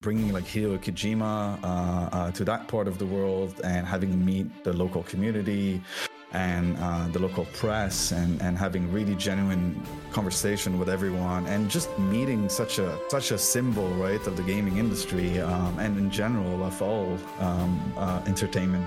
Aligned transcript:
Bringing 0.00 0.32
like 0.32 0.44
Hideo 0.44 0.78
Kojima 0.78 1.58
uh, 1.60 2.16
uh, 2.16 2.30
to 2.30 2.44
that 2.44 2.68
part 2.68 2.86
of 2.86 2.98
the 2.98 3.06
world 3.06 3.60
and 3.64 3.84
having 3.84 4.24
meet 4.24 4.62
the 4.62 4.72
local 4.72 5.02
community 5.02 5.82
and 6.30 6.76
uh, 6.78 7.08
the 7.08 7.18
local 7.18 7.46
press 7.46 8.12
and, 8.12 8.40
and 8.40 8.56
having 8.56 8.92
really 8.92 9.16
genuine 9.16 9.82
conversation 10.12 10.78
with 10.78 10.88
everyone 10.88 11.46
and 11.46 11.68
just 11.68 11.88
meeting 11.98 12.48
such 12.48 12.78
a 12.78 12.96
such 13.08 13.32
a 13.32 13.38
symbol 13.38 13.88
right 13.94 14.24
of 14.28 14.36
the 14.36 14.42
gaming 14.44 14.76
industry 14.76 15.40
um, 15.40 15.76
and 15.80 15.98
in 15.98 16.08
general 16.12 16.62
of 16.62 16.80
all 16.80 17.18
um, 17.40 17.92
uh, 17.96 18.22
entertainment. 18.24 18.86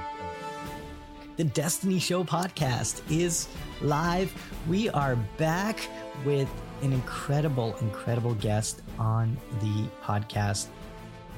The 1.35 1.43
destiny 1.43 1.99
show 1.99 2.23
podcast 2.23 3.01
is 3.11 3.49
live. 3.81 4.31
We 4.69 4.87
are 4.91 5.17
back 5.37 5.89
with 6.23 6.49
an 6.83 6.93
incredible 6.93 7.75
incredible 7.81 8.35
guest 8.35 8.81
on 8.97 9.35
the 9.59 9.89
podcast 10.01 10.67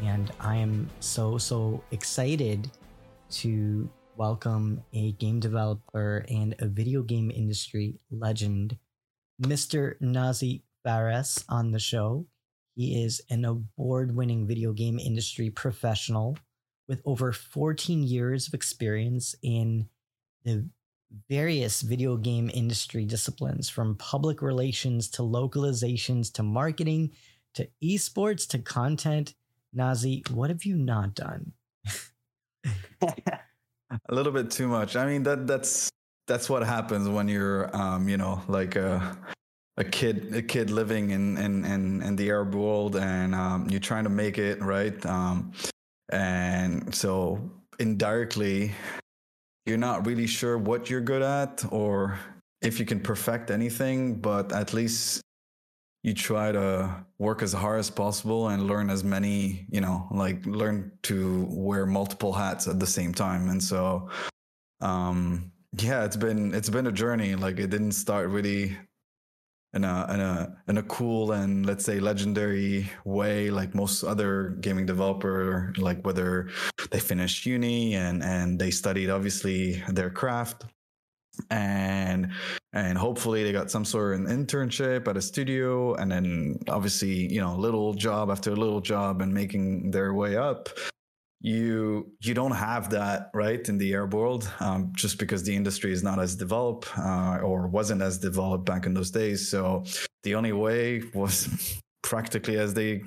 and 0.05 0.31
I 0.39 0.57
am 0.57 0.89
so, 0.99 1.38
so 1.38 1.81
excited 1.91 2.70
to 3.31 3.89
welcome 4.17 4.83
a 4.94 5.14
game 5.14 5.39
developer 5.39 6.25
and 6.30 6.55
a 6.59 6.67
video 6.67 7.02
game 7.02 7.31
industry 7.31 8.00
legend, 8.11 8.78
Mr. 9.41 10.00
Nazih 10.02 10.61
Fares, 10.83 11.44
on 11.47 11.72
the 11.72 11.80
show. 11.80 12.25
He 12.75 13.03
is 13.03 13.22
an 13.30 13.45
award 13.45 14.16
winning 14.16 14.45
video 14.45 14.73
game 14.73 15.00
industry 15.00 15.50
professional 15.50 16.38
with 16.88 17.02
over 17.06 17.31
14 17.31 18.03
years 18.03 18.47
of 18.47 18.53
experience 18.53 19.35
in 19.41 19.88
the 20.44 20.67
various 21.30 21.81
video 21.81 22.17
game 22.17 22.52
industry 22.53 23.06
disciplines 23.06 23.69
from 23.69 23.95
public 23.95 24.41
relations 24.41 25.09
to 25.11 25.22
localizations 25.22 26.31
to 26.33 26.44
marketing 26.44 27.11
to 27.53 27.67
esports 27.83 28.47
to 28.50 28.59
content 28.59 29.35
Nazih, 29.75 30.29
what 30.31 30.49
have 30.49 30.66
you 30.66 30.75
not 30.75 31.16
done? 31.16 31.53
a 33.02 34.13
little 34.13 34.31
bit 34.31 34.52
too 34.52 34.67
much. 34.67 34.95
I 34.95 35.05
mean 35.05 35.23
that 35.23 35.47
that's 35.47 35.89
that's 36.27 36.49
what 36.49 36.63
happens 36.63 37.09
when 37.09 37.27
you're 37.27 37.75
um, 37.75 38.07
you 38.07 38.17
know, 38.17 38.41
like 38.47 38.75
a 38.75 39.17
a 39.77 39.83
kid 39.83 40.35
a 40.35 40.41
kid 40.41 40.69
living 40.69 41.11
in 41.11 41.38
in 41.38 41.66
in, 41.66 42.01
in 42.01 42.16
the 42.16 42.29
Arab 42.29 42.55
world 42.55 42.95
and 42.95 43.33
um, 43.33 43.69
you're 43.69 43.79
trying 43.79 44.03
to 44.03 44.09
make 44.09 44.38
it, 44.38 44.61
right? 44.61 45.03
Um, 45.05 45.51
and 46.09 46.94
so 46.94 47.49
indirectly 47.79 48.71
you're 49.66 49.77
not 49.77 50.05
really 50.05 50.27
sure 50.27 50.57
what 50.57 50.89
you're 50.89 51.01
good 51.01 51.21
at 51.21 51.63
or 51.71 52.19
if 52.61 52.79
you 52.79 52.85
can 52.85 52.99
perfect 52.99 53.49
anything, 53.49 54.16
but 54.16 54.51
at 54.51 54.73
least 54.73 55.21
you 56.04 56.14
try 56.14 56.52
to 56.52 57.06
work 57.18 57.42
as 57.42 57.54
hard 57.54 57.80
as 57.80 57.90
possible 57.90 58.50
and 58.50 58.68
learn 58.68 58.90
as 58.90 59.04
many 59.04 59.66
you 59.70 59.82
know 59.82 60.08
like 60.12 60.46
learn 60.46 60.92
to 61.04 61.48
wear 61.50 61.86
multiple 61.86 62.34
hats 62.34 62.68
at 62.68 62.80
the 62.80 62.88
same 62.88 63.14
time. 63.14 63.50
And 63.50 63.64
so 63.64 64.09
um 64.81 65.52
yeah 65.78 66.04
it's 66.04 66.18
been 66.18 66.54
it's 66.54 66.70
been 66.70 66.88
a 66.88 66.92
journey. 66.92 67.36
Like 67.36 67.59
it 67.59 67.69
didn't 67.69 67.94
start 67.94 68.30
really 68.30 68.78
in 69.74 69.84
a 69.84 70.08
in 70.13 70.19
a 70.19 70.56
in 70.68 70.78
a 70.78 70.84
cool 70.84 71.31
and 71.31 71.66
let's 71.66 71.84
say 71.84 72.00
legendary 72.00 72.90
way 73.06 73.50
like 73.50 73.74
most 73.74 74.03
other 74.03 74.56
gaming 74.62 74.86
developer 74.86 75.74
like 75.78 76.06
whether 76.06 76.50
they 76.92 77.00
finished 77.00 77.46
uni 77.46 77.96
and 77.96 78.22
and 78.24 78.59
they 78.59 78.69
studied 78.69 79.09
obviously 79.09 79.84
their 79.90 80.12
craft 80.12 80.66
and 81.49 82.31
and 82.73 82.97
hopefully 82.97 83.44
they 83.44 83.51
got 83.51 83.71
some 83.71 83.85
sort 83.85 84.13
of 84.13 84.21
an 84.21 84.27
internship 84.27 85.07
at 85.07 85.17
a 85.17 85.21
studio 85.21 85.94
and 85.95 86.11
then 86.11 86.59
obviously 86.67 87.31
you 87.31 87.41
know 87.41 87.55
little 87.55 87.94
job 87.94 88.29
after 88.29 88.55
little 88.55 88.81
job 88.81 89.21
and 89.21 89.33
making 89.33 89.91
their 89.91 90.13
way 90.13 90.35
up. 90.35 90.69
You 91.41 92.11
you 92.21 92.33
don't 92.33 92.51
have 92.51 92.89
that 92.91 93.29
right 93.33 93.67
in 93.67 93.77
the 93.77 93.94
Arab 93.94 94.13
world 94.13 94.49
um, 94.61 94.94
just 94.95 95.19
because 95.19 95.44
the 95.44 95.55
industry 95.55 95.91
is 95.91 96.01
not 96.01 96.17
as 96.17 96.35
developed 96.35 96.88
uh, 96.97 97.39
or 97.44 97.67
wasn't 97.67 98.01
as 98.01 98.17
developed 98.17 98.65
back 98.65 98.85
in 98.85 98.94
those 98.94 99.11
days. 99.11 99.50
So 99.50 99.83
the 100.23 100.35
only 100.35 100.53
way 100.53 101.03
was 101.13 101.81
practically 102.01 102.57
as 102.57 102.73
they 102.73 103.03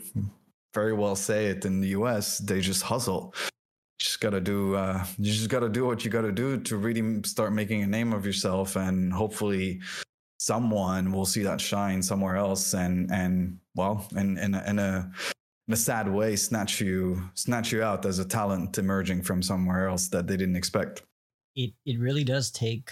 very 0.75 0.93
well 0.93 1.17
say 1.17 1.47
it 1.47 1.65
in 1.65 1.81
the 1.81 1.89
us 1.89 2.37
they 2.39 2.61
just 2.61 2.83
hustle 2.83 3.33
just 3.99 4.21
gotta 4.21 4.41
do 4.41 4.75
uh, 4.75 5.05
you 5.19 5.33
just 5.33 5.49
gotta 5.49 5.69
do 5.69 5.87
what 5.87 6.05
you 6.05 6.11
gotta 6.11 6.33
do 6.33 6.61
to 6.61 6.77
really 6.77 7.23
start 7.25 7.53
making 7.53 7.83
a 7.83 7.87
name 7.87 8.13
of 8.13 8.27
yourself 8.27 8.77
and 8.77 9.13
hopefully 9.13 9.81
someone 10.39 11.13
will 11.13 11.25
see 11.25 11.43
that 11.43 11.61
shine 11.61 12.03
somewhere 12.03 12.37
else 12.37 12.75
and 12.75 13.11
and 13.11 13.59
well 13.75 14.07
in 14.17 14.37
in 14.39 14.55
a, 14.55 14.65
in 14.67 14.79
a 14.79 15.11
in 15.69 15.75
a 15.75 15.77
sad 15.77 16.09
way 16.09 16.37
snatch 16.37 16.81
you 16.81 17.23
snatch 17.35 17.73
you 17.73 17.83
out 17.83 18.05
as 18.05 18.19
a 18.19 18.25
talent 18.25 18.79
emerging 18.79 19.23
from 19.23 19.43
somewhere 19.43 19.89
else 19.89 20.09
that 20.09 20.27
they 20.27 20.37
didn't 20.37 20.57
expect. 20.57 21.03
It 21.55 21.73
it 21.87 21.99
really 21.99 22.25
does 22.25 22.51
take 22.51 22.91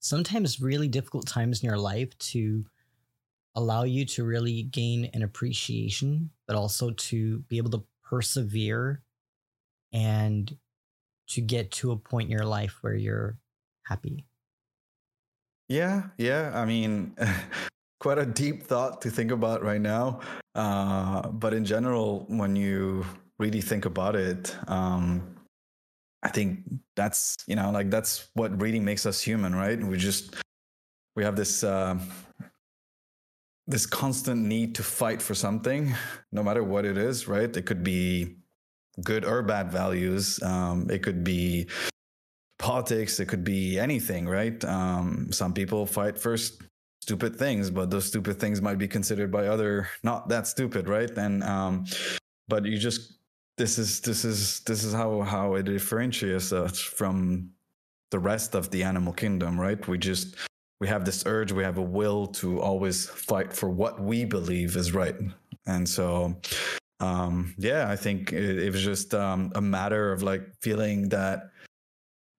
sometimes 0.00 0.60
really 0.60 0.88
difficult 0.88 1.26
times 1.26 1.62
in 1.62 1.68
your 1.68 1.78
life 1.78 2.16
to 2.18 2.64
allow 3.54 3.82
you 3.84 4.04
to 4.06 4.24
really 4.24 4.62
gain 4.64 5.10
an 5.12 5.22
appreciation 5.22 6.30
but 6.46 6.56
also 6.56 6.90
to 6.92 7.40
be 7.48 7.58
able 7.58 7.70
to 7.70 7.84
persevere 8.02 9.02
and 9.92 10.56
to 11.28 11.40
get 11.40 11.70
to 11.72 11.92
a 11.92 11.96
point 11.96 12.26
in 12.26 12.36
your 12.36 12.46
life 12.46 12.78
where 12.80 12.94
you're 12.94 13.38
happy? 13.84 14.24
Yeah, 15.68 16.04
yeah. 16.18 16.52
I 16.54 16.64
mean, 16.64 17.16
quite 18.00 18.18
a 18.18 18.26
deep 18.26 18.64
thought 18.64 19.00
to 19.02 19.10
think 19.10 19.30
about 19.30 19.62
right 19.62 19.80
now. 19.80 20.20
Uh, 20.54 21.28
but 21.28 21.54
in 21.54 21.64
general, 21.64 22.26
when 22.28 22.56
you 22.56 23.06
really 23.38 23.60
think 23.60 23.86
about 23.86 24.16
it, 24.16 24.54
um, 24.68 25.36
I 26.22 26.28
think 26.28 26.60
that's 26.94 27.36
you 27.46 27.56
know 27.56 27.70
like 27.70 27.90
that's 27.90 28.28
what 28.34 28.60
really 28.60 28.80
makes 28.80 29.06
us 29.06 29.20
human, 29.20 29.54
right? 29.54 29.82
We 29.82 29.96
just 29.96 30.34
we 31.16 31.24
have 31.24 31.36
this 31.36 31.64
uh, 31.64 31.98
this 33.66 33.86
constant 33.86 34.42
need 34.42 34.74
to 34.76 34.82
fight 34.82 35.22
for 35.22 35.34
something, 35.34 35.94
no 36.32 36.42
matter 36.42 36.62
what 36.62 36.84
it 36.84 36.98
is, 36.98 37.28
right? 37.28 37.56
It 37.56 37.66
could 37.66 37.82
be 37.82 38.36
good 39.02 39.24
or 39.24 39.42
bad 39.42 39.70
values. 39.70 40.42
Um, 40.42 40.88
it 40.90 41.02
could 41.02 41.24
be 41.24 41.68
politics, 42.58 43.18
it 43.20 43.26
could 43.26 43.44
be 43.44 43.78
anything, 43.78 44.28
right? 44.28 44.62
Um, 44.64 45.32
some 45.32 45.52
people 45.52 45.86
fight 45.86 46.18
for 46.18 46.36
stupid 47.00 47.36
things, 47.36 47.70
but 47.70 47.90
those 47.90 48.06
stupid 48.06 48.38
things 48.38 48.62
might 48.62 48.78
be 48.78 48.86
considered 48.86 49.32
by 49.32 49.48
other 49.48 49.88
not 50.02 50.28
that 50.28 50.46
stupid, 50.46 50.88
right? 50.88 51.10
And 51.18 51.42
um, 51.42 51.84
but 52.48 52.64
you 52.64 52.78
just 52.78 53.14
this 53.58 53.78
is 53.78 54.00
this 54.00 54.24
is 54.24 54.60
this 54.60 54.84
is 54.84 54.92
how 54.92 55.22
how 55.22 55.54
it 55.54 55.64
differentiates 55.64 56.52
us 56.52 56.78
from 56.78 57.50
the 58.10 58.18
rest 58.18 58.54
of 58.54 58.70
the 58.70 58.82
animal 58.84 59.12
kingdom, 59.12 59.58
right? 59.58 59.86
We 59.88 59.98
just 59.98 60.36
we 60.80 60.88
have 60.88 61.04
this 61.04 61.24
urge, 61.26 61.52
we 61.52 61.64
have 61.64 61.78
a 61.78 61.82
will 61.82 62.26
to 62.26 62.60
always 62.60 63.06
fight 63.08 63.52
for 63.52 63.68
what 63.68 64.00
we 64.00 64.24
believe 64.24 64.76
is 64.76 64.92
right. 64.92 65.16
And 65.66 65.88
so 65.88 66.36
um, 67.02 67.54
yeah, 67.58 67.90
I 67.90 67.96
think 67.96 68.32
it, 68.32 68.58
it 68.60 68.72
was 68.72 68.82
just 68.82 69.12
um, 69.12 69.50
a 69.56 69.60
matter 69.60 70.12
of 70.12 70.22
like 70.22 70.42
feeling 70.60 71.08
that 71.08 71.50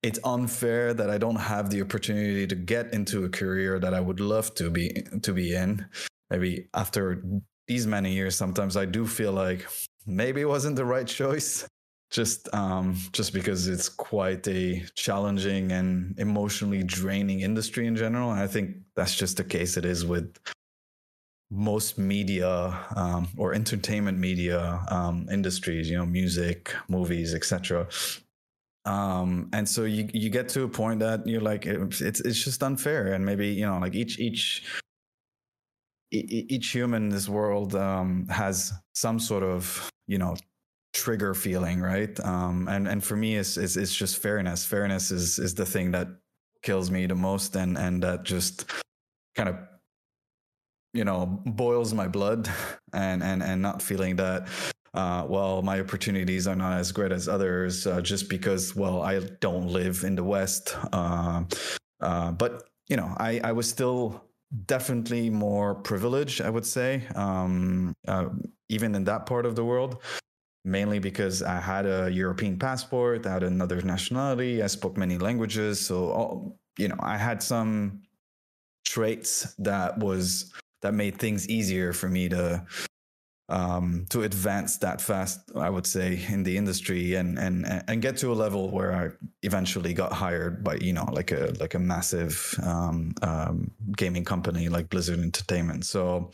it's 0.02 0.20
unfair 0.24 0.94
that 0.94 1.10
I 1.10 1.18
don't 1.18 1.36
have 1.36 1.70
the 1.70 1.82
opportunity 1.82 2.48
to 2.48 2.56
get 2.56 2.94
into 2.94 3.26
a 3.26 3.30
career 3.30 3.78
that 3.80 3.94
I 3.94 4.00
would 4.00 4.22
love 4.22 4.56
to 4.56 4.70
be 4.70 5.06
to 5.22 5.34
be 5.34 5.54
in. 5.54 5.86
Maybe 6.30 6.70
after 6.74 7.22
these 7.68 7.86
many 7.86 8.14
years, 8.14 8.36
sometimes 8.36 8.78
I 8.78 8.86
do 8.86 9.06
feel 9.06 9.34
like 9.34 9.68
maybe 10.06 10.42
it 10.42 10.48
wasn't 10.48 10.78
the 10.78 10.86
right 10.86 11.08
choice. 11.08 11.68
Just 12.10 12.48
um, 12.54 12.96
just 13.12 13.34
because 13.34 13.68
it's 13.68 13.90
quite 13.90 14.48
a 14.48 14.84
challenging 14.96 15.72
and 15.72 16.18
emotionally 16.20 16.84
draining 16.84 17.42
industry 17.42 17.88
in 17.88 17.96
general. 17.96 18.32
And 18.32 18.40
I 18.40 18.48
think 18.48 18.78
that's 18.96 19.16
just 19.16 19.38
the 19.38 19.44
case 19.44 19.78
it 19.78 19.84
is 19.84 20.06
with 20.06 20.38
most 21.54 21.98
media 21.98 22.78
um, 22.96 23.28
or 23.38 23.54
entertainment 23.54 24.18
media 24.18 24.82
um, 24.90 25.28
industries, 25.32 25.90
you 25.90 25.98
know, 25.98 26.06
music, 26.06 26.74
movies, 26.90 27.34
etc. 27.34 27.88
Um, 28.86 29.50
and 29.54 29.68
so 29.68 29.84
you 29.84 30.10
you 30.14 30.30
get 30.30 30.50
to 30.50 30.64
a 30.64 30.68
point 30.68 31.00
that 31.00 31.26
you're 31.26 31.42
like 31.42 31.66
it's 31.66 32.02
it's 32.02 32.44
just 32.44 32.62
unfair, 32.64 33.14
and 33.14 33.26
maybe 33.26 33.48
you 33.48 33.66
know 33.66 33.78
like 33.80 33.96
each 33.96 34.20
each 34.20 34.66
each 36.12 36.72
human 36.72 37.04
in 37.04 37.10
this 37.10 37.30
world 37.30 37.76
um, 37.76 38.28
has 38.30 38.74
some 38.94 39.20
sort 39.20 39.44
of 39.44 39.90
you 40.08 40.18
know 40.18 40.36
trigger 40.94 41.34
feeling, 41.34 41.82
right? 41.82 42.20
Um, 42.20 42.68
and 42.68 42.88
and 42.88 43.04
for 43.04 43.16
me, 43.16 43.38
it's, 43.38 43.58
it's 43.58 43.78
it's 43.78 43.96
just 43.96 44.18
fairness. 44.18 44.66
Fairness 44.66 45.12
is 45.12 45.40
is 45.40 45.56
the 45.56 45.66
thing 45.66 45.92
that 45.92 46.08
kills 46.62 46.92
me 46.92 47.06
the 47.06 47.16
most, 47.16 47.56
and 47.56 47.78
and 47.78 48.04
that 48.04 48.24
just 48.24 48.66
kind 49.36 49.50
of 49.50 49.56
you 50.94 51.04
know 51.04 51.42
boils 51.46 51.94
my 51.94 52.08
blood, 52.08 52.50
and 52.94 53.24
and 53.24 53.44
and 53.44 53.62
not 53.62 53.82
feeling 53.82 54.16
that. 54.18 54.48
Uh, 54.94 55.26
well, 55.28 55.64
my 55.64 55.80
opportunities 55.80 56.46
are 56.46 56.56
not 56.56 56.78
as 56.78 56.92
great 56.92 57.12
as 57.12 57.28
others 57.28 57.88
uh, 57.88 58.00
just 58.00 58.30
because, 58.30 58.76
well, 58.76 59.02
I 59.02 59.22
don't 59.42 59.68
live 59.68 60.04
in 60.04 60.14
the 60.14 60.24
West. 60.24 60.78
Uh, 60.92 61.46
uh 62.00 62.32
but 62.32 62.70
you 62.90 62.96
know, 62.96 63.12
I, 63.18 63.42
I 63.44 63.54
was 63.54 63.68
still 63.68 64.24
definitely 64.68 65.32
more 65.32 65.74
privileged, 65.74 66.42
I 66.42 66.52
would 66.52 66.66
say, 66.66 67.08
um, 67.16 67.96
uh, 68.08 68.30
even 68.70 68.94
in 68.94 69.04
that 69.06 69.26
part 69.26 69.48
of 69.48 69.56
the 69.56 69.66
world 69.66 70.04
mainly 70.66 71.00
because 71.00 71.44
I 71.44 71.60
had 71.60 71.86
a 71.86 72.10
European 72.10 72.58
passport, 72.58 73.26
I 73.26 73.34
had 73.34 73.44
another 73.44 73.82
nationality, 73.82 74.64
I 74.64 74.68
spoke 74.68 74.98
many 74.98 75.18
languages, 75.18 75.86
so 75.86 76.10
all, 76.10 76.60
you 76.78 76.88
know, 76.88 76.96
I 77.00 77.18
had 77.18 77.44
some 77.44 78.04
traits 78.86 79.54
that 79.60 79.98
was 79.98 80.54
that 80.84 80.94
made 80.94 81.18
things 81.18 81.50
easier 81.50 81.94
for 81.94 82.08
me 82.08 82.30
to 82.30 82.64
um, 83.50 84.06
to 84.10 84.24
advance 84.24 84.78
that 84.78 85.02
fast. 85.02 85.40
I 85.56 85.70
would 85.70 85.86
say 85.86 86.24
in 86.30 86.44
the 86.44 86.56
industry 86.56 87.16
and 87.16 87.38
and 87.40 87.66
and 87.88 88.02
get 88.02 88.18
to 88.18 88.32
a 88.32 88.36
level 88.36 88.70
where 88.70 88.94
I 88.94 89.10
eventually 89.42 89.94
got 89.94 90.14
hired 90.14 90.64
by 90.64 90.76
you 90.76 90.94
know 90.94 91.06
like 91.12 91.32
a 91.32 91.54
like 91.60 91.74
a 91.74 91.80
massive 91.80 92.56
um, 92.64 93.14
um, 93.22 93.72
gaming 93.98 94.24
company 94.26 94.70
like 94.70 94.90
Blizzard 94.90 95.20
Entertainment. 95.20 95.86
So 95.86 96.32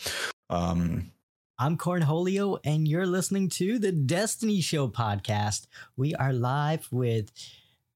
um, 0.50 1.12
I'm 1.58 1.78
Corholio, 1.78 2.60
and 2.64 2.88
you're 2.88 3.08
listening 3.08 3.50
to 3.50 3.80
the 3.80 3.92
Destiny 3.92 4.62
Show 4.62 4.88
podcast. 4.88 5.68
We 5.96 6.16
are 6.16 6.34
live 6.34 6.88
with 6.92 7.32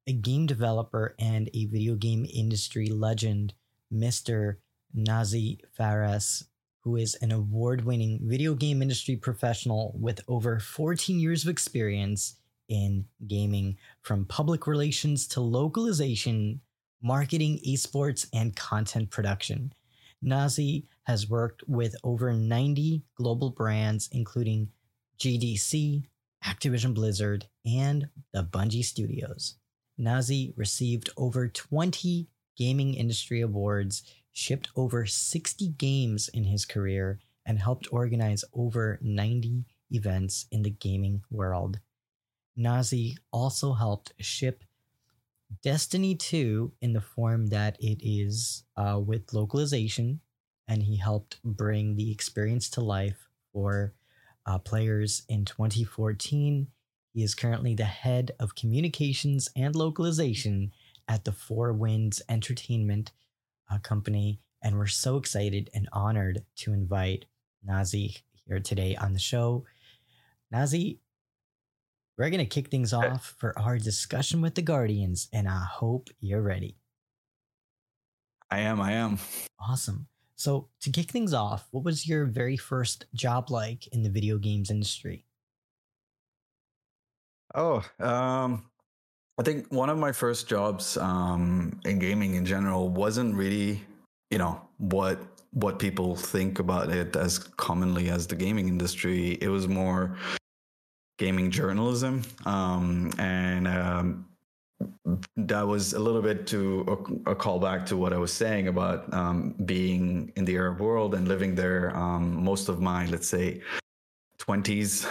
a 0.06 0.14
game 0.14 0.46
developer 0.46 1.16
and 1.18 1.50
a 1.54 1.66
video 1.66 1.96
game 1.96 2.28
industry 2.32 2.88
legend, 2.88 3.54
Mr. 3.92 4.58
Nazih 4.95 5.60
Fares, 5.75 6.45
who 6.81 6.95
is 6.98 7.16
an 7.16 7.31
award 7.31 7.86
winning 7.86 8.19
video 8.24 8.54
game 8.54 8.81
industry 8.81 9.16
professional 9.16 9.95
with 10.00 10.22
over 10.28 10.60
14 10.60 11.19
years 11.19 11.44
of 11.44 11.50
experience 11.50 12.36
in 12.69 13.06
gaming, 13.28 13.78
from 14.01 14.25
public 14.25 14.68
relations 14.68 15.28
to 15.28 15.42
localization, 15.42 16.62
marketing, 17.01 17.60
esports, 17.68 18.28
and 18.34 18.56
content 18.56 19.10
production. 19.10 19.74
Nazih 20.24 20.86
has 21.04 21.30
worked 21.30 21.63
with 21.68 21.96
over 22.04 22.31
90 22.31 23.04
global 23.16 23.50
brands, 23.50 24.10
including 24.12 24.69
GDC, 25.19 26.04
Activision 26.46 26.94
Blizzard, 26.94 27.46
and 27.66 28.07
the 28.34 28.44
Bungie 28.44 28.84
Studios. 28.84 29.56
Nazih 30.00 30.54
received 30.57 31.10
over 31.18 31.48
20 31.48 32.28
gaming 32.57 32.94
industry 32.94 33.42
awards, 33.42 34.04
shipped 34.34 34.70
over 34.76 35.06
60 35.06 35.70
games 35.70 36.28
in 36.30 36.44
his 36.46 36.66
career, 36.66 37.20
and 37.46 37.60
helped 37.60 37.88
organize 37.92 38.44
over 38.54 39.00
90 39.02 39.66
events 39.92 40.48
in 40.52 40.64
the 40.64 40.70
gaming 40.70 41.22
world. 41.30 41.80
Nazih 42.58 43.16
also 43.32 43.74
helped 43.74 44.14
ship 44.20 44.64
Destiny 45.62 46.16
2 46.16 46.74
in 46.82 46.94
the 46.94 47.02
form 47.02 47.48
that 47.48 47.78
it 47.80 48.00
is 48.02 48.64
uh, 48.76 49.00
with 49.04 49.34
localization, 49.34 50.22
and 50.68 50.82
he 50.82 50.98
helped 50.98 51.40
bring 51.44 51.96
the 51.96 52.12
experience 52.12 52.70
to 52.72 52.82
life 52.82 53.30
for 53.52 53.94
uh, 54.46 54.58
players 54.58 55.24
in 55.30 55.46
2014. 55.46 56.68
He 57.14 57.24
is 57.24 57.36
currently 57.36 57.76
the 57.76 57.86
head 57.86 58.32
of 58.40 58.56
communications 58.56 59.50
and 59.56 59.76
localization 59.76 60.72
at 61.08 61.26
the 61.26 61.32
Four 61.32 61.74
Winds 61.74 62.22
Entertainment 62.28 63.12
uh, 63.74 63.80
Company, 63.80 64.40
and 64.62 64.78
we're 64.78 64.88
so 64.88 65.18
excited 65.18 65.70
and 65.74 65.88
honored 65.94 66.44
to 66.58 66.74
invite 66.74 67.25
Nazih 67.68 68.22
here 68.46 68.60
today 68.60 68.96
on 68.96 69.14
the 69.14 69.20
show. 69.20 69.66
Nazih, 70.54 71.00
we're 72.18 72.30
going 72.30 72.40
to 72.40 72.46
kick 72.46 72.70
things 72.70 72.94
off 72.94 73.36
for 73.38 73.58
our 73.58 73.78
discussion 73.78 74.42
with 74.42 74.56
the 74.56 74.62
Guardians, 74.62 75.28
and 75.34 75.48
I 75.48 75.66
hope 75.66 76.10
you're 76.20 76.42
ready. 76.42 76.78
I 78.52 78.60
am. 78.60 78.80
I 78.80 78.94
am. 78.94 79.18
Awesome. 79.60 80.08
So, 80.36 80.70
to 80.81 80.92
kick 80.92 81.10
things 81.10 81.34
off, 81.34 81.68
what 81.72 81.84
was 81.84 82.08
your 82.08 82.25
very 82.25 82.58
first 82.58 83.06
job 83.14 83.50
like 83.50 83.88
in 83.88 84.04
the 84.04 84.10
video 84.10 84.38
games 84.38 84.70
industry? 84.70 85.25
Oh, 87.56 87.84
um, 88.00 88.66
I 89.40 89.44
think 89.44 89.72
one 89.72 89.90
of 89.90 89.98
my 89.98 90.12
first 90.12 90.48
jobs 90.48 90.96
um, 90.98 91.80
in 91.86 91.98
gaming 91.98 92.36
in 92.36 92.46
general 92.46 92.90
wasn't 92.90 93.36
really, 93.36 93.82
you 94.30 94.38
know, 94.38 94.62
what 94.78 95.20
what 95.54 95.78
people 95.78 96.16
think 96.16 96.60
about 96.60 96.90
it 96.90 97.16
as 97.16 97.38
commonly 97.38 98.10
as 98.10 98.28
the 98.28 98.36
gaming 98.36 98.68
industry. 98.68 99.38
It 99.42 99.50
was 99.50 99.68
more 99.68 100.18
gaming 101.18 101.50
journalism, 101.50 102.24
um, 102.46 103.12
and 103.18 103.68
um, 103.68 104.26
that 105.36 105.66
was 105.66 105.94
a 105.94 106.00
little 106.00 106.22
bit 106.22 106.46
to 106.48 106.82
a, 107.26 107.32
a 107.32 107.36
callback 107.36 107.86
to 107.88 107.98
what 107.98 108.14
I 108.14 108.18
was 108.18 108.32
saying 108.32 108.68
about 108.68 109.12
um, 109.14 109.56
being 109.66 110.32
in 110.36 110.46
the 110.46 110.56
Arab 110.58 110.80
world 110.80 111.16
and 111.16 111.28
living 111.28 111.56
there 111.56 111.96
um, 111.96 112.44
most 112.44 112.70
of 112.70 112.82
my, 112.82 113.08
let's 113.08 113.28
say, 113.28 113.62
20s. 114.40 115.08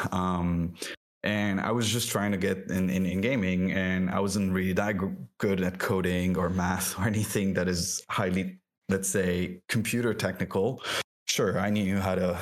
And 1.25 1.61
I 1.61 1.71
was 1.71 1.89
just 1.89 2.11
trying 2.11 2.33
to 2.33 2.39
get 2.39 2.69
in, 2.71 2.91
in, 2.91 3.07
in, 3.07 3.21
gaming, 3.21 3.73
and 3.73 4.11
I 4.11 4.19
wasn't 4.19 4.53
really 4.53 4.73
that 4.73 4.97
good 5.39 5.61
at 5.63 5.79
coding 5.79 6.37
or 6.37 6.49
math 6.51 6.99
or 6.99 7.05
anything 7.07 7.55
that 7.55 7.69
is 7.69 8.03
highly, 8.09 8.59
let's 8.89 9.09
say, 9.09 9.61
computer 9.69 10.15
technical. 10.15 10.83
Sure, 11.27 11.59
I 11.61 11.71
knew 11.71 11.99
how 11.99 12.17
to 12.17 12.41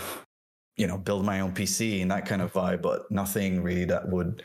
you 0.80 0.86
know 0.86 0.96
build 0.96 1.26
my 1.26 1.40
own 1.40 1.52
pc 1.52 2.00
and 2.00 2.10
that 2.10 2.24
kind 2.24 2.40
of 2.40 2.50
vibe 2.54 2.80
but 2.80 3.10
nothing 3.10 3.62
really 3.62 3.84
that 3.84 4.08
would 4.08 4.42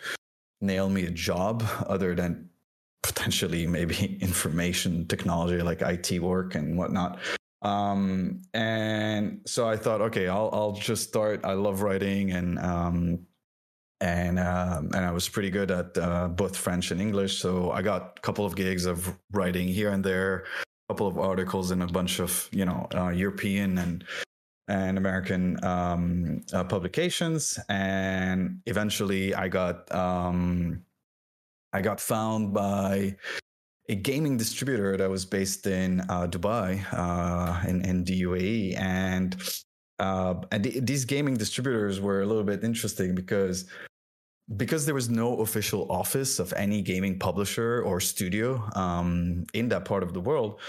nail 0.60 0.90
me 0.90 1.06
a 1.06 1.10
job 1.10 1.64
other 1.88 2.14
than 2.14 2.50
potentially 3.04 3.66
maybe 3.66 4.18
information 4.22 5.08
technology 5.08 5.62
like 5.62 5.82
it 5.82 6.20
work 6.20 6.56
and 6.56 6.78
whatnot 6.78 7.20
um, 7.62 8.42
and 8.54 9.40
so 9.46 9.68
i 9.68 9.78
thought 9.78 10.02
okay 10.02 10.28
i'll 10.28 10.50
i'll 10.52 10.74
just 10.74 11.08
start 11.08 11.40
i 11.46 11.54
love 11.54 11.82
writing 11.82 12.32
and 12.32 12.60
um, 12.60 13.20
and 14.02 14.40
um, 14.40 14.92
and 14.94 15.06
I 15.06 15.12
was 15.12 15.30
pretty 15.30 15.50
good 15.50 15.72
at 15.72 15.98
uh, 15.98 16.28
both 16.28 16.58
French 16.58 16.92
and 16.92 17.02
English. 17.02 17.38
So 17.38 17.72
I 17.72 17.82
got 17.82 18.18
a 18.18 18.22
couple 18.22 18.46
of 18.46 18.56
gigs 18.56 18.86
of 18.86 19.18
writing 19.32 19.68
here 19.68 19.92
and 19.92 20.04
there, 20.04 20.46
a 20.90 20.94
couple 20.94 21.08
of 21.08 21.18
articles 21.18 21.72
in 21.72 21.82
a 21.82 21.88
bunch 21.88 22.20
of 22.20 22.50
you 22.52 22.66
know 22.66 22.88
uh, 22.94 23.10
European 23.10 23.78
and 23.78 24.04
and 24.68 24.98
American 24.98 25.64
um, 25.64 26.42
uh, 26.54 26.64
publications, 26.64 27.60
and 27.70 28.62
eventually 28.66 29.34
I 29.34 29.48
got 29.48 29.94
um, 29.94 30.84
I 31.72 31.82
got 31.82 32.00
found 32.00 32.54
by 32.54 33.16
a 33.88 33.96
gaming 33.96 34.38
distributor 34.38 34.98
that 34.98 35.10
was 35.10 35.26
based 35.26 35.68
in 35.68 36.02
uh, 36.10 36.26
Dubai 36.28 36.84
uh, 36.92 37.68
in, 37.68 37.86
in 37.86 38.04
the 38.04 38.24
UAE, 38.24 38.80
and 38.80 39.36
uh, 40.00 40.36
and 40.52 40.64
th- 40.64 40.84
these 40.84 41.06
gaming 41.06 41.36
distributors 41.36 42.02
were 42.02 42.22
a 42.22 42.26
little 42.26 42.44
bit 42.44 42.64
interesting 42.64 43.16
because 43.16 43.66
because 44.58 44.86
there 44.86 44.96
was 44.96 45.10
no 45.10 45.40
official 45.40 45.92
office 45.92 46.38
of 46.38 46.54
any 46.54 46.82
gaming 46.82 47.18
publisher 47.18 47.82
or 47.82 48.00
studio 48.00 48.62
um, 48.76 49.44
in 49.54 49.70
that 49.70 49.86
part 49.86 50.04
of 50.04 50.14
the 50.14 50.22
world. 50.22 50.60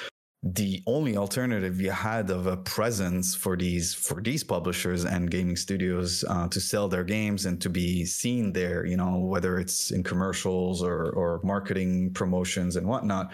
The 0.42 0.82
only 0.86 1.16
alternative 1.16 1.80
you 1.80 1.90
had 1.90 2.30
of 2.30 2.46
a 2.46 2.56
presence 2.56 3.34
for 3.34 3.56
these 3.56 3.92
for 3.94 4.22
these 4.22 4.44
publishers 4.44 5.04
and 5.04 5.30
gaming 5.30 5.56
studios 5.56 6.24
uh, 6.28 6.46
to 6.48 6.60
sell 6.60 6.88
their 6.88 7.04
games 7.04 7.46
and 7.46 7.60
to 7.62 7.68
be 7.68 8.04
seen 8.04 8.52
there 8.52 8.86
you 8.86 8.96
know 8.96 9.16
whether 9.16 9.58
it's 9.58 9.90
in 9.90 10.04
commercials 10.04 10.84
or 10.84 11.10
or 11.10 11.40
marketing 11.42 12.12
promotions 12.12 12.76
and 12.76 12.86
whatnot 12.86 13.32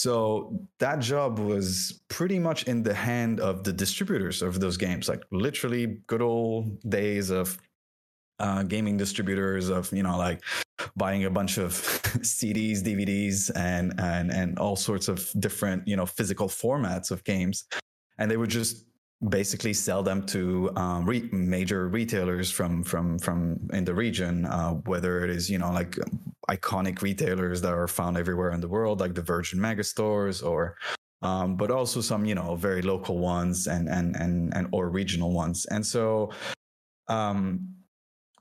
so 0.00 0.58
that 0.78 0.98
job 1.00 1.38
was 1.38 2.00
pretty 2.08 2.38
much 2.38 2.62
in 2.64 2.82
the 2.82 2.94
hand 2.94 3.38
of 3.40 3.64
the 3.64 3.72
distributors 3.72 4.40
of 4.40 4.58
those 4.58 4.76
games 4.76 5.08
like 5.08 5.22
literally 5.30 5.98
good 6.06 6.22
old 6.22 6.80
days 6.88 7.28
of 7.30 7.58
uh, 8.40 8.62
gaming 8.62 8.96
distributors 8.96 9.68
of 9.68 9.92
you 9.92 10.02
know 10.02 10.16
like 10.16 10.40
buying 10.96 11.24
a 11.26 11.30
bunch 11.30 11.58
of 11.58 11.72
CDs, 12.22 12.82
DVDs, 12.82 13.50
and 13.54 13.92
and 14.00 14.30
and 14.30 14.58
all 14.58 14.76
sorts 14.76 15.08
of 15.08 15.30
different 15.38 15.86
you 15.86 15.94
know 15.94 16.06
physical 16.06 16.48
formats 16.48 17.10
of 17.10 17.22
games, 17.24 17.66
and 18.18 18.30
they 18.30 18.38
would 18.38 18.50
just 18.50 18.86
basically 19.28 19.74
sell 19.74 20.02
them 20.02 20.24
to 20.24 20.70
um, 20.76 21.04
re- 21.04 21.28
major 21.30 21.88
retailers 21.88 22.50
from 22.50 22.82
from 22.82 23.18
from 23.18 23.68
in 23.72 23.84
the 23.84 23.94
region, 23.94 24.46
uh, 24.46 24.72
whether 24.86 25.24
it 25.24 25.30
is 25.30 25.50
you 25.50 25.58
know 25.58 25.70
like 25.70 25.98
iconic 26.48 27.02
retailers 27.02 27.60
that 27.60 27.72
are 27.72 27.88
found 27.88 28.16
everywhere 28.16 28.52
in 28.52 28.60
the 28.60 28.68
world, 28.68 29.00
like 29.00 29.14
the 29.14 29.22
Virgin 29.22 29.58
Megastores, 29.58 30.44
or 30.44 30.76
um, 31.22 31.56
but 31.56 31.70
also 31.70 32.00
some 32.00 32.24
you 32.24 32.34
know 32.34 32.54
very 32.56 32.82
local 32.82 33.18
ones 33.18 33.66
and 33.66 33.88
and 33.88 34.16
and 34.16 34.54
and 34.54 34.68
or 34.72 34.88
regional 34.88 35.32
ones, 35.32 35.66
and 35.66 35.84
so. 35.84 36.30
Um, 37.08 37.74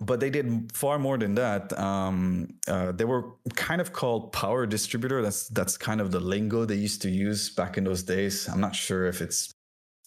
but 0.02 0.22
they 0.22 0.30
did 0.30 0.72
far 0.74 0.98
more 0.98 1.18
than 1.18 1.36
that. 1.36 1.78
Um, 1.78 2.48
uh, 2.70 2.94
they 2.94 3.04
were 3.04 3.34
kind 3.56 3.82
of 3.82 3.92
called 3.92 4.32
power 4.32 4.66
distributor. 4.66 5.22
That's 5.22 5.50
that's 5.50 5.78
kind 5.78 6.00
of 6.00 6.12
the 6.12 6.22
lingo 6.22 6.64
they 6.64 6.76
used 6.76 7.02
to 7.02 7.10
use 7.10 7.50
back 7.50 7.78
in 7.78 7.84
those 7.84 8.04
days. 8.04 8.48
I'm 8.48 8.62
not 8.62 8.76
sure 8.76 9.08
if 9.08 9.20
it's 9.22 9.52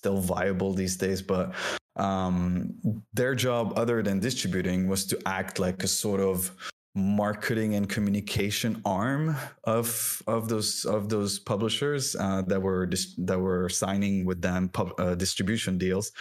still 0.03 0.19
viable 0.19 0.73
these 0.75 0.97
days, 0.97 1.23
but 1.23 1.53
um, 1.97 2.75
their 3.13 3.35
job, 3.35 3.73
other 3.77 4.03
than 4.03 4.19
distributing, 4.19 4.89
was 4.89 5.07
to 5.07 5.17
act 5.27 5.59
like 5.59 5.83
a 5.85 5.89
sort 5.89 6.21
of 6.21 6.51
marketing 6.95 7.75
and 7.75 7.89
communication 7.89 8.83
arm 8.85 9.35
of 9.65 10.23
of 10.27 10.49
those 10.49 10.85
of 10.85 11.09
those 11.09 11.39
publishers 11.39 12.15
uh, 12.21 12.43
that 12.43 12.61
were 12.61 12.85
dis- 12.85 13.15
that 13.17 13.39
were 13.39 13.69
signing 13.69 14.27
with 14.27 14.43
them 14.43 14.69
pub- 14.69 14.93
uh, 14.99 15.15
distribution 15.15 15.79
deals 15.79 16.13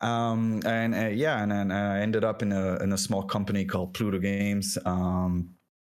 um, 0.00 0.62
and 0.64 0.94
uh, 0.94 1.08
yeah, 1.08 1.42
and 1.42 1.52
then 1.52 1.70
I 1.70 2.00
ended 2.00 2.24
up 2.24 2.42
in 2.42 2.52
a 2.52 2.76
in 2.82 2.92
a 2.92 2.98
small 2.98 3.22
company 3.22 3.64
called 3.64 3.94
Pluto 3.94 4.18
Games. 4.18 4.78
Um, 4.84 5.54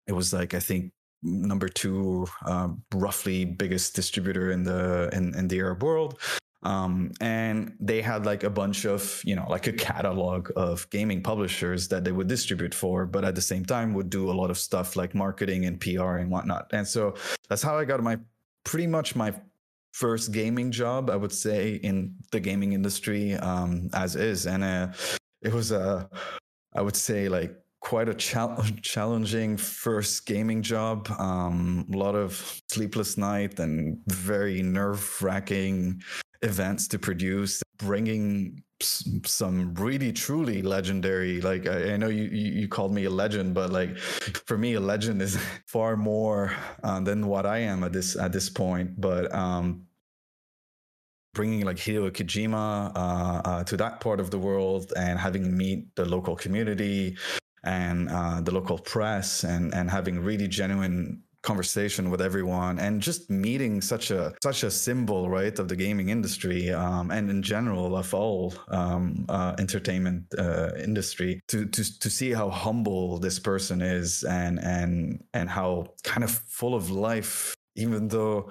it 0.07 0.13
was 0.13 0.33
like 0.33 0.55
I 0.55 0.61
think 0.61 0.93
number 1.23 1.69
two, 1.69 2.27
uh, 2.45 2.69
roughly 2.95 3.45
biggest 3.45 3.95
distributor 3.95 4.51
in 4.51 4.65
the 4.65 5.09
in, 5.13 5.35
in 5.37 5.49
the 5.49 5.61
Arab 5.61 5.83
world. 5.83 6.19
Um, 6.65 7.11
and 7.21 7.75
they 7.81 8.01
had 8.03 8.25
like 8.25 8.45
a 8.45 8.51
bunch 8.51 8.85
of 8.85 9.21
you 9.25 9.35
know 9.35 9.47
like 9.49 9.67
a 9.67 9.73
catalog 9.73 10.51
of 10.55 10.89
gaming 10.91 11.21
publishers 11.23 11.89
that 11.89 12.05
they 12.05 12.13
would 12.13 12.29
distribute 12.29 12.73
for 12.73 13.05
but 13.05 13.25
at 13.25 13.35
the 13.35 13.41
same 13.41 13.65
time 13.65 13.95
would 13.95 14.11
do 14.11 14.31
a 14.31 14.37
lot 14.41 14.49
of 14.49 14.57
stuff 14.57 14.95
like 14.95 15.13
marketing 15.13 15.65
and 15.65 15.81
pr 15.81 16.19
and 16.19 16.31
whatnot 16.31 16.71
and 16.73 16.87
so 16.87 17.15
that's 17.49 17.63
how 17.63 17.77
i 17.77 17.85
got 17.85 18.01
my 18.01 18.17
pretty 18.65 18.87
much 18.87 19.17
my 19.17 19.35
first 19.93 20.33
gaming 20.33 20.71
job, 20.71 21.11
I 21.11 21.17
would 21.17 21.33
say, 21.33 21.75
in 21.75 22.15
the 22.31 22.41
gaming 22.41 22.73
industry 22.73 23.35
um, 23.35 23.91
as 23.93 24.17
is. 24.17 24.47
And 24.47 24.65
uh, 24.65 24.89
it 25.43 25.53
was 25.53 25.71
a, 25.71 26.09
I 26.75 26.83
would 26.83 26.97
say, 26.97 27.29
like 27.29 27.55
quite 27.81 28.09
a 28.09 28.15
challenging 28.83 29.57
first 29.57 30.27
gaming 30.27 30.63
job. 30.63 31.09
Um, 31.19 31.87
a 31.93 31.97
lot 31.97 32.15
of 32.15 32.61
sleepless 32.71 33.17
night 33.19 33.59
and 33.61 33.99
very 34.07 34.63
nerve 34.63 35.23
wracking 35.23 36.03
events 36.43 36.89
to 36.89 36.99
produce, 36.99 37.63
bringing 37.79 38.63
some 38.83 39.75
really 39.75 40.13
truly 40.13 40.61
legendary 40.61 41.41
like 41.41 41.69
I, 41.69 41.93
I, 41.93 41.97
know 41.97 42.09
you 42.09 42.25
you 42.25 42.67
called 42.67 42.93
me 42.93 43.05
a 43.05 43.11
legend 43.11 43.55
but 43.55 43.71
like 43.71 43.97
for 43.99 44.59
me 44.59 44.75
a 44.75 44.81
legend 44.81 45.23
is 45.23 45.39
far 45.67 45.97
more 45.97 46.53
uh, 46.83 46.99
than 46.99 47.29
what 47.29 47.47
i 47.47 47.59
am 47.59 47.85
at 47.85 47.93
this 47.93 48.17
at 48.17 48.33
this 48.33 48.51
point. 48.51 49.01
But 49.01 49.33
um 49.33 49.87
bringing 51.35 51.65
like 51.65 51.77
Hideo 51.77 52.11
Kojima 52.11 52.93
uh, 52.95 53.43
uh, 53.49 53.65
to 53.65 53.77
that 53.79 54.01
part 54.01 54.21
of 54.21 54.31
the 54.31 54.39
world 54.39 54.93
and 54.97 55.19
having 55.19 55.57
meet 55.57 55.95
the 55.97 56.05
local 56.05 56.37
community 56.37 57.17
and 57.65 58.09
uh, 58.11 58.41
the 58.41 58.53
local 58.53 58.79
press 58.79 59.45
and 59.45 59.73
and 59.75 59.91
having 59.91 60.21
really 60.21 60.49
genuine 60.49 61.23
conversation 61.43 62.11
with 62.11 62.21
everyone 62.21 62.79
and 62.79 63.01
just 63.01 63.31
meeting 63.31 63.81
such 63.81 64.11
a 64.11 64.33
such 64.43 64.63
a 64.63 64.71
symbol 64.71 65.29
right 65.29 65.59
of 65.59 65.69
the 65.69 65.77
gaming 65.77 66.09
industry 66.09 66.71
um, 66.71 67.11
and 67.11 67.31
in 67.31 67.43
general 67.43 67.97
of 67.97 68.15
all 68.15 68.55
um, 68.69 69.25
uh, 69.29 69.55
entertainment 69.59 70.25
uh, 70.39 70.71
industry 70.79 71.41
to, 71.49 71.67
to 71.67 71.99
to 71.99 72.09
see 72.09 72.33
how 72.33 72.49
humble 72.49 73.19
this 73.19 73.39
person 73.39 73.83
is 73.83 74.23
and 74.25 74.59
and 74.61 75.23
and 75.35 75.51
how 75.51 75.87
kind 76.05 76.25
of 76.25 76.31
full 76.31 76.75
of 76.75 76.91
life 76.91 77.55
even 77.77 78.09
though 78.09 78.51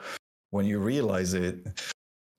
when 0.49 0.65
you 0.65 0.79
realize 0.79 1.33
it 1.33 1.55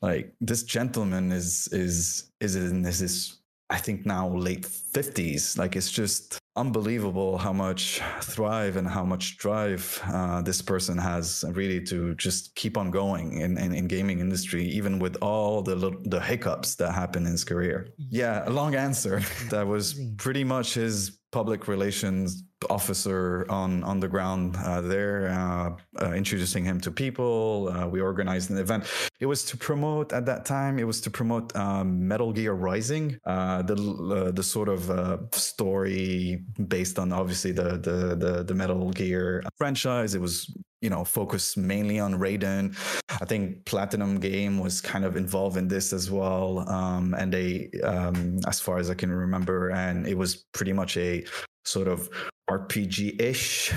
like 0.02 0.35
this 0.40 0.64
gentleman 0.64 1.32
is 1.32 1.68
is 1.73 2.30
is 2.40 2.56
in 2.56 2.85
his 2.85 3.42
I 3.73 3.78
think 3.78 4.04
now 4.04 4.28
late 4.28 4.66
50s. 4.66 5.56
Like 5.56 5.76
it's 5.76 5.90
just 5.90 6.38
unbelievable 6.56 7.38
how 7.38 7.52
much 7.52 8.00
thrive 8.21 8.76
and 8.76 8.87
how 8.87 9.04
much 9.04 9.38
drive 9.38 10.00
uh, 10.06 10.42
this 10.42 10.61
person 10.61 10.99
has 10.99 11.44
really 11.52 11.82
to 11.82 12.14
just 12.16 12.54
keep 12.54 12.76
on 12.76 12.90
going 12.90 13.40
in, 13.40 13.56
in, 13.56 13.75
in, 13.75 13.87
gaming 13.87 14.21
industry, 14.21 14.64
even 14.64 14.99
with 14.99 15.16
all 15.23 15.62
the 15.62 15.97
the 16.04 16.21
hiccups 16.21 16.75
that 16.76 16.92
happen 16.92 17.25
in 17.26 17.32
his 17.32 17.44
career. 17.44 17.88
Yeah, 17.97 18.47
a 18.47 18.50
long 18.50 18.75
answer. 18.75 19.23
that 19.50 19.66
was 19.66 19.99
pretty 20.16 20.44
much 20.44 20.75
his 20.75 21.18
public 21.32 21.66
relations 21.66 22.44
officer 22.71 23.47
on 23.49 23.82
on 23.85 23.99
the 24.00 24.09
ground 24.09 24.56
uh, 24.56 24.80
there, 24.80 25.28
uh, 25.30 25.71
uh, 26.00 26.12
introducing 26.12 26.64
him 26.64 26.80
to 26.80 26.90
people. 26.90 27.68
Uh, 27.73 27.88
we 27.88 28.00
organized 28.00 28.50
an 28.50 28.59
event. 28.59 28.85
It 29.18 29.26
was 29.26 29.44
to 29.47 29.56
promote 29.56 30.12
at 30.12 30.26
that 30.26 30.44
time. 30.44 30.78
It 30.78 30.87
was 30.87 31.00
to 31.02 31.11
promote 31.11 31.54
um, 31.56 32.06
Metal 32.06 32.32
Gear 32.32 32.52
Rising, 32.52 33.18
uh, 33.25 33.62
the 33.62 33.75
uh, 33.75 34.30
the 34.30 34.42
sort 34.42 34.68
of 34.68 35.35
story 35.35 36.41
based 36.68 36.99
on 36.99 37.12
obviously 37.12 37.52
the, 37.52 37.78
the 37.78 38.16
the 38.16 38.44
the 38.44 38.54
Metal 38.54 38.90
Gear 38.90 39.42
franchise. 39.56 40.14
It 40.14 40.20
was 40.20 40.54
you 40.80 40.90
know 40.90 41.04
focused 41.04 41.56
mainly 41.56 42.00
on 42.00 42.14
Raiden. 42.14 42.76
I 43.20 43.25
think 43.25 43.64
Platinum 43.64 44.20
Game 44.20 44.58
was 44.58 44.80
kind 44.80 45.04
of 45.04 45.16
involved 45.16 45.56
in 45.56 45.68
this 45.68 45.92
as 45.92 46.11
well, 46.11 46.68
um, 46.68 47.14
and 47.14 47.32
they, 47.32 47.70
um, 47.84 48.40
as 48.46 48.61
far 48.61 48.78
as 48.78 48.90
I 48.90 48.94
can 48.94 49.11
remember, 49.11 49.70
and 49.70 50.06
it 50.06 50.16
was 50.16 50.44
pretty 50.52 50.72
much 50.72 50.96
a 50.96 51.25
sort 51.64 51.88
of 51.88 52.08
RPG 52.50 53.20
ish 53.20 53.72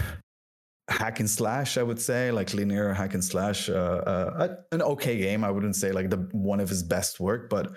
hack 0.88 1.20
and 1.20 1.30
slash 1.30 1.80
i 1.80 1.84
would 1.84 2.00
say 2.00 2.32
like 2.32 2.54
linear 2.54 2.94
hack 2.94 3.16
and 3.16 3.24
slash 3.24 3.70
uh, 3.70 3.74
uh, 3.74 4.56
an 4.72 4.84
okay 4.84 5.18
game 5.18 5.44
i 5.44 5.50
wouldn't 5.50 5.76
say 5.76 5.92
like 5.92 6.12
the 6.12 6.18
one 6.32 6.60
of 6.60 6.70
his 6.70 6.84
best 6.84 7.20
work 7.20 7.50
but 7.50 7.72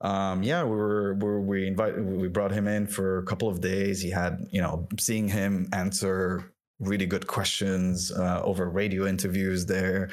um, 0.00 0.42
yeah 0.42 0.62
we 0.62 0.76
were, 0.76 1.14
we 1.14 1.40
we 1.40 1.66
invited 1.66 2.04
we 2.04 2.28
brought 2.28 2.52
him 2.52 2.68
in 2.68 2.86
for 2.86 3.18
a 3.18 3.22
couple 3.24 3.48
of 3.48 3.60
days 3.60 4.00
he 4.00 4.10
had 4.10 4.46
you 4.50 4.60
know 4.60 4.86
seeing 4.98 5.28
him 5.28 5.68
answer 5.72 6.52
really 6.80 7.06
good 7.06 7.26
questions 7.26 8.12
uh, 8.12 8.40
over 8.44 8.70
radio 8.70 9.06
interviews 9.06 9.66
there 9.66 10.08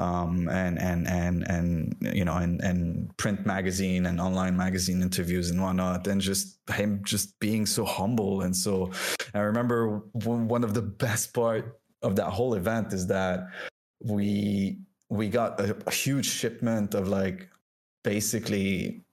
um, 0.00 0.48
and 0.48 0.80
and 0.80 1.06
and 1.06 1.46
and 1.48 1.94
you 2.00 2.24
know 2.24 2.36
and 2.36 2.62
and 2.62 3.14
print 3.18 3.44
magazine 3.44 4.06
and 4.06 4.18
online 4.18 4.56
magazine 4.56 5.02
interviews 5.02 5.50
and 5.50 5.60
whatnot, 5.60 6.06
and 6.06 6.22
just 6.22 6.58
him 6.72 7.02
just 7.04 7.38
being 7.38 7.66
so 7.66 7.84
humble 7.84 8.40
and 8.40 8.56
so. 8.56 8.90
I 9.34 9.40
remember 9.40 10.02
one 10.12 10.64
of 10.64 10.72
the 10.72 10.82
best 10.82 11.34
part 11.34 11.78
of 12.02 12.16
that 12.16 12.30
whole 12.30 12.54
event 12.54 12.94
is 12.94 13.06
that 13.08 13.48
we 14.02 14.78
we 15.10 15.28
got 15.28 15.60
a, 15.60 15.76
a 15.86 15.90
huge 15.90 16.26
shipment 16.26 16.94
of 16.94 17.06
like 17.06 17.50
basically 18.02 19.04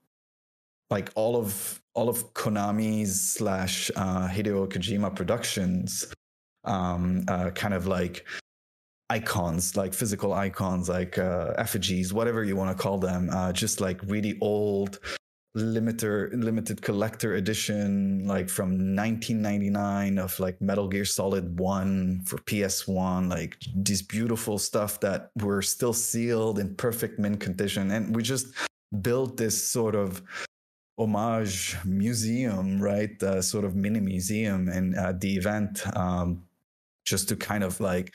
like 0.90 1.10
all 1.14 1.36
of 1.36 1.80
all 1.94 2.08
of 2.08 2.32
Konami's 2.34 3.20
slash 3.20 3.90
uh, 3.96 4.28
Hideo 4.28 4.68
Kojima 4.68 5.14
Productions, 5.14 6.06
um, 6.64 7.24
uh, 7.28 7.50
kind 7.50 7.74
of 7.74 7.86
like 7.86 8.26
icons, 9.10 9.76
like 9.76 9.92
physical 9.92 10.32
icons, 10.32 10.88
like 10.88 11.18
uh, 11.18 11.54
effigies, 11.58 12.12
whatever 12.12 12.44
you 12.44 12.56
want 12.56 12.76
to 12.76 12.80
call 12.80 12.98
them, 12.98 13.30
uh, 13.30 13.52
just 13.52 13.80
like 13.80 14.00
really 14.04 14.38
old 14.40 15.00
limiter 15.56 16.30
limited 16.44 16.82
collector 16.82 17.34
edition 17.34 18.24
like 18.26 18.48
from 18.48 18.94
1999 18.94 20.18
of 20.18 20.38
like 20.38 20.60
metal 20.60 20.86
gear 20.86 21.06
solid 21.06 21.58
1 21.58 22.22
for 22.26 22.36
ps1 22.38 23.30
like 23.30 23.56
these 23.74 24.02
beautiful 24.02 24.58
stuff 24.58 25.00
that 25.00 25.30
were 25.36 25.62
still 25.62 25.94
sealed 25.94 26.58
in 26.58 26.74
perfect 26.76 27.18
mint 27.18 27.40
condition. 27.40 27.90
And 27.90 28.14
we 28.14 28.22
just 28.22 28.48
built 29.02 29.36
this 29.36 29.68
sort 29.68 29.94
of 29.94 30.22
homage 30.98 31.76
museum 31.84 32.80
right? 32.80 33.22
Uh, 33.22 33.40
sort 33.40 33.64
of 33.64 33.74
mini 33.74 34.00
museum 34.00 34.68
and 34.68 34.96
uh, 34.96 35.12
the 35.18 35.36
event 35.36 35.84
um, 35.96 36.42
just 37.04 37.28
to 37.28 37.36
kind 37.36 37.64
of 37.64 37.80
like 37.80 38.14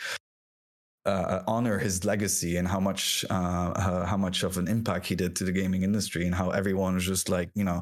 uh, 1.05 1.41
honor 1.47 1.77
his 1.77 2.05
legacy 2.05 2.57
and 2.57 2.67
how 2.67 2.79
much 2.79 3.25
uh, 3.29 4.05
how 4.05 4.17
much 4.17 4.43
of 4.43 4.57
an 4.57 4.67
impact 4.67 5.05
he 5.05 5.15
did 5.15 5.35
to 5.35 5.43
the 5.43 5.51
gaming 5.51 5.83
industry 5.83 6.25
and 6.25 6.35
how 6.35 6.49
everyone 6.51 6.93
was 6.93 7.05
just 7.05 7.29
like 7.29 7.49
you 7.55 7.63
know 7.63 7.81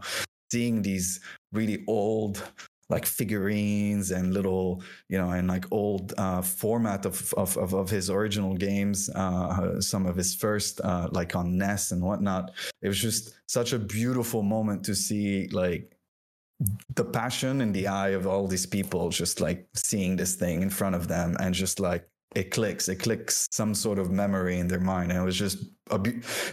seeing 0.51 0.81
these 0.81 1.19
really 1.51 1.83
old 1.87 2.43
like 2.91 3.05
figurines 3.05 4.11
and 4.11 4.33
little 4.33 4.83
you 5.09 5.17
know 5.17 5.31
and 5.31 5.47
like 5.47 5.65
old 5.71 6.13
uh, 6.17 6.41
format 6.41 7.05
of, 7.05 7.33
of, 7.35 7.57
of 7.57 7.73
of 7.73 7.89
his 7.89 8.09
original 8.09 8.55
games 8.55 9.09
uh, 9.15 9.79
some 9.81 10.05
of 10.05 10.15
his 10.15 10.35
first 10.35 10.81
uh, 10.81 11.07
like 11.11 11.35
on 11.35 11.57
NES 11.57 11.91
and 11.91 12.01
whatnot. 12.03 12.51
It 12.81 12.89
was 12.89 12.99
just 12.99 13.33
such 13.47 13.73
a 13.73 13.79
beautiful 13.79 14.43
moment 14.43 14.83
to 14.85 14.93
see 14.93 15.47
like 15.47 15.97
the 16.95 17.05
passion 17.05 17.61
in 17.61 17.71
the 17.71 17.87
eye 17.87 18.09
of 18.09 18.27
all 18.27 18.45
these 18.47 18.65
people 18.65 19.09
just 19.09 19.41
like 19.41 19.67
seeing 19.73 20.15
this 20.15 20.35
thing 20.35 20.61
in 20.61 20.69
front 20.69 20.95
of 20.95 21.07
them 21.07 21.35
and 21.39 21.55
just 21.55 21.79
like 21.79 22.07
it 22.35 22.51
clicks 22.51 22.87
it 22.87 22.97
clicks 22.97 23.47
some 23.51 23.73
sort 23.73 23.99
of 23.99 24.11
memory 24.11 24.59
in 24.59 24.67
their 24.67 24.79
mind. 24.79 25.11
And 25.11 25.19
it 25.19 25.23
was 25.23 25.37
just 25.37 25.57
a 25.89 25.99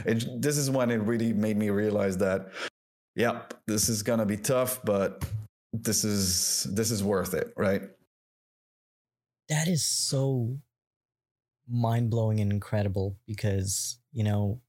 it, 0.06 0.40
this 0.40 0.56
is 0.56 0.70
when 0.70 0.90
it 0.90 1.00
really 1.02 1.32
made 1.32 1.56
me 1.56 1.70
realize 1.70 2.16
that 2.18 2.48
yep 3.16 3.54
this 3.66 3.88
is 3.88 4.02
gonna 4.02 4.26
be 4.26 4.36
tough 4.36 4.80
but 4.84 5.24
this 5.72 6.04
is 6.04 6.66
this 6.72 6.90
is 6.90 7.02
worth 7.02 7.34
it 7.34 7.52
right 7.56 7.82
that 9.48 9.68
is 9.68 9.84
so 9.84 10.56
mind-blowing 11.68 12.40
and 12.40 12.50
incredible 12.50 13.16
because 13.26 13.98
you 14.12 14.24
know 14.24 14.60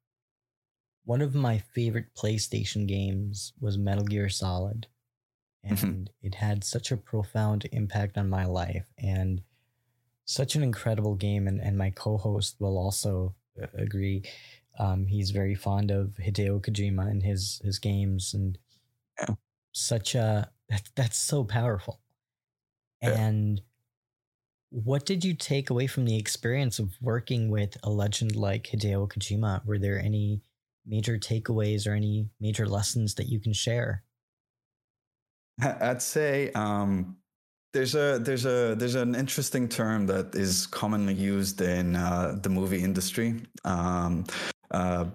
one 1.06 1.22
of 1.22 1.34
my 1.34 1.58
favorite 1.58 2.14
playstation 2.16 2.88
games 2.88 3.54
was 3.60 3.78
metal 3.78 4.04
gear 4.04 4.30
solid 4.30 4.88
and 5.64 5.78
mm-hmm. 5.78 6.04
it 6.22 6.36
had 6.36 6.64
such 6.64 6.92
a 6.92 6.98
profound 6.98 7.68
impact 7.72 8.18
on 8.18 8.30
my 8.30 8.46
life 8.46 8.86
and 8.98 9.42
such 10.30 10.56
an 10.56 10.62
incredible 10.62 11.16
game. 11.16 11.48
And, 11.48 11.60
and 11.60 11.78
my 11.78 11.90
co 11.90 12.18
host 12.18 12.58
will 12.60 12.78
also 12.78 13.34
uh, 13.62 13.68
agree. 13.78 14.24
Um, 14.78 15.08
he's 15.08 15.32
very 15.32 15.56
fond 15.56 15.92
of 15.92 16.18
Hideo 16.24 16.62
Kojima 16.62 17.10
and 17.10 17.24
his, 17.24 17.60
his 17.64 17.80
games, 17.80 18.34
and 18.34 18.58
yeah. 19.20 19.36
such 19.74 20.16
a 20.16 20.50
that, 20.70 20.84
that's 20.96 21.18
so 21.18 21.44
powerful. 21.44 22.00
Yeah. 23.02 23.12
And 23.12 23.62
what 24.72 25.06
did 25.06 25.24
you 25.24 25.34
take 25.34 25.70
away 25.70 25.88
from 25.88 26.06
the 26.06 26.18
experience 26.18 26.80
of 26.80 26.96
working 27.02 27.50
with 27.50 27.78
a 27.84 27.90
legend 27.90 28.36
like 28.36 28.66
Hideo 28.66 29.08
Kojima? 29.08 29.66
Were 29.66 29.80
there 29.80 30.00
any 30.00 30.42
major 30.86 31.18
takeaways 31.18 31.88
or 31.88 31.94
any 31.94 32.30
major 32.40 32.68
lessons 32.68 33.16
that 33.16 33.28
you 33.28 33.40
can 33.40 33.54
share? 33.54 34.04
I'd 35.62 36.02
say 36.02 36.52
um, 36.54 37.18
there's 37.74 37.96
a 37.96 38.20
there's 38.20 38.46
a 38.46 38.76
there's 38.78 38.96
an 38.96 39.16
interesting 39.16 39.68
term 39.68 40.06
that 40.08 40.34
is 40.36 40.68
commonly 40.68 41.14
used 41.14 41.62
in 41.62 41.96
uh, 41.96 42.38
the 42.42 42.50
movie 42.50 42.82
industry. 42.82 43.42
Um, 43.66 44.26
uh, 44.72 45.06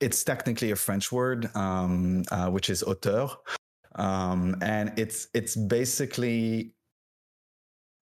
it's 0.00 0.22
technically 0.22 0.70
a 0.70 0.76
French 0.76 1.10
word, 1.10 1.54
um, 1.56 2.24
uh, 2.30 2.50
which 2.50 2.68
is 2.70 2.82
auteur, 2.82 3.30
um, 3.96 4.56
and 4.62 4.92
it's 4.98 5.28
it's 5.34 5.56
basically 5.56 6.74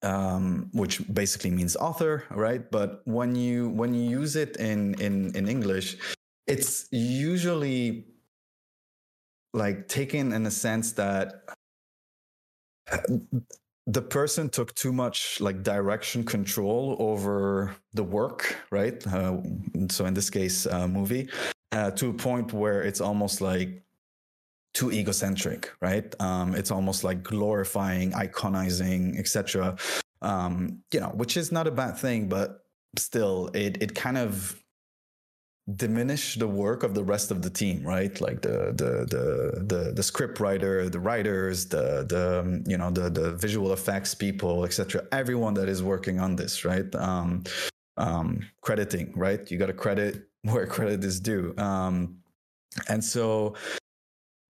um, 0.02 0.68
which 0.72 1.00
basically 1.12 1.50
means 1.50 1.76
author, 1.76 2.24
right? 2.30 2.68
But 2.70 3.02
when 3.04 3.34
you 3.34 3.68
when 3.70 3.94
you 3.94 4.08
use 4.08 4.36
it 4.36 4.56
in 4.56 4.94
in 5.00 5.34
in 5.36 5.48
English, 5.48 5.96
it's 6.46 6.88
usually 6.90 8.06
like 9.54 9.88
taken 9.88 10.32
in 10.32 10.46
a 10.46 10.50
sense 10.50 10.92
that 10.92 11.44
the 13.86 14.02
person 14.02 14.48
took 14.48 14.74
too 14.74 14.92
much 14.92 15.40
like 15.40 15.62
direction 15.62 16.24
control 16.24 16.96
over 16.98 17.74
the 17.94 18.02
work, 18.04 18.56
right? 18.70 19.04
Uh, 19.06 19.38
so 19.88 20.06
in 20.06 20.14
this 20.14 20.30
case, 20.30 20.66
uh, 20.66 20.86
movie, 20.86 21.28
uh, 21.72 21.90
to 21.92 22.10
a 22.10 22.12
point 22.14 22.52
where 22.52 22.82
it's 22.82 23.00
almost 23.00 23.40
like 23.40 23.81
too 24.74 24.90
egocentric, 24.90 25.70
right? 25.80 26.14
Um, 26.20 26.54
it's 26.54 26.70
almost 26.70 27.04
like 27.04 27.22
glorifying, 27.22 28.12
iconizing, 28.12 29.18
etc. 29.18 29.76
Um, 30.22 30.82
you 30.92 31.00
know, 31.00 31.08
which 31.08 31.36
is 31.36 31.52
not 31.52 31.66
a 31.66 31.70
bad 31.70 31.98
thing, 31.98 32.28
but 32.28 32.64
still, 32.96 33.50
it 33.54 33.82
it 33.82 33.94
kind 33.94 34.18
of 34.18 34.62
diminish 35.76 36.34
the 36.34 36.48
work 36.48 36.82
of 36.82 36.94
the 36.94 37.04
rest 37.04 37.30
of 37.30 37.40
the 37.42 37.50
team 37.50 37.84
right? 37.84 38.20
Like 38.20 38.42
the 38.42 38.72
the 38.74 39.06
the 39.06 39.64
the, 39.64 39.92
the 39.92 40.02
script 40.02 40.40
writer 40.40 40.88
the 40.88 40.98
writers 40.98 41.66
the 41.66 42.04
the 42.08 42.40
um, 42.40 42.64
you 42.66 42.76
know 42.76 42.90
the 42.90 43.08
the 43.08 43.32
visual 43.36 43.72
effects 43.72 44.12
people 44.14 44.64
etc 44.64 45.06
everyone 45.12 45.54
that 45.54 45.68
is 45.68 45.82
working 45.82 46.18
on 46.18 46.34
this 46.34 46.64
right? 46.64 46.92
Um 46.96 47.44
um 47.96 48.40
crediting 48.60 49.12
right? 49.14 49.48
You 49.50 49.56
got 49.56 49.66
to 49.66 49.72
credit 49.72 50.28
where 50.42 50.66
credit 50.66 51.04
is 51.04 51.20
due. 51.20 51.54
Um 51.56 52.18
and 52.88 53.04
so 53.04 53.54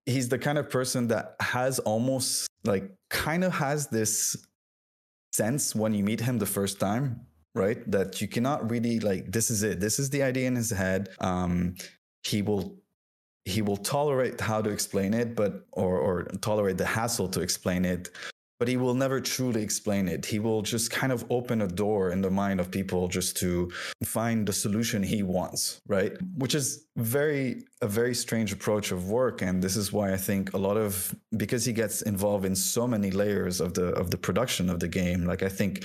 he's 0.07 0.29
the 0.29 0.39
kind 0.39 0.59
of 0.59 0.71
person 0.71 1.09
that 1.09 1.37
has 1.41 1.79
almost 1.81 2.49
like 2.65 2.91
kind 3.11 3.45
of 3.45 3.53
has 3.53 3.89
this 3.89 4.37
sense 5.33 5.75
when 5.75 5.95
you 5.95 6.05
meet 6.05 6.21
him 6.21 6.39
the 6.39 6.47
first 6.47 6.79
time 6.81 7.27
right? 7.55 7.89
That 7.91 8.21
you 8.21 8.29
cannot 8.29 8.71
really 8.71 9.01
like 9.01 9.31
this 9.31 9.51
is 9.51 9.63
it. 9.63 9.81
This 9.81 9.99
is 9.99 10.11
the 10.11 10.23
idea 10.23 10.47
in 10.47 10.57
his 10.57 10.71
head. 10.71 11.11
Um 11.21 11.75
he 12.25 12.43
will 12.43 12.79
he 13.45 13.61
will 13.63 13.77
tolerate 13.77 14.41
how 14.41 14.63
to 14.63 14.71
explain 14.71 15.13
it 15.15 15.35
but 15.35 15.67
or 15.73 15.99
or 15.99 16.23
tolerate 16.41 16.79
the 16.79 16.87
hassle 16.87 17.29
to 17.29 17.41
explain 17.41 17.85
it 17.85 18.11
but 18.63 18.69
he 18.69 18.77
will 18.77 18.95
never 18.95 19.21
truly 19.21 19.61
explain 19.61 20.07
it. 20.07 20.25
He 20.25 20.39
will 20.39 20.63
just 20.63 20.89
kind 20.89 21.13
of 21.13 21.25
open 21.31 21.63
a 21.63 21.67
door 21.67 22.13
in 22.13 22.21
the 22.21 22.31
mind 22.31 22.61
of 22.61 22.71
people 22.71 23.09
just 23.09 23.37
to 23.39 23.73
find 24.05 24.47
the 24.47 24.53
solution 24.53 25.03
he 25.03 25.25
wants, 25.25 25.81
right? 25.89 26.13
Which 26.37 26.55
is 26.55 26.87
very 26.95 27.65
a 27.81 27.89
very 27.89 28.15
strange 28.15 28.53
approach 28.53 28.93
of 28.93 29.11
work 29.11 29.43
and 29.43 29.61
this 29.61 29.75
is 29.75 29.93
why 29.93 30.13
I 30.13 30.17
think 30.17 30.53
a 30.53 30.59
lot 30.59 30.77
of 30.77 31.13
because 31.37 31.65
he 31.65 31.73
gets 31.73 32.03
involved 32.03 32.45
in 32.45 32.55
so 32.55 32.87
many 32.87 33.11
layers 33.11 33.61
of 33.61 33.75
the 33.75 33.87
of 33.95 34.13
the 34.13 34.17
production 34.17 34.71
of 34.71 34.79
the 34.79 34.87
game, 34.87 35.25
like 35.27 35.43
I 35.43 35.49
think 35.49 35.85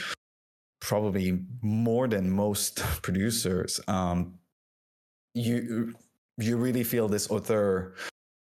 probably 0.79 1.39
more 1.63 2.07
than 2.07 2.29
most 2.29 2.75
producers 3.01 3.79
um 3.87 4.35
you 5.33 5.95
you 6.37 6.57
really 6.57 6.83
feel 6.83 7.07
this 7.07 7.31
author 7.31 7.95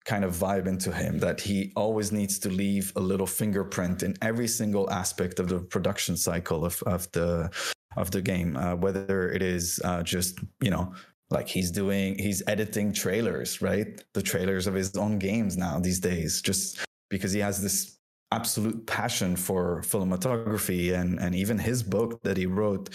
kind 0.06 0.24
of 0.24 0.34
vibe 0.34 0.68
into 0.68 0.92
him 0.92 1.20
that 1.20 1.42
he 1.42 1.74
always 1.76 2.12
needs 2.12 2.38
to 2.40 2.50
leave 2.50 2.94
a 2.96 3.00
little 3.00 3.26
fingerprint 3.26 4.04
in 4.04 4.16
every 4.22 4.48
single 4.48 4.90
aspect 4.92 5.40
of 5.40 5.50
the 5.50 5.60
production 5.60 6.16
cycle 6.16 6.64
of, 6.64 6.82
of 6.84 7.12
the 7.12 7.50
of 7.98 8.12
the 8.12 8.22
game 8.22 8.56
uh, 8.56 8.76
whether 8.76 9.32
it 9.32 9.42
is 9.42 9.80
uh, 9.84 10.04
just 10.04 10.40
you 10.62 10.70
know 10.70 10.94
like 11.32 11.48
he's 11.48 11.72
doing 11.72 12.18
he's 12.20 12.44
editing 12.48 12.94
trailers 12.94 13.62
right? 13.62 14.04
The 14.14 14.22
trailers 14.22 14.68
of 14.68 14.74
his 14.74 14.96
own 14.96 15.18
games 15.18 15.58
now 15.58 15.80
these 15.80 16.00
days 16.00 16.42
just 16.42 16.86
because 17.10 17.32
he 17.32 17.40
has 17.40 17.62
this 17.62 17.98
absolute 18.32 18.86
passion 18.86 19.36
for 19.36 19.82
cinematography 19.82 20.94
and 20.94 21.20
and 21.20 21.34
even 21.34 21.58
his 21.58 21.82
book 21.82 22.22
that 22.24 22.38
he 22.38 22.46
wrote 22.46 22.90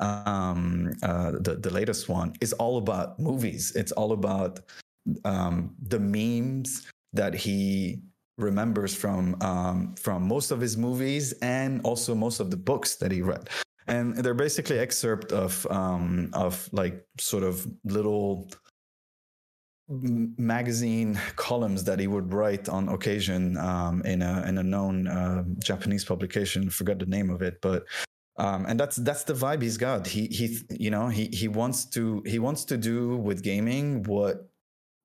um 0.00 0.92
uh 1.02 1.30
the, 1.40 1.56
the 1.60 1.70
latest 1.70 2.08
one 2.08 2.34
is 2.40 2.52
all 2.54 2.78
about 2.78 3.18
movies. 3.18 3.72
It's 3.74 3.92
all 3.92 4.12
about 4.12 4.60
um, 5.24 5.74
the 5.80 5.98
memes 5.98 6.86
that 7.12 7.34
he 7.34 8.02
remembers 8.38 8.94
from 8.94 9.36
um, 9.40 9.94
from 9.96 10.26
most 10.26 10.50
of 10.50 10.60
his 10.60 10.76
movies 10.76 11.32
and 11.42 11.80
also 11.84 12.14
most 12.14 12.40
of 12.40 12.50
the 12.50 12.56
books 12.56 12.96
that 12.96 13.12
he 13.12 13.22
read. 13.22 13.48
And 13.88 14.16
they're 14.16 14.34
basically 14.34 14.78
excerpt 14.78 15.32
of 15.32 15.66
um, 15.70 16.30
of 16.32 16.68
like 16.72 17.04
sort 17.18 17.44
of 17.44 17.66
little 17.84 18.48
magazine 19.88 21.18
columns 21.36 21.84
that 21.84 21.98
he 21.98 22.06
would 22.06 22.32
write 22.32 22.68
on 22.68 22.88
occasion 22.88 23.56
um, 23.58 24.02
in 24.04 24.22
a 24.22 24.44
in 24.46 24.58
a 24.58 24.62
known 24.62 25.08
uh, 25.08 25.44
Japanese 25.58 26.04
publication. 26.04 26.70
Forgot 26.70 27.00
the 27.00 27.06
name 27.06 27.30
of 27.30 27.42
it, 27.42 27.60
but 27.60 27.84
um, 28.36 28.64
and 28.66 28.78
that's 28.78 28.96
that's 28.96 29.24
the 29.24 29.34
vibe 29.34 29.62
he's 29.62 29.76
got. 29.76 30.06
He 30.06 30.26
he 30.28 30.58
you 30.70 30.90
know 30.90 31.08
he 31.08 31.26
he 31.32 31.48
wants 31.48 31.84
to 31.86 32.22
he 32.24 32.38
wants 32.38 32.64
to 32.66 32.76
do 32.76 33.16
with 33.16 33.42
gaming 33.42 34.04
what 34.04 34.48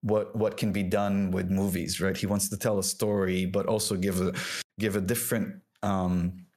what 0.07 0.35
what 0.35 0.57
can 0.57 0.71
be 0.71 0.83
done 0.83 1.31
with 1.31 1.49
movies 1.49 2.01
right 2.01 2.17
he 2.17 2.25
wants 2.25 2.49
to 2.49 2.57
tell 2.57 2.79
a 2.79 2.83
story 2.83 3.45
but 3.45 3.65
also 3.65 3.95
give 3.95 4.21
a 4.21 4.33
give 4.79 4.95
a 4.95 5.01
different 5.01 5.55
um 5.83 6.47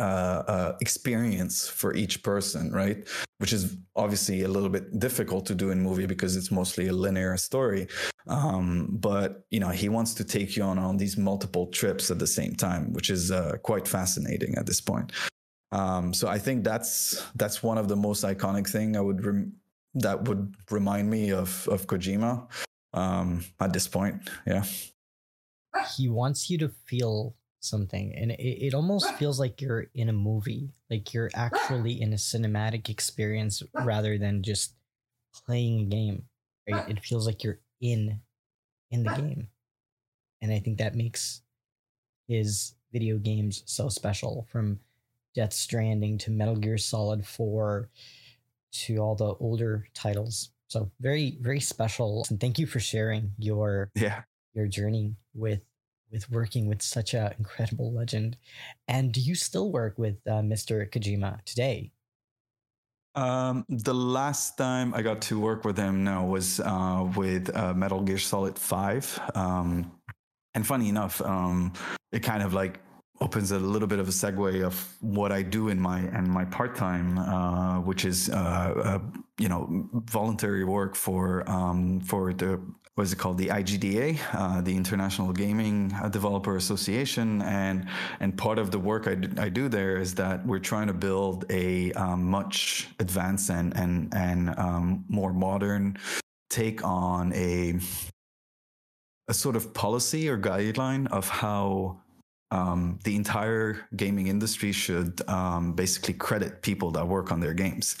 uh, 0.00 0.44
uh, 0.46 0.76
experience 0.80 1.66
for 1.66 1.92
each 1.92 2.22
person, 2.22 2.70
right? 2.70 3.08
Which 3.38 3.52
is 3.52 3.76
obviously 3.96 4.42
a 4.42 4.48
little 4.48 4.68
bit 4.68 5.00
difficult 5.00 5.44
to 5.46 5.56
do 5.56 5.70
in 5.70 5.80
movie 5.80 6.06
because 6.06 6.36
it's 6.36 6.52
mostly 6.52 6.86
a 6.86 6.92
linear 6.92 7.36
story. 7.36 7.88
Um, 8.28 8.88
but 8.92 9.44
you 9.50 9.58
know, 9.58 9.70
he 9.70 9.88
wants 9.88 10.14
to 10.14 10.24
take 10.24 10.56
you 10.56 10.62
on 10.62 10.78
on 10.78 10.98
these 10.98 11.16
multiple 11.16 11.66
trips 11.66 12.12
at 12.12 12.20
the 12.20 12.28
same 12.28 12.54
time, 12.54 12.92
which 12.92 13.10
is 13.10 13.32
uh, 13.32 13.56
quite 13.64 13.88
fascinating 13.88 14.54
at 14.54 14.66
this 14.66 14.80
point. 14.80 15.10
Um, 15.72 16.14
so 16.14 16.28
I 16.28 16.38
think 16.38 16.62
that's 16.62 17.24
that's 17.34 17.62
one 17.64 17.76
of 17.76 17.88
the 17.88 17.96
most 17.96 18.24
iconic 18.24 18.68
thing 18.68 18.96
I 18.96 19.00
would 19.00 19.24
rem- 19.24 19.52
that 19.94 20.24
would 20.24 20.54
remind 20.70 21.10
me 21.10 21.30
of 21.32 21.68
of 21.68 21.86
Kojima 21.86 22.46
um, 22.92 23.44
at 23.60 23.72
this 23.72 23.88
point. 23.88 24.28
Yeah, 24.46 24.64
he 25.96 26.08
wants 26.08 26.50
you 26.50 26.58
to 26.58 26.68
feel 26.68 27.34
something, 27.60 28.14
and 28.14 28.32
it, 28.32 28.66
it 28.66 28.74
almost 28.74 29.12
feels 29.14 29.40
like 29.40 29.60
you're 29.60 29.86
in 29.94 30.08
a 30.08 30.12
movie, 30.12 30.70
like 30.90 31.12
you're 31.12 31.30
actually 31.34 32.00
in 32.00 32.12
a 32.12 32.16
cinematic 32.16 32.88
experience 32.88 33.62
rather 33.84 34.18
than 34.18 34.42
just 34.42 34.74
playing 35.46 35.80
a 35.80 35.84
game. 35.84 36.24
Right? 36.70 36.88
It 36.88 37.04
feels 37.04 37.26
like 37.26 37.42
you're 37.42 37.60
in 37.80 38.20
in 38.90 39.02
the 39.02 39.14
game, 39.14 39.48
and 40.42 40.52
I 40.52 40.58
think 40.58 40.78
that 40.78 40.94
makes 40.94 41.42
his 42.26 42.74
video 42.92 43.18
games 43.18 43.62
so 43.66 43.88
special. 43.88 44.46
From 44.50 44.80
Death 45.34 45.52
Stranding 45.52 46.18
to 46.18 46.30
Metal 46.30 46.56
Gear 46.56 46.78
Solid 46.78 47.26
Four 47.26 47.88
to 48.72 48.98
all 48.98 49.14
the 49.14 49.34
older 49.40 49.86
titles. 49.94 50.50
So 50.68 50.90
very, 51.00 51.38
very 51.40 51.60
special. 51.60 52.26
And 52.30 52.40
thank 52.40 52.58
you 52.58 52.66
for 52.66 52.80
sharing 52.80 53.32
your 53.38 53.90
yeah 53.94 54.22
your 54.54 54.66
journey 54.66 55.16
with 55.34 55.60
with 56.10 56.30
working 56.30 56.68
with 56.68 56.82
such 56.82 57.14
an 57.14 57.34
incredible 57.38 57.92
legend. 57.92 58.36
And 58.86 59.12
do 59.12 59.20
you 59.20 59.34
still 59.34 59.70
work 59.70 59.98
with 59.98 60.16
uh, 60.26 60.40
Mr. 60.40 60.88
Kojima 60.90 61.42
today? 61.44 61.92
Um, 63.14 63.64
the 63.68 63.94
last 63.94 64.56
time 64.56 64.94
I 64.94 65.02
got 65.02 65.20
to 65.22 65.40
work 65.40 65.64
with 65.64 65.76
him 65.76 66.04
now 66.04 66.24
was 66.24 66.60
uh, 66.60 67.10
with 67.16 67.54
uh, 67.54 67.74
Metal 67.74 68.00
Gear 68.00 68.18
Solid 68.18 68.58
Five. 68.58 69.18
Um, 69.34 69.92
and 70.54 70.66
funny 70.66 70.88
enough, 70.88 71.20
um, 71.22 71.72
it 72.12 72.20
kind 72.20 72.42
of 72.42 72.54
like 72.54 72.80
opens 73.20 73.50
a 73.50 73.58
little 73.58 73.88
bit 73.88 73.98
of 73.98 74.08
a 74.08 74.12
segue 74.12 74.64
of 74.64 74.96
what 75.00 75.32
I 75.32 75.42
do 75.42 75.68
in 75.68 75.80
my 75.80 76.00
and 76.00 76.26
my 76.28 76.44
part 76.44 76.76
time, 76.76 77.18
uh, 77.18 77.80
which 77.80 78.04
is 78.04 78.30
uh, 78.30 78.34
uh, 78.34 78.98
you 79.38 79.48
know 79.48 79.88
voluntary 79.92 80.64
work 80.64 80.94
for 80.94 81.48
um, 81.48 82.00
for 82.00 82.32
the 82.32 82.60
what 82.94 83.04
is 83.04 83.12
it 83.12 83.16
called? 83.16 83.38
The 83.38 83.46
IGDA, 83.46 84.18
uh, 84.32 84.60
the 84.60 84.74
International 84.74 85.32
Gaming 85.32 85.94
Developer 86.10 86.56
Association, 86.56 87.42
and 87.42 87.86
and 88.18 88.36
part 88.36 88.58
of 88.58 88.72
the 88.72 88.78
work 88.78 89.06
I 89.06 89.14
do, 89.14 89.50
do 89.50 89.68
there 89.68 89.98
is 89.98 90.16
that 90.16 90.44
we're 90.44 90.58
trying 90.58 90.88
to 90.88 90.92
build 90.92 91.44
a 91.48 91.92
um, 91.92 92.24
much 92.24 92.88
advanced 92.98 93.50
and 93.50 93.76
and 93.76 94.12
and 94.14 94.58
um, 94.58 95.04
more 95.08 95.32
modern 95.32 95.96
take 96.50 96.84
on 96.84 97.32
a 97.34 97.78
a 99.28 99.34
sort 99.34 99.56
of 99.56 99.72
policy 99.74 100.28
or 100.28 100.38
guideline 100.38 101.06
of 101.12 101.28
how 101.28 102.00
um, 102.50 102.98
the 103.04 103.14
entire 103.14 103.86
gaming 103.96 104.28
industry 104.28 104.72
should 104.72 105.26
um, 105.28 105.74
basically 105.74 106.14
credit 106.14 106.62
people 106.62 106.90
that 106.92 107.06
work 107.06 107.30
on 107.30 107.40
their 107.40 107.54
games. 107.54 107.96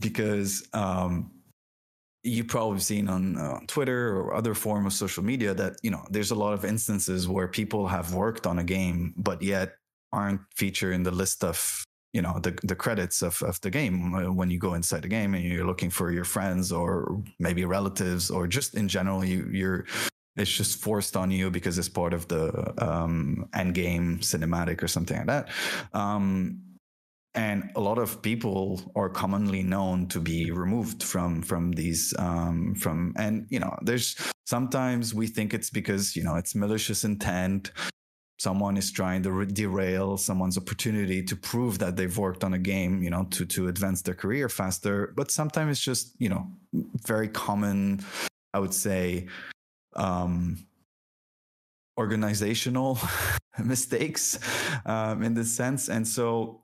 Because 0.00 0.68
um, 0.72 1.30
you've 2.24 2.48
probably 2.48 2.80
seen 2.80 3.08
on 3.08 3.36
uh, 3.36 3.60
Twitter 3.66 4.16
or 4.16 4.34
other 4.34 4.54
form 4.54 4.86
of 4.86 4.92
social 4.92 5.22
media 5.22 5.54
that 5.54 5.76
you 5.82 5.90
know 5.90 6.04
there's 6.10 6.30
a 6.30 6.34
lot 6.34 6.52
of 6.52 6.64
instances 6.64 7.28
where 7.28 7.46
people 7.46 7.86
have 7.86 8.14
worked 8.14 8.46
on 8.46 8.58
a 8.58 8.64
game 8.64 9.14
but 9.16 9.40
yet 9.42 9.76
aren't 10.12 10.40
featured 10.54 10.94
in 10.94 11.02
the 11.02 11.10
list 11.10 11.44
of 11.44 11.84
you 12.12 12.22
know 12.22 12.38
the 12.40 12.58
the 12.62 12.74
credits 12.74 13.22
of 13.22 13.42
of 13.42 13.60
the 13.60 13.70
game. 13.70 14.36
When 14.36 14.50
you 14.50 14.58
go 14.58 14.74
inside 14.74 15.02
the 15.02 15.08
game 15.08 15.34
and 15.34 15.44
you're 15.44 15.66
looking 15.66 15.90
for 15.90 16.10
your 16.10 16.24
friends 16.24 16.72
or 16.72 17.22
maybe 17.38 17.64
relatives 17.64 18.30
or 18.30 18.46
just 18.46 18.74
in 18.74 18.88
general 18.88 19.24
you 19.24 19.48
you're 19.52 19.84
it's 20.36 20.50
just 20.50 20.80
forced 20.80 21.16
on 21.16 21.30
you 21.30 21.50
because 21.50 21.78
it's 21.78 21.88
part 21.88 22.12
of 22.12 22.28
the 22.28 22.74
um, 22.84 23.48
end 23.54 23.74
game 23.74 24.18
cinematic 24.18 24.82
or 24.82 24.88
something 24.88 25.16
like 25.16 25.26
that. 25.26 25.48
Um, 25.92 26.60
and 27.34 27.70
a 27.74 27.80
lot 27.80 27.98
of 27.98 28.22
people 28.22 28.80
are 28.94 29.08
commonly 29.08 29.62
known 29.62 30.06
to 30.06 30.20
be 30.20 30.50
removed 30.50 31.02
from 31.02 31.42
from 31.42 31.72
these 31.72 32.14
um, 32.18 32.74
from 32.76 33.12
and 33.16 33.46
you 33.50 33.58
know 33.58 33.76
there's 33.82 34.16
sometimes 34.46 35.14
we 35.14 35.26
think 35.26 35.52
it's 35.52 35.70
because 35.70 36.14
you 36.14 36.22
know 36.22 36.36
it's 36.36 36.54
malicious 36.54 37.04
intent 37.04 37.72
someone 38.38 38.76
is 38.76 38.90
trying 38.90 39.22
to 39.22 39.32
re- 39.32 39.46
derail 39.46 40.16
someone's 40.16 40.58
opportunity 40.58 41.22
to 41.22 41.36
prove 41.36 41.78
that 41.78 41.96
they've 41.96 42.18
worked 42.18 42.44
on 42.44 42.54
a 42.54 42.58
game 42.58 43.02
you 43.02 43.10
know 43.10 43.24
to 43.30 43.44
to 43.44 43.68
advance 43.68 44.02
their 44.02 44.14
career 44.14 44.48
faster 44.48 45.12
but 45.16 45.30
sometimes 45.30 45.72
it's 45.72 45.80
just 45.80 46.14
you 46.18 46.28
know 46.28 46.46
very 47.06 47.28
common 47.28 48.00
i 48.52 48.58
would 48.58 48.74
say 48.74 49.26
um 49.96 50.66
organizational 51.98 52.98
mistakes 53.64 54.38
um, 54.86 55.22
in 55.22 55.34
this 55.34 55.54
sense. 55.54 55.88
And 55.88 56.06
so 56.06 56.62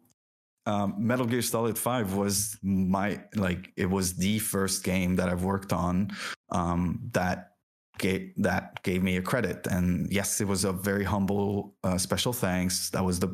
um, 0.66 0.94
Metal 0.98 1.26
Gear 1.26 1.42
Solid 1.42 1.78
5 1.78 2.14
was 2.14 2.58
my 2.62 3.20
like 3.34 3.72
it 3.76 3.88
was 3.88 4.14
the 4.14 4.38
first 4.38 4.84
game 4.84 5.16
that 5.16 5.28
I've 5.28 5.44
worked 5.44 5.72
on 5.72 6.10
um, 6.50 7.00
that 7.12 7.52
gave 7.98 8.32
that 8.38 8.82
gave 8.82 9.02
me 9.02 9.16
a 9.16 9.22
credit. 9.22 9.66
And 9.66 10.12
yes 10.12 10.40
it 10.40 10.46
was 10.46 10.64
a 10.64 10.72
very 10.72 11.04
humble 11.04 11.74
uh, 11.84 11.98
special 11.98 12.32
thanks. 12.32 12.90
That 12.90 13.04
was 13.04 13.20
the 13.20 13.30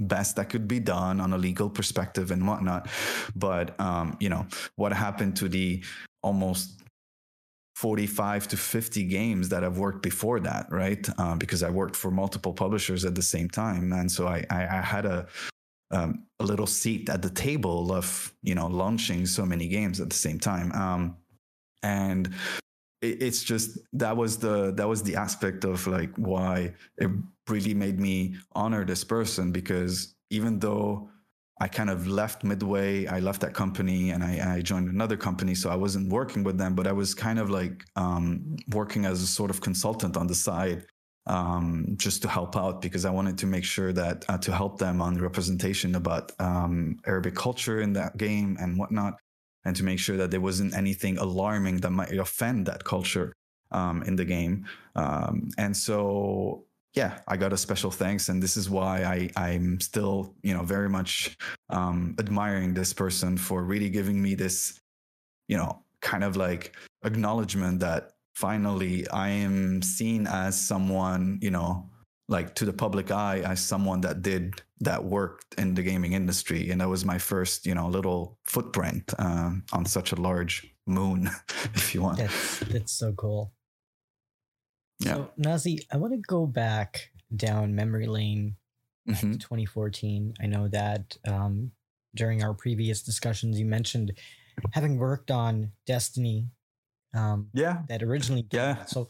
best 0.00 0.36
that 0.36 0.48
could 0.48 0.66
be 0.66 0.80
done 0.80 1.20
on 1.20 1.32
a 1.32 1.38
legal 1.38 1.70
perspective 1.70 2.30
and 2.32 2.46
whatnot. 2.46 2.88
But 3.36 3.78
um, 3.80 4.16
you 4.18 4.28
know 4.28 4.46
what 4.76 4.92
happened 4.92 5.36
to 5.36 5.48
the 5.48 5.84
almost 6.22 6.83
45 7.74 8.48
to 8.48 8.56
50 8.56 9.04
games 9.04 9.48
that 9.48 9.64
I've 9.64 9.78
worked 9.78 10.02
before 10.02 10.40
that, 10.40 10.66
right? 10.70 11.06
Uh, 11.18 11.34
because 11.34 11.62
I 11.62 11.70
worked 11.70 11.96
for 11.96 12.10
multiple 12.10 12.52
publishers 12.52 13.04
at 13.04 13.14
the 13.14 13.22
same 13.22 13.48
time. 13.48 13.92
And 13.92 14.10
so 14.10 14.28
I, 14.28 14.44
I, 14.48 14.62
I 14.62 14.80
had 14.80 15.06
a, 15.06 15.26
um, 15.90 16.24
a 16.40 16.44
little 16.44 16.66
seat 16.66 17.08
at 17.08 17.22
the 17.22 17.30
table 17.30 17.92
of 17.92 18.32
you 18.42 18.54
know 18.54 18.66
launching 18.66 19.26
so 19.26 19.46
many 19.46 19.68
games 19.68 20.00
at 20.00 20.10
the 20.10 20.16
same 20.16 20.40
time 20.40 20.72
um, 20.72 21.16
and 21.82 22.34
it, 23.00 23.22
it's 23.22 23.44
just 23.44 23.78
that 23.92 24.16
was 24.16 24.38
the 24.38 24.72
that 24.72 24.88
was 24.88 25.02
the 25.02 25.16
aspect 25.16 25.64
of 25.64 25.86
like 25.86 26.10
why 26.16 26.74
it 26.98 27.10
really 27.48 27.74
made 27.74 28.00
me 28.00 28.34
honor 28.52 28.84
this 28.84 29.04
person 29.04 29.52
because 29.52 30.14
even 30.30 30.58
though 30.58 31.08
I 31.60 31.68
kind 31.68 31.88
of 31.88 32.08
left 32.08 32.42
midway. 32.42 33.06
I 33.06 33.20
left 33.20 33.40
that 33.42 33.54
company 33.54 34.10
and 34.10 34.24
I, 34.24 34.56
I, 34.56 34.60
joined 34.60 34.88
another 34.88 35.16
company. 35.16 35.54
So 35.54 35.70
I 35.70 35.76
wasn't 35.76 36.10
working 36.10 36.42
with 36.42 36.58
them, 36.58 36.74
but 36.74 36.88
I 36.88 36.92
was 36.92 37.14
kind 37.14 37.38
of 37.38 37.48
like 37.48 37.84
um, 37.94 38.56
working 38.72 39.04
as 39.04 39.22
a 39.22 39.26
sort 39.26 39.50
of 39.50 39.60
consultant 39.60 40.16
on 40.16 40.26
the 40.26 40.34
side 40.34 40.84
um, 41.26 41.94
just 41.96 42.22
to 42.22 42.28
help 42.28 42.56
out 42.56 42.82
because 42.82 43.04
I 43.04 43.10
wanted 43.10 43.38
to 43.38 43.46
make 43.46 43.64
sure 43.64 43.92
that 43.92 44.24
uh, 44.28 44.38
to 44.38 44.52
help 44.52 44.78
them 44.78 45.00
on 45.00 45.14
the 45.14 45.22
representation 45.22 45.94
about 45.94 46.32
um, 46.38 46.98
Arabic 47.06 47.34
culture 47.34 47.80
in 47.80 47.92
that 47.94 48.16
game 48.16 48.56
and 48.60 48.78
whatnot, 48.78 49.14
and 49.64 49.74
to 49.76 49.84
make 49.84 49.98
sure 49.98 50.16
that 50.18 50.30
there 50.30 50.40
wasn't 50.40 50.74
anything 50.74 51.18
alarming 51.18 51.78
that 51.78 51.90
might 51.90 52.12
offend 52.12 52.66
that 52.66 52.84
culture 52.84 53.32
um, 53.70 54.02
in 54.02 54.16
the 54.16 54.24
game. 54.24 54.66
Um, 54.94 55.48
and 55.56 55.74
so, 55.76 56.64
yeah, 56.94 57.20
I 57.26 57.36
got 57.36 57.52
a 57.52 57.56
special 57.56 57.90
thanks, 57.90 58.28
and 58.28 58.42
this 58.42 58.56
is 58.56 58.70
why 58.70 59.02
I 59.02 59.30
I'm 59.36 59.80
still 59.80 60.34
you 60.42 60.54
know 60.54 60.62
very 60.62 60.88
much 60.88 61.36
um, 61.68 62.14
admiring 62.18 62.74
this 62.74 62.92
person 62.92 63.36
for 63.36 63.64
really 63.64 63.90
giving 63.90 64.22
me 64.22 64.34
this, 64.34 64.80
you 65.48 65.56
know, 65.56 65.82
kind 66.00 66.22
of 66.22 66.36
like 66.36 66.76
acknowledgement 67.04 67.80
that 67.80 68.12
finally 68.34 69.08
I 69.08 69.28
am 69.28 69.82
seen 69.82 70.26
as 70.28 70.60
someone, 70.60 71.38
you 71.42 71.50
know, 71.50 71.90
like 72.28 72.54
to 72.56 72.64
the 72.64 72.72
public 72.72 73.10
eye 73.10 73.40
as 73.40 73.60
someone 73.60 74.00
that 74.02 74.22
did 74.22 74.62
that 74.80 75.04
worked 75.04 75.54
in 75.58 75.74
the 75.74 75.82
gaming 75.82 76.12
industry. 76.12 76.70
And 76.70 76.80
that 76.80 76.88
was 76.88 77.04
my 77.04 77.18
first, 77.18 77.66
you 77.66 77.74
know, 77.74 77.88
little 77.88 78.38
footprint 78.44 79.12
um, 79.18 79.64
on 79.72 79.84
such 79.84 80.12
a 80.12 80.16
large 80.16 80.74
moon, 80.86 81.28
if 81.74 81.94
you 81.94 82.02
want. 82.02 82.18
That's, 82.18 82.58
that's 82.60 82.92
so 82.92 83.12
cool. 83.12 83.52
Yeah. 85.00 85.14
So, 85.14 85.30
Nazih, 85.38 85.80
I 85.92 85.96
want 85.96 86.12
to 86.12 86.18
go 86.18 86.46
back 86.46 87.10
down 87.34 87.74
memory 87.74 88.06
lane 88.06 88.56
mm-hmm. 89.08 89.32
2014. 89.32 90.34
I 90.40 90.46
know 90.46 90.68
that 90.68 91.16
um, 91.26 91.72
during 92.14 92.42
our 92.42 92.54
previous 92.54 93.02
discussions, 93.02 93.58
you 93.58 93.66
mentioned 93.66 94.12
having 94.72 94.98
worked 94.98 95.30
on 95.30 95.72
Destiny 95.86 96.48
um, 97.14 97.48
yeah. 97.54 97.82
That 97.88 98.02
originally. 98.02 98.46
Yeah. 98.50 98.84
So 98.84 99.08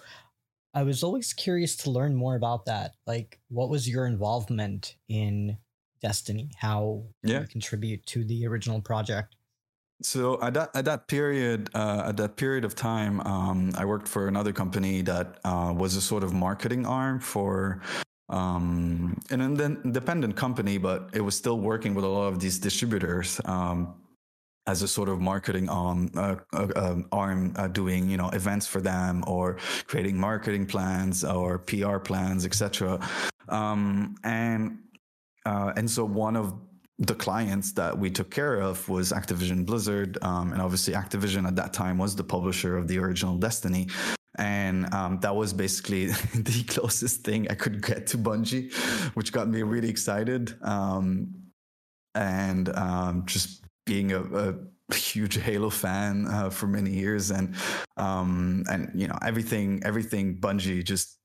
I 0.75 0.83
was 0.83 1.03
always 1.03 1.33
curious 1.33 1.77
to 1.77 1.91
learn 1.91 2.15
more 2.15 2.37
about 2.37 2.67
that. 2.67 2.95
Like, 3.07 3.41
what 3.49 3.71
was 3.71 3.89
your 3.89 4.07
involvement 4.07 4.97
in 5.09 5.57
Destiny? 6.03 6.51
How 6.59 7.05
yeah. 7.23 7.41
you 7.41 7.47
contribute 7.47 8.05
to 8.07 8.25
the 8.25 8.47
original 8.47 8.81
project? 8.81 9.35
So 10.05 10.39
at 10.43 10.53
that 10.55 10.71
at 10.77 10.85
that 10.85 11.09
period 11.09 11.71
uh, 11.75 12.05
at 12.09 12.17
that 12.19 12.37
period 12.37 12.65
of 12.65 12.75
time, 12.75 13.21
um, 13.21 13.73
I 13.77 13.85
worked 13.87 14.07
for 14.07 14.29
another 14.29 14.53
company 14.53 15.01
that 15.03 15.39
uh, 15.45 15.73
was 15.75 15.97
a 15.97 16.01
sort 16.03 16.23
of 16.23 16.35
marketing 16.35 16.85
arm 16.85 17.21
for 17.21 17.81
um, 18.29 19.19
an 19.31 19.41
independent 19.41 20.37
company, 20.37 20.77
but 20.77 21.09
it 21.15 21.23
was 21.23 21.35
still 21.35 21.59
working 21.59 21.95
with 21.95 22.05
a 22.05 22.09
lot 22.09 22.29
of 22.29 22.39
these 22.39 22.59
distributors. 22.59 23.41
Um, 23.47 23.95
as 24.67 24.81
a 24.81 24.89
sort 24.89 25.11
of 25.11 25.21
marketing 25.21 25.69
arm, 25.69 26.11
uh, 26.17 26.37
uh, 26.55 26.69
um, 26.77 27.07
arm 27.13 27.53
uh, 27.57 27.69
doing 27.69 28.09
you 28.09 28.17
know 28.17 28.29
events 28.31 28.67
for 28.67 28.81
them 28.81 29.25
or 29.27 29.57
creating 29.87 30.19
marketing 30.19 30.67
plans 30.67 31.25
or 31.25 31.59
PR 31.59 31.99
plans, 31.99 32.45
etc. 32.45 33.01
Um, 33.49 34.17
and 34.25 34.79
uh, 35.47 35.73
and 35.77 35.91
so 35.91 36.05
one 36.05 36.37
of 36.37 36.55
the 36.99 37.15
clients 37.15 37.73
that 37.73 37.99
we 37.99 38.11
took 38.11 38.31
care 38.31 38.61
of 38.61 38.89
was 38.89 39.13
Activision 39.13 39.67
Blizzard, 39.67 40.19
um, 40.23 40.53
and 40.53 40.63
obviously 40.63 40.95
Activision 40.95 41.47
at 41.47 41.57
that 41.57 41.73
time 41.73 41.99
was 41.99 42.15
the 42.15 42.25
publisher 42.25 42.77
of 42.77 42.87
the 42.89 42.99
original 42.99 43.37
Destiny. 43.37 43.89
And 44.37 44.93
um, 44.93 45.21
that 45.21 45.35
was 45.35 45.53
basically 45.53 46.07
the 46.35 46.65
closest 46.69 47.23
thing 47.23 47.49
I 47.51 47.55
could 47.55 47.85
get 47.85 48.07
to 48.09 48.19
Bungie, 48.19 48.73
which 49.15 49.33
got 49.33 49.49
me 49.49 49.63
really 49.63 49.89
excited. 49.89 50.57
Um, 50.63 51.35
and 52.15 52.69
um, 52.77 53.27
just 53.27 53.65
being 53.87 54.13
a, 54.13 54.23
a 54.91 54.95
huge 54.95 55.37
Halo 55.37 55.71
fan 55.71 56.27
uh, 56.27 56.51
for 56.51 56.67
many 56.67 56.91
years, 56.91 57.31
and 57.31 57.55
um, 57.97 58.65
and 58.71 58.91
you 58.95 59.09
know 59.09 59.19
everything 59.23 59.83
everything 59.85 60.39
Bungie 60.39 60.85
just 60.85 61.19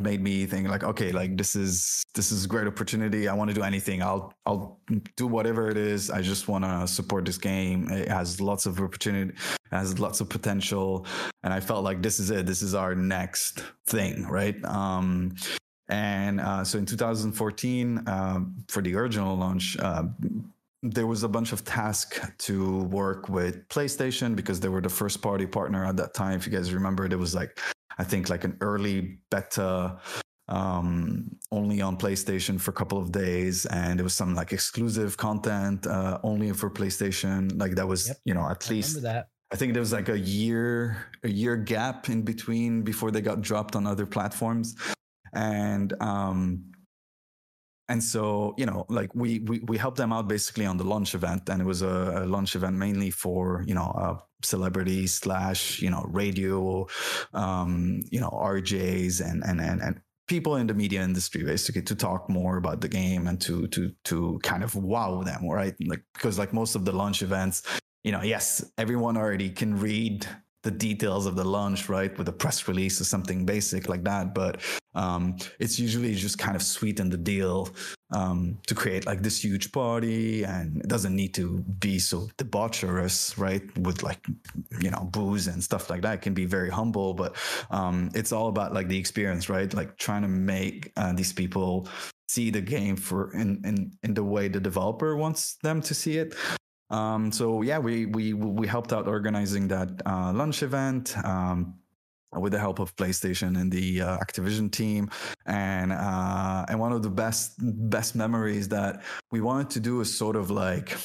made 0.00 0.20
me 0.20 0.46
think 0.46 0.68
like 0.68 0.84
okay 0.84 1.12
like 1.12 1.36
this 1.36 1.54
is 1.54 2.02
this 2.14 2.32
is 2.32 2.44
a 2.44 2.48
great 2.48 2.66
opportunity. 2.66 3.28
I 3.28 3.34
want 3.34 3.48
to 3.48 3.54
do 3.54 3.62
anything. 3.62 4.02
I'll 4.02 4.32
i'll 4.46 4.80
do 5.16 5.26
whatever 5.26 5.68
it 5.68 5.76
is. 5.76 6.10
I 6.10 6.22
just 6.22 6.48
want 6.48 6.64
to 6.64 6.86
support 6.86 7.24
this 7.24 7.38
game. 7.38 7.88
It 7.90 8.08
has 8.08 8.40
lots 8.40 8.66
of 8.66 8.80
opportunity 8.80 9.34
has 9.70 9.98
lots 10.00 10.20
of 10.20 10.28
potential. 10.28 11.06
And 11.44 11.52
i 11.52 11.60
felt 11.60 11.84
like 11.84 12.02
this 12.02 12.18
is 12.18 12.30
it. 12.30 12.46
This 12.46 12.62
is 12.62 12.74
our 12.74 12.94
next 12.94 13.62
thing 13.86 14.26
right? 14.26 14.62
Um 14.64 15.34
and 15.88 16.40
uh, 16.40 16.62
so 16.62 16.78
in 16.78 16.86
2014 16.86 17.98
uh, 18.06 18.40
for 18.68 18.80
the 18.80 18.94
original 18.94 19.36
launch 19.36 19.76
uh, 19.80 20.04
there 20.82 21.06
was 21.06 21.22
a 21.22 21.28
bunch 21.28 21.52
of 21.52 21.64
tasks 21.64 22.20
to 22.38 22.84
work 22.84 23.28
with 23.28 23.68
PlayStation 23.68 24.34
because 24.34 24.60
they 24.60 24.68
were 24.68 24.80
the 24.80 24.88
first 24.88 25.20
party 25.20 25.46
partner 25.46 25.84
at 25.84 25.96
that 25.96 26.14
time. 26.14 26.36
If 26.38 26.46
you 26.46 26.52
guys 26.52 26.72
remember, 26.72 27.08
there 27.08 27.18
was 27.18 27.34
like, 27.34 27.58
I 27.98 28.04
think 28.04 28.30
like 28.30 28.44
an 28.44 28.56
early 28.60 29.18
beta 29.30 29.98
um, 30.48 31.36
only 31.52 31.80
on 31.80 31.96
PlayStation 31.96 32.60
for 32.60 32.72
a 32.72 32.74
couple 32.74 32.98
of 32.98 33.12
days, 33.12 33.66
and 33.66 34.00
it 34.00 34.02
was 34.02 34.14
some 34.14 34.34
like 34.34 34.52
exclusive 34.52 35.16
content 35.16 35.86
uh, 35.86 36.18
only 36.22 36.52
for 36.52 36.68
PlayStation. 36.70 37.58
Like 37.58 37.76
that 37.76 37.86
was, 37.86 38.08
yep. 38.08 38.16
you 38.24 38.34
know, 38.34 38.48
at 38.48 38.66
I 38.68 38.70
least 38.70 39.02
that. 39.02 39.28
I 39.52 39.56
think 39.56 39.72
there 39.74 39.80
was 39.80 39.92
like 39.92 40.08
a 40.08 40.18
year 40.18 41.06
a 41.24 41.28
year 41.28 41.56
gap 41.56 42.08
in 42.08 42.22
between 42.22 42.82
before 42.82 43.10
they 43.10 43.20
got 43.20 43.42
dropped 43.42 43.76
on 43.76 43.86
other 43.86 44.06
platforms, 44.06 44.76
and 45.32 45.92
um, 46.00 46.64
and 47.90 48.02
so 48.02 48.54
you 48.56 48.64
know 48.64 48.86
like 48.88 49.14
we, 49.14 49.40
we 49.40 49.58
we 49.66 49.76
helped 49.76 49.98
them 49.98 50.12
out 50.12 50.28
basically 50.28 50.64
on 50.64 50.76
the 50.76 50.84
launch 50.84 51.14
event 51.14 51.48
and 51.50 51.60
it 51.60 51.64
was 51.64 51.82
a, 51.82 52.22
a 52.22 52.24
launch 52.24 52.54
event 52.54 52.76
mainly 52.76 53.10
for 53.10 53.64
you 53.66 53.74
know 53.74 53.92
uh, 53.98 54.16
celebrities 54.42 55.14
slash 55.14 55.82
you 55.82 55.90
know 55.90 56.06
radio 56.08 56.86
um, 57.34 58.00
you 58.10 58.20
know 58.20 58.30
rjs 58.30 59.20
and 59.20 59.42
and 59.44 59.60
and, 59.60 59.82
and 59.82 60.00
people 60.28 60.54
in 60.54 60.68
the 60.68 60.74
media 60.74 61.02
industry 61.02 61.42
basically 61.42 61.82
to 61.82 61.96
talk 61.96 62.30
more 62.30 62.56
about 62.56 62.80
the 62.80 62.88
game 62.88 63.26
and 63.26 63.40
to 63.40 63.66
to 63.66 63.90
to 64.04 64.38
kind 64.44 64.62
of 64.62 64.76
wow 64.76 65.22
them 65.24 65.44
right? 65.48 65.74
Like 65.84 66.04
because 66.14 66.38
like 66.38 66.52
most 66.52 66.76
of 66.76 66.84
the 66.84 66.92
launch 66.92 67.20
events 67.22 67.64
you 68.04 68.12
know 68.12 68.22
yes 68.22 68.64
everyone 68.78 69.16
already 69.16 69.50
can 69.50 69.78
read 69.78 70.26
the 70.62 70.70
details 70.70 71.26
of 71.26 71.36
the 71.36 71.44
launch, 71.44 71.88
right, 71.88 72.16
with 72.18 72.28
a 72.28 72.32
press 72.32 72.68
release 72.68 73.00
or 73.00 73.04
something 73.04 73.46
basic 73.46 73.88
like 73.88 74.04
that. 74.04 74.34
But 74.34 74.60
um, 74.94 75.36
it's 75.58 75.78
usually 75.78 76.14
just 76.14 76.38
kind 76.38 76.56
of 76.56 76.62
sweeten 76.62 77.08
the 77.08 77.16
deal 77.16 77.70
um, 78.12 78.58
to 78.66 78.74
create 78.74 79.06
like 79.06 79.22
this 79.22 79.42
huge 79.42 79.72
party, 79.72 80.44
and 80.44 80.78
it 80.78 80.88
doesn't 80.88 81.14
need 81.14 81.34
to 81.34 81.60
be 81.78 81.98
so 81.98 82.28
debaucherous, 82.36 83.38
right, 83.38 83.62
with 83.78 84.02
like 84.02 84.26
you 84.80 84.90
know 84.90 85.08
booze 85.12 85.46
and 85.46 85.62
stuff 85.62 85.88
like 85.88 86.02
that. 86.02 86.14
It 86.14 86.22
can 86.22 86.34
be 86.34 86.44
very 86.44 86.70
humble, 86.70 87.14
but 87.14 87.36
um, 87.70 88.10
it's 88.14 88.32
all 88.32 88.48
about 88.48 88.74
like 88.74 88.88
the 88.88 88.98
experience, 88.98 89.48
right? 89.48 89.72
Like 89.72 89.96
trying 89.96 90.22
to 90.22 90.28
make 90.28 90.92
uh, 90.96 91.12
these 91.12 91.32
people 91.32 91.88
see 92.28 92.50
the 92.50 92.60
game 92.60 92.96
for 92.96 93.32
in, 93.32 93.60
in 93.64 93.92
in 94.02 94.14
the 94.14 94.22
way 94.22 94.46
the 94.46 94.60
developer 94.60 95.16
wants 95.16 95.56
them 95.62 95.80
to 95.82 95.94
see 95.94 96.16
it 96.16 96.34
um, 96.90 97.30
so 97.32 97.62
yeah, 97.62 97.78
we 97.78 98.06
we 98.06 98.32
we 98.34 98.66
helped 98.66 98.92
out 98.92 99.06
organizing 99.06 99.68
that 99.68 100.02
uh, 100.06 100.32
lunch 100.32 100.62
event. 100.62 101.16
Um, 101.24 101.74
with 102.38 102.52
the 102.52 102.58
help 102.60 102.78
of 102.78 102.94
PlayStation 102.94 103.60
and 103.60 103.72
the 103.72 104.02
uh, 104.02 104.18
Activision 104.18 104.70
team, 104.70 105.10
and 105.46 105.92
uh, 105.92 106.64
and 106.68 106.78
one 106.78 106.92
of 106.92 107.02
the 107.02 107.10
best 107.10 107.54
best 107.58 108.14
memories 108.14 108.68
that 108.68 109.02
we 109.32 109.40
wanted 109.40 109.70
to 109.70 109.80
do 109.80 110.00
is 110.00 110.16
sort 110.16 110.36
of 110.36 110.48
like 110.48 110.96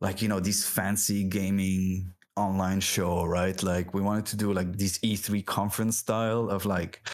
like 0.00 0.22
you 0.22 0.28
know 0.28 0.40
these 0.40 0.66
fancy 0.66 1.24
gaming 1.24 2.14
online 2.36 2.80
show, 2.80 3.24
right? 3.24 3.62
Like 3.62 3.92
we 3.92 4.00
wanted 4.00 4.26
to 4.26 4.36
do 4.36 4.52
like 4.54 4.78
this 4.78 4.98
E3 4.98 5.44
conference 5.44 5.98
style 5.98 6.48
of 6.48 6.64
like 6.64 7.06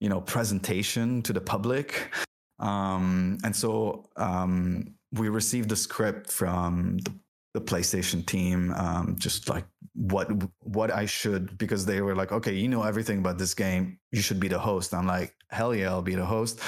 you 0.00 0.08
know 0.08 0.22
presentation 0.22 1.20
to 1.22 1.32
the 1.34 1.42
public, 1.42 2.10
um, 2.58 3.36
and 3.44 3.54
so 3.54 4.08
um, 4.16 4.94
we 5.12 5.28
received 5.28 5.68
the 5.68 5.76
script 5.76 6.30
from 6.30 6.98
the 6.98 7.12
the 7.54 7.60
PlayStation 7.60 8.24
team, 8.24 8.72
um, 8.74 9.16
just 9.18 9.48
like 9.48 9.64
what 9.94 10.28
what 10.60 10.90
I 10.90 11.06
should 11.06 11.58
because 11.58 11.84
they 11.84 12.00
were 12.00 12.14
like, 12.14 12.32
okay, 12.32 12.54
you 12.54 12.68
know 12.68 12.82
everything 12.82 13.18
about 13.18 13.38
this 13.38 13.54
game, 13.54 13.98
you 14.10 14.22
should 14.22 14.40
be 14.40 14.48
the 14.48 14.58
host. 14.58 14.94
I'm 14.94 15.06
like, 15.06 15.34
hell 15.50 15.74
yeah, 15.74 15.90
I'll 15.90 16.02
be 16.02 16.14
the 16.14 16.24
host. 16.24 16.60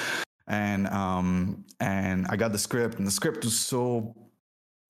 And 0.47 0.87
um 0.87 1.65
and 1.79 2.27
I 2.29 2.35
got 2.35 2.51
the 2.51 2.59
script, 2.59 2.97
and 2.97 3.07
the 3.07 3.11
script 3.11 3.43
was 3.43 3.57
so 3.57 4.15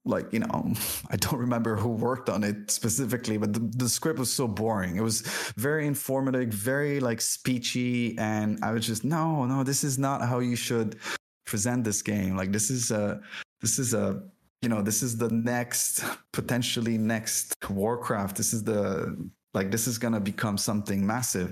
like 0.05 0.31
you 0.31 0.39
know 0.39 0.73
i 1.09 1.15
don't 1.15 1.39
remember 1.39 1.75
who 1.75 1.89
worked 1.89 2.29
on 2.29 2.43
it 2.43 2.69
specifically 2.69 3.37
but 3.37 3.53
the, 3.53 3.59
the 3.75 3.89
script 3.89 4.19
was 4.19 4.31
so 4.31 4.47
boring 4.47 4.95
it 4.95 5.01
was 5.01 5.21
very 5.57 5.87
informative 5.87 6.49
very 6.49 6.99
like 6.99 7.17
speechy 7.17 8.17
and 8.19 8.59
i 8.63 8.71
was 8.71 8.85
just 8.85 9.03
no 9.03 9.45
no 9.45 9.63
this 9.63 9.83
is 9.83 9.97
not 9.97 10.21
how 10.21 10.39
you 10.39 10.55
should 10.55 10.97
present 11.45 11.83
this 11.83 12.01
game 12.01 12.37
like 12.37 12.51
this 12.51 12.69
is 12.69 12.91
a 12.91 13.19
this 13.61 13.79
is 13.79 13.93
a 13.93 14.21
you 14.65 14.69
know 14.69 14.81
this 14.81 15.03
is 15.03 15.15
the 15.15 15.29
next 15.29 16.03
potentially 16.33 16.97
next 16.97 17.53
warcraft. 17.69 18.35
This 18.35 18.51
is 18.51 18.63
the 18.63 19.15
like 19.53 19.69
this 19.69 19.85
is 19.85 19.99
to 20.13 20.19
become 20.19 20.57
something 20.57 21.05
massive. 21.05 21.49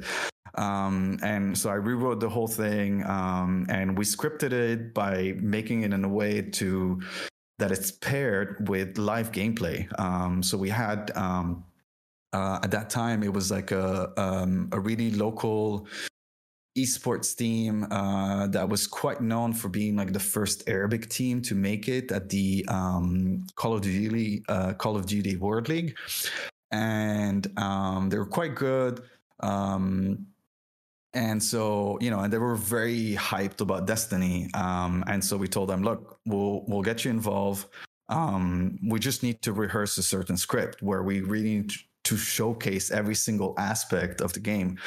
Um, 0.56 1.19
and 1.23 1.56
so 1.58 1.69
i 1.69 1.76
rewrote 1.76 2.19
the 2.19 2.30
whole 2.30 2.47
thing 2.47 3.04
um, 3.06 3.65
and 3.69 3.97
we 3.97 4.06
scripted 4.06 4.52
it 4.52 4.93
by 4.93 5.34
making 5.39 5.82
it 5.82 5.93
in 5.93 6.04
a 6.04 6.08
way 6.08 6.41
to 6.41 7.02
that 7.58 7.71
it's 7.71 7.91
paired 7.91 8.67
with 8.67 8.97
live 8.97 9.32
gameplay. 9.32 9.78
Um, 9.99 10.41
so 10.41 10.58
we 10.58 10.69
had 10.69 11.12
um, 11.15 11.63
uh, 12.34 12.60
at 12.63 12.71
that 12.71 12.89
time 12.89 13.21
it 13.21 13.32
was 13.32 13.52
like 13.52 13.71
a, 13.71 14.12
um, 14.17 14.69
a 14.71 14.80
really 14.80 15.12
local 15.12 15.88
esports 16.77 17.36
team 17.36 17.86
uh, 17.91 18.47
that 18.47 18.67
was 18.67 18.88
quite 18.88 19.21
known 19.21 19.53
for 19.53 19.69
being 19.69 19.95
like 19.95 20.12
the 20.12 20.19
first 20.19 20.67
Arabic 20.67 21.09
team 21.09 21.41
to 21.41 21.55
make 21.55 21.88
it 21.88 22.12
at 22.12 22.29
the 22.29 22.65
um, 22.67 23.45
Call 23.55 23.73
of 23.73 23.81
Duty 23.81 24.43
uh, 24.49 24.73
Call 24.73 24.95
of 24.95 25.05
Duty 25.05 25.36
World 25.38 25.69
League, 25.69 25.97
and 26.71 27.47
um, 27.57 28.09
they 28.09 28.17
were 28.17 28.25
quite 28.25 28.55
good. 28.55 29.03
Um, 29.39 30.27
and 31.13 31.41
so 31.41 31.97
you 32.01 32.09
know, 32.09 32.21
and 32.21 32.33
they 32.33 32.39
were 32.39 32.55
very 32.55 33.13
hyped 33.13 33.62
about 33.62 33.86
Destiny. 33.86 34.49
Um, 34.55 35.03
and 35.07 35.23
so 35.23 35.38
we 35.38 35.47
told 35.47 35.69
them, 35.69 35.83
look, 35.83 36.19
we'll 36.25 36.63
we'll 36.67 36.81
get 36.81 37.05
you 37.05 37.12
involved. 37.12 37.67
Um, 38.09 38.79
we 38.88 38.99
just 38.99 39.23
need 39.23 39.41
to 39.43 39.53
rehearse 39.53 39.97
a 39.97 40.03
certain 40.03 40.38
script 40.38 40.81
where 40.81 41.03
we 41.03 41.21
really 41.21 41.55
need 41.55 41.73
to 42.03 42.17
showcase 42.17 42.91
every 42.91 43.15
single 43.15 43.53
aspect 43.57 44.21
of 44.21 44.33
the 44.33 44.39
game. 44.39 44.77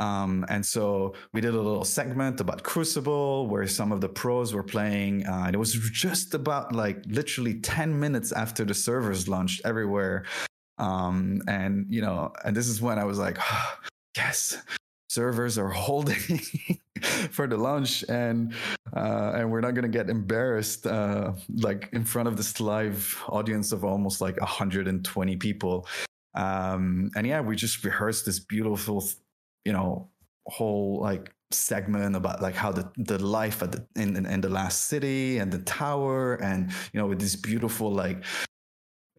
Um, 0.00 0.46
and 0.48 0.64
so 0.64 1.14
we 1.34 1.42
did 1.42 1.54
a 1.54 1.60
little 1.60 1.84
segment 1.84 2.40
about 2.40 2.62
Crucible 2.62 3.46
where 3.48 3.66
some 3.66 3.92
of 3.92 4.00
the 4.00 4.08
pros 4.08 4.54
were 4.54 4.62
playing. 4.62 5.26
Uh, 5.26 5.44
and 5.46 5.54
it 5.54 5.58
was 5.58 5.74
just 5.74 6.32
about 6.32 6.74
like 6.74 7.04
literally 7.06 7.60
10 7.60 8.00
minutes 8.00 8.32
after 8.32 8.64
the 8.64 8.72
servers 8.72 9.28
launched 9.28 9.60
everywhere. 9.64 10.24
Um, 10.78 11.42
and, 11.46 11.84
you 11.90 12.00
know, 12.00 12.32
and 12.44 12.56
this 12.56 12.66
is 12.66 12.80
when 12.80 12.98
I 12.98 13.04
was 13.04 13.18
like, 13.18 13.36
oh, 13.38 13.74
yes, 14.16 14.56
servers 15.10 15.58
are 15.58 15.68
holding 15.86 16.40
for 17.30 17.46
the 17.46 17.56
launch 17.56 18.02
and 18.08 18.54
uh, 18.96 19.32
and 19.34 19.50
we're 19.50 19.60
not 19.60 19.74
going 19.74 19.82
to 19.82 19.98
get 19.98 20.08
embarrassed 20.08 20.86
uh, 20.86 21.32
like 21.56 21.88
in 21.92 22.04
front 22.04 22.28
of 22.28 22.36
this 22.36 22.60
live 22.60 23.20
audience 23.28 23.72
of 23.72 23.84
almost 23.84 24.20
like 24.20 24.40
120 24.40 25.36
people 25.36 25.86
um, 26.34 27.10
and 27.16 27.26
yeah 27.26 27.40
we 27.40 27.56
just 27.56 27.84
rehearsed 27.84 28.24
this 28.24 28.38
beautiful 28.38 29.02
you 29.64 29.72
know 29.72 30.08
whole 30.46 31.00
like 31.00 31.32
segment 31.50 32.14
about 32.14 32.40
like 32.40 32.54
how 32.54 32.70
the 32.70 32.90
the 32.96 33.18
life 33.18 33.62
at 33.62 33.72
the 33.72 33.86
in, 33.96 34.16
in, 34.16 34.26
in 34.26 34.40
the 34.40 34.48
last 34.48 34.84
city 34.86 35.38
and 35.38 35.52
the 35.52 35.58
tower 35.58 36.34
and 36.34 36.70
you 36.92 37.00
know 37.00 37.06
with 37.06 37.20
this 37.20 37.34
beautiful 37.34 37.90
like 37.90 38.22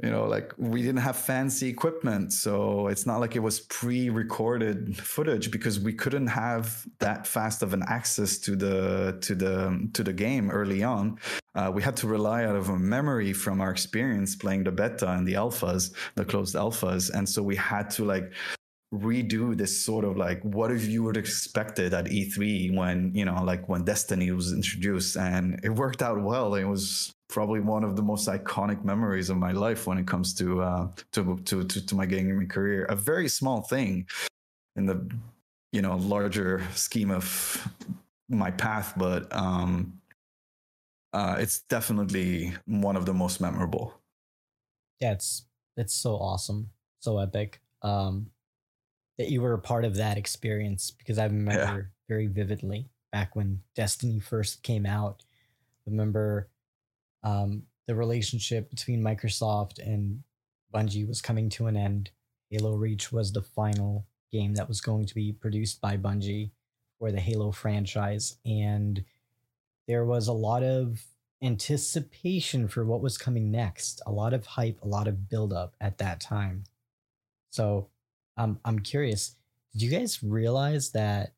you 0.01 0.09
know 0.09 0.25
like 0.25 0.53
we 0.57 0.81
didn't 0.81 1.01
have 1.01 1.15
fancy 1.15 1.67
equipment. 1.69 2.33
So 2.33 2.87
it's 2.87 3.05
not 3.05 3.19
like 3.19 3.35
it 3.35 3.39
was 3.39 3.59
pre-recorded 3.59 4.97
footage 4.97 5.51
because 5.51 5.79
we 5.79 5.93
couldn't 5.93 6.27
have 6.27 6.87
that 6.99 7.27
fast 7.27 7.61
of 7.61 7.73
an 7.73 7.83
access 7.87 8.39
to 8.39 8.55
the 8.55 9.17
to 9.21 9.35
the 9.35 9.89
to 9.93 10.03
the 10.03 10.13
game 10.13 10.49
early 10.49 10.83
on. 10.83 11.19
Uh, 11.53 11.69
we 11.73 11.83
had 11.83 11.97
to 11.97 12.07
rely 12.07 12.45
out 12.45 12.55
of 12.55 12.69
a 12.69 12.79
memory 12.79 13.33
from 13.33 13.59
our 13.59 13.71
experience 13.71 14.35
playing 14.35 14.63
the 14.63 14.71
beta 14.71 15.11
and 15.11 15.27
the 15.27 15.33
alphas 15.33 15.93
the 16.15 16.25
closed 16.25 16.55
alphas. 16.55 17.11
And 17.13 17.27
so 17.27 17.43
we 17.43 17.57
had 17.57 17.89
to 17.91 18.05
like 18.05 18.33
redo 18.93 19.57
this 19.57 19.85
sort 19.85 20.03
of 20.03 20.17
like 20.17 20.41
what 20.41 20.69
if 20.69 20.85
you 20.85 21.01
would 21.03 21.15
expected 21.15 21.93
at 21.93 22.05
E3 22.05 22.75
when 22.75 23.11
you 23.15 23.23
know 23.23 23.41
like 23.43 23.69
when 23.69 23.83
Destiny 23.83 24.31
was 24.31 24.51
introduced? 24.53 25.15
And 25.15 25.59
it 25.63 25.69
worked 25.69 26.01
out 26.01 26.21
well. 26.21 26.55
It 26.55 26.65
was 26.65 27.13
probably 27.29 27.61
one 27.61 27.85
of 27.85 27.95
the 27.95 28.01
most 28.01 28.27
iconic 28.27 28.83
memories 28.83 29.29
of 29.29 29.37
my 29.37 29.53
life 29.53 29.87
when 29.87 29.97
it 29.97 30.05
comes 30.05 30.33
to 30.35 30.61
uh 30.61 30.87
to 31.13 31.37
to 31.45 31.63
to, 31.63 31.85
to 31.85 31.95
my 31.95 32.05
gaming 32.05 32.47
career. 32.47 32.85
A 32.85 32.95
very 32.95 33.29
small 33.29 33.61
thing 33.61 34.07
in 34.75 34.85
the 34.85 35.09
you 35.71 35.81
know 35.81 35.95
larger 35.95 36.61
scheme 36.73 37.11
of 37.11 37.67
my 38.29 38.51
path 38.51 38.93
but 38.97 39.33
um 39.35 39.99
uh 41.13 41.35
it's 41.39 41.61
definitely 41.63 42.53
one 42.65 42.97
of 42.97 43.05
the 43.05 43.13
most 43.13 43.39
memorable. 43.39 43.93
Yeah 44.99 45.13
it's 45.13 45.45
it's 45.77 45.93
so 45.93 46.15
awesome. 46.15 46.69
So 46.99 47.19
epic. 47.19 47.61
Um 47.81 48.27
that 49.17 49.29
you 49.29 49.41
were 49.41 49.53
a 49.53 49.59
part 49.59 49.85
of 49.85 49.95
that 49.95 50.17
experience 50.17 50.91
because 50.91 51.17
I 51.17 51.25
remember 51.25 51.61
yeah. 51.61 51.81
very 52.07 52.27
vividly 52.27 52.89
back 53.11 53.35
when 53.35 53.61
Destiny 53.75 54.19
first 54.19 54.63
came 54.63 54.85
out. 54.85 55.23
I 55.85 55.91
remember 55.91 56.49
um, 57.23 57.63
the 57.87 57.95
relationship 57.95 58.69
between 58.69 59.03
Microsoft 59.03 59.79
and 59.79 60.23
Bungie 60.73 61.07
was 61.07 61.21
coming 61.21 61.49
to 61.49 61.67
an 61.67 61.75
end. 61.75 62.11
Halo 62.49 62.75
Reach 62.75 63.11
was 63.11 63.31
the 63.31 63.41
final 63.41 64.05
game 64.31 64.55
that 64.55 64.67
was 64.67 64.81
going 64.81 65.05
to 65.05 65.15
be 65.15 65.33
produced 65.33 65.81
by 65.81 65.97
Bungie 65.97 66.51
for 66.99 67.11
the 67.11 67.19
Halo 67.19 67.51
franchise. 67.51 68.37
And 68.45 69.03
there 69.87 70.05
was 70.05 70.27
a 70.27 70.33
lot 70.33 70.63
of 70.63 71.03
anticipation 71.43 72.67
for 72.67 72.85
what 72.85 73.01
was 73.01 73.17
coming 73.17 73.51
next, 73.51 74.01
a 74.05 74.11
lot 74.11 74.33
of 74.33 74.45
hype, 74.45 74.79
a 74.81 74.87
lot 74.87 75.07
of 75.07 75.27
buildup 75.27 75.75
at 75.81 75.97
that 75.97 76.21
time. 76.21 76.63
So 77.49 77.89
um, 78.41 78.59
I'm 78.65 78.79
curious. 78.79 79.35
Did 79.73 79.83
you 79.83 79.91
guys 79.91 80.23
realize 80.23 80.91
that 80.91 81.33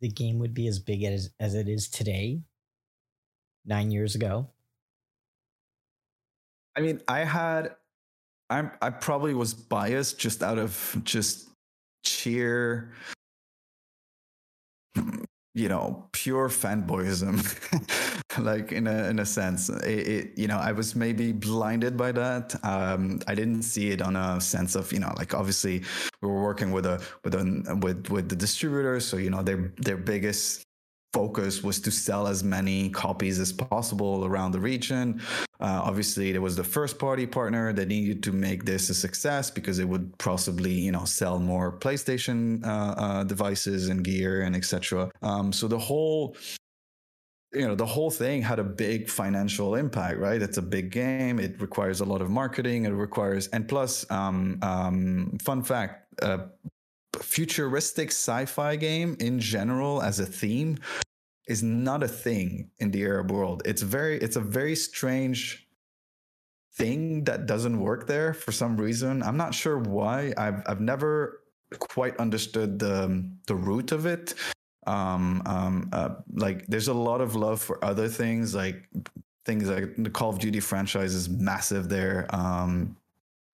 the 0.00 0.08
game 0.08 0.38
would 0.40 0.52
be 0.52 0.66
as 0.66 0.78
big 0.80 1.04
as 1.04 1.30
as 1.38 1.54
it 1.54 1.68
is 1.68 1.88
today? 1.88 2.40
Nine 3.64 3.90
years 3.90 4.14
ago. 4.14 4.48
I 6.76 6.80
mean, 6.80 7.00
I 7.06 7.20
had, 7.20 7.76
I'm 8.50 8.72
I 8.82 8.90
probably 8.90 9.32
was 9.32 9.54
biased 9.54 10.18
just 10.18 10.42
out 10.42 10.58
of 10.58 11.00
just 11.04 11.48
sheer 12.04 12.92
you 15.54 15.68
know 15.68 16.06
pure 16.12 16.50
fanboyism 16.50 17.40
like 18.38 18.72
in 18.72 18.86
a 18.86 19.08
in 19.08 19.18
a 19.18 19.26
sense 19.26 19.68
it, 19.68 20.06
it, 20.08 20.38
you 20.38 20.46
know 20.46 20.58
i 20.58 20.72
was 20.72 20.94
maybe 20.94 21.32
blinded 21.32 21.96
by 21.96 22.12
that 22.12 22.54
um 22.64 23.20
i 23.26 23.34
didn't 23.34 23.62
see 23.62 23.90
it 23.90 24.02
on 24.02 24.16
a 24.16 24.40
sense 24.40 24.74
of 24.74 24.92
you 24.92 24.98
know 24.98 25.12
like 25.16 25.34
obviously 25.34 25.82
we 26.20 26.28
were 26.28 26.42
working 26.42 26.72
with 26.72 26.86
a 26.86 27.02
with 27.24 27.34
a 27.34 27.78
with 27.82 28.10
with 28.10 28.28
the 28.28 28.36
distributors 28.36 29.04
so 29.04 29.16
you 29.16 29.30
know 29.30 29.42
their 29.42 29.72
their 29.78 29.96
biggest 29.96 30.64
focus 31.14 31.62
was 31.62 31.78
to 31.78 31.92
sell 31.92 32.26
as 32.26 32.42
many 32.42 32.90
copies 32.90 33.38
as 33.38 33.52
possible 33.52 34.24
around 34.24 34.50
the 34.50 34.58
region. 34.58 35.22
Uh, 35.60 35.80
obviously, 35.84 36.32
there 36.32 36.40
was 36.40 36.56
the 36.56 36.64
first 36.64 36.98
party 36.98 37.24
partner 37.24 37.72
that 37.72 37.86
needed 37.86 38.20
to 38.20 38.32
make 38.32 38.64
this 38.64 38.90
a 38.90 38.94
success 38.94 39.48
because 39.48 39.78
it 39.78 39.88
would 39.88 40.12
possibly, 40.18 40.72
you 40.72 40.90
know, 40.90 41.04
sell 41.04 41.38
more 41.38 41.70
PlayStation 41.78 42.66
uh, 42.66 42.94
uh, 43.04 43.22
devices 43.22 43.90
and 43.90 44.02
gear 44.02 44.42
and 44.42 44.56
etc. 44.56 45.08
Um, 45.22 45.52
so 45.52 45.68
the 45.68 45.78
whole 45.78 46.36
you 47.54 47.66
know 47.66 47.74
the 47.74 47.86
whole 47.86 48.10
thing 48.10 48.42
had 48.42 48.58
a 48.58 48.64
big 48.64 49.08
financial 49.08 49.74
impact 49.76 50.18
right 50.18 50.42
it's 50.42 50.58
a 50.58 50.62
big 50.62 50.90
game 50.90 51.38
it 51.38 51.60
requires 51.60 52.00
a 52.00 52.04
lot 52.04 52.20
of 52.20 52.30
marketing 52.30 52.84
it 52.84 52.90
requires 52.90 53.48
and 53.48 53.68
plus 53.68 54.08
um, 54.10 54.58
um, 54.62 55.38
fun 55.40 55.62
fact 55.62 56.22
uh, 56.22 56.38
futuristic 57.20 58.08
sci-fi 58.10 58.76
game 58.76 59.16
in 59.20 59.38
general 59.38 60.02
as 60.02 60.20
a 60.20 60.26
theme 60.26 60.78
is 61.46 61.62
not 61.62 62.02
a 62.02 62.08
thing 62.08 62.70
in 62.78 62.90
the 62.90 63.02
Arab 63.02 63.30
world. 63.30 63.62
It's 63.64 63.82
very 63.82 64.18
it's 64.18 64.36
a 64.36 64.40
very 64.40 64.74
strange 64.74 65.66
thing 66.76 67.24
that 67.24 67.46
doesn't 67.46 67.78
work 67.78 68.06
there 68.06 68.34
for 68.34 68.52
some 68.52 68.76
reason. 68.76 69.22
I'm 69.22 69.36
not 69.36 69.54
sure 69.54 69.78
why. 69.78 70.32
I've 70.36 70.62
I've 70.66 70.80
never 70.80 71.42
quite 71.78 72.16
understood 72.16 72.78
the 72.78 73.30
the 73.46 73.54
root 73.54 73.92
of 73.92 74.06
it. 74.06 74.34
Um, 74.86 75.42
um, 75.46 75.88
uh, 75.92 76.10
like 76.32 76.66
there's 76.66 76.88
a 76.88 76.94
lot 76.94 77.20
of 77.20 77.34
love 77.34 77.60
for 77.60 77.84
other 77.84 78.08
things, 78.08 78.54
like 78.54 78.88
things 79.44 79.68
like 79.68 79.94
the 79.96 80.10
Call 80.10 80.30
of 80.30 80.38
Duty 80.38 80.60
franchise 80.60 81.14
is 81.14 81.28
massive 81.28 81.88
there. 81.88 82.26
Um, 82.30 82.96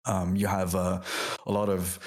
um, 0.07 0.37
you 0.37 0.47
have 0.47 0.75
a, 0.75 1.03
a 1.47 1.53
lot 1.53 1.69
of 1.69 1.99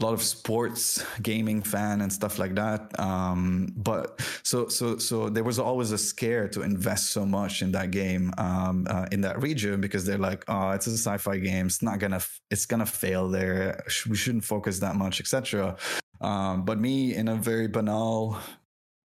a 0.00 0.04
lot 0.04 0.14
of 0.14 0.22
sports 0.22 1.04
gaming 1.20 1.60
fan 1.60 2.00
and 2.00 2.10
stuff 2.10 2.38
like 2.38 2.54
that. 2.54 2.98
Um, 2.98 3.72
but 3.76 4.20
so 4.42 4.68
so 4.68 4.96
so 4.96 5.28
there 5.28 5.44
was 5.44 5.58
always 5.58 5.92
a 5.92 5.98
scare 5.98 6.48
to 6.48 6.62
invest 6.62 7.10
so 7.10 7.26
much 7.26 7.60
in 7.60 7.72
that 7.72 7.90
game 7.90 8.32
um, 8.38 8.86
uh, 8.88 9.06
in 9.12 9.20
that 9.22 9.42
region 9.42 9.80
because 9.80 10.06
they're 10.06 10.18
like 10.18 10.44
oh 10.48 10.70
it's 10.70 10.86
a 10.86 10.92
sci-fi 10.92 11.38
game. 11.38 11.66
It's 11.66 11.82
not 11.82 11.98
gonna 11.98 12.20
it's 12.50 12.66
gonna 12.66 12.86
fail 12.86 13.28
there. 13.28 13.84
We 14.08 14.16
shouldn't 14.16 14.44
focus 14.44 14.78
that 14.80 14.96
much 14.96 15.20
etc 15.20 15.76
um, 16.20 16.64
but 16.64 16.78
me 16.78 17.14
in 17.14 17.28
a 17.28 17.36
very 17.36 17.68
banal 17.68 18.38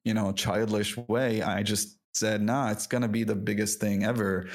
you 0.04 0.14
know 0.14 0.32
childish 0.32 0.98
way 1.08 1.42
i 1.42 1.64
just 1.64 1.98
said 2.14 2.42
nah 2.42 2.72
it's 2.72 2.88
gonna 2.88 3.08
be 3.08 3.24
the 3.24 3.36
biggest 3.36 3.80
thing 3.80 4.04
ever 4.04 4.48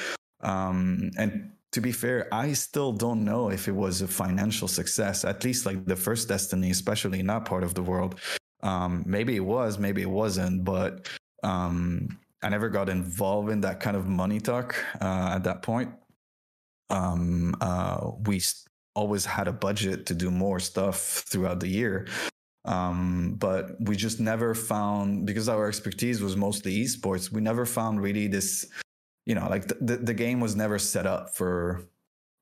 um, 0.42 1.10
and 1.18 1.52
to 1.72 1.80
be 1.80 1.92
fair, 1.92 2.26
I 2.32 2.52
still 2.52 2.92
don't 2.92 3.24
know 3.24 3.50
if 3.50 3.68
it 3.68 3.74
was 3.74 4.02
a 4.02 4.08
financial 4.08 4.66
success. 4.66 5.24
At 5.24 5.44
least 5.44 5.66
like 5.66 5.84
the 5.86 5.96
first 5.96 6.28
Destiny, 6.28 6.70
especially 6.70 7.20
in 7.20 7.26
that 7.28 7.44
part 7.44 7.62
of 7.62 7.74
the 7.74 7.82
world. 7.82 8.18
Um, 8.62 9.04
maybe 9.06 9.36
it 9.36 9.44
was, 9.44 9.78
maybe 9.78 10.02
it 10.02 10.10
wasn't, 10.10 10.64
but 10.64 11.08
um, 11.42 12.18
I 12.42 12.48
never 12.48 12.68
got 12.68 12.88
involved 12.88 13.50
in 13.50 13.60
that 13.62 13.80
kind 13.80 13.96
of 13.96 14.08
money 14.08 14.40
talk 14.40 14.74
uh, 15.00 15.32
at 15.34 15.44
that 15.44 15.62
point. 15.62 15.90
Um, 16.90 17.54
uh, 17.60 18.10
we 18.26 18.42
always 18.94 19.24
had 19.24 19.46
a 19.46 19.52
budget 19.52 20.06
to 20.06 20.14
do 20.14 20.30
more 20.30 20.58
stuff 20.58 21.24
throughout 21.28 21.60
the 21.60 21.68
year. 21.68 22.08
Um, 22.70 23.34
but 23.38 23.64
we 23.80 23.96
just 23.96 24.20
never 24.20 24.54
found 24.54 25.26
because 25.26 25.48
our 25.48 25.66
expertise 25.66 26.22
was 26.22 26.36
mostly 26.36 26.72
esports. 26.84 27.32
We 27.32 27.40
never 27.40 27.66
found 27.66 28.00
really 28.00 28.28
this 28.28 28.66
you 29.26 29.34
know 29.34 29.48
like 29.48 29.66
the, 29.68 29.76
the, 29.80 29.96
the 29.96 30.14
game 30.14 30.40
was 30.40 30.56
never 30.56 30.78
set 30.78 31.06
up 31.06 31.34
for 31.34 31.82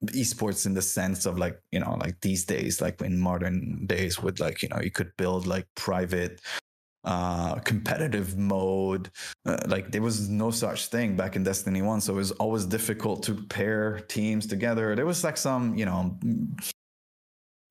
esports 0.07 0.65
in 0.65 0.75
the 0.75 0.83
sense 0.83 1.27
of 1.27 1.39
like 1.39 1.61
you 1.73 1.81
know 1.81 1.97
like 2.01 2.21
these 2.21 2.45
days 2.45 2.81
like 2.81 3.01
in 3.03 3.19
modern 3.19 3.85
days 3.87 4.23
with 4.23 4.39
like 4.39 4.63
you 4.63 4.69
know 4.69 4.81
you 4.81 4.91
could 4.91 5.11
build 5.17 5.47
like 5.47 5.67
private 5.75 6.41
uh 7.05 7.57
competitive 7.61 8.37
mode 8.37 9.11
uh, 9.47 9.59
like 9.67 9.91
there 9.91 10.03
was 10.03 10.29
no 10.29 10.51
such 10.51 10.87
thing 10.87 11.17
back 11.17 11.37
in 11.37 11.43
destiny 11.43 11.83
1 11.83 12.01
so 12.01 12.13
it 12.13 12.17
was 12.17 12.33
always 12.33 12.65
difficult 12.65 13.23
to 13.23 13.35
pair 13.35 14.01
teams 14.09 14.47
together 14.47 14.95
there 14.95 15.07
was 15.07 15.25
like 15.25 15.37
some 15.37 15.77
you 15.77 15.85
know 15.85 16.17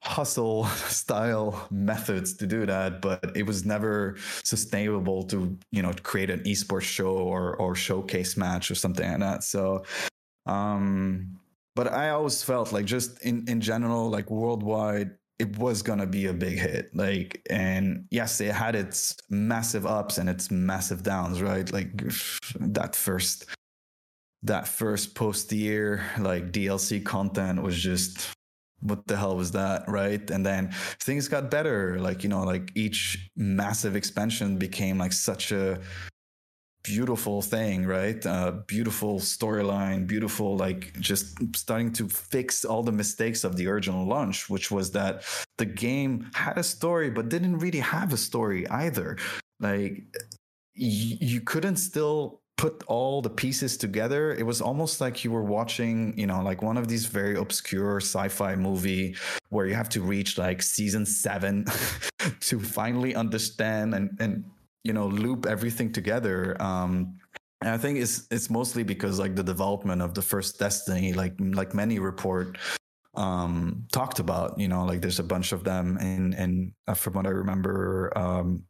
hustle 0.03 0.65
style 0.87 1.67
methods 1.71 2.33
to 2.35 2.47
do 2.47 2.65
that 2.65 3.01
but 3.01 3.35
it 3.35 3.45
was 3.45 3.65
never 3.65 4.15
sustainable 4.43 5.23
to 5.23 5.57
you 5.71 5.81
know 5.81 5.93
create 6.03 6.29
an 6.29 6.39
esports 6.41 6.83
show 6.83 7.17
or 7.17 7.55
or 7.55 7.75
showcase 7.75 8.37
match 8.37 8.69
or 8.71 8.75
something 8.75 9.09
like 9.09 9.19
that. 9.19 9.43
So 9.43 9.83
um 10.45 11.37
but 11.75 11.91
i 11.91 12.09
always 12.09 12.41
felt 12.41 12.71
like 12.71 12.85
just 12.85 13.21
in 13.21 13.43
in 13.47 13.59
general 13.59 14.09
like 14.09 14.31
worldwide 14.31 15.11
it 15.39 15.55
was 15.57 15.81
going 15.83 15.99
to 15.99 16.07
be 16.07 16.25
a 16.25 16.33
big 16.33 16.57
hit. 16.57 16.95
Like 16.95 17.41
and 17.49 18.05
yes 18.09 18.41
it 18.41 18.53
had 18.53 18.75
its 18.75 19.15
massive 19.29 19.85
ups 19.85 20.17
and 20.17 20.29
its 20.29 20.49
massive 20.49 21.03
downs 21.03 21.41
right? 21.41 21.71
Like 21.71 21.91
that 22.59 22.95
first 22.95 23.45
that 24.43 24.67
first 24.67 25.15
post 25.15 25.51
year 25.51 26.05
like 26.19 26.51
dlc 26.51 27.03
content 27.03 27.61
was 27.61 27.75
just 27.75 28.29
what 28.81 29.07
the 29.07 29.17
hell 29.17 29.35
was 29.35 29.51
that 29.51 29.87
right? 29.87 30.29
And 30.29 30.45
then 30.45 30.71
things 30.99 31.27
got 31.27 31.49
better 31.49 31.99
like 31.99 32.23
you 32.23 32.29
know 32.29 32.43
like 32.43 32.71
each 32.75 33.29
massive 33.35 33.95
expansion 33.95 34.57
became 34.57 34.97
like 34.97 35.13
such 35.13 35.51
a 35.51 35.79
beautiful 36.83 37.41
thing 37.41 37.85
right? 37.85 38.25
Uh, 38.25 38.51
beautiful 38.67 39.19
storyline 39.19 40.07
beautiful 40.07 40.55
like 40.55 40.97
just 40.99 41.37
starting 41.55 41.91
to 41.91 42.07
fix 42.07 42.63
all 42.63 42.81
the 42.81 42.91
mistakes 42.91 43.43
of 43.43 43.57
the 43.57 43.67
original 43.67 44.05
launch 44.05 44.49
which 44.49 44.71
was 44.71 44.91
that 44.91 45.23
the 45.57 45.65
game 45.65 46.29
had 46.33 46.57
a 46.57 46.63
story 46.63 47.09
but 47.09 47.27
didn't 47.29 47.59
really 47.59 47.79
have 47.79 48.13
a 48.13 48.17
story 48.17 48.67
either. 48.69 49.17
Like 49.59 50.03
y- 50.77 51.17
you 51.19 51.41
couldn't 51.41 51.77
still 51.77 52.41
put 52.57 52.83
all 52.87 53.21
the 53.21 53.29
pieces 53.29 53.77
together 53.77 54.33
it 54.33 54.45
was 54.45 54.61
almost 54.61 54.99
like 54.99 55.23
you 55.23 55.31
were 55.31 55.43
watching 55.43 56.17
you 56.17 56.25
know 56.25 56.41
like 56.41 56.61
one 56.63 56.75
of 56.75 56.87
these 56.87 57.05
very 57.05 57.35
obscure 57.35 57.97
sci-fi 57.97 58.55
movie 58.55 59.15
where 59.49 59.67
you 59.67 59.75
have 59.75 59.89
to 59.89 60.01
reach 60.01 60.37
like 60.37 60.61
season 60.61 61.05
seven 61.05 61.65
to 62.39 62.59
finally 62.59 63.13
understand 63.15 63.93
and 63.93 64.17
and 64.19 64.43
you 64.83 64.93
know 64.93 65.07
loop 65.07 65.45
everything 65.45 65.91
together. 65.91 66.55
Um 66.61 67.19
and 67.61 67.71
i 67.71 67.77
think 67.77 67.97
it's 67.97 68.27
it's 68.31 68.49
mostly 68.49 68.83
because 68.83 69.19
like 69.19 69.35
the 69.35 69.43
development 69.43 70.01
of 70.01 70.13
the 70.13 70.21
first 70.21 70.59
destiny 70.59 71.13
like 71.13 71.33
like 71.39 71.73
many 71.73 71.99
report 71.99 72.57
um 73.15 73.85
talked 73.91 74.19
about 74.19 74.59
you 74.59 74.67
know 74.67 74.85
like 74.85 75.01
there's 75.01 75.19
a 75.19 75.23
bunch 75.23 75.51
of 75.51 75.63
them 75.63 75.97
and 75.97 76.35
and 76.35 76.71
uh, 76.87 76.93
from 76.93 77.13
what 77.13 77.25
i 77.25 77.29
remember 77.29 78.15
um 78.15 78.63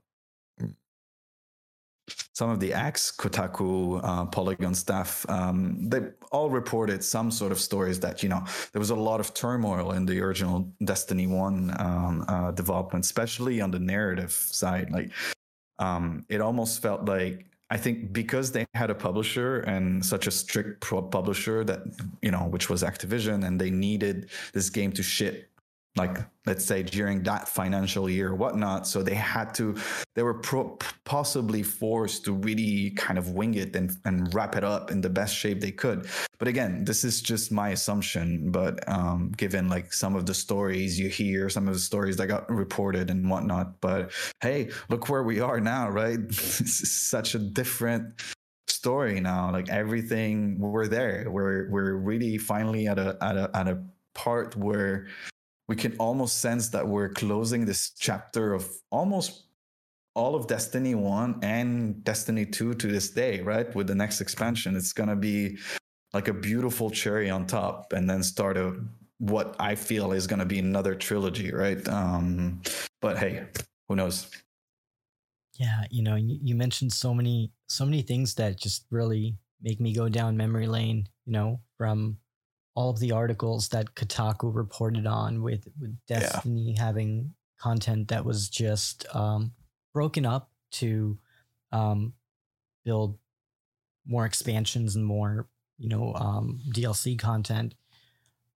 some 2.38 2.52
of 2.52 2.60
the 2.60 2.71
ex 2.71 3.12
Kotaku 3.12 4.00
uh, 4.04 4.26
Polygon 4.26 4.76
staff, 4.76 5.26
um, 5.28 5.89
they 5.89 6.02
all 6.32 6.52
reported 6.52 7.04
some 7.04 7.32
sort 7.32 7.52
of 7.52 7.60
stories 7.60 8.00
that, 8.02 8.21
you 8.21 8.30
know, 8.30 8.43
there 8.73 8.80
was 8.80 8.91
a 8.91 8.95
lot 9.10 9.19
of 9.19 9.34
turmoil 9.34 9.93
in 9.93 10.06
the 10.06 10.21
original 10.21 10.71
Destiny 10.84 11.26
1 11.26 11.76
um, 11.80 12.26
uh, 12.28 12.52
development, 12.52 13.04
especially 13.06 13.60
on 13.60 13.71
the 13.71 13.80
narrative 13.80 14.32
side. 14.32 14.91
Like, 14.91 15.10
um, 15.80 16.26
it 16.30 16.39
almost 16.39 16.80
felt 16.80 17.06
like, 17.06 17.47
I 17.71 17.78
think 17.78 18.13
because 18.13 18.52
they 18.52 18.67
had 18.76 18.91
a 18.91 18.95
publisher 18.95 19.62
and 19.62 20.06
such 20.06 20.28
a 20.28 20.32
strict 20.32 20.80
publisher 20.82 21.63
that, 21.63 21.80
you 22.21 22.30
know, 22.30 22.45
which 22.54 22.69
was 22.69 22.84
Activision, 22.84 23.47
and 23.47 23.60
they 23.60 23.71
needed 23.71 24.30
this 24.54 24.69
game 24.69 24.91
to 24.91 25.02
ship 25.02 25.50
like 25.97 26.17
let's 26.45 26.63
say 26.63 26.81
during 26.81 27.23
that 27.23 27.47
financial 27.47 28.10
year 28.10 28.29
or 28.29 28.36
whatnot. 28.36 28.88
So 28.88 29.03
they 29.03 29.15
had 29.15 29.54
to 29.56 29.75
they 30.15 30.23
were 30.23 30.35
pro- 30.35 30.77
possibly 31.04 31.63
forced 31.63 32.23
to 32.25 32.33
really 32.33 32.91
kind 32.91 33.17
of 33.17 33.31
wing 33.31 33.56
it 33.56 33.75
and, 33.75 33.91
and 34.06 34.33
wrap 34.33 34.56
it 34.56 34.63
up 34.63 34.91
in 34.91 35.02
the 35.02 35.10
best 35.10 35.35
shape 35.35 35.60
they 35.60 35.71
could. 35.71 36.08
But 36.39 36.48
again 36.48 36.85
this 36.85 37.04
is 37.04 37.21
just 37.21 37.52
my 37.52 37.69
assumption 37.69 38.52
but 38.52 38.87
um, 38.87 39.31
given 39.35 39.67
like 39.67 39.91
some 39.91 40.15
of 40.15 40.25
the 40.25 40.33
stories 40.33 41.00
you 41.00 41.10
hear 41.10 41.50
some 41.50 41.67
of 41.67 41.73
the 41.73 41.79
stories 41.79 42.15
that 42.17 42.27
got 42.27 42.50
reported 42.50 43.10
and 43.10 43.29
whatnot. 43.29 43.81
But 43.81 44.12
hey 44.41 44.69
look 44.89 45.10
where 45.10 45.23
we 45.23 45.39
are 45.41 45.60
now 45.60 45.89
right? 45.89 46.19
Is 46.58 46.91
such 46.91 47.35
a 47.35 47.39
different 47.39 48.21
story 48.67 49.19
now. 49.19 49.52
Like 49.52 49.69
everything 49.69 50.60
we're 50.60 50.87
there. 50.87 51.25
We're 51.29 51.69
we're 51.69 51.95
really 51.95 52.37
finally 52.37 52.87
at 52.87 53.00
a 53.00 53.17
at 53.21 53.35
a 53.35 53.50
at 53.54 53.67
a 53.67 53.83
part 54.13 54.56
where 54.56 55.08
we 55.68 55.76
can 55.76 55.96
almost 55.98 56.40
sense 56.40 56.70
that 56.70 56.88
we're 56.88 57.10
closing 57.10 57.65
this 57.65 57.92
chapter 57.92 58.54
of 58.54 58.70
almost 58.92 59.48
all 60.15 60.36
of 60.36 60.48
Destiny 60.48 60.96
1 60.96 61.40
and 61.44 62.04
Destiny 62.04 62.46
2 62.46 62.74
to 62.76 62.88
this 62.88 63.12
day, 63.12 63.42
right? 63.42 63.74
With 63.76 63.88
the 63.88 63.96
next 63.96 64.22
expansion, 64.22 64.76
it's 64.76 64.94
going 64.94 65.10
to 65.10 65.15
be 65.15 65.58
like 66.13 66.28
a 66.28 66.34
beautiful 66.34 66.90
cherry 66.90 67.30
on 67.30 67.46
top 67.46 67.94
and 67.94 68.10
then 68.10 68.24
start 68.24 68.58
a 68.58 68.76
what 69.20 69.56
I 69.60 69.76
feel 69.76 70.12
is 70.12 70.28
going 70.28 70.40
to 70.40 70.46
be 70.46 70.60
another 70.60 70.96
trilogy, 70.96 71.52
right? 71.52 71.86
Um, 71.88 72.62
but 73.02 73.18
hey, 73.18 73.46
who 73.88 73.96
knows? 73.96 74.30
Yeah, 75.54 75.84
you 75.90 76.04
know, 76.04 76.15
you, 76.15 76.40
you 76.42 76.56
mentioned 76.56 76.94
so 76.94 77.13
many 77.13 77.52
so 77.68 77.84
many 77.84 78.02
things 78.04 78.36
that 78.36 78.58
just 78.58 78.86
really 78.92 79.36
make 79.62 79.80
me 79.80 79.94
go 79.94 80.08
down 80.08 80.38
memory 80.38 80.68
lane. 80.68 81.10
You 81.26 81.34
know, 81.34 81.60
from 81.78 82.18
all 82.78 82.92
of 82.92 83.00
the 83.00 83.12
articles 83.12 83.69
that 83.69 83.96
Kotaku 83.96 84.54
reported 84.54 85.08
on 85.08 85.42
with 85.42 85.67
with 85.82 85.98
Destiny 86.08 86.75
yeah. 86.75 86.84
having 86.84 87.34
content 87.60 88.10
that 88.10 88.23
was 88.23 88.50
just 88.50 89.04
um, 89.15 89.52
broken 89.96 90.28
up 90.28 90.52
to 90.73 91.17
um, 91.71 92.13
build 92.86 93.17
more 94.06 94.28
expansions 94.28 94.96
and 94.96 95.04
more 95.04 95.50
you 95.80 95.90
know 95.90 96.13
um, 96.13 96.62
DLC 96.69 97.17
content. 97.17 97.73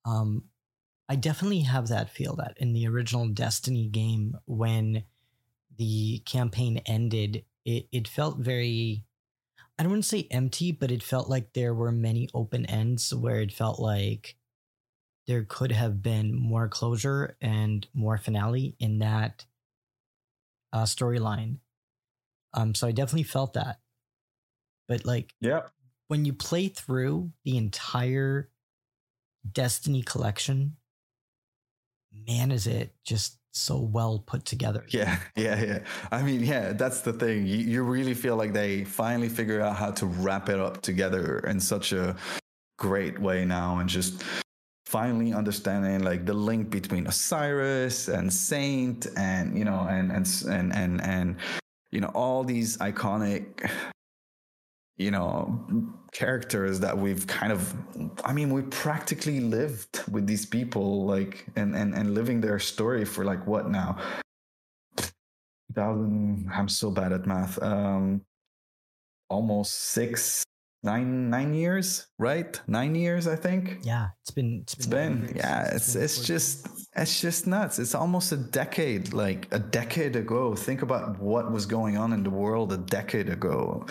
Um, 0.05 0.43
I 1.09 1.15
definitely 1.15 1.61
have 1.61 1.87
that 1.87 2.11
feel 2.11 2.35
that 2.35 2.53
in 2.57 2.73
the 2.73 2.87
original 2.87 3.27
Destiny 3.27 3.87
game 3.87 4.37
when 4.45 5.03
the 5.77 6.19
campaign 6.27 6.79
ended, 6.85 7.43
it, 7.65 7.87
it 7.91 8.07
felt 8.07 8.37
very 8.37 9.03
I 9.77 9.83
don't 9.83 9.91
want 9.91 10.03
to 10.03 10.09
say 10.09 10.27
empty, 10.29 10.71
but 10.71 10.91
it 10.91 11.01
felt 11.01 11.29
like 11.29 11.53
there 11.53 11.73
were 11.73 11.91
many 11.91 12.29
open 12.33 12.65
ends 12.65 13.13
where 13.13 13.39
it 13.39 13.51
felt 13.51 13.79
like 13.79 14.35
there 15.27 15.43
could 15.47 15.71
have 15.71 16.01
been 16.01 16.35
more 16.35 16.67
closure 16.67 17.37
and 17.41 17.87
more 17.93 18.17
finale 18.17 18.75
in 18.79 18.99
that 18.99 19.45
uh, 20.73 20.83
storyline. 20.83 21.57
Um, 22.53 22.75
so 22.75 22.87
I 22.87 22.91
definitely 22.91 23.23
felt 23.23 23.53
that. 23.53 23.79
But 24.87 25.05
like, 25.05 25.33
yeah, 25.39 25.61
when 26.09 26.25
you 26.25 26.33
play 26.33 26.67
through 26.67 27.31
the 27.45 27.57
entire 27.57 28.49
Destiny 29.49 30.03
collection, 30.03 30.75
man, 32.27 32.51
is 32.51 32.67
it 32.67 32.93
just 33.03 33.39
so 33.51 33.79
well 33.79 34.19
put 34.19 34.45
together. 34.45 34.85
Yeah, 34.89 35.17
yeah, 35.35 35.61
yeah. 35.61 35.79
I 36.11 36.21
mean, 36.23 36.41
yeah, 36.41 36.73
that's 36.73 37.01
the 37.01 37.13
thing. 37.13 37.45
You, 37.45 37.57
you 37.57 37.83
really 37.83 38.13
feel 38.13 38.35
like 38.35 38.53
they 38.53 38.83
finally 38.83 39.29
figure 39.29 39.61
out 39.61 39.75
how 39.75 39.91
to 39.91 40.05
wrap 40.05 40.49
it 40.49 40.59
up 40.59 40.81
together 40.81 41.39
in 41.39 41.59
such 41.59 41.93
a 41.93 42.15
great 42.77 43.19
way 43.19 43.45
now 43.45 43.77
and 43.77 43.87
just 43.87 44.23
finally 44.87 45.33
understanding 45.33 46.03
like 46.03 46.25
the 46.25 46.33
link 46.33 46.69
between 46.69 47.07
Osiris 47.07 48.07
and 48.07 48.31
Saint 48.31 49.07
and 49.15 49.57
you 49.57 49.63
know 49.63 49.87
and 49.89 50.11
and 50.11 50.27
and 50.49 50.73
and 50.73 51.01
and 51.01 51.35
you 51.91 52.01
know 52.01 52.11
all 52.13 52.43
these 52.43 52.77
iconic 52.79 53.69
you 54.97 55.11
know 55.11 55.65
characters 56.11 56.79
that 56.81 56.97
we've 56.97 57.25
kind 57.25 57.53
of 57.53 57.73
i 58.25 58.33
mean 58.33 58.49
we 58.49 58.61
practically 58.63 59.39
lived 59.39 60.03
with 60.11 60.27
these 60.27 60.45
people 60.45 61.05
like 61.05 61.45
and 61.55 61.73
and, 61.75 61.93
and 61.93 62.13
living 62.13 62.41
their 62.41 62.59
story 62.59 63.05
for 63.05 63.23
like 63.23 63.45
what 63.47 63.69
now? 63.69 63.97
2000 64.97 66.49
i'm 66.53 66.67
so 66.67 66.91
bad 66.91 67.13
at 67.13 67.25
math 67.25 67.61
um 67.63 68.21
almost 69.29 69.71
six 69.73 70.43
nine 70.83 71.29
nine 71.29 71.53
years 71.53 72.07
right? 72.19 72.59
Nine 72.67 72.93
years 72.93 73.25
i 73.25 73.37
think. 73.37 73.77
Yeah 73.83 74.09
it's 74.21 74.31
been 74.31 74.59
it's 74.63 74.75
been, 74.75 75.23
it's 75.23 75.31
been 75.31 75.37
yeah 75.37 75.73
it's 75.73 75.95
it's, 75.95 76.17
it's 76.17 76.27
just 76.27 76.67
it's 76.93 77.21
just 77.21 77.47
nuts. 77.47 77.79
It's 77.79 77.95
almost 77.95 78.33
a 78.33 78.37
decade 78.37 79.13
like 79.13 79.47
a 79.51 79.59
decade 79.59 80.17
ago. 80.17 80.55
Think 80.55 80.81
about 80.81 81.17
what 81.19 81.53
was 81.53 81.65
going 81.65 81.95
on 81.97 82.11
in 82.11 82.21
the 82.23 82.29
world 82.29 82.73
a 82.73 82.77
decade 82.77 83.29
ago 83.29 83.85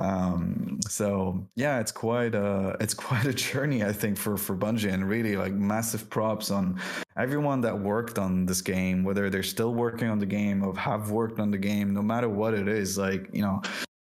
um, 0.00 0.80
so 0.88 1.46
yeah, 1.56 1.78
it's 1.78 1.92
quite 1.92 2.34
a 2.34 2.76
it's 2.80 2.94
quite 3.08 3.26
a 3.26 3.34
journey, 3.34 3.84
I 3.84 3.92
think, 3.92 4.16
for 4.16 4.36
for 4.36 4.56
Bungie, 4.56 4.92
and 4.92 5.08
really 5.08 5.36
like 5.36 5.52
massive 5.52 6.08
props 6.08 6.50
on 6.50 6.80
everyone 7.16 7.60
that 7.60 7.78
worked 7.78 8.18
on 8.18 8.46
this 8.46 8.62
game, 8.62 9.04
whether 9.04 9.28
they're 9.28 9.42
still 9.42 9.74
working 9.74 10.08
on 10.08 10.18
the 10.18 10.26
game 10.26 10.64
or 10.64 10.76
have 10.76 11.10
worked 11.10 11.38
on 11.38 11.50
the 11.50 11.58
game, 11.58 11.92
no 11.92 12.02
matter 12.02 12.28
what 12.28 12.54
it 12.54 12.66
is. 12.66 12.96
Like 12.96 13.28
you 13.32 13.42
know, 13.42 13.60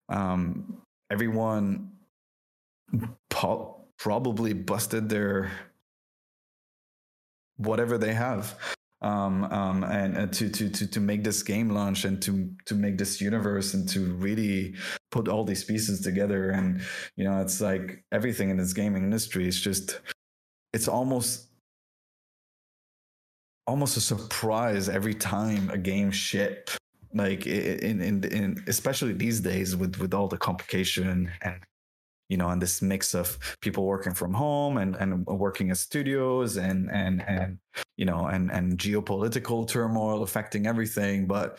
um, 0.08 0.80
everyone 1.10 1.90
po- 3.28 3.84
probably 3.98 4.52
busted 4.52 5.08
their 5.08 5.50
whatever 7.56 7.98
they 7.98 8.14
have 8.14 8.56
um, 9.02 9.44
um, 9.44 9.84
and 9.84 10.16
uh, 10.16 10.26
to, 10.26 10.48
to 10.50 10.68
to 10.68 10.86
to 10.86 11.00
make 11.00 11.24
this 11.24 11.42
game 11.42 11.70
launch 11.70 12.04
and 12.04 12.20
to 12.22 12.50
to 12.66 12.74
make 12.74 12.98
this 12.98 13.20
universe 13.20 13.74
and 13.74 13.88
to 13.88 14.12
really 14.14 14.74
put 15.10 15.28
all 15.28 15.44
these 15.44 15.64
pieces 15.64 16.00
together. 16.00 16.50
And 16.50 16.82
you 17.16 17.24
know 17.24 17.40
it's 17.40 17.60
like 17.60 18.04
everything 18.12 18.50
in 18.50 18.56
this 18.56 18.72
gaming 18.72 19.04
industry 19.04 19.48
is 19.48 19.60
just 19.60 20.00
it's 20.72 20.88
almost 20.88 21.48
almost 23.66 23.96
a 23.96 24.00
surprise 24.00 24.88
every 24.88 25.14
time 25.14 25.70
a 25.70 25.78
game 25.78 26.10
ship 26.10 26.70
like 27.14 27.46
in 27.46 28.00
in 28.00 28.24
in 28.24 28.64
especially 28.66 29.12
these 29.12 29.40
days 29.40 29.76
with 29.76 29.98
with 29.98 30.14
all 30.14 30.28
the 30.28 30.38
complication 30.38 31.30
and 31.42 31.60
you 32.30 32.36
know, 32.36 32.48
and 32.48 32.62
this 32.62 32.80
mix 32.80 33.14
of 33.14 33.38
people 33.60 33.84
working 33.84 34.14
from 34.14 34.32
home 34.32 34.78
and, 34.78 34.96
and 34.96 35.26
working 35.26 35.70
at 35.70 35.76
studios 35.76 36.56
and, 36.56 36.88
and, 36.90 37.22
and, 37.26 37.58
you 37.98 38.06
know, 38.06 38.26
and, 38.26 38.50
and 38.50 38.78
geopolitical 38.78 39.66
turmoil 39.66 40.22
affecting 40.22 40.66
everything. 40.66 41.26
But 41.26 41.58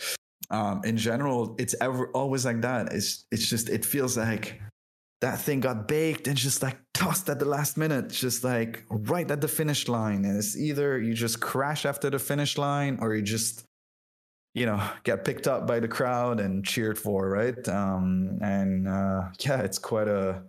um, 0.49 0.82
in 0.86 0.97
general, 0.97 1.55
it's 1.59 1.76
ever 1.82 2.07
always 2.11 2.45
like 2.45 2.61
that. 2.61 2.93
It's, 2.93 3.26
it's 3.32 3.47
just, 3.47 3.69
it 3.69 3.86
feels 3.86 4.17
like 4.17 4.61
that 5.19 5.39
thing 5.39 5.59
got 5.59 5.88
baked 5.88 6.28
and 6.28 6.38
just 6.38 6.63
like 6.63 6.78
tossed 6.93 7.30
at 7.30 7.38
the 7.38 7.45
last 7.45 7.78
minute, 7.78 8.09
just 8.09 8.43
like 8.43 8.86
right 8.89 9.30
at 9.30 9.41
the 9.41 9.47
finish 9.47 9.88
line. 9.88 10.26
And 10.26 10.38
it's 10.38 10.57
either 10.57 10.99
you 10.99 11.13
just 11.13 11.41
crash 11.41 11.86
after 11.86 12.09
the 12.09 12.17
finish 12.17 12.57
line 12.57 12.97
or 13.01 13.13
you 13.13 13.22
just, 13.22 13.65
you 14.54 14.66
know, 14.66 14.82
get 15.04 15.24
picked 15.24 15.47
up 15.47 15.68
by 15.68 15.80
the 15.80 15.88
crowd 15.88 16.39
and 16.39 16.66
cheered 16.66 16.97
for, 16.97 17.30
right? 17.30 17.68
Um, 17.68 18.39
and 18.41 18.88
uh, 18.88 19.30
yeah, 19.39 19.62
it's 19.62 19.78
quite 19.78 20.08
a, 20.08 20.43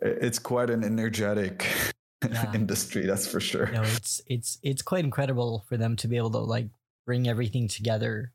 it's 0.00 0.38
quite 0.38 0.70
an 0.70 0.84
energetic 0.84 1.66
yeah. 2.28 2.52
industry, 2.54 3.06
that's 3.06 3.26
for 3.26 3.40
sure. 3.40 3.70
No, 3.70 3.82
it's 3.82 4.20
it's 4.26 4.58
it's 4.62 4.82
quite 4.82 5.04
incredible 5.04 5.64
for 5.68 5.76
them 5.76 5.96
to 5.96 6.08
be 6.08 6.16
able 6.16 6.30
to 6.30 6.38
like 6.38 6.68
bring 7.06 7.28
everything 7.28 7.68
together. 7.68 8.32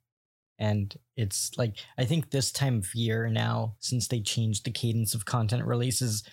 And 0.57 0.95
it's 1.17 1.51
like 1.57 1.77
I 1.97 2.05
think 2.05 2.29
this 2.29 2.51
time 2.51 2.77
of 2.77 2.95
year 2.95 3.29
now, 3.29 3.75
since 3.79 4.07
they 4.07 4.21
changed 4.21 4.65
the 4.65 4.71
cadence 4.71 5.13
of 5.13 5.25
content 5.25 5.65
releases, 5.65 6.23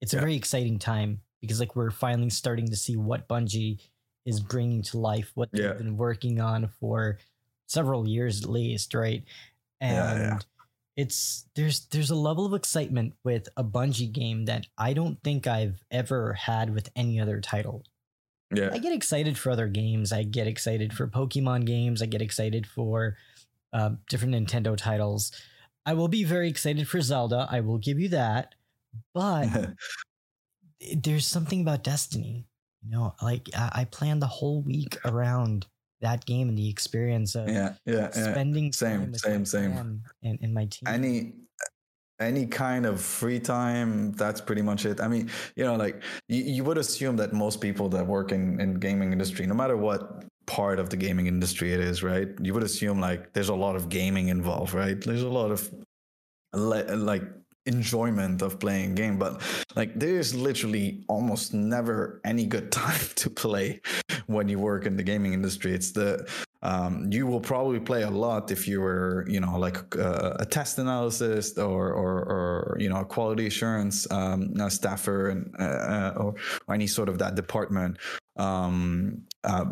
it's 0.00 0.12
a 0.12 0.16
yeah. 0.16 0.20
very 0.20 0.36
exciting 0.36 0.78
time 0.78 1.20
because 1.40 1.60
like 1.60 1.76
we're 1.76 1.90
finally 1.90 2.30
starting 2.30 2.68
to 2.68 2.76
see 2.76 2.96
what 2.96 3.28
Bungie 3.28 3.80
is 4.26 4.40
bringing 4.40 4.82
to 4.82 4.98
life 4.98 5.30
what 5.34 5.50
they've 5.52 5.64
yeah. 5.64 5.72
been 5.72 5.96
working 5.96 6.40
on 6.40 6.68
for 6.80 7.18
several 7.66 8.06
years 8.06 8.42
at 8.42 8.50
least, 8.50 8.92
right? 8.92 9.22
And 9.80 10.18
yeah, 10.18 10.18
yeah. 10.18 10.38
it's 10.96 11.46
there's 11.54 11.86
there's 11.86 12.10
a 12.10 12.16
level 12.16 12.44
of 12.44 12.54
excitement 12.54 13.14
with 13.24 13.48
a 13.56 13.64
Bungie 13.64 14.12
game 14.12 14.46
that 14.46 14.66
I 14.76 14.92
don't 14.92 15.22
think 15.22 15.46
I've 15.46 15.82
ever 15.90 16.32
had 16.32 16.74
with 16.74 16.90
any 16.96 17.20
other 17.20 17.40
title. 17.40 17.84
Yeah. 18.54 18.70
I 18.72 18.78
get 18.78 18.92
excited 18.92 19.38
for 19.38 19.50
other 19.50 19.68
games. 19.68 20.12
I 20.12 20.22
get 20.22 20.46
excited 20.46 20.92
for 20.92 21.06
Pokemon 21.06 21.64
games. 21.66 22.02
I 22.02 22.06
get 22.06 22.22
excited 22.22 22.66
for 22.66 23.16
uh, 23.72 23.90
different 24.08 24.34
Nintendo 24.34 24.76
titles. 24.76 25.32
I 25.84 25.94
will 25.94 26.08
be 26.08 26.24
very 26.24 26.48
excited 26.48 26.88
for 26.88 27.00
Zelda. 27.00 27.48
I 27.50 27.60
will 27.60 27.78
give 27.78 27.98
you 27.98 28.08
that. 28.10 28.54
But 29.14 29.74
there's 30.96 31.26
something 31.26 31.60
about 31.60 31.84
Destiny 31.84 32.46
you 32.86 32.96
know, 32.96 33.14
like 33.22 33.48
I, 33.56 33.70
I 33.74 33.84
planned 33.84 34.22
the 34.22 34.26
whole 34.26 34.62
week 34.62 34.96
around 35.04 35.66
that 36.00 36.24
game 36.24 36.48
and 36.48 36.56
the 36.56 36.68
experience 36.68 37.34
of 37.34 37.48
yeah, 37.48 37.74
yeah, 37.84 38.10
spending 38.10 38.66
yeah. 38.66 38.70
same, 38.72 39.14
same, 39.14 39.44
same, 39.44 40.02
and, 40.22 40.38
and 40.40 40.54
my 40.54 40.66
team. 40.66 40.86
Any 40.86 41.32
any 42.18 42.46
kind 42.46 42.86
of 42.86 43.00
free 43.00 43.38
time 43.38 44.10
that's 44.12 44.40
pretty 44.40 44.62
much 44.62 44.86
it 44.86 45.02
i 45.02 45.06
mean 45.06 45.30
you 45.54 45.62
know 45.62 45.76
like 45.76 46.02
you, 46.28 46.42
you 46.44 46.64
would 46.64 46.78
assume 46.78 47.14
that 47.14 47.34
most 47.34 47.60
people 47.60 47.90
that 47.90 48.06
work 48.06 48.32
in, 48.32 48.58
in 48.58 48.72
gaming 48.76 49.12
industry 49.12 49.46
no 49.46 49.52
matter 49.52 49.76
what 49.76 50.24
part 50.46 50.78
of 50.78 50.88
the 50.88 50.96
gaming 50.96 51.26
industry 51.26 51.74
it 51.74 51.80
is 51.80 52.02
right 52.02 52.28
you 52.40 52.54
would 52.54 52.62
assume 52.62 53.00
like 53.00 53.34
there's 53.34 53.50
a 53.50 53.54
lot 53.54 53.76
of 53.76 53.90
gaming 53.90 54.28
involved 54.28 54.72
right 54.72 55.02
there's 55.02 55.20
a 55.20 55.28
lot 55.28 55.50
of 55.50 55.70
like 56.54 57.24
enjoyment 57.66 58.42
of 58.42 58.58
playing 58.58 58.92
a 58.92 58.94
game 58.94 59.18
but 59.18 59.42
like 59.74 59.92
there's 59.98 60.34
literally 60.34 61.04
almost 61.08 61.54
never 61.54 62.20
any 62.24 62.46
good 62.46 62.70
time 62.84 63.00
to 63.14 63.30
play 63.30 63.80
when 64.26 64.48
you 64.48 64.58
work 64.58 64.86
in 64.86 64.96
the 64.96 65.02
gaming 65.02 65.32
industry. 65.32 65.72
It's 65.72 65.92
the 65.92 66.28
um, 66.62 67.08
you 67.12 67.26
will 67.26 67.40
probably 67.40 67.78
play 67.78 68.02
a 68.02 68.10
lot 68.10 68.50
if 68.50 68.66
you 68.66 68.80
were 68.80 69.24
you 69.28 69.40
know 69.40 69.58
like 69.58 69.96
uh, 69.96 70.36
a 70.40 70.46
test 70.46 70.78
analysis 70.78 71.56
or, 71.58 71.92
or 71.92 72.12
or 72.24 72.76
you 72.78 72.88
know 72.88 73.00
a 73.00 73.04
quality 73.04 73.46
assurance 73.46 74.10
um, 74.10 74.52
staffer 74.70 75.28
and 75.28 75.54
uh, 75.58 75.62
uh, 75.62 76.12
or 76.66 76.74
any 76.74 76.86
sort 76.86 77.08
of 77.08 77.18
that 77.18 77.34
department 77.34 77.98
um, 78.36 79.22
uh, 79.44 79.64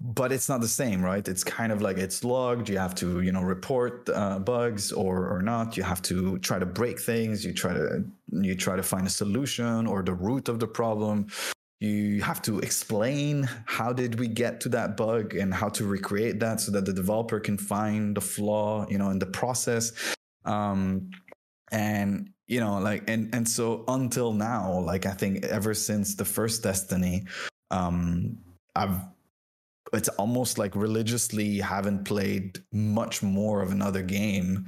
but 0.00 0.30
it's 0.30 0.48
not 0.48 0.60
the 0.60 0.68
same, 0.68 1.02
right? 1.02 1.26
It's 1.26 1.42
kind 1.42 1.72
of 1.72 1.80
like 1.80 1.96
it's 1.96 2.22
logged. 2.22 2.68
You 2.68 2.78
have 2.78 2.94
to, 2.96 3.22
you 3.22 3.32
know, 3.32 3.42
report 3.42 4.08
uh, 4.08 4.38
bugs 4.38 4.92
or 4.92 5.28
or 5.28 5.42
not. 5.42 5.76
You 5.76 5.82
have 5.82 6.02
to 6.02 6.38
try 6.38 6.58
to 6.58 6.66
break 6.66 7.00
things. 7.00 7.44
You 7.44 7.52
try 7.52 7.72
to 7.72 8.04
you 8.30 8.54
try 8.54 8.76
to 8.76 8.82
find 8.82 9.06
a 9.06 9.10
solution 9.10 9.86
or 9.86 10.02
the 10.02 10.14
root 10.14 10.48
of 10.48 10.60
the 10.60 10.66
problem. 10.68 11.26
you 11.80 12.22
have 12.22 12.40
to 12.40 12.60
explain 12.60 13.48
how 13.66 13.92
did 13.92 14.20
we 14.20 14.28
get 14.28 14.60
to 14.60 14.68
that 14.68 14.96
bug 14.96 15.34
and 15.34 15.52
how 15.52 15.68
to 15.68 15.84
recreate 15.84 16.38
that 16.38 16.60
so 16.60 16.70
that 16.70 16.84
the 16.84 16.92
developer 16.92 17.40
can 17.40 17.58
find 17.58 18.16
the 18.16 18.20
flaw 18.20 18.86
you 18.88 18.96
know 18.96 19.10
in 19.10 19.18
the 19.18 19.26
process 19.26 19.90
um, 20.44 21.10
and 21.72 22.30
you 22.46 22.60
know 22.60 22.78
like 22.78 23.02
and 23.08 23.34
and 23.34 23.48
so 23.48 23.84
until 23.88 24.32
now 24.32 24.78
like 24.78 25.06
i 25.06 25.10
think 25.10 25.44
ever 25.44 25.74
since 25.74 26.14
the 26.14 26.24
first 26.24 26.62
destiny 26.62 27.24
um 27.72 28.38
i've 28.76 29.00
it's 29.92 30.08
almost 30.10 30.56
like 30.56 30.74
religiously 30.74 31.58
haven't 31.58 32.04
played 32.04 32.62
much 32.72 33.22
more 33.22 33.60
of 33.60 33.72
another 33.72 34.02
game 34.02 34.64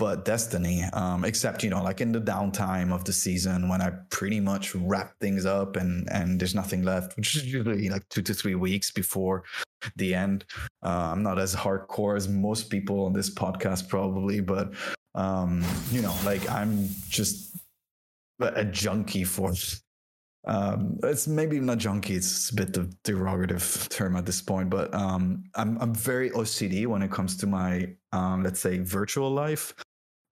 but 0.00 0.24
Destiny, 0.24 0.82
um, 0.94 1.26
except 1.26 1.62
you 1.62 1.68
know, 1.68 1.82
like 1.82 2.00
in 2.00 2.10
the 2.10 2.22
downtime 2.22 2.90
of 2.90 3.04
the 3.04 3.12
season 3.12 3.68
when 3.68 3.82
I 3.82 3.90
pretty 4.08 4.40
much 4.40 4.74
wrap 4.74 5.12
things 5.20 5.44
up 5.44 5.76
and 5.76 6.08
and 6.10 6.40
there's 6.40 6.54
nothing 6.54 6.84
left, 6.84 7.18
which 7.18 7.36
is 7.36 7.44
usually 7.44 7.90
like 7.90 8.08
two 8.08 8.22
to 8.22 8.32
three 8.32 8.54
weeks 8.54 8.90
before 8.90 9.44
the 9.96 10.14
end. 10.14 10.46
Uh, 10.82 11.10
I'm 11.12 11.22
not 11.22 11.38
as 11.38 11.54
hardcore 11.54 12.16
as 12.16 12.28
most 12.28 12.70
people 12.70 13.04
on 13.04 13.12
this 13.12 13.28
podcast 13.28 13.90
probably, 13.90 14.40
but 14.40 14.72
um, 15.14 15.62
you 15.90 16.00
know, 16.00 16.16
like 16.24 16.50
I'm 16.50 16.88
just 17.10 17.58
a 18.40 18.64
junkie 18.64 19.24
for. 19.24 19.52
Um, 20.46 20.98
it's 21.02 21.28
maybe 21.28 21.60
not 21.60 21.78
junkie; 21.78 22.14
it's 22.14 22.50
a 22.50 22.54
bit 22.54 22.76
of 22.76 22.94
derogative 23.02 23.88
term 23.90 24.16
at 24.16 24.26
this 24.26 24.40
point, 24.40 24.70
but 24.70 24.92
um, 24.94 25.44
I'm 25.54 25.76
I'm 25.80 25.94
very 25.94 26.30
OCD 26.30 26.86
when 26.86 27.02
it 27.02 27.10
comes 27.10 27.36
to 27.38 27.46
my 27.46 27.94
um, 28.12 28.42
let's 28.42 28.60
say 28.60 28.78
virtual 28.78 29.30
life 29.30 29.74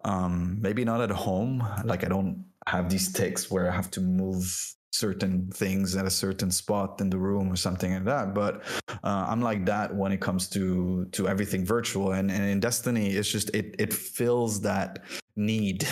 um, 0.05 0.59
maybe 0.61 0.85
not 0.85 1.01
at 1.01 1.11
home. 1.11 1.67
Like 1.85 2.05
I 2.05 2.09
don't 2.09 2.45
have 2.67 2.91
these 2.91 3.13
ticks 3.13 3.51
where 3.51 3.71
I 3.71 3.75
have 3.75 3.91
to 3.93 4.01
move 4.01 4.75
certain 4.91 5.51
things 5.53 5.95
at 5.97 6.07
a 6.07 6.11
certain 6.11 6.51
spot 6.51 7.01
in 7.01 7.11
the 7.11 7.19
room 7.19 7.53
or 7.53 7.57
something 7.57 7.93
like 7.93 8.05
that. 8.05 8.35
But 8.35 8.63
uh, 9.05 9.27
I'm 9.29 9.43
like 9.43 9.65
that 9.67 9.95
when 9.95 10.13
it 10.13 10.21
comes 10.21 10.49
to 10.51 11.07
to 11.13 11.29
everything 11.29 11.65
virtual. 11.65 12.13
And, 12.13 12.31
and 12.31 12.45
in 12.45 12.61
Destiny, 12.61 13.11
it's 13.11 13.31
just 13.31 13.51
it 13.55 13.75
it 13.79 13.93
fills 13.93 14.61
that 14.63 15.05
need 15.37 15.87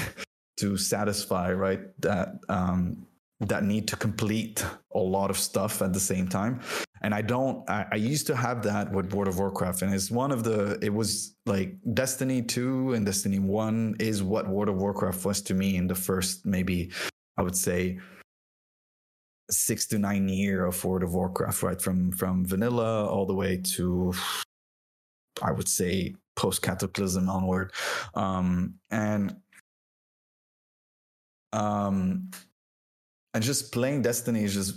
to 0.58 0.76
satisfy 0.76 1.52
right 1.52 1.80
that 2.00 2.28
um, 2.48 3.06
that 3.40 3.64
need 3.64 3.86
to 3.88 3.96
complete 3.96 4.64
a 4.94 4.98
lot 4.98 5.30
of 5.30 5.38
stuff 5.38 5.82
at 5.82 5.92
the 5.92 6.00
same 6.00 6.26
time. 6.26 6.60
And 7.02 7.14
i 7.14 7.20
don't 7.20 7.68
I, 7.68 7.86
I, 7.92 7.96
used 7.96 8.26
to 8.28 8.34
have 8.34 8.62
that 8.62 8.90
with 8.90 9.12
world 9.12 9.28
of 9.28 9.38
warcraft 9.38 9.82
and 9.82 9.94
it's 9.94 10.10
one 10.10 10.32
of 10.32 10.42
the 10.42 10.78
it 10.82 10.92
was 10.92 11.36
like 11.44 11.76
destiny 11.92 12.40
2 12.42 12.94
and 12.94 13.04
destiny 13.04 13.38
1 13.38 13.96
is 14.00 14.22
what 14.22 14.48
world 14.48 14.70
of 14.70 14.76
warcraft 14.76 15.24
was 15.24 15.42
to 15.42 15.54
me 15.54 15.76
in 15.76 15.86
the 15.86 15.94
first 15.94 16.46
maybe 16.46 16.90
i 17.36 17.42
would 17.42 17.54
say 17.54 17.98
six 19.50 19.86
to 19.86 19.98
nine 19.98 20.28
year 20.28 20.64
of 20.64 20.82
world 20.84 21.02
of 21.02 21.14
warcraft 21.14 21.62
right? 21.62 21.80
From 21.80 22.10
from 22.12 22.44
vanilla 22.44 23.06
all 23.06 23.26
the 23.26 23.34
way 23.34 23.58
to 23.76 24.12
i 25.42 25.52
would 25.52 25.68
say 25.68 26.14
post 26.36 26.62
cataclysm 26.62 27.28
onward. 27.28 27.72
Um 28.14 28.74
and 28.90 29.36
um 31.52 32.30
and 33.36 33.44
just 33.44 33.70
playing 33.70 34.00
Destiny 34.00 34.44
is 34.44 34.54
just 34.54 34.76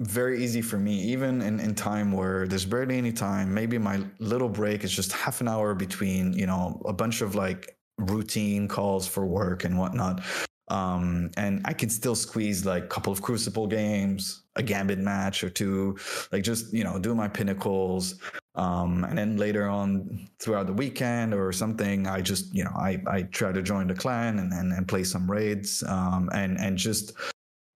very 0.00 0.42
easy 0.42 0.62
for 0.62 0.78
me 0.78 0.94
even 0.94 1.42
in, 1.42 1.60
in 1.60 1.74
time 1.74 2.10
where 2.10 2.48
there's 2.48 2.64
barely 2.64 2.96
any 2.96 3.12
time. 3.12 3.52
Maybe 3.52 3.76
my 3.76 4.02
little 4.18 4.48
break 4.48 4.82
is 4.82 4.90
just 4.90 5.12
half 5.12 5.42
an 5.42 5.48
hour 5.48 5.74
between 5.74 6.32
you 6.32 6.46
know 6.46 6.80
a 6.86 6.92
bunch 6.92 7.20
of 7.20 7.34
like 7.34 7.76
routine 7.98 8.66
calls 8.66 9.06
for 9.06 9.26
work 9.26 9.64
and 9.64 9.78
whatnot. 9.78 10.22
Um, 10.68 11.30
and 11.36 11.60
i 11.66 11.74
can 11.74 11.90
still 11.90 12.14
squeeze 12.14 12.64
like 12.64 12.84
a 12.84 12.86
couple 12.86 13.12
of 13.12 13.20
crucible 13.20 13.66
games 13.66 14.44
a 14.56 14.62
gambit 14.62 14.98
match 14.98 15.44
or 15.44 15.50
two 15.50 15.98
like 16.32 16.42
just 16.42 16.72
you 16.72 16.84
know 16.84 16.98
do 16.98 17.14
my 17.14 17.28
pinnacles. 17.28 18.14
Um, 18.54 19.04
and 19.04 19.18
then 19.18 19.36
later 19.36 19.68
on 19.68 20.28
throughout 20.38 20.66
the 20.66 20.72
weekend 20.72 21.34
or 21.34 21.52
something 21.52 22.06
i 22.06 22.22
just 22.22 22.54
you 22.54 22.64
know 22.64 22.74
i, 22.76 22.98
I 23.06 23.22
try 23.22 23.52
to 23.52 23.62
join 23.62 23.86
the 23.88 23.94
clan 23.94 24.38
and, 24.38 24.52
and, 24.54 24.72
and 24.72 24.88
play 24.88 25.04
some 25.04 25.30
raids. 25.30 25.84
Um, 25.86 26.30
and 26.32 26.58
and 26.58 26.78
just 26.78 27.12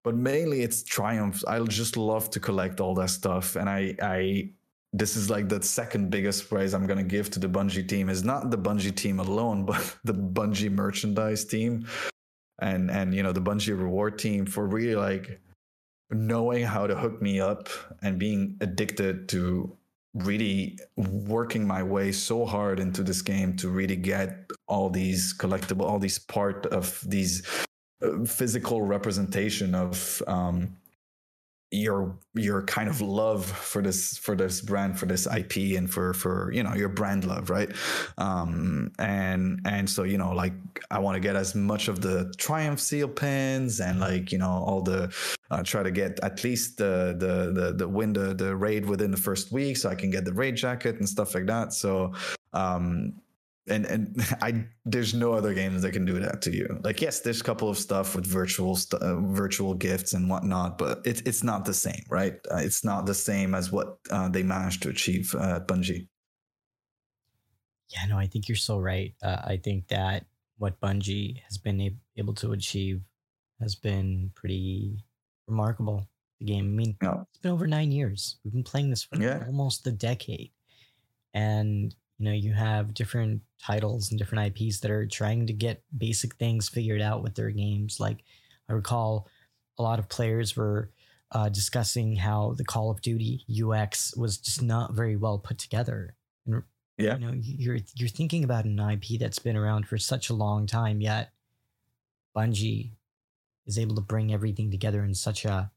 but 0.09 0.17
mainly 0.17 0.63
it's 0.63 0.83
triumphs. 0.83 1.45
I 1.45 1.63
just 1.65 1.99
love 1.99 2.31
to 2.31 2.41
collect 2.41 2.81
all 2.81 2.95
that 2.95 3.11
stuff, 3.11 3.57
and 3.57 3.69
I 3.69 3.95
I 4.01 4.49
this 4.95 5.17
is 5.17 5.29
like 5.29 5.51
the 5.51 5.63
second 5.63 6.09
biggest 6.09 6.49
praise 6.49 6.73
I'm 6.73 6.87
gonna 6.87 7.03
give 7.03 7.29
to 7.33 7.39
the 7.39 7.47
Bungie 7.47 7.87
team 7.87 8.09
is 8.09 8.25
not 8.25 8.51
the 8.51 8.57
Bungie 8.57 8.97
team 8.97 9.21
alone, 9.21 9.67
but 9.71 9.99
the 10.05 10.15
Bungie 10.15 10.73
merchandise 10.73 11.45
team, 11.45 11.87
and 12.59 12.91
and 12.91 13.15
you 13.15 13.23
know 13.23 13.33
the 13.33 13.43
Bungie 13.43 13.79
reward 13.79 14.19
team 14.19 14.47
for 14.47 14.67
really 14.67 14.97
like 14.97 15.43
knowing 16.11 16.65
how 16.65 16.87
to 16.87 16.97
hook 16.97 17.21
me 17.21 17.39
up 17.39 17.69
and 18.01 18.19
being 18.19 18.57
addicted 18.63 19.29
to 19.29 19.77
really 20.15 20.79
working 20.97 21.67
my 21.67 21.83
way 21.83 22.11
so 22.13 22.47
hard 22.47 22.81
into 22.81 23.03
this 23.03 23.21
game 23.21 23.55
to 23.57 23.69
really 23.69 23.97
get 23.97 24.51
all 24.69 24.89
these 24.89 25.35
collectible 25.37 25.83
all 25.83 25.99
these 25.99 26.19
part 26.19 26.65
of 26.79 27.05
these 27.07 27.47
physical 28.27 28.83
representation 28.83 29.75
of 29.75 30.23
um, 30.27 30.77
your 31.71 32.17
your 32.35 32.63
kind 32.63 32.89
of 32.89 33.03
love 33.03 33.45
for 33.45 33.83
this 33.83 34.17
for 34.17 34.35
this 34.35 34.63
brand 34.63 34.99
for 34.99 35.05
this 35.05 35.27
IP 35.27 35.77
and 35.77 35.91
for 35.91 36.15
for 36.15 36.51
you 36.51 36.63
know 36.63 36.75
your 36.75 36.89
brand 36.89 37.25
love 37.25 37.51
right? 37.51 37.71
Um 38.17 38.91
and 38.99 39.61
and 39.67 39.89
so 39.89 40.05
you 40.05 40.17
know 40.17 40.33
like 40.33 40.55
I 40.91 40.99
want 40.99 41.17
to 41.17 41.21
get 41.21 41.37
as 41.37 41.55
much 41.55 41.89
of 41.89 42.01
the 42.01 42.33
triumph 42.39 42.81
seal 42.81 43.09
pins 43.09 43.81
and 43.81 44.01
like 44.01 44.33
you 44.33 44.39
know 44.39 44.65
all 44.67 44.81
the 44.81 45.15
uh, 45.51 45.63
try 45.63 45.83
to 45.83 45.91
get 45.91 46.19
at 46.23 46.43
least 46.43 46.79
the 46.79 47.15
the 47.19 47.53
the 47.53 47.73
the 47.75 47.89
win 47.89 48.15
the 48.15 48.33
the 48.33 48.57
raid 48.57 48.87
within 48.87 49.11
the 49.11 49.19
first 49.19 49.53
week 49.53 49.77
so 49.77 49.91
I 49.91 49.95
can 49.95 50.11
get 50.11 50.25
the 50.25 50.33
raid 50.33 50.57
jacket 50.57 50.97
and 50.97 51.09
stuff 51.09 51.35
like 51.35 51.47
that. 51.47 51.75
So 51.75 52.15
um 52.55 53.13
and 53.71 53.87
and 53.87 54.17
I 54.43 54.67
there's 54.85 55.15
no 55.15 55.33
other 55.33 55.55
games 55.55 55.83
that 55.83 55.93
can 55.93 56.05
do 56.05 56.19
that 56.19 56.43
to 56.43 56.55
you. 56.55 56.81
Like 56.83 57.01
yes, 57.01 57.21
there's 57.21 57.41
a 57.41 57.45
couple 57.45 57.69
of 57.69 57.79
stuff 57.79 58.15
with 58.15 58.27
virtual 58.27 58.77
st- 58.77 59.03
uh, 59.03 59.21
virtual 59.21 59.75
gifts 59.75 60.13
and 60.13 60.29
whatnot, 60.29 60.79
but 60.79 61.01
it's 61.05 61.21
it's 61.23 61.43
not 61.43 61.65
the 61.65 61.75
same, 61.75 62.03
right? 62.09 62.35
Uh, 62.51 62.59
it's 62.59 62.85
not 62.85 63.07
the 63.07 63.15
same 63.15 63.55
as 63.55 63.73
what 63.73 63.99
uh, 64.11 64.29
they 64.29 64.43
managed 64.43 64.83
to 64.83 64.89
achieve 64.89 65.35
uh, 65.35 65.57
at 65.57 65.69
Bungie. 65.69 66.09
Yeah, 67.91 68.07
no, 68.09 68.19
I 68.19 68.27
think 68.27 68.49
you're 68.49 68.57
so 68.57 68.79
right. 68.79 69.15
Uh, 69.23 69.41
I 69.45 69.61
think 69.63 69.89
that 69.89 70.27
what 70.59 70.81
Bungie 70.81 71.41
has 71.49 71.57
been 71.57 71.99
able 72.17 72.35
to 72.35 72.53
achieve 72.53 73.01
has 73.61 73.75
been 73.75 74.31
pretty 74.35 74.99
remarkable. 75.47 76.07
The 76.39 76.45
game, 76.45 76.67
I 76.67 76.69
mean, 76.69 76.97
yeah. 77.03 77.23
it's 77.31 77.39
been 77.39 77.51
over 77.51 77.67
nine 77.67 77.91
years. 77.91 78.37
We've 78.45 78.53
been 78.53 78.63
playing 78.63 78.91
this 78.91 79.03
for 79.03 79.21
yeah. 79.21 79.43
almost 79.47 79.87
a 79.89 79.91
decade, 79.91 80.53
and 81.35 81.93
you 82.19 82.25
know 82.25 82.33
you 82.33 82.53
have 82.53 82.95
different 82.95 83.43
titles 83.63 84.11
and 84.11 84.19
different 84.19 84.59
ips 84.59 84.81
that 84.81 84.91
are 84.91 85.07
trying 85.07 85.47
to 85.47 85.53
get 85.53 85.83
basic 85.97 86.35
things 86.37 86.69
figured 86.69 87.01
out 87.01 87.23
with 87.23 87.35
their 87.35 87.51
games. 87.51 87.99
Like 88.01 88.19
i 88.69 88.73
recall 88.73 89.29
a 89.79 89.83
lot 89.83 89.99
of 89.99 90.09
players 90.09 90.57
were 90.57 90.91
uh, 91.31 91.49
discussing 91.49 92.17
how 92.17 92.55
the 92.57 92.65
call 92.65 92.91
of 92.91 93.03
duty 93.03 93.45
ux 93.63 94.17
was 94.17 94.39
just 94.39 94.63
not 94.63 94.95
very 94.95 95.17
well 95.17 95.39
put 95.39 95.59
together. 95.59 96.17
And 96.47 96.63
yeah. 96.97 97.17
you 97.17 97.27
know 97.27 97.35
you're 97.35 97.79
you're 97.95 98.09
thinking 98.09 98.45
about 98.45 98.65
an 98.65 98.79
ip 98.81 99.05
that's 99.21 99.39
been 99.39 99.57
around 99.57 99.87
for 99.87 99.99
such 99.99 100.31
a 100.31 100.35
long 100.35 100.67
time 100.67 101.01
yet 101.01 101.33
bungie 102.37 102.91
is 103.67 103.79
able 103.79 103.95
to 103.95 104.01
bring 104.01 104.33
everything 104.33 104.71
together 104.71 105.05
in 105.05 105.15
such 105.15 105.45
a 105.45 105.71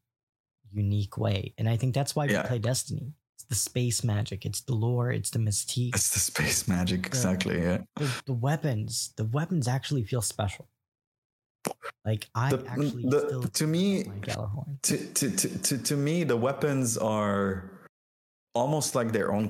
unique 0.72 1.18
way. 1.18 1.54
And 1.58 1.70
i 1.70 1.78
think 1.78 1.94
that's 1.94 2.16
why 2.16 2.26
yeah. 2.26 2.42
we 2.42 2.48
play 2.48 2.60
destiny 2.60 3.14
the 3.44 3.56
space 3.56 4.04
magic. 4.04 4.46
It's 4.46 4.62
the 4.62 4.74
lore. 4.74 5.12
It's 5.12 5.30
the 5.30 5.39
mystique. 5.39 5.96
It's 5.96 6.12
the 6.12 6.20
space 6.20 6.68
magic. 6.68 7.06
Exactly. 7.06 7.60
The, 7.60 7.64
yeah. 7.64 7.78
The, 7.96 8.22
the, 8.28 8.34
weapons. 8.34 9.14
The 9.18 9.26
weapons 9.26 9.68
actually 9.68 10.04
feel 10.04 10.22
special. 10.22 10.68
Like 12.06 12.28
I 12.34 12.50
the, 12.50 12.58
mm, 12.58 12.70
actually 12.70 13.04
the, 13.04 13.50
to 13.54 13.68
me 13.68 14.04
to, 14.04 14.98
to, 15.14 15.30
to, 15.30 15.60
to, 15.60 15.78
to 15.78 15.96
me 15.96 16.24
the 16.24 16.36
weapons 16.36 16.98
are 16.98 17.70
almost 18.56 18.96
like 18.96 19.12
their 19.12 19.32
own 19.32 19.50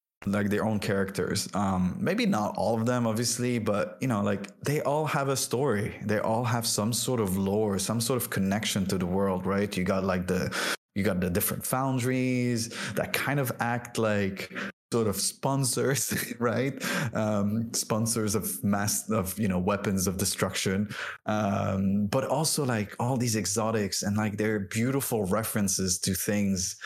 like 0.25 0.49
their 0.49 0.65
own 0.65 0.79
characters. 0.79 1.49
Um 1.53 1.97
maybe 1.99 2.25
not 2.25 2.55
all 2.57 2.75
of 2.79 2.85
them 2.85 3.07
obviously 3.07 3.59
but 3.59 3.97
you 4.01 4.07
know 4.07 4.21
like 4.21 4.47
they 4.61 4.81
all 4.81 5.05
have 5.05 5.29
a 5.29 5.35
story. 5.35 5.95
They 6.03 6.19
all 6.19 6.43
have 6.43 6.65
some 6.67 6.93
sort 6.93 7.19
of 7.19 7.37
lore 7.37 7.79
some 7.79 8.01
sort 8.01 8.21
of 8.21 8.29
connection 8.29 8.85
to 8.87 8.97
the 8.97 9.05
world 9.05 9.45
right? 9.45 9.75
You 9.75 9.83
got 9.83 10.03
like 10.03 10.27
the 10.27 10.55
you 10.95 11.03
got 11.03 11.21
the 11.21 11.29
different 11.29 11.65
foundries 11.65 12.69
that 12.95 13.13
kind 13.13 13.39
of 13.39 13.51
act 13.59 13.97
like 13.97 14.53
sort 14.93 15.07
of 15.07 15.15
sponsors 15.15 16.13
right? 16.39 16.83
Um 17.15 17.73
sponsors 17.73 18.35
of 18.35 18.63
mass 18.63 19.09
of 19.09 19.39
you 19.39 19.47
know 19.47 19.59
weapons 19.59 20.05
of 20.05 20.17
destruction. 20.17 20.89
Um 21.25 22.05
but 22.07 22.25
also 22.25 22.63
like 22.63 22.95
all 22.99 23.17
these 23.17 23.35
exotics 23.35 24.03
and 24.03 24.17
like 24.17 24.37
they're 24.37 24.59
beautiful 24.59 25.23
references 25.25 25.97
to 25.99 26.13
things 26.13 26.77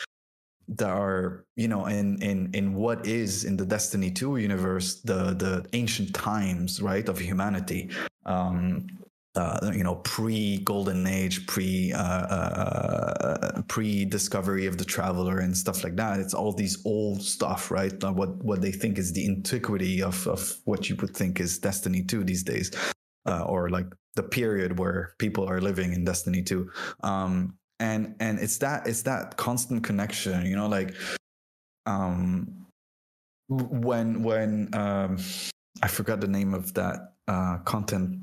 that 0.68 0.90
are 0.90 1.44
you 1.56 1.68
know 1.68 1.86
in 1.86 2.20
in 2.22 2.50
in 2.54 2.74
what 2.74 3.06
is 3.06 3.44
in 3.44 3.56
the 3.56 3.64
destiny 3.66 4.10
2 4.10 4.36
universe 4.38 5.00
the 5.02 5.34
the 5.34 5.64
ancient 5.72 6.14
times 6.14 6.82
right 6.82 7.08
of 7.08 7.18
humanity 7.18 7.90
um 8.24 8.86
uh, 9.36 9.70
you 9.74 9.84
know 9.84 9.96
pre 9.96 10.58
golden 10.58 11.06
age 11.06 11.46
pre 11.46 11.92
uh, 11.92 11.98
uh, 11.98 13.62
pre 13.68 14.04
discovery 14.04 14.66
of 14.66 14.78
the 14.78 14.84
traveler 14.84 15.40
and 15.40 15.54
stuff 15.54 15.84
like 15.84 15.94
that. 15.96 16.20
It's 16.20 16.32
all 16.32 16.52
these 16.52 16.84
old 16.86 17.22
stuff 17.22 17.70
right? 17.70 17.92
What 18.02 18.42
what 18.42 18.62
they 18.62 18.72
think 18.72 18.98
is 18.98 19.12
the 19.12 19.26
antiquity 19.26 20.02
of 20.02 20.26
of 20.26 20.56
what 20.64 20.88
you 20.88 20.96
would 20.96 21.14
think 21.14 21.38
is 21.38 21.58
destiny 21.58 22.02
2 22.02 22.24
these 22.24 22.42
days 22.42 22.70
uh, 23.26 23.44
or 23.44 23.68
like 23.68 23.86
the 24.14 24.22
period 24.22 24.78
where 24.78 25.14
people 25.18 25.46
are 25.48 25.60
living 25.60 25.92
in 25.92 26.04
destiny 26.04 26.42
2 26.42 26.70
um 27.02 27.54
and 27.80 28.14
and 28.20 28.38
it's 28.38 28.58
that 28.58 28.86
it's 28.86 29.02
that 29.02 29.36
constant 29.36 29.82
connection 29.84 30.46
you 30.46 30.56
know 30.56 30.68
like 30.68 30.94
um 31.86 32.66
when 33.48 34.22
when 34.22 34.68
um 34.74 35.18
i 35.82 35.88
forgot 35.88 36.20
the 36.20 36.26
name 36.26 36.54
of 36.54 36.72
that 36.74 37.14
uh 37.28 37.58
content 37.58 38.18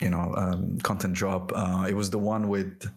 you 0.00 0.10
know 0.10 0.34
um 0.36 0.78
content 0.80 1.14
drop. 1.14 1.52
Uh 1.54 1.86
it 1.88 1.94
was 1.94 2.10
the 2.10 2.18
one 2.18 2.48
with 2.48 2.90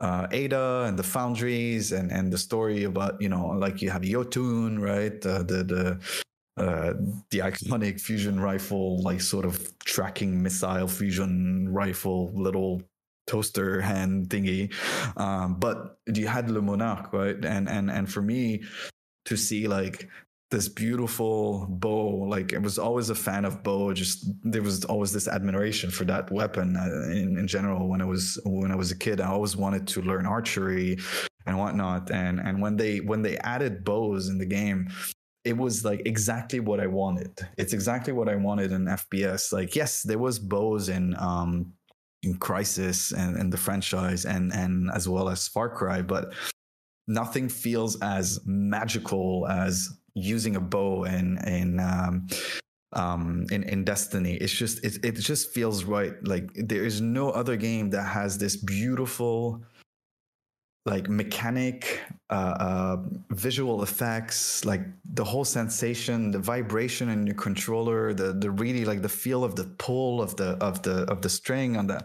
uh 0.00 0.26
ada 0.30 0.84
and 0.86 0.98
the 0.98 1.02
foundries 1.02 1.92
and 1.92 2.12
and 2.12 2.32
the 2.32 2.38
story 2.38 2.84
about 2.84 3.20
you 3.20 3.28
know 3.28 3.46
like 3.48 3.82
you 3.82 3.90
have 3.90 4.02
Jötunn 4.02 4.78
right? 4.78 5.24
Uh, 5.26 5.42
the 5.42 5.64
the 5.64 6.00
uh, 6.58 6.94
the 7.30 7.40
iconic 7.40 8.00
fusion 8.00 8.40
rifle, 8.40 9.02
like 9.02 9.20
sort 9.20 9.44
of 9.44 9.78
tracking 9.80 10.42
missile 10.42 10.88
fusion 10.88 11.68
rifle, 11.68 12.32
little 12.34 12.82
toaster 13.26 13.80
hand 13.80 14.28
thingy. 14.28 14.72
Um, 15.16 15.58
but 15.58 15.98
you 16.12 16.26
had 16.26 16.50
Le 16.50 16.60
Monarque, 16.60 17.12
right? 17.12 17.44
And 17.44 17.68
and 17.68 17.90
and 17.90 18.10
for 18.10 18.22
me 18.22 18.62
to 19.26 19.36
see 19.36 19.66
like 19.68 20.08
this 20.50 20.68
beautiful 20.68 21.66
bow, 21.68 22.26
like 22.28 22.54
I 22.54 22.58
was 22.58 22.78
always 22.78 23.10
a 23.10 23.14
fan 23.14 23.44
of 23.44 23.62
bow. 23.62 23.92
Just 23.92 24.30
there 24.42 24.62
was 24.62 24.84
always 24.84 25.12
this 25.12 25.26
admiration 25.26 25.90
for 25.90 26.04
that 26.04 26.30
weapon 26.30 26.76
uh, 26.76 27.10
in, 27.10 27.36
in 27.36 27.46
general. 27.48 27.88
When 27.88 28.00
I 28.00 28.04
was 28.04 28.38
when 28.44 28.70
I 28.70 28.76
was 28.76 28.92
a 28.92 28.98
kid, 28.98 29.20
I 29.20 29.28
always 29.28 29.56
wanted 29.56 29.86
to 29.88 30.02
learn 30.02 30.26
archery 30.26 30.98
and 31.46 31.58
whatnot. 31.58 32.10
And 32.10 32.38
and 32.38 32.60
when 32.60 32.76
they 32.76 33.00
when 33.00 33.22
they 33.22 33.38
added 33.38 33.84
bows 33.84 34.28
in 34.28 34.38
the 34.38 34.46
game, 34.46 34.88
it 35.44 35.56
was 35.56 35.84
like 35.84 36.02
exactly 36.06 36.60
what 36.60 36.80
I 36.80 36.86
wanted. 36.86 37.38
It's 37.58 37.72
exactly 37.72 38.12
what 38.12 38.28
I 38.28 38.36
wanted 38.36 38.70
in 38.70 38.84
FPS. 38.84 39.52
Like, 39.52 39.74
yes, 39.74 40.02
there 40.02 40.18
was 40.18 40.38
bows 40.38 40.88
in 40.88 41.16
um 41.18 41.72
in 42.26 42.38
Crysis 42.38 43.12
and, 43.16 43.36
and 43.36 43.52
the 43.52 43.56
franchise 43.56 44.24
and 44.24 44.52
and 44.52 44.90
as 44.94 45.08
well 45.08 45.28
as 45.28 45.48
Far 45.48 45.68
Cry, 45.68 46.02
but 46.02 46.34
nothing 47.08 47.48
feels 47.48 48.00
as 48.02 48.40
magical 48.44 49.46
as 49.48 49.88
using 50.14 50.56
a 50.56 50.60
bow 50.60 51.04
in 51.04 51.38
in 51.46 51.80
um, 51.80 52.26
um, 52.92 53.46
in, 53.50 53.62
in 53.64 53.84
Destiny. 53.84 54.34
It's 54.34 54.52
just 54.52 54.84
it, 54.84 55.04
it 55.04 55.12
just 55.12 55.52
feels 55.52 55.84
right. 55.84 56.14
Like 56.26 56.50
there 56.54 56.84
is 56.84 57.00
no 57.00 57.30
other 57.30 57.56
game 57.56 57.90
that 57.90 58.02
has 58.02 58.38
this 58.38 58.56
beautiful 58.56 59.62
like 60.86 61.08
mechanic 61.08 62.00
uh, 62.30 62.56
uh, 62.58 62.96
visual 63.30 63.82
effects 63.82 64.64
like 64.64 64.82
the 65.14 65.24
whole 65.24 65.44
sensation 65.44 66.30
the 66.30 66.38
vibration 66.38 67.08
in 67.08 67.26
your 67.26 67.34
controller 67.34 68.14
the 68.14 68.32
the 68.32 68.50
really 68.50 68.84
like 68.84 69.02
the 69.02 69.08
feel 69.08 69.42
of 69.44 69.56
the 69.56 69.64
pull 69.78 70.22
of 70.22 70.36
the 70.36 70.50
of 70.60 70.82
the 70.82 71.02
of 71.10 71.20
the 71.22 71.28
string 71.28 71.76
on 71.76 71.86
the 71.86 72.02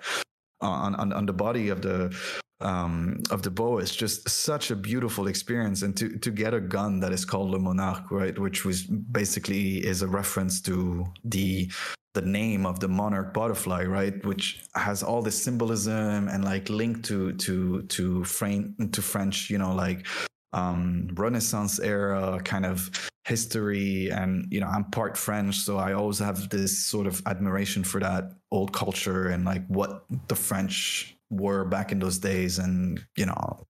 on 0.62 0.96
on, 0.96 1.14
on 1.14 1.26
the 1.26 1.34
body 1.34 1.70
of 1.70 1.82
the 1.82 2.16
um, 2.64 3.22
of 3.30 3.42
the 3.42 3.52
bow 3.52 3.80
is 3.80 3.96
just 3.96 4.28
such 4.30 4.72
a 4.72 4.76
beautiful 4.76 5.28
experience 5.28 5.82
and 5.82 5.96
to 5.98 6.18
to 6.20 6.32
get 6.32 6.54
a 6.54 6.62
gun 6.62 7.00
that 7.00 7.12
is 7.12 7.26
called 7.26 7.50
le 7.50 7.60
monarque 7.60 8.12
right 8.12 8.38
which 8.40 8.66
was 8.66 8.84
basically 8.84 9.86
is 9.86 10.02
a 10.02 10.08
reference 10.08 10.62
to 10.62 11.06
the 11.26 11.70
the 12.14 12.22
name 12.22 12.66
of 12.66 12.80
the 12.80 12.88
monarch 12.88 13.34
butterfly, 13.34 13.84
right? 13.84 14.24
Which 14.26 14.64
has 14.76 15.02
all 15.02 15.22
this 15.22 15.42
symbolism 15.42 16.28
and 16.28 16.44
like 16.44 16.70
link 16.70 17.04
to 17.06 17.34
to 17.34 17.84
to 17.84 18.24
French 18.26 18.76
to 18.92 19.02
French, 19.02 19.50
you 19.50 19.58
know, 19.58 19.74
like 19.74 20.06
um 20.54 21.08
Renaissance 21.14 21.80
era 21.80 22.42
kind 22.44 22.66
of 22.66 22.90
history. 23.26 24.10
And 24.10 24.52
you 24.52 24.60
know, 24.60 24.68
I'm 24.68 24.86
part 24.86 25.16
French, 25.18 25.60
so 25.60 25.78
I 25.78 25.94
always 25.94 26.20
have 26.20 26.50
this 26.50 26.86
sort 26.86 27.08
of 27.08 27.22
admiration 27.26 27.84
for 27.84 28.00
that 28.02 28.34
old 28.52 28.74
culture 28.74 29.30
and 29.30 29.46
like 29.46 29.66
what 29.68 30.06
the 30.28 30.36
French 30.36 31.16
were 31.32 31.66
back 31.66 31.92
in 31.92 31.98
those 31.98 32.20
days, 32.20 32.60
and 32.60 33.04
you 33.18 33.26
know, 33.26 33.66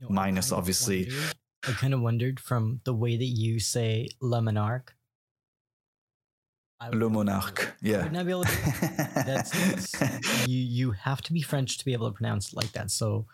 know 0.00 0.08
minus 0.08 0.52
obviously. 0.52 1.06
Wondered, 1.06 1.34
I 1.66 1.72
kind 1.72 1.94
of 1.94 2.00
wondered 2.00 2.38
from 2.38 2.80
the 2.84 2.94
way 2.94 3.16
that 3.16 3.24
you 3.24 3.58
say 3.58 4.08
Le 4.20 4.40
Monarque 4.40 4.92
Le 6.92 7.08
Monarque. 7.08 7.72
Yeah. 7.80 8.04
Would 8.04 8.12
not 8.12 8.26
be 8.26 8.32
able 8.32 8.44
to. 8.44 8.50
That's, 9.14 9.50
that's, 9.50 10.46
you. 10.46 10.58
You 10.58 10.90
have 10.92 11.22
to 11.22 11.32
be 11.32 11.40
French 11.40 11.78
to 11.78 11.84
be 11.84 11.94
able 11.94 12.08
to 12.08 12.14
pronounce 12.14 12.52
it 12.52 12.56
like 12.56 12.70
that. 12.72 12.90
So. 12.90 13.26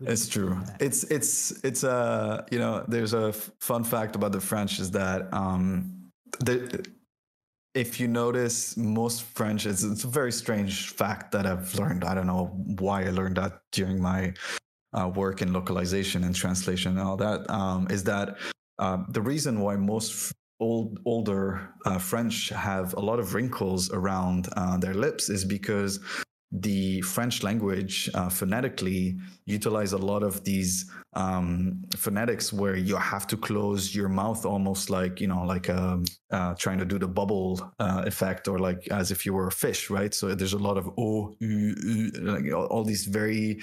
It's 0.00 0.28
true. 0.28 0.60
It's 0.80 1.04
it's 1.04 1.52
it's 1.64 1.84
a 1.84 1.90
uh, 1.90 2.44
you 2.50 2.58
know 2.58 2.84
there's 2.88 3.14
a 3.14 3.28
f- 3.28 3.52
fun 3.60 3.84
fact 3.84 4.16
about 4.16 4.32
the 4.32 4.40
French 4.40 4.80
is 4.80 4.90
that 4.90 5.32
um 5.32 6.10
the 6.40 6.84
if 7.74 8.00
you 8.00 8.08
notice 8.08 8.76
most 8.76 9.22
French 9.22 9.66
it's 9.66 9.82
it's 9.82 10.04
a 10.04 10.08
very 10.08 10.32
strange 10.32 10.90
fact 10.90 11.32
that 11.32 11.46
I've 11.46 11.74
learned. 11.76 12.04
I 12.04 12.14
don't 12.14 12.26
know 12.26 12.46
why 12.78 13.04
I 13.04 13.10
learned 13.10 13.36
that 13.36 13.62
during 13.72 14.00
my 14.00 14.34
uh, 14.92 15.08
work 15.14 15.40
in 15.40 15.52
localization 15.52 16.24
and 16.24 16.34
translation 16.34 16.98
and 16.98 17.06
all 17.06 17.16
that. 17.16 17.48
Um, 17.48 17.86
is 17.90 18.04
that 18.04 18.36
uh, 18.78 18.98
the 19.08 19.22
reason 19.22 19.60
why 19.60 19.76
most 19.76 20.32
old 20.58 20.98
older 21.04 21.70
uh, 21.86 21.98
French 21.98 22.48
have 22.50 22.94
a 22.94 23.00
lot 23.00 23.18
of 23.18 23.34
wrinkles 23.34 23.90
around 23.92 24.48
uh, 24.56 24.76
their 24.76 24.94
lips 24.94 25.30
is 25.30 25.44
because 25.44 26.00
the 26.52 27.00
French 27.02 27.44
language 27.44 28.10
uh, 28.14 28.28
phonetically 28.28 29.16
utilize 29.44 29.92
a 29.92 29.98
lot 29.98 30.24
of 30.24 30.42
these 30.42 30.90
um, 31.14 31.84
phonetics 31.96 32.52
where 32.52 32.74
you 32.74 32.96
have 32.96 33.26
to 33.28 33.36
close 33.36 33.94
your 33.94 34.08
mouth 34.08 34.44
almost 34.44 34.90
like 34.90 35.20
you 35.20 35.28
know 35.28 35.44
like 35.44 35.70
um, 35.70 36.04
uh, 36.32 36.54
trying 36.54 36.78
to 36.78 36.84
do 36.84 36.98
the 36.98 37.06
bubble 37.06 37.72
uh, 37.78 38.02
effect 38.04 38.48
or 38.48 38.58
like 38.58 38.88
as 38.90 39.12
if 39.12 39.24
you 39.24 39.32
were 39.32 39.46
a 39.46 39.52
fish, 39.52 39.90
right? 39.90 40.12
So 40.12 40.34
there's 40.34 40.52
a 40.52 40.58
lot 40.58 40.76
of 40.76 40.88
o, 40.98 41.34
u, 41.38 41.74
u, 41.84 42.10
like 42.20 42.52
all, 42.52 42.82
these 42.82 43.04
very 43.04 43.60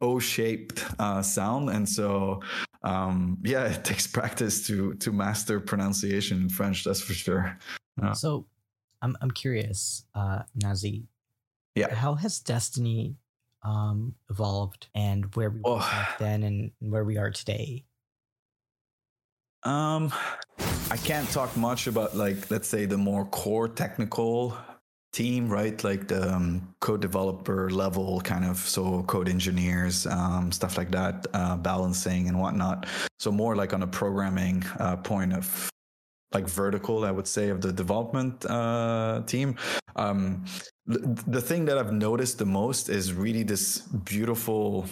o-shaped 0.00 0.84
uh, 1.00 1.22
sound, 1.22 1.70
and 1.70 1.88
so 1.88 2.40
um, 2.84 3.38
yeah, 3.42 3.64
it 3.64 3.84
takes 3.90 4.06
practice 4.06 4.64
to 4.68 4.94
to 4.94 5.10
master 5.10 5.58
pronunciation 5.58 6.42
in 6.42 6.48
French. 6.48 6.84
That's 6.84 7.00
for 7.00 7.14
sure. 7.14 7.58
Yeah. 8.00 8.12
So 8.12 8.46
I'm 9.02 9.16
I'm 9.20 9.32
curious, 9.32 10.04
uh, 10.14 10.42
Nazih 10.56 11.06
yeah. 11.78 11.94
How 11.94 12.14
has 12.14 12.40
Destiny 12.40 13.16
um, 13.62 14.14
evolved 14.30 14.88
and 14.94 15.34
where 15.34 15.50
we 15.50 15.60
were 15.60 15.76
oh. 15.76 15.78
back 15.78 16.18
then 16.18 16.42
and 16.42 16.70
where 16.80 17.04
we 17.04 17.18
are 17.18 17.30
today? 17.30 17.84
Um, 19.64 20.12
I 20.90 20.96
can't 20.96 21.28
talk 21.30 21.56
much 21.56 21.86
about 21.86 22.16
like 22.16 22.50
let's 22.50 22.68
say 22.68 22.86
the 22.86 22.96
more 22.96 23.24
core 23.26 23.68
technical 23.68 24.56
team, 25.12 25.48
right? 25.48 25.82
Like 25.82 26.08
the 26.08 26.32
um, 26.32 26.74
code 26.80 27.00
developer 27.00 27.70
level, 27.70 28.20
kind 28.20 28.44
of 28.44 28.58
so 28.58 29.02
code 29.04 29.28
engineers, 29.28 30.06
um, 30.06 30.52
stuff 30.52 30.78
like 30.78 30.90
that, 30.92 31.26
uh, 31.34 31.56
balancing 31.56 32.28
and 32.28 32.38
whatnot. 32.40 32.86
So 33.18 33.32
more 33.32 33.56
like 33.56 33.72
on 33.72 33.82
a 33.82 33.86
programming 33.86 34.64
uh, 34.78 34.96
point 34.96 35.32
of 35.32 35.70
like 36.32 36.46
vertical, 36.46 37.04
I 37.04 37.10
would 37.10 37.26
say, 37.26 37.48
of 37.48 37.60
the 37.60 37.72
development 37.72 38.44
uh, 38.46 39.22
team. 39.26 39.56
Um, 39.96 40.44
the 40.86 41.40
thing 41.40 41.64
that 41.66 41.78
I've 41.78 41.92
noticed 41.92 42.38
the 42.38 42.46
most 42.46 42.88
is 42.88 43.12
really 43.12 43.42
this 43.42 43.78
beautiful 43.80 44.86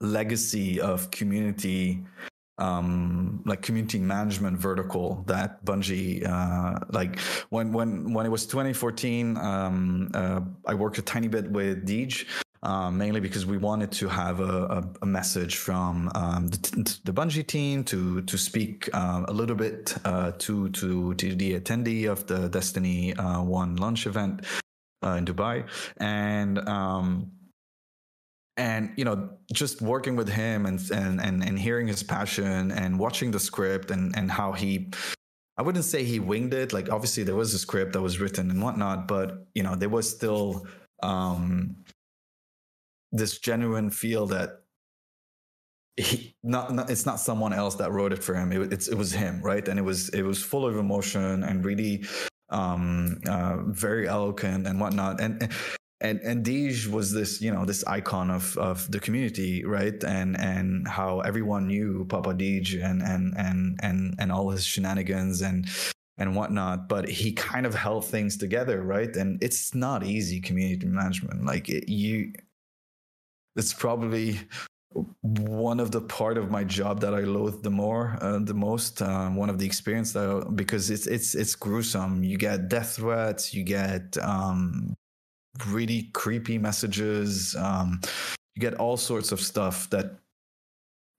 legacy 0.00 0.80
of 0.80 1.10
community 1.10 2.04
um 2.58 3.42
like 3.44 3.60
community 3.60 3.98
management 3.98 4.56
vertical 4.56 5.22
that 5.26 5.62
bungie 5.64 6.26
uh 6.26 6.78
like 6.90 7.18
when 7.50 7.70
when 7.70 8.14
when 8.14 8.24
it 8.24 8.30
was 8.30 8.46
2014 8.46 9.36
um 9.36 10.10
uh, 10.14 10.40
i 10.66 10.72
worked 10.72 10.96
a 10.96 11.02
tiny 11.02 11.28
bit 11.28 11.50
with 11.50 11.86
deej 11.86 12.24
um, 12.66 12.98
mainly 12.98 13.20
because 13.20 13.46
we 13.46 13.58
wanted 13.58 13.92
to 13.92 14.08
have 14.08 14.40
a, 14.40 14.64
a, 14.78 14.84
a 15.02 15.06
message 15.06 15.56
from 15.56 16.10
um, 16.16 16.48
the, 16.48 16.98
the, 17.04 17.12
Bungie 17.12 17.46
team 17.46 17.84
to 17.84 18.22
to 18.22 18.36
speak 18.36 18.90
uh, 18.92 19.24
a 19.28 19.32
little 19.32 19.54
bit 19.54 19.94
uh, 20.04 20.32
to, 20.38 20.68
to 20.70 21.14
to 21.14 21.34
the 21.36 21.60
attendee 21.60 22.10
of 22.10 22.26
the 22.26 22.48
Destiny 22.48 23.14
uh, 23.14 23.40
One 23.40 23.76
launch 23.76 24.06
event 24.06 24.44
uh, 25.04 25.10
in 25.10 25.24
Dubai, 25.24 25.64
and 25.98 26.58
um, 26.68 27.30
and 28.56 28.92
you 28.96 29.04
know 29.04 29.30
just 29.52 29.80
working 29.80 30.16
with 30.16 30.28
him 30.28 30.66
and 30.66 30.80
and 30.90 31.20
and, 31.20 31.44
and 31.44 31.56
hearing 31.56 31.86
his 31.86 32.02
passion 32.02 32.72
and 32.72 32.98
watching 32.98 33.30
the 33.30 33.40
script 33.40 33.92
and 33.92 34.16
and 34.18 34.28
how 34.28 34.50
he 34.50 34.90
I 35.56 35.62
wouldn't 35.62 35.84
say 35.84 36.02
he 36.02 36.18
winged 36.18 36.52
it. 36.52 36.72
Like 36.72 36.90
obviously 36.90 37.22
there 37.22 37.36
was 37.36 37.54
a 37.54 37.60
script 37.60 37.92
that 37.92 38.02
was 38.02 38.18
written 38.18 38.50
and 38.50 38.60
whatnot, 38.60 39.06
but 39.06 39.46
you 39.54 39.62
know 39.62 39.76
there 39.76 39.88
was 39.88 40.10
still 40.10 40.66
um, 41.02 41.76
this 43.16 43.38
genuine 43.38 43.90
feel 43.90 44.26
that 44.26 44.62
he 45.96 46.34
not, 46.42 46.74
not, 46.74 46.90
it's 46.90 47.06
not 47.06 47.20
someone 47.20 47.52
else 47.52 47.76
that 47.76 47.90
wrote 47.90 48.12
it 48.12 48.22
for 48.22 48.34
him. 48.34 48.52
It, 48.52 48.72
it's 48.72 48.88
it 48.88 48.96
was 48.96 49.12
him, 49.12 49.40
right? 49.42 49.66
And 49.66 49.78
it 49.78 49.82
was 49.82 50.10
it 50.10 50.22
was 50.22 50.42
full 50.42 50.66
of 50.66 50.76
emotion 50.76 51.42
and 51.42 51.64
really 51.64 52.04
um, 52.50 53.20
uh, 53.28 53.58
very 53.68 54.06
eloquent 54.06 54.66
and 54.66 54.78
whatnot. 54.78 55.20
And 55.20 55.50
and 56.00 56.20
and 56.20 56.44
Deej 56.44 56.88
was 56.88 57.12
this 57.12 57.40
you 57.40 57.50
know 57.50 57.64
this 57.64 57.84
icon 57.86 58.30
of 58.30 58.56
of 58.58 58.90
the 58.90 59.00
community 59.00 59.64
right 59.64 60.02
and 60.04 60.38
and 60.38 60.86
how 60.86 61.20
everyone 61.20 61.66
knew 61.66 62.04
Papa 62.08 62.34
Deej 62.34 62.84
and 62.84 63.02
and 63.02 63.34
and 63.36 63.78
and 63.82 64.14
and 64.18 64.30
all 64.32 64.50
his 64.50 64.64
shenanigans 64.64 65.40
and 65.40 65.66
and 66.18 66.36
whatnot 66.36 66.88
but 66.88 67.08
he 67.08 67.32
kind 67.32 67.64
of 67.64 67.74
held 67.74 68.04
things 68.04 68.36
together 68.36 68.82
right 68.82 69.16
and 69.16 69.42
it's 69.42 69.74
not 69.74 70.04
easy 70.04 70.40
community 70.40 70.86
management 70.86 71.44
like 71.44 71.68
it, 71.68 71.88
you 71.88 72.32
it's 73.56 73.72
probably 73.72 74.40
one 75.22 75.80
of 75.80 75.90
the 75.90 76.00
part 76.00 76.38
of 76.38 76.50
my 76.50 76.64
job 76.64 77.00
that 77.00 77.14
I 77.14 77.20
loathe 77.20 77.62
the 77.62 77.70
more, 77.70 78.16
uh, 78.20 78.38
the 78.38 78.54
most. 78.54 79.02
Uh, 79.02 79.28
one 79.30 79.50
of 79.50 79.58
the 79.58 79.66
experience 79.66 80.12
that 80.12 80.52
because 80.54 80.90
it's 80.90 81.06
it's 81.06 81.34
it's 81.34 81.54
gruesome. 81.54 82.22
You 82.24 82.38
get 82.38 82.68
death 82.68 82.96
threats. 82.96 83.52
You 83.52 83.64
get 83.64 84.16
um, 84.18 84.94
really 85.68 86.10
creepy 86.14 86.58
messages. 86.58 87.54
Um, 87.56 88.00
you 88.54 88.60
get 88.60 88.74
all 88.74 88.96
sorts 88.96 89.32
of 89.32 89.40
stuff 89.40 89.90
that 89.90 90.18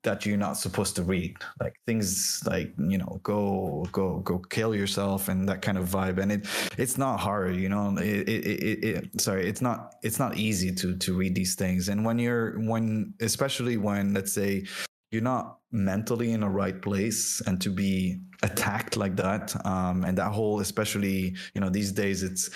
that 0.03 0.25
you're 0.25 0.37
not 0.37 0.57
supposed 0.57 0.95
to 0.95 1.03
read. 1.03 1.35
Like 1.59 1.75
things 1.85 2.41
like 2.45 2.73
you 2.77 2.97
know 2.97 3.19
go 3.23 3.85
go 3.91 4.19
go 4.19 4.39
kill 4.39 4.75
yourself 4.75 5.27
and 5.27 5.47
that 5.49 5.61
kind 5.61 5.77
of 5.77 5.89
vibe. 5.89 6.17
And 6.19 6.31
it 6.31 6.47
it's 6.77 6.97
not 6.97 7.19
hard 7.19 7.55
you 7.55 7.69
know? 7.69 7.95
It, 7.97 8.29
it, 8.29 8.45
it, 8.45 8.83
it, 8.83 9.21
sorry 9.21 9.47
it's 9.47 9.61
not 9.61 9.95
it's 10.03 10.19
not 10.19 10.37
easy 10.37 10.73
to 10.75 10.95
to 10.97 11.13
read 11.13 11.35
these 11.35 11.55
things. 11.55 11.89
And 11.89 12.05
when 12.05 12.19
you're 12.19 12.59
when 12.59 13.13
especially 13.21 13.77
when 13.77 14.13
let's 14.13 14.33
say 14.33 14.65
you're 15.11 15.21
not 15.21 15.59
mentally 15.71 16.31
in 16.31 16.41
the 16.41 16.49
right 16.49 16.81
place 16.81 17.41
and 17.47 17.61
to 17.61 17.69
be 17.69 18.19
attacked 18.43 18.97
like 18.97 19.15
that 19.15 19.55
um 19.65 20.03
and 20.03 20.17
that 20.17 20.31
whole 20.31 20.59
especially 20.59 21.35
you 21.53 21.61
know 21.61 21.69
these 21.69 21.91
days 21.91 22.23
it's 22.23 22.49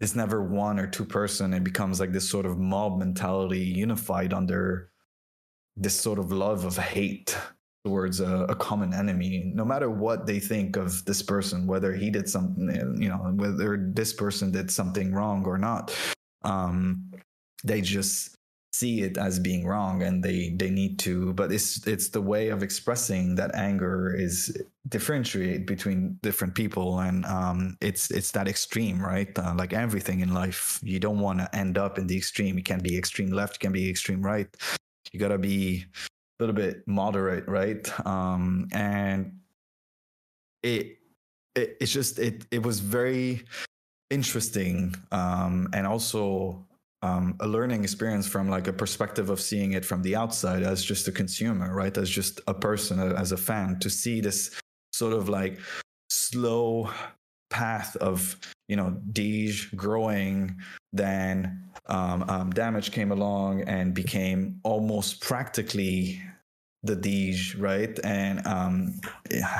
it's 0.00 0.14
never 0.14 0.42
one 0.42 0.78
or 0.78 0.86
two 0.86 1.04
person. 1.04 1.52
It 1.52 1.64
becomes 1.64 1.98
like 1.98 2.12
this 2.12 2.28
sort 2.28 2.46
of 2.46 2.58
mob 2.58 2.98
mentality 2.98 3.60
unified 3.60 4.32
under 4.32 4.90
this 5.78 5.98
sort 5.98 6.18
of 6.18 6.32
love 6.32 6.64
of 6.64 6.76
hate 6.76 7.36
towards 7.84 8.20
a, 8.20 8.44
a, 8.48 8.54
common 8.54 8.92
enemy 8.92 9.50
no 9.54 9.64
matter 9.64 9.88
what 9.88 10.26
they 10.26 10.40
think 10.40 10.76
of 10.76 11.04
this 11.04 11.22
person 11.22 11.66
whether 11.66 11.92
he 11.92 12.10
did 12.10 12.28
something 12.28 12.96
you 13.00 13.08
know 13.08 13.32
whether 13.36 13.90
this 13.94 14.12
person 14.12 14.50
did 14.50 14.70
something 14.70 15.12
wrong 15.12 15.44
or 15.46 15.56
not 15.56 15.94
um, 16.42 17.10
they 17.64 17.80
just 17.80 18.34
see 18.72 19.00
it 19.00 19.16
as 19.16 19.38
being 19.38 19.66
wrong 19.66 20.02
and 20.02 20.22
they 20.22 20.50
they 20.56 20.70
need 20.70 20.98
to 20.98 21.32
but 21.32 21.50
it's 21.50 21.86
it's 21.86 22.10
the 22.10 22.20
way 22.20 22.48
of 22.48 22.62
expressing 22.62 23.34
that 23.34 23.54
anger 23.54 24.14
is 24.14 24.56
differentiate 24.88 25.66
between 25.66 26.18
different 26.22 26.54
people 26.54 27.00
and 27.00 27.24
um, 27.26 27.76
it's 27.80 28.10
it's 28.10 28.30
that 28.32 28.46
extreme 28.46 29.00
right? 29.00 29.36
Uh, 29.38 29.54
like 29.56 29.72
everything 29.72 30.20
in 30.20 30.34
life 30.34 30.78
you 30.82 31.00
don't 31.00 31.18
want 31.18 31.38
to 31.38 31.56
end 31.56 31.78
up 31.78 31.98
in 31.98 32.06
the 32.06 32.16
extreme. 32.16 32.56
You 32.56 32.62
can 32.62 32.80
be 32.80 32.96
extreme 32.96 33.30
left 33.30 33.58
can 33.58 33.72
be 33.72 33.88
extreme 33.88 34.22
right 34.22 34.48
you 35.12 35.20
got 35.20 35.28
to 35.28 35.38
be 35.38 35.84
a 36.38 36.42
little 36.42 36.54
bit 36.54 36.86
moderate, 36.86 37.46
right? 37.48 38.06
Um, 38.06 38.68
and 38.72 39.38
it, 40.62 40.98
it 41.54 41.76
it's 41.80 41.92
just 41.92 42.18
it 42.18 42.44
it 42.50 42.62
was 42.62 42.80
very 42.80 43.44
interesting 44.10 44.94
um, 45.12 45.68
and 45.72 45.86
also 45.86 46.64
um, 47.02 47.36
a 47.40 47.46
learning 47.46 47.84
experience 47.84 48.26
from 48.26 48.48
like 48.48 48.66
a 48.66 48.72
perspective 48.72 49.30
of 49.30 49.40
seeing 49.40 49.72
it 49.72 49.84
from 49.84 50.02
the 50.02 50.16
outside 50.16 50.62
as 50.62 50.84
just 50.84 51.06
a 51.06 51.12
consumer, 51.12 51.72
right? 51.72 51.96
As 51.96 52.10
just 52.10 52.40
a 52.48 52.54
person, 52.54 52.98
as 52.98 53.32
a 53.32 53.36
fan, 53.36 53.78
to 53.80 53.90
see 53.90 54.20
this 54.20 54.50
sort 54.92 55.12
of 55.12 55.28
like 55.28 55.58
slow 56.10 56.90
path 57.50 57.96
of 57.96 58.36
you 58.68 58.76
know 58.76 58.96
Deej 59.12 59.74
growing, 59.76 60.56
then 60.92 61.67
um, 61.88 62.24
um, 62.28 62.50
Damage 62.50 62.92
came 62.92 63.12
along 63.12 63.62
and 63.62 63.94
became 63.94 64.60
almost 64.62 65.20
practically 65.20 66.20
the 66.82 66.96
Deej, 66.96 67.60
right? 67.60 67.98
And 68.04 68.46
um, 68.46 69.00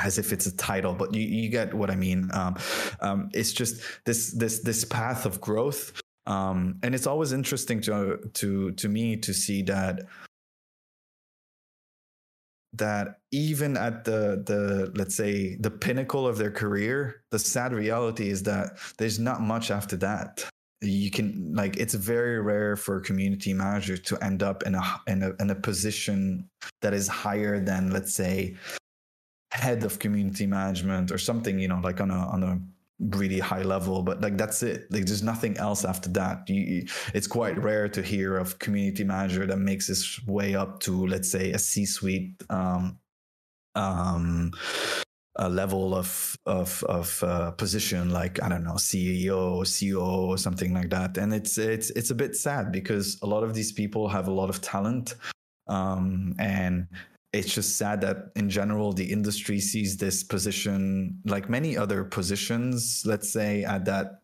as 0.03 0.17
if 0.17 0.31
it's 0.31 0.45
a 0.45 0.55
title, 0.55 0.93
but 0.93 1.13
you, 1.13 1.21
you 1.21 1.49
get 1.49 1.73
what 1.73 1.89
I 1.89 1.95
mean. 1.95 2.29
Um, 2.33 2.57
um, 3.01 3.29
it's 3.33 3.51
just 3.51 3.81
this 4.05 4.31
this 4.31 4.59
this 4.59 4.85
path 4.85 5.25
of 5.25 5.41
growth, 5.41 6.01
um, 6.27 6.79
and 6.83 6.95
it's 6.95 7.07
always 7.07 7.33
interesting 7.33 7.81
to 7.81 8.19
to 8.35 8.71
to 8.71 8.87
me 8.87 9.17
to 9.17 9.33
see 9.33 9.63
that 9.63 10.01
that 12.73 13.19
even 13.31 13.75
at 13.75 14.05
the 14.05 14.43
the 14.45 14.91
let's 14.95 15.15
say 15.15 15.55
the 15.55 15.71
pinnacle 15.71 16.27
of 16.27 16.37
their 16.37 16.51
career 16.51 17.23
the 17.31 17.39
sad 17.39 17.73
reality 17.73 18.29
is 18.29 18.43
that 18.43 18.77
there's 18.99 19.17
not 19.17 19.41
much 19.41 19.71
after 19.71 19.97
that 19.97 20.47
you 20.81 21.11
can 21.11 21.53
like 21.53 21.77
it's 21.77 21.93
very 21.93 22.39
rare 22.39 22.75
for 22.75 22.97
a 22.97 23.01
community 23.01 23.53
manager 23.53 23.97
to 23.97 24.17
end 24.23 24.41
up 24.41 24.63
in 24.63 24.75
a 24.75 25.01
in 25.07 25.23
a 25.23 25.31
in 25.39 25.49
a 25.49 25.55
position 25.55 26.49
that 26.81 26.93
is 26.93 27.07
higher 27.07 27.59
than 27.59 27.91
let's 27.91 28.13
say 28.13 28.55
head 29.51 29.83
of 29.83 29.99
community 29.99 30.45
management 30.45 31.11
or 31.11 31.17
something 31.17 31.59
you 31.59 31.67
know 31.67 31.79
like 31.83 31.99
on 31.99 32.11
a 32.11 32.19
on 32.29 32.43
a 32.43 32.59
really 32.99 33.39
high 33.39 33.61
level 33.61 34.03
but 34.03 34.21
like 34.21 34.37
that's 34.37 34.61
it. 34.61 34.91
Like 34.91 35.05
there's 35.05 35.23
nothing 35.23 35.57
else 35.57 35.85
after 35.85 36.09
that. 36.09 36.49
You, 36.49 36.85
it's 37.13 37.27
quite 37.27 37.57
rare 37.57 37.87
to 37.89 38.01
hear 38.01 38.37
of 38.37 38.59
community 38.59 39.03
manager 39.03 39.45
that 39.45 39.57
makes 39.57 39.87
his 39.87 40.19
way 40.27 40.55
up 40.55 40.79
to 40.81 41.07
let's 41.07 41.31
say 41.31 41.51
a 41.51 41.59
c-suite 41.59 42.43
um 42.49 42.99
um 43.75 44.51
a 45.39 45.49
level 45.49 45.95
of 45.95 46.35
of 46.45 46.83
of 46.83 47.23
uh, 47.23 47.51
position 47.51 48.09
like 48.09 48.43
I 48.43 48.49
don't 48.49 48.63
know 48.63 48.73
CEO, 48.73 49.55
or 49.55 49.63
CEO, 49.63 50.01
or 50.01 50.37
something 50.37 50.73
like 50.73 50.89
that. 50.89 51.17
And 51.17 51.33
it's 51.33 51.57
it's 51.57 51.89
it's 51.91 52.11
a 52.11 52.15
bit 52.15 52.35
sad 52.35 52.71
because 52.71 53.17
a 53.21 53.25
lot 53.25 53.43
of 53.43 53.53
these 53.53 53.71
people 53.71 54.09
have 54.09 54.27
a 54.27 54.31
lot 54.31 54.49
of 54.49 54.61
talent, 54.61 55.15
um, 55.67 56.35
and 56.37 56.87
it's 57.31 57.53
just 57.53 57.77
sad 57.77 58.01
that 58.01 58.31
in 58.35 58.49
general 58.49 58.91
the 58.91 59.09
industry 59.11 59.59
sees 59.59 59.97
this 59.97 60.23
position 60.23 61.19
like 61.25 61.49
many 61.49 61.77
other 61.77 62.03
positions. 62.03 63.03
Let's 63.05 63.31
say 63.31 63.63
at 63.63 63.85
that 63.85 64.21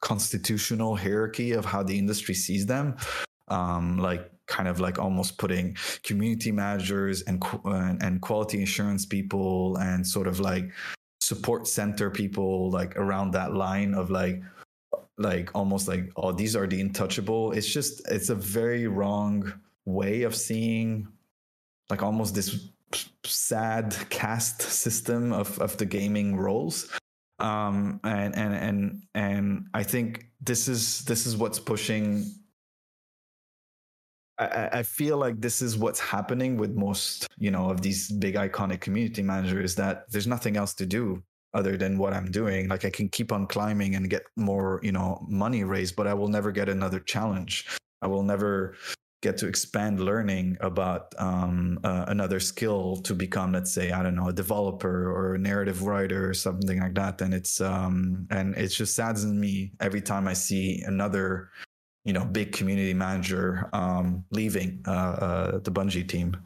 constitutional 0.00 0.96
hierarchy 0.96 1.52
of 1.52 1.66
how 1.66 1.82
the 1.82 1.98
industry 1.98 2.34
sees 2.34 2.64
them, 2.64 2.96
um, 3.48 3.98
like 3.98 4.30
kind 4.46 4.68
of 4.68 4.80
like 4.80 4.98
almost 4.98 5.38
putting 5.38 5.76
community 6.02 6.52
managers 6.52 7.22
and 7.22 7.42
and 7.64 8.20
quality 8.20 8.62
assurance 8.62 9.04
people 9.04 9.76
and 9.78 10.06
sort 10.06 10.26
of 10.26 10.40
like 10.40 10.70
support 11.20 11.66
center 11.66 12.10
people 12.10 12.70
like 12.70 12.96
around 12.96 13.32
that 13.32 13.52
line 13.52 13.94
of 13.94 14.10
like 14.10 14.42
like 15.18 15.50
almost 15.54 15.88
like 15.88 16.12
oh 16.16 16.32
these 16.32 16.54
are 16.54 16.66
the 16.66 16.80
untouchable. 16.80 17.52
It's 17.52 17.66
just 17.66 18.06
it's 18.08 18.28
a 18.28 18.34
very 18.34 18.86
wrong 18.86 19.52
way 19.84 20.22
of 20.22 20.34
seeing 20.34 21.08
like 21.90 22.02
almost 22.02 22.34
this 22.34 22.68
sad 23.24 23.96
caste 24.10 24.62
system 24.62 25.32
of 25.32 25.58
of 25.58 25.76
the 25.78 25.86
gaming 25.86 26.36
roles. 26.36 26.88
Um 27.38 28.00
and 28.04 28.34
and 28.34 28.54
and 28.54 29.02
and 29.14 29.66
i 29.74 29.82
think 29.82 30.26
this 30.40 30.68
is 30.68 31.04
this 31.04 31.26
is 31.26 31.36
what's 31.36 31.58
pushing 31.58 32.24
I, 34.38 34.68
I 34.72 34.82
feel 34.82 35.16
like 35.16 35.40
this 35.40 35.62
is 35.62 35.78
what's 35.78 36.00
happening 36.00 36.56
with 36.56 36.74
most, 36.74 37.26
you 37.38 37.50
know, 37.50 37.70
of 37.70 37.80
these 37.80 38.10
big 38.10 38.34
iconic 38.34 38.80
community 38.80 39.22
managers 39.22 39.74
that 39.76 40.10
there's 40.10 40.26
nothing 40.26 40.56
else 40.56 40.74
to 40.74 40.86
do 40.86 41.22
other 41.54 41.76
than 41.76 41.96
what 41.96 42.12
I'm 42.12 42.30
doing. 42.30 42.68
Like 42.68 42.84
I 42.84 42.90
can 42.90 43.08
keep 43.08 43.32
on 43.32 43.46
climbing 43.46 43.94
and 43.94 44.10
get 44.10 44.24
more, 44.36 44.80
you 44.82 44.92
know, 44.92 45.24
money 45.28 45.64
raised, 45.64 45.96
but 45.96 46.06
I 46.06 46.14
will 46.14 46.28
never 46.28 46.52
get 46.52 46.68
another 46.68 47.00
challenge. 47.00 47.66
I 48.02 48.08
will 48.08 48.22
never 48.22 48.74
get 49.22 49.38
to 49.38 49.48
expand 49.48 49.98
learning 49.98 50.58
about 50.60 51.14
um, 51.18 51.80
uh, 51.82 52.04
another 52.08 52.38
skill 52.38 52.96
to 52.98 53.14
become, 53.14 53.52
let's 53.52 53.72
say, 53.72 53.90
I 53.90 54.02
don't 54.02 54.14
know, 54.14 54.28
a 54.28 54.32
developer 54.32 55.10
or 55.10 55.34
a 55.34 55.38
narrative 55.38 55.82
writer 55.84 56.28
or 56.28 56.34
something 56.34 56.78
like 56.78 56.94
that. 56.94 57.22
And 57.22 57.32
it's 57.32 57.60
um, 57.60 58.26
and 58.30 58.54
it 58.56 58.68
just 58.68 58.94
saddens 58.94 59.24
me 59.24 59.72
every 59.80 60.02
time 60.02 60.28
I 60.28 60.34
see 60.34 60.82
another 60.86 61.50
you 62.06 62.12
know 62.12 62.24
big 62.24 62.52
community 62.52 62.94
manager 62.94 63.68
um, 63.72 64.24
leaving 64.30 64.80
uh, 64.86 64.90
uh, 64.90 65.58
the 65.58 65.72
Bungie 65.72 66.08
team. 66.08 66.36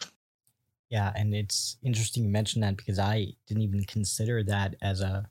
Yeah, 0.88 1.12
and 1.14 1.34
it's 1.34 1.76
interesting 1.84 2.24
you 2.24 2.30
mentioned 2.30 2.64
that 2.64 2.78
because 2.78 2.98
I 2.98 3.28
didn't 3.46 3.62
even 3.62 3.84
consider 3.84 4.42
that 4.44 4.74
as 4.82 5.02
a 5.02 5.28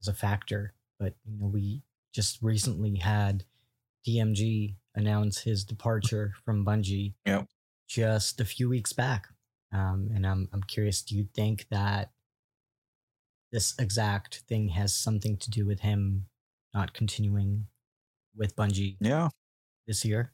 as 0.00 0.08
a 0.08 0.14
factor. 0.14 0.72
But 0.98 1.14
you 1.24 1.38
know, 1.38 1.46
we 1.46 1.82
just 2.12 2.42
recently 2.42 2.96
had 2.96 3.44
DMG 4.06 4.74
announce 4.94 5.42
his 5.42 5.64
departure 5.64 6.32
from 6.44 6.64
Bungie. 6.64 7.12
Yeah. 7.26 7.42
Just 7.86 8.40
a 8.40 8.44
few 8.44 8.68
weeks 8.68 8.92
back, 8.92 9.28
um, 9.72 10.10
and 10.14 10.26
I'm 10.26 10.48
I'm 10.52 10.62
curious. 10.62 11.02
Do 11.02 11.14
you 11.14 11.28
think 11.34 11.66
that 11.70 12.10
this 13.52 13.74
exact 13.78 14.44
thing 14.48 14.68
has 14.68 14.94
something 14.94 15.36
to 15.38 15.50
do 15.50 15.64
with 15.66 15.80
him 15.80 16.26
not 16.74 16.92
continuing 16.92 17.66
with 18.36 18.56
Bungie? 18.56 18.96
Yeah, 19.00 19.28
this 19.88 20.04
year. 20.04 20.32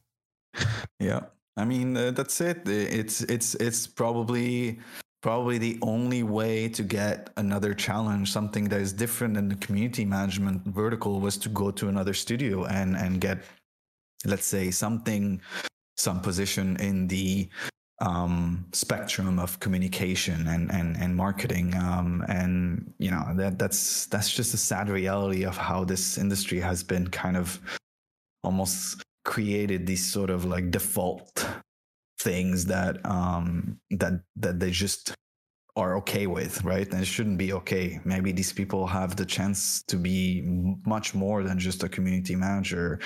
Yeah, 0.99 1.21
I 1.57 1.65
mean 1.65 1.97
uh, 1.97 2.11
that's 2.11 2.39
it. 2.41 2.67
It's 2.67 3.21
it's 3.21 3.55
it's 3.55 3.87
probably 3.87 4.79
probably 5.25 5.57
the 5.57 5.79
only 5.81 6.21
way 6.21 6.69
to 6.69 6.83
get 6.83 7.31
another 7.37 7.73
challenge, 7.73 8.31
something 8.31 8.65
that 8.69 8.79
is 8.79 8.93
different 8.93 9.35
in 9.35 9.49
the 9.49 9.55
community 9.55 10.05
management 10.05 10.63
vertical, 10.67 11.19
was 11.19 11.35
to 11.37 11.49
go 11.49 11.71
to 11.71 11.87
another 11.87 12.13
studio 12.13 12.65
and 12.65 12.95
and 12.95 13.19
get, 13.19 13.39
let's 14.25 14.45
say, 14.45 14.69
something, 14.69 15.41
some 15.97 16.21
position 16.21 16.77
in 16.77 17.07
the 17.07 17.49
um, 18.01 18.65
spectrum 18.71 19.39
of 19.39 19.59
communication 19.59 20.47
and 20.47 20.71
and 20.71 20.95
and 20.97 21.15
marketing. 21.15 21.73
Um, 21.75 22.23
and 22.27 22.93
you 22.99 23.09
know 23.11 23.33
that 23.35 23.57
that's 23.57 24.05
that's 24.05 24.31
just 24.31 24.53
a 24.53 24.57
sad 24.57 24.89
reality 24.89 25.43
of 25.43 25.57
how 25.57 25.83
this 25.85 26.17
industry 26.17 26.59
has 26.59 26.83
been 26.83 27.07
kind 27.07 27.35
of 27.35 27.59
almost 28.43 29.01
created 29.25 29.85
these 29.85 30.05
sort 30.05 30.29
of 30.29 30.45
like 30.45 30.71
default 30.71 31.45
things 32.19 32.65
that 32.65 33.05
um 33.05 33.77
that 33.91 34.13
that 34.37 34.59
they 34.59 34.71
just 34.71 35.13
are 35.75 35.97
okay 35.97 36.25
with 36.25 36.63
right? 36.63 36.89
And 36.89 37.01
it 37.01 37.05
shouldn't 37.05 37.37
be 37.37 37.51
okay. 37.51 37.99
Maybe 38.05 38.31
these 38.31 38.53
people 38.53 38.87
have 38.87 39.17
the 39.17 39.25
chance 39.25 39.83
to 39.89 39.97
be 39.97 40.41
much 40.85 41.13
more 41.13 41.43
than 41.43 41.59
just 41.59 41.83
a 41.83 41.89
community 41.89 42.35
manager 42.35 43.01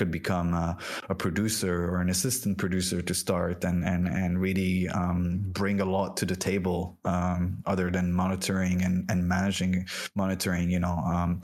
could 0.00 0.10
become 0.10 0.54
a, 0.54 0.78
a, 1.10 1.14
producer 1.14 1.74
or 1.90 2.00
an 2.00 2.08
assistant 2.08 2.56
producer 2.56 3.02
to 3.02 3.12
start 3.12 3.64
and 3.64 3.84
and 3.84 4.08
and 4.08 4.40
really 4.40 4.88
um, 4.88 5.44
bring 5.60 5.82
a 5.82 5.84
lot 5.84 6.16
to 6.16 6.24
the 6.24 6.34
table 6.34 6.96
um, 7.04 7.62
other 7.66 7.90
than 7.90 8.10
monitoring 8.10 8.80
and, 8.80 9.04
and 9.10 9.28
managing 9.28 9.86
monitoring 10.14 10.70
you 10.70 10.80
know 10.80 10.96
um, 11.14 11.38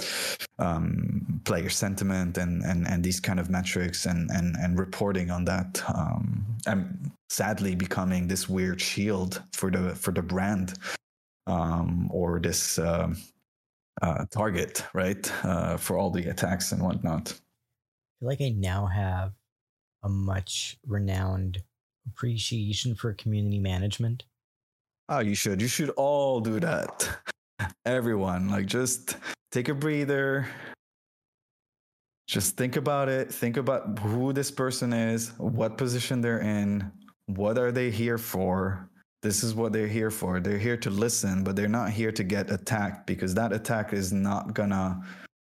um 0.59 1.43
player 1.45 1.69
sentiment 1.69 2.39
and, 2.39 2.63
and 2.63 2.89
and 2.89 3.05
these 3.05 3.21
kind 3.21 3.39
of 3.39 3.51
metrics 3.51 4.07
and 4.07 4.31
and 4.31 4.57
and 4.57 4.79
reporting 4.79 5.31
on 5.31 5.45
that 5.45 5.83
um, 5.95 6.47
and 6.67 7.11
sadly 7.29 7.75
becoming 7.75 8.27
this 8.27 8.49
weird 8.49 8.81
shield 8.81 9.43
for 9.53 9.71
the 9.71 9.95
for 9.95 10.13
the 10.13 10.23
brand 10.23 10.73
um, 11.47 12.09
or 12.11 12.41
this 12.41 12.79
uh, 12.79 13.13
uh, 14.01 14.25
target 14.31 14.83
right? 14.95 15.31
Uh, 15.45 15.77
for 15.77 15.99
all 15.99 16.11
the 16.11 16.25
attacks 16.31 16.73
and 16.73 16.81
whatnot 16.83 17.39
feel 18.19 18.29
like 18.29 18.41
I 18.41 18.51
now 18.51 18.87
have 18.87 19.33
a 20.03 20.09
much 20.09 20.79
renowned 20.87 21.63
appreciation 22.07 22.95
for 22.95 23.13
community 23.15 23.59
management. 23.59 24.25
Oh, 25.09 25.21
you 25.21 25.35
should. 25.35 25.61
You 25.61 25.69
should 25.69 25.91
all 25.91 26.41
do 26.41 26.61
that. 26.61 27.09
Everyone, 27.87 28.51
like, 28.51 28.67
just 28.67 29.17
take 29.53 29.69
a 29.69 29.75
breather. 29.75 30.47
Just 32.29 32.57
think 32.57 32.77
about 32.77 33.09
it. 33.09 33.33
Think 33.33 33.57
about 33.57 33.99
who 34.01 34.33
this 34.33 34.51
person 34.51 34.93
is, 34.93 35.33
what 35.39 35.79
position 35.79 36.21
they're 36.21 36.41
in, 36.41 36.91
what 37.27 37.57
are 37.57 37.71
they 37.71 37.91
here 37.91 38.19
for. 38.19 38.91
This 39.23 39.43
is 39.43 39.55
what 39.55 39.73
they're 39.73 39.87
here 39.89 40.11
for. 40.11 40.41
They're 40.41 40.59
here 40.59 40.77
to 40.79 40.91
listen, 40.91 41.45
but 41.45 41.57
they're 41.57 41.69
not 41.69 41.91
here 41.91 42.13
to 42.13 42.25
get 42.25 42.51
attacked 42.51 43.07
because 43.07 43.35
that 43.35 43.53
attack 43.53 43.93
is 43.93 44.13
not 44.13 44.55
gonna 44.55 45.03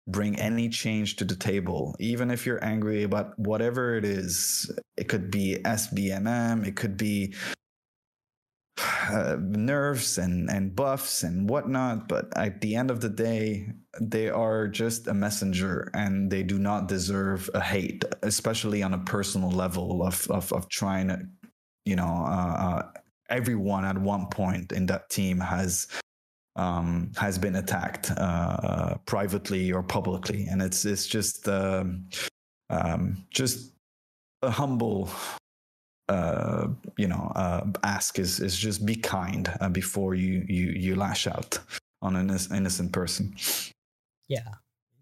bring 0.08 0.38
any 0.38 0.68
change 0.68 1.16
to 1.16 1.24
the 1.24 1.36
table. 1.36 1.94
Even 2.00 2.30
if 2.30 2.44
you're 2.44 2.62
angry 2.64 3.02
about 3.02 3.38
whatever 3.38 3.96
it 3.96 4.04
is 4.04 4.70
it 4.96 5.08
could 5.08 5.30
be 5.30 5.56
sbmm 5.64 6.66
it 6.66 6.76
could 6.76 6.96
be 6.96 7.34
uh, 9.10 9.36
nerfs 9.40 10.18
and 10.18 10.48
and 10.50 10.74
buffs 10.74 11.22
and 11.22 11.48
whatnot 11.48 12.08
but 12.08 12.26
at 12.36 12.60
the 12.60 12.74
end 12.74 12.90
of 12.90 13.00
the 13.00 13.08
day 13.08 13.68
they 14.00 14.28
are 14.28 14.66
just 14.66 15.06
a 15.06 15.14
messenger 15.14 15.90
and 15.94 16.30
they 16.30 16.42
do 16.42 16.58
not 16.58 16.88
deserve 16.88 17.50
a 17.54 17.60
hate 17.60 18.04
especially 18.22 18.82
on 18.82 18.94
a 18.94 18.98
personal 18.98 19.50
level 19.50 20.02
of 20.06 20.26
of, 20.30 20.52
of 20.52 20.68
trying 20.68 21.08
to 21.08 21.18
you 21.84 21.96
know 21.96 22.24
uh, 22.26 22.56
uh, 22.58 22.82
everyone 23.28 23.84
at 23.84 23.98
one 23.98 24.26
point 24.28 24.72
in 24.72 24.86
that 24.86 25.10
team 25.10 25.38
has 25.38 25.86
um, 26.56 27.10
has 27.16 27.38
been 27.38 27.56
attacked 27.56 28.10
uh, 28.16 28.96
privately 29.06 29.72
or 29.72 29.82
publicly, 29.82 30.46
and 30.46 30.60
it's 30.60 30.84
it's 30.84 31.06
just 31.06 31.48
um, 31.48 32.08
um, 32.70 33.24
just 33.30 33.72
a 34.42 34.50
humble, 34.50 35.10
uh, 36.08 36.68
you 36.96 37.06
know, 37.06 37.32
uh, 37.34 37.66
ask 37.84 38.18
is 38.18 38.40
is 38.40 38.56
just 38.56 38.84
be 38.84 38.96
kind 38.96 39.52
uh, 39.60 39.68
before 39.68 40.14
you 40.14 40.44
you 40.48 40.66
you 40.72 40.96
lash 40.96 41.26
out 41.26 41.58
on 42.02 42.16
an 42.16 42.30
innocent 42.54 42.92
person. 42.92 43.34
Yeah, 44.28 44.54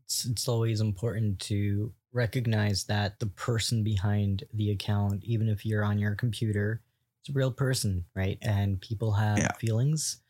it's 0.04 0.24
it's 0.24 0.48
always 0.48 0.80
important 0.80 1.40
to 1.40 1.92
recognize 2.12 2.84
that 2.84 3.18
the 3.20 3.26
person 3.26 3.82
behind 3.82 4.44
the 4.54 4.70
account, 4.70 5.24
even 5.24 5.48
if 5.48 5.64
you're 5.64 5.84
on 5.84 5.98
your 5.98 6.14
computer, 6.14 6.82
it's 7.20 7.30
a 7.30 7.32
real 7.32 7.52
person, 7.52 8.04
right? 8.14 8.38
And 8.42 8.80
people 8.80 9.12
have 9.12 9.38
yeah. 9.38 9.52
feelings 9.58 10.20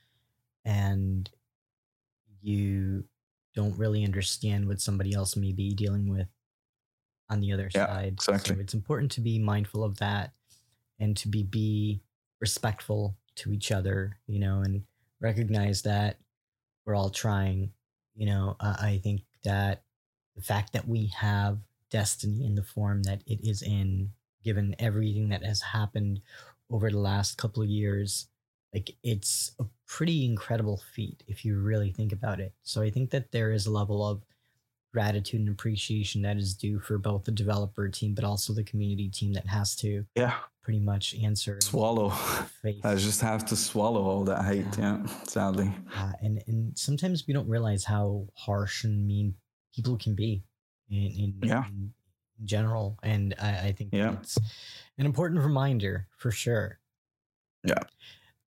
and 0.64 1.30
you 2.42 3.04
don't 3.54 3.76
really 3.76 4.04
understand 4.04 4.66
what 4.66 4.80
somebody 4.80 5.14
else 5.14 5.36
may 5.36 5.52
be 5.52 5.74
dealing 5.74 6.08
with 6.08 6.28
on 7.28 7.40
the 7.40 7.52
other 7.52 7.70
yeah, 7.74 7.86
side. 7.86 8.12
Exactly. 8.14 8.56
So 8.56 8.60
it's 8.60 8.74
important 8.74 9.12
to 9.12 9.20
be 9.20 9.38
mindful 9.38 9.84
of 9.84 9.98
that 9.98 10.32
and 10.98 11.16
to 11.18 11.28
be 11.28 11.42
be 11.42 12.02
respectful 12.40 13.16
to 13.36 13.52
each 13.52 13.72
other, 13.72 14.18
you 14.26 14.38
know, 14.38 14.60
and 14.60 14.82
recognize 15.20 15.82
that 15.82 16.18
we're 16.84 16.94
all 16.94 17.10
trying. 17.10 17.72
You 18.14 18.26
know, 18.26 18.56
uh, 18.60 18.76
I 18.78 19.00
think 19.02 19.22
that 19.44 19.82
the 20.36 20.42
fact 20.42 20.72
that 20.72 20.86
we 20.86 21.06
have 21.18 21.58
destiny 21.90 22.44
in 22.44 22.54
the 22.54 22.62
form 22.62 23.02
that 23.04 23.22
it 23.26 23.40
is 23.42 23.62
in, 23.62 24.10
given 24.44 24.74
everything 24.78 25.28
that 25.30 25.44
has 25.44 25.60
happened 25.60 26.20
over 26.70 26.90
the 26.90 26.98
last 26.98 27.36
couple 27.36 27.62
of 27.62 27.68
years, 27.68 28.28
like 28.72 28.96
it's 29.02 29.52
a 29.58 29.64
pretty 29.86 30.24
incredible 30.24 30.80
feat 30.94 31.22
if 31.26 31.44
you 31.44 31.58
really 31.58 31.90
think 31.90 32.12
about 32.12 32.40
it. 32.40 32.54
So 32.62 32.82
I 32.82 32.90
think 32.90 33.10
that 33.10 33.32
there 33.32 33.52
is 33.52 33.66
a 33.66 33.70
level 33.70 34.06
of 34.06 34.22
gratitude 34.92 35.40
and 35.40 35.48
appreciation 35.48 36.22
that 36.22 36.36
is 36.36 36.54
due 36.54 36.80
for 36.80 36.98
both 36.98 37.24
the 37.24 37.30
developer 37.30 37.88
team 37.88 38.14
but 38.14 38.24
also 38.24 38.52
the 38.52 38.64
community 38.64 39.08
team 39.08 39.32
that 39.32 39.46
has 39.46 39.76
to 39.76 40.04
yeah. 40.16 40.34
pretty 40.62 40.80
much 40.80 41.14
answer 41.22 41.60
swallow. 41.62 42.12
i 42.82 42.94
just 42.96 43.20
have 43.20 43.44
to 43.44 43.54
swallow 43.54 44.02
all 44.02 44.24
that 44.24 44.44
hate 44.44 44.66
yeah, 44.76 44.98
yeah 44.98 45.06
sadly. 45.24 45.72
Uh, 45.96 46.12
and 46.22 46.42
and 46.48 46.76
sometimes 46.76 47.24
we 47.26 47.32
don't 47.32 47.48
realize 47.48 47.84
how 47.84 48.26
harsh 48.34 48.82
and 48.82 49.06
mean 49.06 49.32
people 49.74 49.96
can 49.96 50.14
be 50.14 50.42
in, 50.90 50.96
in 50.96 51.48
yeah. 51.48 51.64
in, 51.66 51.92
in 52.40 52.46
general 52.46 52.98
and 53.04 53.34
i, 53.40 53.68
I 53.68 53.72
think 53.72 53.90
yeah. 53.92 54.14
it's 54.14 54.38
an 54.98 55.06
important 55.06 55.40
reminder 55.40 56.08
for 56.16 56.32
sure. 56.32 56.78
Yeah 57.62 57.82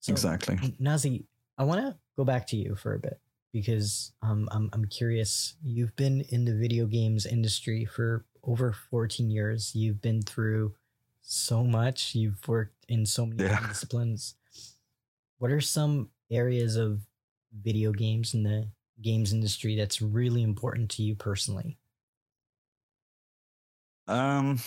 so, 0.04 0.12
exactly. 0.12 0.58
Nazih, 0.82 1.24
I 1.58 1.64
want 1.64 1.80
to 1.80 1.96
go 2.18 2.26
back 2.26 2.46
to 2.48 2.58
you 2.58 2.76
for 2.76 2.94
a 2.94 3.00
bit 3.00 3.22
because 3.54 4.12
um, 4.22 4.50
I'm, 4.52 4.70
I'm 4.74 4.84
curious. 4.86 5.56
You've 5.64 5.96
been 5.96 6.26
in 6.28 6.44
the 6.44 6.54
video 6.54 6.88
games 6.88 7.26
industry 7.26 7.86
for 7.86 8.26
over 8.44 8.74
14 8.92 9.32
years. 9.32 9.74
You've 9.74 10.02
been 10.02 10.22
through 10.22 10.74
so 11.22 11.64
much. 11.64 12.16
You've 12.16 12.46
worked 12.50 12.84
in 12.90 13.06
so 13.06 13.26
many 13.26 13.44
yeah. 13.44 13.66
disciplines. 13.66 14.36
What 15.38 15.52
are 15.52 15.62
some 15.62 16.10
areas 16.30 16.76
of 16.76 17.00
video 17.62 17.94
games 17.94 18.34
in 18.34 18.44
the 18.44 18.68
games 19.02 19.32
industry 19.32 19.78
that's 19.78 20.02
really 20.02 20.44
important 20.44 20.90
to 20.92 21.02
you 21.02 21.16
personally? 21.16 21.78
Um, 24.10 24.60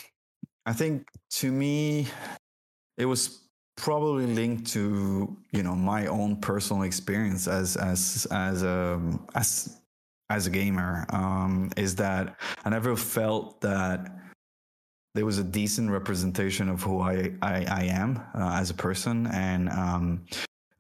I 0.64 0.72
think 0.72 1.08
to 1.32 1.52
me, 1.52 2.06
it 2.96 3.04
was 3.04 3.45
probably 3.76 4.26
linked 4.26 4.66
to 4.66 5.36
you 5.52 5.62
know 5.62 5.74
my 5.74 6.06
own 6.06 6.36
personal 6.36 6.82
experience 6.82 7.46
as 7.46 7.76
as 7.76 8.26
as 8.30 8.62
a 8.62 9.00
as 9.34 9.80
as 10.30 10.46
a 10.46 10.50
gamer 10.50 11.06
um, 11.10 11.70
is 11.76 11.94
that 11.96 12.36
I 12.64 12.70
never 12.70 12.96
felt 12.96 13.60
that 13.60 14.10
there 15.14 15.24
was 15.24 15.38
a 15.38 15.44
decent 15.44 15.90
representation 15.90 16.68
of 16.68 16.82
who 16.82 17.00
I 17.00 17.32
I, 17.42 17.64
I 17.64 17.82
am 17.84 18.20
uh, 18.34 18.58
as 18.60 18.70
a 18.70 18.74
person, 18.74 19.26
and 19.28 19.68
um, 19.70 20.26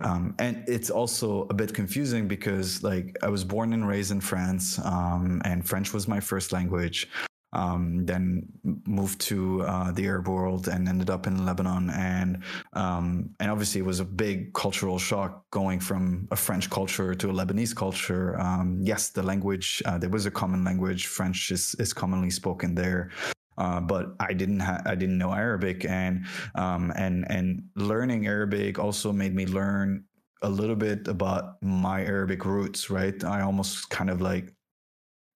um, 0.00 0.34
and 0.38 0.62
it's 0.68 0.90
also 0.90 1.46
a 1.48 1.54
bit 1.54 1.72
confusing 1.72 2.28
because 2.28 2.82
like 2.82 3.16
I 3.22 3.28
was 3.28 3.44
born 3.44 3.72
and 3.72 3.88
raised 3.88 4.10
in 4.10 4.20
France, 4.20 4.78
um, 4.84 5.40
and 5.44 5.66
French 5.66 5.92
was 5.94 6.06
my 6.06 6.20
first 6.20 6.52
language. 6.52 7.08
Um, 7.52 8.04
then 8.04 8.42
moved 8.86 9.20
to 9.22 9.62
uh, 9.62 9.92
the 9.92 10.04
Arab 10.06 10.28
world 10.28 10.68
and 10.68 10.88
ended 10.88 11.08
up 11.08 11.26
in 11.26 11.46
Lebanon, 11.46 11.88
and 11.90 12.42
um, 12.74 13.30
and 13.40 13.50
obviously 13.50 13.80
it 13.80 13.86
was 13.86 14.00
a 14.00 14.04
big 14.04 14.52
cultural 14.52 14.98
shock 14.98 15.48
going 15.50 15.80
from 15.80 16.28
a 16.32 16.36
French 16.36 16.68
culture 16.68 17.14
to 17.14 17.30
a 17.30 17.32
Lebanese 17.32 17.74
culture. 17.74 18.38
Um, 18.38 18.78
yes, 18.82 19.10
the 19.10 19.22
language 19.22 19.82
uh, 19.86 19.96
there 19.96 20.10
was 20.10 20.26
a 20.26 20.30
common 20.30 20.64
language. 20.64 21.06
French 21.06 21.50
is 21.50 21.74
is 21.78 21.94
commonly 21.94 22.30
spoken 22.30 22.74
there, 22.74 23.10
uh, 23.58 23.80
but 23.80 24.14
I 24.20 24.32
didn't 24.32 24.60
ha- 24.60 24.82
I 24.84 24.94
didn't 24.94 25.18
know 25.18 25.32
Arabic, 25.32 25.84
and 25.86 26.26
um, 26.56 26.92
and 26.96 27.24
and 27.30 27.62
learning 27.76 28.26
Arabic 28.26 28.78
also 28.78 29.12
made 29.12 29.34
me 29.34 29.46
learn 29.46 30.04
a 30.42 30.50
little 30.50 30.76
bit 30.76 31.08
about 31.08 31.62
my 31.62 32.04
Arabic 32.04 32.44
roots. 32.44 32.90
Right, 32.90 33.22
I 33.24 33.40
almost 33.40 33.88
kind 33.88 34.10
of 34.10 34.20
like 34.20 34.52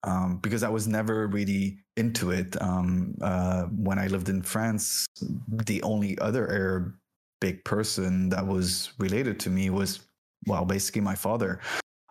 um, 0.03 0.39
because 0.41 0.63
I 0.63 0.69
was 0.69 0.87
never 0.87 1.27
really 1.27 1.79
into 1.97 2.31
it. 2.31 2.59
Um, 2.61 3.15
uh, 3.21 3.63
when 3.65 3.99
I 3.99 4.07
lived 4.07 4.29
in 4.29 4.41
France, 4.41 5.05
the 5.47 5.81
only 5.83 6.17
other 6.19 6.49
Arabic 6.49 7.63
person 7.65 8.29
that 8.29 8.45
was 8.45 8.93
related 8.99 9.39
to 9.41 9.49
me 9.49 9.69
was 9.69 10.01
well, 10.47 10.65
basically 10.65 11.01
my 11.01 11.15
father. 11.15 11.59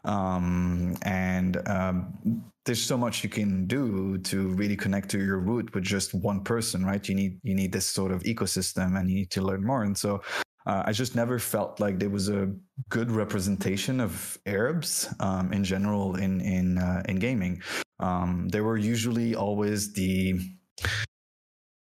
Um, 0.05 0.97
and 1.03 1.57
um, 1.69 2.43
there's 2.65 2.83
so 2.83 2.97
much 2.97 3.23
you 3.23 3.31
can 3.31 3.67
do 3.67 4.19
to 4.19 4.49
really 4.51 4.77
connect 4.77 5.11
to 5.11 5.19
your 5.19 5.39
root 5.39 5.75
with 5.75 5.85
just 5.85 6.15
one 6.15 6.43
person, 6.43 6.85
right? 6.85 7.07
You 7.09 7.15
need 7.15 7.41
you 7.43 7.55
need 7.55 7.73
this 7.73 7.87
sort 7.87 8.13
of 8.13 8.23
ecosystem, 8.23 8.99
and 8.99 9.11
you 9.11 9.17
need 9.17 9.31
to 9.33 9.43
learn 9.43 9.65
more. 9.65 9.83
And 9.83 9.97
so, 9.97 10.23
uh, 10.67 10.83
I 10.87 10.93
just 10.93 11.17
never 11.17 11.39
felt 11.39 11.81
like 11.81 11.99
there 11.99 12.11
was 12.11 12.29
a 12.29 12.53
good 12.89 13.11
representation 13.11 14.01
of 14.01 14.39
Arabs 14.47 15.13
um, 15.21 15.53
in 15.53 15.65
general 15.65 16.17
in 16.17 16.41
in 16.41 16.79
uh, 16.79 17.03
in 17.09 17.17
gaming. 17.17 17.63
Um, 17.99 18.49
they 18.49 18.61
were 18.61 18.77
usually 18.77 19.35
always 19.35 19.93
the 19.93 20.41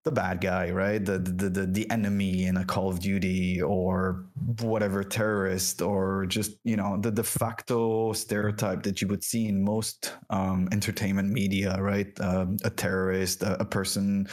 the 0.07 0.13
bad 0.13 0.41
guy, 0.41 0.71
right? 0.71 1.05
The, 1.05 1.19
the 1.19 1.51
the 1.51 1.67
the 1.67 1.91
enemy 1.91 2.45
in 2.45 2.57
a 2.57 2.65
Call 2.65 2.89
of 2.89 3.01
Duty 3.01 3.61
or 3.61 4.27
whatever 4.61 5.03
terrorist 5.03 5.83
or 5.83 6.27
just 6.27 6.53
you 6.63 6.77
know 6.77 6.97
the 7.01 7.11
de 7.11 7.25
facto 7.25 8.13
stereotype 8.13 8.85
that 8.85 9.03
you 9.03 9.09
would 9.09 9.25
see 9.25 9.49
in 9.49 9.65
most 9.65 10.15
um, 10.31 10.69
entertainment 10.71 11.31
media, 11.31 11.77
right? 11.81 12.09
Um, 12.21 12.57
a 12.63 12.71
terrorist, 12.71 13.43
a, 13.43 13.61
a 13.61 13.65
person, 13.65 14.29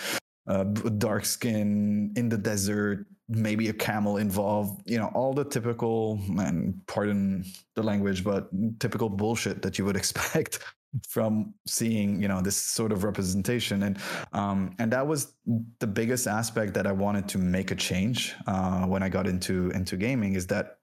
uh, 0.47 0.63
dark 0.63 1.25
skin 1.25 2.13
in 2.15 2.29
the 2.29 2.37
desert, 2.37 3.07
maybe 3.29 3.69
a 3.69 3.73
camel 3.73 4.17
involved. 4.17 4.81
You 4.85 4.99
know, 4.99 5.11
all 5.13 5.33
the 5.33 5.45
typical 5.45 6.19
and 6.37 6.79
pardon 6.87 7.45
the 7.75 7.83
language, 7.83 8.23
but 8.23 8.49
typical 8.79 9.09
bullshit 9.09 9.61
that 9.61 9.77
you 9.77 9.85
would 9.85 9.95
expect 10.03 10.59
from 11.07 11.53
seeing 11.67 12.21
you 12.21 12.27
know 12.27 12.39
this 12.41 12.55
sort 12.55 12.91
of 12.91 13.03
representation 13.03 13.83
and 13.83 13.97
um, 14.33 14.75
and 14.77 14.91
that 14.91 15.05
was 15.05 15.33
the 15.79 15.87
biggest 15.87 16.27
aspect 16.27 16.73
that 16.75 16.85
I 16.85 16.91
wanted 16.91 17.27
to 17.29 17.37
make 17.39 17.71
a 17.71 17.75
change 17.75 18.35
uh, 18.45 18.85
when 18.85 19.01
I 19.01 19.09
got 19.09 19.27
into 19.27 19.71
into 19.71 19.97
gaming 19.97 20.35
is 20.35 20.47
that 20.47 20.77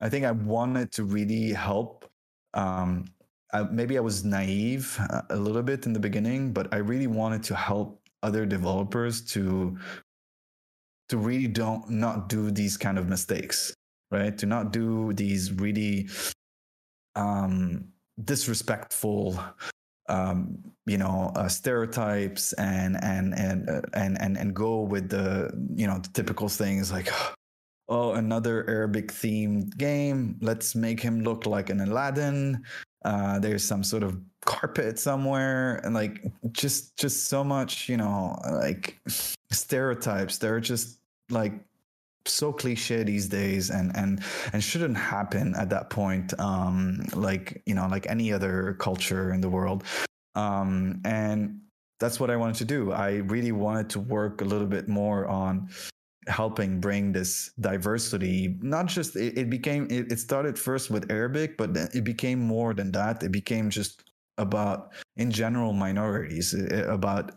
I 0.00 0.08
think 0.08 0.24
I 0.24 0.32
wanted 0.32 0.92
to 0.92 1.04
really 1.04 1.52
help. 1.52 2.10
Um, 2.52 3.06
I, 3.52 3.62
maybe 3.62 3.96
I 3.96 4.00
was 4.00 4.24
naive 4.24 4.98
a 5.30 5.36
little 5.36 5.62
bit 5.62 5.86
in 5.86 5.92
the 5.92 6.00
beginning, 6.00 6.52
but 6.52 6.72
I 6.74 6.78
really 6.78 7.06
wanted 7.06 7.42
to 7.44 7.54
help 7.54 8.03
other 8.24 8.46
developers 8.46 9.22
to 9.32 9.76
to 11.10 11.18
really 11.18 11.48
don't 11.48 11.88
not 11.90 12.28
do 12.28 12.50
these 12.50 12.76
kind 12.76 12.98
of 12.98 13.08
mistakes, 13.08 13.74
right? 14.10 14.36
To 14.38 14.46
not 14.46 14.72
do 14.72 15.12
these 15.12 15.52
really 15.52 16.08
um, 17.14 17.88
disrespectful 18.24 19.38
um, 20.08 20.58
you 20.86 20.98
know 20.98 21.32
uh, 21.36 21.48
stereotypes 21.48 22.52
and 22.54 23.02
and 23.02 23.34
and 23.34 23.68
uh, 23.68 23.80
and 23.94 24.20
and 24.20 24.36
and 24.36 24.54
go 24.54 24.80
with 24.80 25.08
the 25.08 25.50
you 25.74 25.86
know 25.86 25.98
the 25.98 26.08
typical 26.12 26.48
things 26.48 26.92
like 26.92 27.08
oh 27.88 28.12
another 28.12 28.68
arabic 28.68 29.08
themed 29.08 29.76
game 29.78 30.36
let's 30.40 30.74
make 30.74 31.00
him 31.00 31.22
look 31.22 31.46
like 31.46 31.70
an 31.70 31.80
aladdin 31.80 32.62
uh, 33.04 33.38
there's 33.38 33.64
some 33.64 33.84
sort 33.84 34.02
of 34.02 34.18
carpet 34.44 34.98
somewhere 34.98 35.76
and 35.84 35.94
like 35.94 36.24
just 36.52 36.96
just 36.98 37.28
so 37.28 37.42
much 37.42 37.88
you 37.88 37.96
know 37.96 38.38
like 38.52 39.00
stereotypes 39.50 40.36
they're 40.36 40.60
just 40.60 40.98
like 41.30 41.52
so 42.26 42.52
cliche 42.52 43.02
these 43.02 43.28
days 43.28 43.70
and 43.70 43.94
and 43.96 44.22
and 44.52 44.62
shouldn't 44.62 44.96
happen 44.96 45.54
at 45.56 45.68
that 45.70 45.90
point 45.90 46.38
um 46.40 47.04
like 47.14 47.62
you 47.66 47.74
know 47.74 47.86
like 47.88 48.06
any 48.08 48.32
other 48.32 48.76
culture 48.78 49.32
in 49.32 49.40
the 49.40 49.48
world. 49.48 49.84
Um 50.34 51.00
and 51.04 51.60
that's 52.00 52.18
what 52.18 52.30
i 52.30 52.36
wanted 52.36 52.56
to 52.56 52.64
do. 52.64 52.92
I 52.92 53.16
really 53.16 53.52
wanted 53.52 53.88
to 53.90 54.00
work 54.00 54.40
a 54.40 54.44
little 54.44 54.66
bit 54.66 54.88
more 54.88 55.26
on 55.26 55.68
helping 56.28 56.80
bring 56.80 57.12
this 57.12 57.50
diversity 57.60 58.56
not 58.60 58.86
just 58.86 59.16
it, 59.16 59.36
it 59.36 59.50
became 59.50 59.86
it, 59.90 60.10
it 60.10 60.18
started 60.18 60.58
first 60.58 60.90
with 60.90 61.10
arabic 61.10 61.56
but 61.56 61.76
it 61.94 62.04
became 62.04 62.40
more 62.40 62.74
than 62.74 62.90
that 62.92 63.22
it 63.22 63.32
became 63.32 63.70
just 63.70 64.04
about 64.38 64.92
in 65.16 65.30
general 65.30 65.72
minorities 65.72 66.54
about 66.88 67.32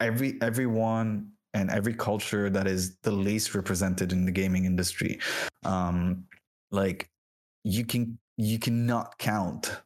every 0.00 0.38
everyone 0.42 1.30
and 1.56 1.70
every 1.70 1.94
culture 1.94 2.50
that 2.50 2.66
is 2.66 2.96
the 2.98 3.10
least 3.10 3.54
represented 3.54 4.12
in 4.12 4.26
the 4.26 4.30
gaming 4.30 4.66
industry. 4.66 5.18
Um, 5.64 6.24
like 6.70 7.08
you 7.64 7.84
can 7.86 8.18
you 8.36 8.58
cannot 8.58 9.18
count 9.18 9.80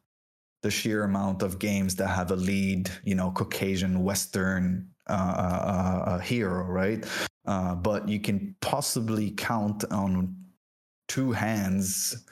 the 0.63 0.69
sheer 0.69 1.03
amount 1.03 1.41
of 1.41 1.59
games 1.59 1.95
that 1.95 2.07
have 2.07 2.29
a 2.31 2.35
lead, 2.35 2.91
you 3.03 3.15
know, 3.15 3.31
Caucasian 3.31 4.03
Western 4.03 4.87
uh, 5.09 5.13
uh, 5.13 6.03
uh, 6.09 6.19
hero, 6.19 6.65
right? 6.65 7.05
Uh, 7.45 7.75
but 7.75 8.07
you 8.07 8.19
can 8.19 8.55
possibly 8.61 9.31
count 9.31 9.83
on 9.91 10.35
two 11.07 11.31
hands 11.31 12.25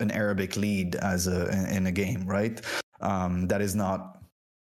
an 0.00 0.10
Arabic 0.10 0.56
lead 0.56 0.96
as 0.96 1.26
a 1.26 1.48
in 1.74 1.86
a 1.86 1.92
game, 1.92 2.26
right? 2.26 2.60
Um, 3.00 3.46
that 3.48 3.60
is 3.60 3.74
not 3.74 4.18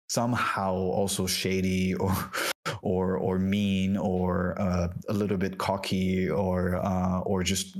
somehow 0.09 0.74
also 0.74 1.26
shady 1.26 1.95
or 1.95 2.13
or 2.82 3.18
or 3.18 3.39
mean 3.39 3.97
or 3.97 4.59
uh, 4.59 4.88
a 5.09 5.13
little 5.13 5.38
bit 5.38 5.57
cocky 5.57 6.30
or 6.30 6.76
uh, 6.76 7.20
or 7.22 7.43
just 7.43 7.78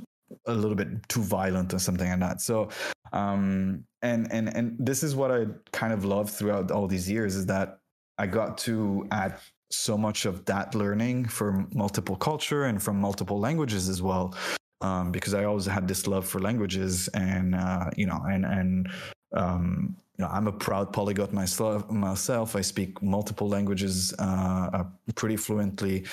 a 0.48 0.54
little 0.54 0.76
bit 0.76 1.08
too 1.08 1.22
violent 1.22 1.74
or 1.74 1.80
something 1.80 2.10
like 2.10 2.20
that. 2.20 2.42
So 2.42 2.70
um, 3.14 3.84
and 4.02 4.32
and 4.32 4.56
and 4.56 4.76
this 4.80 5.04
is 5.04 5.16
what 5.16 5.32
I 5.32 5.46
kind 5.72 5.94
of 5.94 6.06
love 6.06 6.30
throughout 6.30 6.72
all 6.72 6.88
these 6.88 7.10
years 7.10 7.36
is 7.36 7.46
that 7.48 7.80
I 8.18 8.28
got 8.28 8.58
to 8.60 9.08
add 9.12 9.38
so 9.76 9.98
much 9.98 10.26
of 10.26 10.46
that 10.46 10.76
learning 10.76 11.26
from 11.26 11.70
multiple 11.74 12.16
culture 12.16 12.66
and 12.66 12.82
from 12.82 13.00
multiple 13.00 13.40
languages 13.40 13.90
as 13.90 14.02
well. 14.02 14.36
Um, 14.82 15.12
because 15.12 15.34
I 15.34 15.46
always 15.46 15.66
had 15.66 15.88
this 15.88 16.06
love 16.06 16.28
for 16.28 16.40
languages 16.40 17.08
and 17.10 17.56
uh, 17.56 17.90
you 17.96 18.06
know 18.06 18.22
and 18.28 18.46
and 18.46 18.90
um, 19.36 19.96
you 20.18 20.24
know, 20.24 20.32
I'm 20.32 20.48
a 20.48 20.52
proud 20.52 20.94
polyglot 20.94 21.34
myself. 21.34 21.90
Myself, 21.90 22.56
I 22.56 22.62
speak 22.62 23.02
multiple 23.02 23.50
languages 23.50 24.14
uh, 24.18 24.70
uh, 24.74 24.84
pretty 25.16 25.36
fluently, 25.36 26.06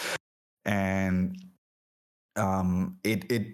and 0.64 1.36
um, 2.36 2.98
it, 3.04 3.30
it 3.30 3.46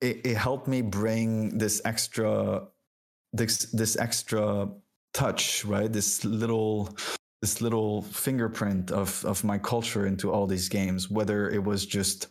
it 0.00 0.26
it 0.26 0.36
helped 0.36 0.66
me 0.66 0.82
bring 0.82 1.58
this 1.58 1.80
extra 1.84 2.66
this 3.32 3.66
this 3.66 3.96
extra 3.96 4.68
touch, 5.14 5.64
right? 5.64 5.92
This 5.92 6.24
little 6.24 6.96
this 7.42 7.60
little 7.60 8.02
fingerprint 8.02 8.90
of 8.90 9.22
of 9.26 9.44
my 9.44 9.58
culture 9.58 10.06
into 10.06 10.32
all 10.32 10.46
these 10.46 10.68
games. 10.68 11.10
Whether 11.10 11.50
it 11.50 11.62
was 11.62 11.84
just 11.84 12.28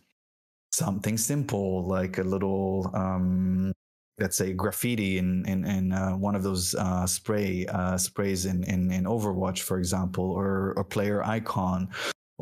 something 0.72 1.18
simple 1.18 1.86
like 1.86 2.18
a 2.18 2.22
little 2.22 2.90
um, 2.94 3.72
let's 4.18 4.36
say 4.36 4.54
graffiti 4.54 5.18
in 5.18 5.44
in, 5.46 5.64
in 5.64 5.92
uh, 5.92 6.12
one 6.12 6.34
of 6.34 6.42
those 6.42 6.74
uh, 6.74 7.06
spray 7.06 7.66
uh, 7.66 7.98
sprays 7.98 8.46
in, 8.46 8.64
in 8.64 8.90
in 8.90 9.04
Overwatch, 9.04 9.60
for 9.60 9.78
example, 9.78 10.24
or 10.24 10.70
a 10.72 10.84
player 10.84 11.22
icon, 11.24 11.88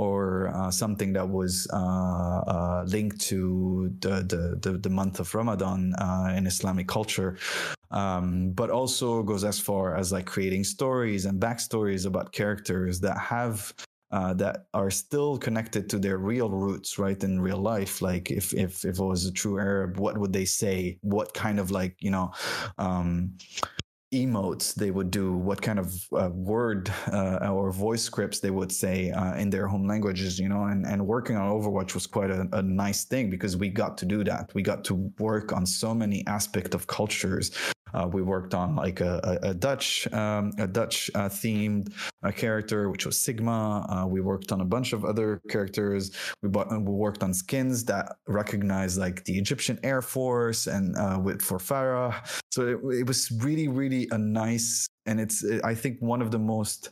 or 0.00 0.48
uh, 0.56 0.70
something 0.70 1.12
that 1.12 1.28
was 1.28 1.68
uh, 1.74 1.76
uh, 1.76 2.84
linked 2.86 3.20
to 3.20 3.94
the, 4.00 4.24
the, 4.32 4.58
the 4.62 4.78
the 4.78 4.88
month 4.88 5.20
of 5.20 5.34
Ramadan 5.34 5.92
in 6.36 6.46
Islamic 6.46 6.88
culture, 6.88 7.36
um, 7.90 8.52
but 8.52 8.70
also 8.70 9.22
goes 9.22 9.44
as 9.44 9.60
far 9.60 9.96
as 9.96 10.10
like 10.10 10.24
creating 10.24 10.64
stories 10.64 11.26
and 11.26 11.38
backstories 11.38 12.06
about 12.06 12.32
characters 12.32 13.00
that 13.00 13.18
have 13.18 13.74
uh, 14.10 14.32
that 14.34 14.66
are 14.72 14.90
still 14.90 15.36
connected 15.36 15.90
to 15.90 15.98
their 15.98 16.16
real 16.16 16.48
roots, 16.48 16.98
right? 16.98 17.22
In 17.22 17.38
real 17.38 17.62
life, 17.74 18.00
like 18.00 18.30
if 18.30 18.54
if 18.54 18.84
if 18.86 18.98
it 18.98 19.04
was 19.12 19.26
a 19.26 19.32
true 19.32 19.58
Arab, 19.58 19.98
what 19.98 20.16
would 20.16 20.32
they 20.32 20.46
say? 20.46 20.98
What 21.02 21.34
kind 21.34 21.60
of 21.60 21.70
like 21.70 21.96
you 22.00 22.10
know, 22.10 22.32
um, 22.78 23.36
emotes 24.12 24.74
they 24.74 24.90
would 24.90 25.10
do, 25.10 25.32
what 25.32 25.62
kind 25.62 25.78
of 25.78 25.94
uh, 26.12 26.30
word 26.30 26.92
uh, 27.12 27.48
or 27.50 27.70
voice 27.70 28.02
scripts 28.02 28.40
they 28.40 28.50
would 28.50 28.72
say 28.72 29.10
uh, 29.10 29.34
in 29.34 29.50
their 29.50 29.66
home 29.66 29.86
languages, 29.86 30.38
you 30.38 30.48
know, 30.48 30.64
and, 30.64 30.86
and 30.86 31.06
working 31.06 31.36
on 31.36 31.50
Overwatch 31.50 31.94
was 31.94 32.06
quite 32.06 32.30
a, 32.30 32.48
a, 32.52 32.62
nice 32.62 33.04
thing 33.04 33.30
because 33.30 33.56
we 33.56 33.68
got 33.68 33.96
to 33.98 34.06
do 34.06 34.24
that. 34.24 34.50
We 34.54 34.62
got 34.62 34.84
to 34.84 34.94
work 35.18 35.52
on 35.52 35.64
so 35.64 35.94
many 35.94 36.26
aspects 36.26 36.74
of 36.74 36.86
cultures 36.86 37.52
uh, 37.94 38.08
we 38.12 38.22
worked 38.22 38.54
on 38.54 38.76
like 38.76 39.00
a, 39.00 39.38
a, 39.42 39.54
Dutch 39.54 40.10
um, 40.12 40.52
a 40.58 40.66
Dutch 40.66 41.10
uh, 41.14 41.28
themed 41.28 41.92
uh, 42.22 42.30
character, 42.30 42.90
which 42.90 43.06
was 43.06 43.18
Sigma. 43.18 44.06
We 44.08 44.20
worked 44.20 44.52
on 44.52 44.60
a 44.60 44.64
bunch 44.64 44.92
of 44.92 45.04
other 45.04 45.40
characters. 45.48 46.12
We 46.42 46.48
bought, 46.48 46.70
we 46.70 46.92
worked 46.92 47.22
on 47.22 47.34
skins 47.34 47.84
that 47.86 48.16
recognize 48.26 48.98
like 48.98 49.24
the 49.24 49.36
Egyptian 49.38 49.78
Air 49.82 50.02
Force 50.02 50.66
and 50.66 50.94
with 51.24 51.42
for 51.42 51.58
Pharah. 51.58 52.14
So 52.52 52.66
it, 52.66 53.00
it 53.00 53.06
was 53.06 53.30
really 53.30 53.68
really 53.68 53.99
a 54.10 54.18
nice 54.18 54.86
and 55.06 55.20
it's 55.20 55.44
I 55.64 55.74
think 55.74 55.98
one 56.00 56.22
of 56.22 56.30
the 56.30 56.38
most 56.38 56.90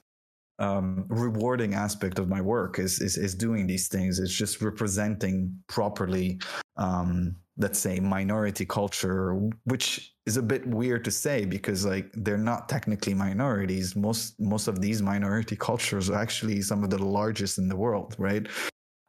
um, 0.58 1.04
rewarding 1.08 1.74
aspect 1.74 2.18
of 2.18 2.28
my 2.28 2.40
work 2.40 2.78
is, 2.78 3.00
is 3.00 3.16
is 3.16 3.34
doing 3.34 3.66
these 3.66 3.88
things. 3.88 4.18
It's 4.18 4.34
just 4.34 4.60
representing 4.60 5.56
properly, 5.68 6.40
um, 6.76 7.36
let's 7.56 7.78
say, 7.78 8.00
minority 8.00 8.66
culture, 8.66 9.38
which 9.64 10.14
is 10.26 10.36
a 10.36 10.42
bit 10.42 10.66
weird 10.66 11.04
to 11.04 11.10
say 11.10 11.44
because 11.44 11.86
like 11.86 12.10
they're 12.14 12.36
not 12.36 12.68
technically 12.68 13.14
minorities. 13.14 13.94
Most 13.94 14.40
most 14.40 14.66
of 14.66 14.80
these 14.80 15.00
minority 15.00 15.54
cultures 15.56 16.10
are 16.10 16.18
actually 16.18 16.60
some 16.62 16.82
of 16.82 16.90
the 16.90 16.98
largest 16.98 17.58
in 17.58 17.68
the 17.68 17.76
world, 17.76 18.16
right? 18.18 18.48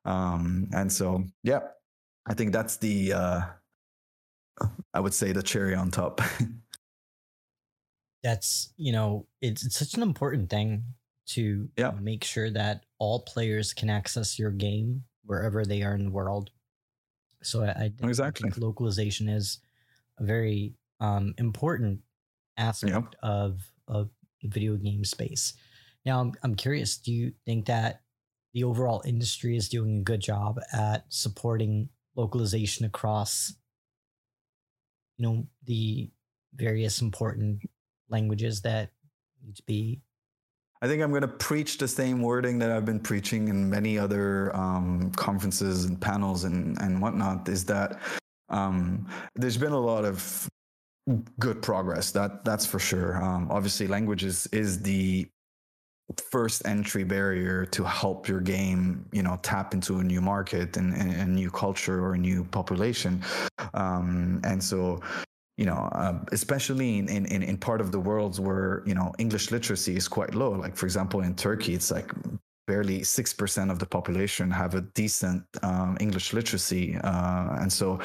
Um, 0.05 0.69
and 0.73 0.91
so, 0.91 1.23
yeah, 1.43 1.61
I 2.27 2.35
think 2.35 2.53
that's 2.53 2.77
the 2.77 3.13
uh, 3.13 3.41
I 4.93 4.99
would 4.99 5.13
say 5.13 5.31
the 5.31 5.43
cherry 5.43 5.73
on 5.73 5.89
top. 5.89 6.21
that's 8.23 8.73
you 8.77 8.91
know 8.91 9.25
it's, 9.41 9.65
it's 9.65 9.77
such 9.79 9.93
an 9.93 10.01
important 10.01 10.49
thing 10.49 10.83
to 11.27 11.69
yeah. 11.77 11.91
make 12.01 12.23
sure 12.23 12.49
that 12.49 12.85
all 12.97 13.21
players 13.21 13.73
can 13.73 13.89
access 13.89 14.39
your 14.39 14.51
game 14.51 15.03
wherever 15.25 15.63
they 15.63 15.83
are 15.83 15.93
in 15.93 16.05
the 16.05 16.11
world. 16.11 16.49
So 17.43 17.63
I, 17.63 17.91
I 18.01 18.07
exactly. 18.07 18.49
think 18.49 18.61
localization 18.61 19.29
is 19.29 19.59
a 20.17 20.23
very 20.23 20.73
um, 20.99 21.35
important 21.37 22.01
aspect 22.57 23.15
yeah. 23.23 23.29
of 23.29 23.61
of 23.87 24.09
the 24.41 24.49
video 24.49 24.75
game 24.75 25.05
space. 25.05 25.53
Now, 26.05 26.19
I'm 26.19 26.33
I'm 26.43 26.55
curious. 26.55 26.97
Do 26.97 27.13
you 27.13 27.33
think 27.45 27.65
that 27.67 28.01
the 28.53 28.63
overall 28.63 29.01
industry 29.05 29.55
is 29.55 29.69
doing 29.69 29.99
a 29.99 30.03
good 30.03 30.21
job 30.21 30.59
at 30.73 31.05
supporting 31.09 31.89
localization 32.15 32.85
across, 32.85 33.53
you 35.17 35.27
know, 35.27 35.47
the 35.65 36.09
various 36.55 37.01
important 37.01 37.61
languages 38.09 38.61
that 38.61 38.89
need 39.43 39.55
to 39.55 39.63
be 39.63 40.01
I 40.81 40.87
think 40.87 41.03
I'm 41.03 41.09
going 41.09 41.23
to 41.23 41.27
preach 41.27 41.77
the 41.77 41.89
same 41.89 42.21
wording 42.21 42.57
that 42.59 42.71
I've 42.71 42.85
been 42.85 43.01
preaching 43.01 43.49
in 43.49 43.69
many 43.69 43.99
other 43.99 44.55
um, 44.55 45.11
conferences 45.11 45.83
and 45.83 45.99
panels 45.99 46.45
and, 46.45 46.79
and 46.81 47.01
whatnot 47.01 47.49
is 47.49 47.65
that 47.65 47.99
um, 48.47 49.05
there's 49.35 49.57
been 49.57 49.73
a 49.73 49.79
lot 49.79 50.05
of 50.05 50.47
good 51.39 51.61
progress. 51.61 52.11
That 52.11 52.45
that's 52.45 52.65
for 52.65 52.79
sure. 52.79 53.21
Um, 53.21 53.47
obviously, 53.51 53.87
languages 53.87 54.47
is 54.53 54.81
the 54.81 55.27
first 56.31 56.65
entry 56.65 57.03
barrier 57.03 57.65
to 57.67 57.83
help 57.83 58.27
your 58.27 58.39
game, 58.39 59.05
you 59.11 59.21
know, 59.21 59.37
tap 59.43 59.73
into 59.73 59.99
a 59.99 60.03
new 60.03 60.21
market 60.21 60.77
and, 60.77 60.93
and 60.93 61.11
a 61.13 61.25
new 61.25 61.51
culture 61.51 62.03
or 62.03 62.13
a 62.13 62.17
new 62.17 62.43
population. 62.45 63.23
Um, 63.73 64.41
and 64.43 64.63
so, 64.63 65.01
you 65.59 65.65
know, 65.65 65.89
uh, 65.91 66.17
especially 66.31 66.99
in, 66.99 67.09
in, 67.09 67.43
in 67.43 67.57
part 67.57 67.81
of 67.81 67.91
the 67.91 67.99
worlds 67.99 68.39
where, 68.39 68.81
you 68.85 68.95
know, 68.95 69.11
English 69.19 69.51
literacy 69.51 69.97
is 69.97 70.07
quite 70.07 70.33
low. 70.33 70.51
Like, 70.51 70.77
for 70.77 70.85
example, 70.85 71.19
in 71.19 71.35
Turkey, 71.35 71.73
it's 71.73 71.91
like 71.91 72.09
barely 72.65 73.01
6% 73.01 73.69
of 73.69 73.77
the 73.77 73.85
population 73.85 74.49
have 74.51 74.75
a 74.75 74.81
decent 75.01 75.43
um, 75.61 75.97
English 75.99 76.31
literacy. 76.31 76.95
Uh, 77.03 77.57
and 77.59 77.71
so, 77.71 77.99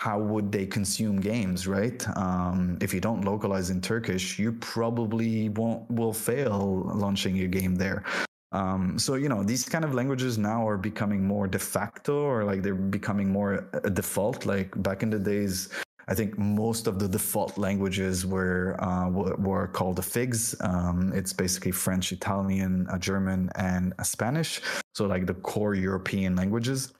how 0.00 0.18
would 0.18 0.50
they 0.50 0.64
consume 0.64 1.20
games, 1.20 1.66
right? 1.66 2.06
Um, 2.16 2.78
if 2.80 2.94
you 2.94 3.00
don't 3.00 3.22
localize 3.22 3.68
in 3.68 3.82
Turkish, 3.82 4.38
you 4.38 4.52
probably 4.52 5.50
won't 5.50 5.90
will 5.90 6.14
fail 6.14 6.90
launching 6.94 7.36
your 7.36 7.48
game 7.48 7.74
there. 7.74 8.04
Um, 8.52 8.98
so 8.98 9.14
you 9.16 9.28
know 9.28 9.42
these 9.42 9.68
kind 9.68 9.84
of 9.84 9.92
languages 9.92 10.38
now 10.38 10.66
are 10.66 10.78
becoming 10.78 11.22
more 11.26 11.46
de 11.46 11.58
facto, 11.58 12.14
or 12.22 12.44
like 12.44 12.62
they're 12.62 12.74
becoming 12.74 13.28
more 13.30 13.68
a 13.84 13.90
default. 13.90 14.46
Like 14.46 14.70
back 14.82 15.02
in 15.02 15.10
the 15.10 15.18
days, 15.18 15.68
I 16.08 16.14
think 16.14 16.38
most 16.38 16.86
of 16.86 16.98
the 16.98 17.08
default 17.08 17.58
languages 17.58 18.24
were 18.24 18.76
uh, 18.78 19.08
were 19.10 19.66
called 19.66 19.96
the 19.96 20.02
FIGs. 20.02 20.54
Um, 20.64 21.12
it's 21.12 21.32
basically 21.32 21.72
French, 21.72 22.12
Italian, 22.12 22.86
German, 23.00 23.50
and 23.56 23.92
Spanish. 24.04 24.60
So 24.94 25.06
like 25.06 25.26
the 25.26 25.34
core 25.34 25.74
European 25.74 26.36
languages. 26.36 26.92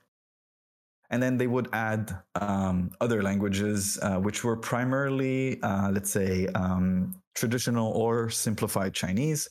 And 1.09 1.23
then 1.23 1.37
they 1.37 1.47
would 1.47 1.69
add 1.71 2.17
um, 2.35 2.91
other 2.99 3.23
languages, 3.23 3.97
uh, 4.01 4.17
which 4.17 4.43
were 4.43 4.57
primarily, 4.57 5.61
uh, 5.61 5.89
let's 5.89 6.11
say, 6.11 6.47
um, 6.47 7.15
traditional 7.33 7.93
or 7.93 8.29
simplified 8.29 8.93
Chinese, 8.93 9.47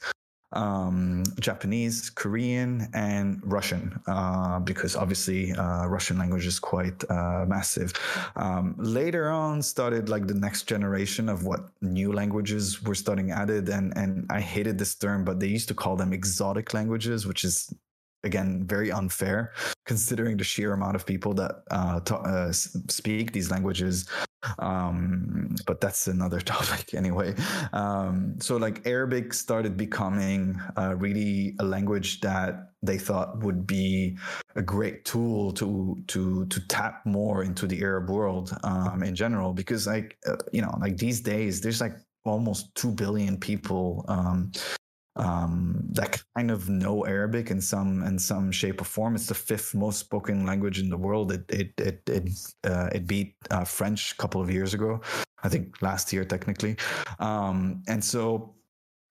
um, 0.53 1.25
Japanese, 1.41 2.11
Korean, 2.11 2.89
and 2.95 3.41
Russian, 3.43 4.01
uh, 4.07 4.61
because 4.61 4.97
obviously 4.97 5.53
uh, 5.53 5.87
Russian 5.87 6.19
language 6.19 6.47
is 6.47 6.59
quite 6.59 7.03
uh, 7.11 7.45
massive. 7.47 7.93
Um, 8.37 8.75
later 8.79 9.29
on, 9.31 9.63
started 9.63 10.09
like 10.09 10.27
the 10.27 10.35
next 10.35 10.65
generation 10.65 11.29
of 11.29 11.45
what 11.45 11.69
new 11.81 12.13
languages 12.13 12.83
were 12.83 12.95
starting 12.95 13.31
added, 13.31 13.69
and 13.69 13.97
and 13.97 14.27
I 14.31 14.41
hated 14.41 14.79
this 14.79 14.95
term, 14.95 15.25
but 15.25 15.41
they 15.41 15.49
used 15.49 15.69
to 15.69 15.75
call 15.75 15.97
them 15.97 16.13
exotic 16.13 16.75
languages, 16.75 17.27
which 17.27 17.45
is 17.45 17.73
again 18.27 18.67
very 18.67 18.91
unfair 18.93 19.53
considering 19.87 20.37
the 20.37 20.45
sheer 20.45 20.73
amount 20.73 20.97
of 20.97 21.07
people 21.07 21.33
that 21.35 21.63
uh, 21.71 22.01
uh, 22.13 22.53
speak 22.53 23.33
these 23.33 23.51
languages. 23.51 24.09
Um, 24.59 25.57
but 25.67 25.81
that's 25.81 26.07
another 26.09 26.41
topic 26.55 26.95
anyway. 26.95 27.35
Um, 27.73 28.37
so 28.41 28.57
like 28.57 28.87
arabic 28.87 29.33
started 29.33 29.77
becoming 29.77 30.61
uh, 30.77 30.95
really 30.97 31.57
a 31.61 31.65
language 31.65 32.21
that 32.21 32.73
they 32.83 32.99
thought 32.99 33.43
would 33.43 33.67
be 33.67 34.17
a 34.55 34.63
great 34.63 35.05
tool 35.05 35.53
to 35.53 35.97
to 36.09 36.47
to 36.47 36.61
tap 36.69 37.05
more 37.07 37.43
into 37.43 37.67
the 37.67 37.81
arab 37.81 38.11
world 38.11 38.57
um, 38.65 39.03
in 39.03 39.15
general. 39.15 39.53
Because 39.53 39.87
like 39.87 40.19
uh, 40.27 40.37
you 40.53 40.63
know 40.63 40.75
like 40.81 40.97
these 40.97 41.21
days 41.21 41.61
there's 41.61 41.81
like 41.81 41.97
almost 42.25 42.75
2 42.75 42.91
billion 42.91 43.39
people 43.39 44.05
um, 44.09 44.51
um, 45.17 45.83
that 45.93 46.23
kind 46.37 46.51
of 46.51 46.69
know 46.69 47.07
Arabic 47.07 47.51
in 47.51 47.61
some 47.61 48.03
in 48.03 48.19
some 48.19 48.53
shape 48.53 48.81
or 48.81 48.85
form. 48.85 49.15
It's 49.15 49.27
the 49.27 49.35
fifth 49.35 49.75
most 49.75 49.99
spoken 49.99 50.47
language 50.47 50.79
in 50.79 50.91
the 50.91 50.97
world. 50.97 51.33
It 51.33 51.45
it 51.51 51.73
it 51.79 52.03
it, 52.09 52.31
uh, 52.65 52.91
it 52.93 53.07
beat 53.07 53.35
uh, 53.51 53.65
French 53.65 54.13
a 54.13 54.17
couple 54.17 54.41
of 54.41 54.51
years 54.51 54.75
ago, 54.75 55.01
I 55.43 55.49
think 55.49 55.81
last 55.83 56.13
year 56.13 56.25
technically, 56.25 56.77
um, 57.19 57.83
and 57.89 58.05
so 58.05 58.55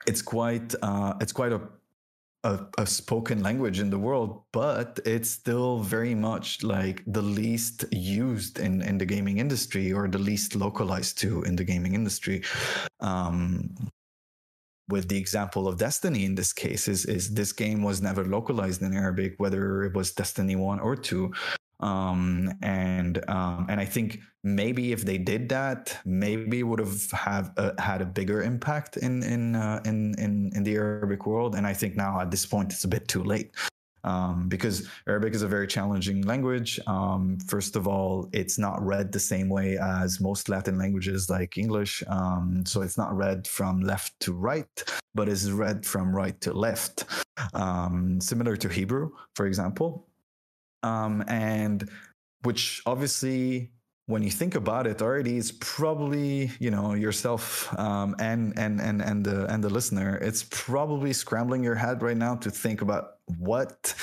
it's 0.06 0.22
quite 0.22 0.76
uh, 0.82 1.15
it's 1.19 1.32
quite 1.34 1.52
a, 1.52 1.61
a, 2.44 2.60
a 2.77 2.86
spoken 2.86 3.41
language 3.41 3.80
in 3.80 3.90
the 3.90 3.98
world, 3.98 4.44
but 4.52 4.99
it's 5.06 5.30
still 5.30 5.80
very 5.80 6.14
much 6.14 6.61
like 6.64 7.03
the 7.07 7.22
least 7.22 7.86
used 7.91 8.60
in 8.60 8.82
in 8.84 8.99
the 8.99 9.06
gaming 9.06 9.40
industry 9.40 9.91
or 9.91 10.07
the 10.07 10.19
least 10.19 10.56
localized 10.56 11.18
to 11.19 11.41
in 11.44 11.56
the 11.56 11.64
gaming 11.64 11.95
industry. 11.95 12.44
Um, 12.99 13.73
with 14.90 15.07
the 15.07 15.18
example 15.18 15.68
of 15.68 15.78
Destiny 15.78 16.26
in 16.26 16.36
this 16.36 16.53
case 16.53 16.88
is 16.88 17.06
is 17.06 17.34
this 17.34 17.52
game 17.52 17.82
was 17.84 18.02
never 18.02 18.24
localized 18.26 18.82
in 18.82 18.94
Arabic, 18.94 19.36
whether 19.38 19.84
it 19.84 19.94
was 19.94 20.12
Destiny 20.12 20.56
one 20.56 20.80
or 20.80 20.95
two. 20.95 21.34
Um, 21.82 22.53
and 22.62 23.28
um, 23.30 23.66
and 23.70 23.82
I 23.82 23.86
think 23.86 24.20
maybe 24.44 24.91
if 24.91 25.03
they 25.03 25.18
did 25.18 25.49
that, 25.49 25.98
maybe 26.06 26.64
would 26.64 26.80
have 26.80 27.12
have 27.12 27.52
uh, 27.57 27.72
had 27.80 28.02
a 28.02 28.06
bigger 28.06 28.44
impact 28.44 28.98
in 28.98 29.24
in, 29.24 29.56
uh, 29.56 29.82
in 29.86 30.16
in 30.18 30.52
in 30.56 30.64
the 30.64 30.76
Arabic 30.76 31.26
world. 31.26 31.56
And 31.56 31.68
I 31.68 31.74
think 31.74 31.95
now 31.95 32.20
at 32.20 32.32
this 32.32 32.45
point 32.45 32.72
it's 32.72 32.86
a 32.86 32.88
bit 32.88 33.07
too 33.07 33.24
late 33.24 33.52
um, 34.06 34.48
because 34.48 34.88
Arabic 35.07 35.34
is 35.34 35.41
a 35.41 35.48
very 35.48 35.68
challenging 35.68 36.22
language. 36.22 36.80
Um, 36.88 37.38
first 37.48 37.76
of 37.76 37.88
all, 37.88 38.30
it's 38.32 38.57
not 38.57 38.82
read 38.82 39.11
the 39.11 39.19
same 39.19 39.49
way 39.49 39.77
as 39.77 40.22
most 40.22 40.48
Latin 40.48 40.77
languages 40.77 41.30
like 41.30 41.57
English. 41.57 42.03
Um, 42.07 42.64
so 42.65 42.82
it's 42.82 42.98
not 42.98 43.15
read 43.18 43.48
from 43.48 43.82
left 43.82 44.18
to 44.22 44.32
right, 44.32 44.84
but 45.15 45.27
is 45.27 45.52
read 45.52 45.86
from 45.86 46.15
right 46.15 46.40
to 46.41 46.53
left, 46.53 47.06
um, 47.53 48.22
similar 48.22 48.56
to 48.57 48.69
Hebrew, 48.69 49.11
for 49.36 49.48
example. 49.48 50.07
Um, 50.84 51.23
and 51.27 51.90
which 52.44 52.84
obviously 52.86 53.72
when 54.07 54.22
you 54.22 54.30
think 54.30 54.53
about 54.53 54.86
it 54.86 55.02
already 55.02 55.36
it's 55.38 55.52
probably 55.60 56.52
you 56.60 56.69
know 56.69 56.94
yourself 56.94 57.73
um, 57.80 58.15
and 58.19 58.53
and 58.56 58.80
and 58.80 59.02
and 59.02 59.26
the 59.26 59.52
and 59.52 59.64
the 59.64 59.69
listener 59.69 60.18
it's 60.18 60.45
probably 60.52 61.11
scrambling 61.11 61.64
your 61.64 61.73
head 61.73 62.03
right 62.03 62.18
now 62.18 62.36
to 62.36 62.52
think 62.52 62.84
about 62.84 63.14
what 63.38 63.93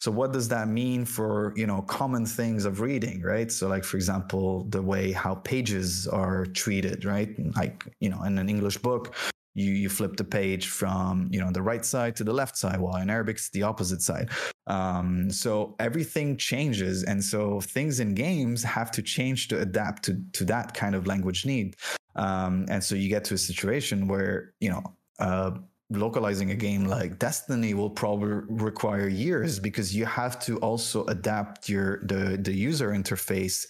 so 0.00 0.10
what 0.10 0.32
does 0.32 0.48
that 0.48 0.66
mean 0.66 1.04
for 1.04 1.52
you 1.56 1.66
know 1.66 1.82
common 1.82 2.26
things 2.26 2.64
of 2.64 2.80
reading 2.80 3.22
right? 3.22 3.52
So 3.52 3.68
like 3.68 3.84
for 3.84 3.96
example 3.96 4.64
the 4.70 4.82
way 4.82 5.12
how 5.12 5.36
pages 5.36 6.08
are 6.08 6.46
treated 6.46 7.04
right? 7.04 7.30
Like 7.54 7.86
you 8.00 8.08
know 8.08 8.22
in 8.24 8.38
an 8.38 8.48
english 8.48 8.78
book 8.78 9.14
you 9.54 9.70
you 9.70 9.88
flip 9.88 10.16
the 10.16 10.24
page 10.24 10.68
from 10.68 11.28
you 11.30 11.40
know 11.40 11.50
the 11.50 11.62
right 11.62 11.84
side 11.84 12.16
to 12.16 12.24
the 12.24 12.32
left 12.32 12.56
side 12.56 12.80
while 12.80 12.96
in 12.96 13.10
arabic 13.10 13.36
it's 13.36 13.50
the 13.50 13.62
opposite 13.62 14.02
side. 14.02 14.30
Um, 14.66 15.30
so 15.30 15.74
everything 15.78 16.36
changes 16.36 17.04
and 17.04 17.22
so 17.22 17.60
things 17.60 18.00
in 18.00 18.14
games 18.14 18.62
have 18.62 18.90
to 18.92 19.02
change 19.02 19.48
to 19.48 19.60
adapt 19.60 20.04
to 20.04 20.22
to 20.32 20.44
that 20.46 20.74
kind 20.74 20.94
of 20.94 21.06
language 21.06 21.44
need. 21.44 21.76
Um, 22.16 22.66
and 22.68 22.82
so 22.82 22.94
you 22.94 23.08
get 23.08 23.24
to 23.26 23.34
a 23.34 23.38
situation 23.38 24.08
where 24.08 24.54
you 24.60 24.70
know 24.70 24.82
uh, 25.18 25.52
localizing 25.96 26.50
a 26.50 26.54
game 26.54 26.84
like 26.84 27.18
destiny 27.18 27.74
will 27.74 27.90
probably 27.90 28.42
require 28.48 29.08
years 29.08 29.58
because 29.58 29.94
you 29.94 30.04
have 30.04 30.38
to 30.40 30.58
also 30.58 31.04
adapt 31.06 31.68
your 31.68 32.00
the 32.04 32.36
the 32.36 32.52
user 32.52 32.90
interface 32.90 33.66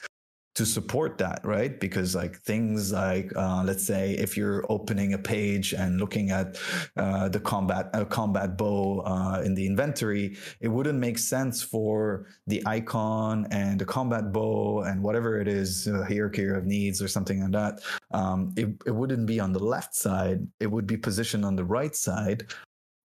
to 0.54 0.66
support 0.66 1.18
that 1.18 1.40
right? 1.44 1.78
Because 1.80 2.14
like 2.14 2.38
things 2.40 2.92
like 2.92 3.32
uh, 3.36 3.62
let's 3.64 3.84
say 3.86 4.12
if 4.12 4.36
you're 4.36 4.64
opening 4.68 5.14
a 5.14 5.18
page 5.18 5.72
and 5.72 5.98
looking 5.98 6.30
at 6.30 6.58
uh, 6.96 7.28
the 7.28 7.40
combat 7.40 7.88
uh, 7.94 8.04
combat 8.04 8.56
bow 8.56 9.00
uh, 9.00 9.42
in 9.44 9.54
the 9.54 9.66
inventory 9.66 10.36
it 10.60 10.68
wouldn't 10.68 10.98
make 10.98 11.18
sense 11.18 11.62
for 11.62 12.26
the 12.46 12.62
icon 12.66 13.46
and 13.50 13.80
the 13.80 13.84
combat 13.84 14.32
bow 14.32 14.82
and 14.82 15.02
whatever 15.02 15.40
it 15.40 15.48
is 15.48 15.88
hierarchy 16.08 16.46
of 16.46 16.64
needs 16.66 17.00
or 17.02 17.08
something 17.08 17.40
like 17.40 17.52
that. 17.52 17.80
Um, 18.12 18.52
it, 18.56 18.68
it 18.86 18.90
wouldn't 18.90 19.26
be 19.26 19.40
on 19.40 19.52
the 19.52 19.58
left 19.58 19.94
side. 19.94 20.46
It 20.60 20.70
would 20.70 20.86
be 20.86 20.96
positioned 20.96 21.44
on 21.44 21.56
the 21.56 21.64
right 21.64 21.94
side 21.94 22.52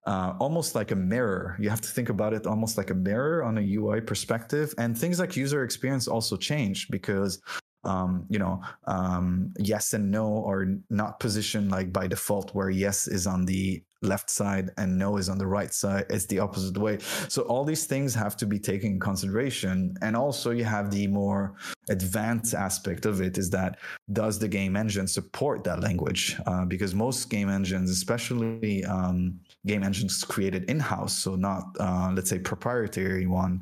uh, 0.07 0.33
almost 0.39 0.73
like 0.73 0.91
a 0.91 0.95
mirror. 0.95 1.57
You 1.59 1.69
have 1.69 1.81
to 1.81 1.89
think 1.89 2.07
about 2.07 2.33
it 2.33 2.47
almost 2.47 2.77
like 2.77 2.89
a 2.89 2.95
mirror 2.95 3.43
on 3.43 3.57
a 3.57 3.75
UI 3.75 3.99
perspective. 3.99 4.73
And 4.77 4.97
things 4.97 5.19
like 5.19 5.35
user 5.35 5.63
experience 5.63 6.07
also 6.07 6.37
change 6.37 6.87
because, 6.89 7.41
um, 7.83 8.25
you 8.29 8.39
know, 8.39 8.61
um, 8.85 9.53
yes 9.59 9.93
and 9.93 10.09
no 10.09 10.47
are 10.47 10.65
not 10.89 11.19
positioned 11.19 11.71
like 11.71 11.91
by 11.91 12.07
default, 12.07 12.55
where 12.55 12.69
yes 12.69 13.07
is 13.07 13.27
on 13.27 13.45
the 13.45 13.83
left 14.01 14.29
side 14.29 14.69
and 14.77 14.97
no 14.97 15.17
is 15.17 15.27
on 15.27 15.37
the 15.37 15.47
right 15.47 15.73
side. 15.73 16.05
It's 16.09 16.25
the 16.27 16.39
opposite 16.39 16.77
way. 16.77 16.99
So 17.27 17.41
all 17.43 17.65
these 17.65 17.85
things 17.85 18.15
have 18.15 18.37
to 18.37 18.45
be 18.45 18.59
taken 18.59 18.91
in 18.91 18.99
consideration. 19.01 19.95
And 20.01 20.15
also 20.15 20.51
you 20.51 20.63
have 20.63 20.89
the 20.89 21.07
more 21.07 21.55
advanced 21.89 22.53
aspect 22.53 23.05
of 23.05 23.19
it 23.21 23.37
is 23.37 23.49
that 23.49 23.79
does 24.13 24.39
the 24.39 24.47
game 24.47 24.77
engine 24.77 25.07
support 25.07 25.65
that 25.65 25.81
language? 25.81 26.37
Uh, 26.45 26.63
because 26.63 26.95
most 26.95 27.29
game 27.29 27.49
engines, 27.49 27.89
especially 27.89 28.85
um, 28.85 29.39
game 29.67 29.83
engines 29.83 30.23
created 30.23 30.63
in-house, 30.69 31.13
so 31.23 31.35
not 31.35 31.63
uh, 31.79 32.09
let's 32.15 32.29
say 32.29 32.39
proprietary 32.39 33.27
one. 33.27 33.61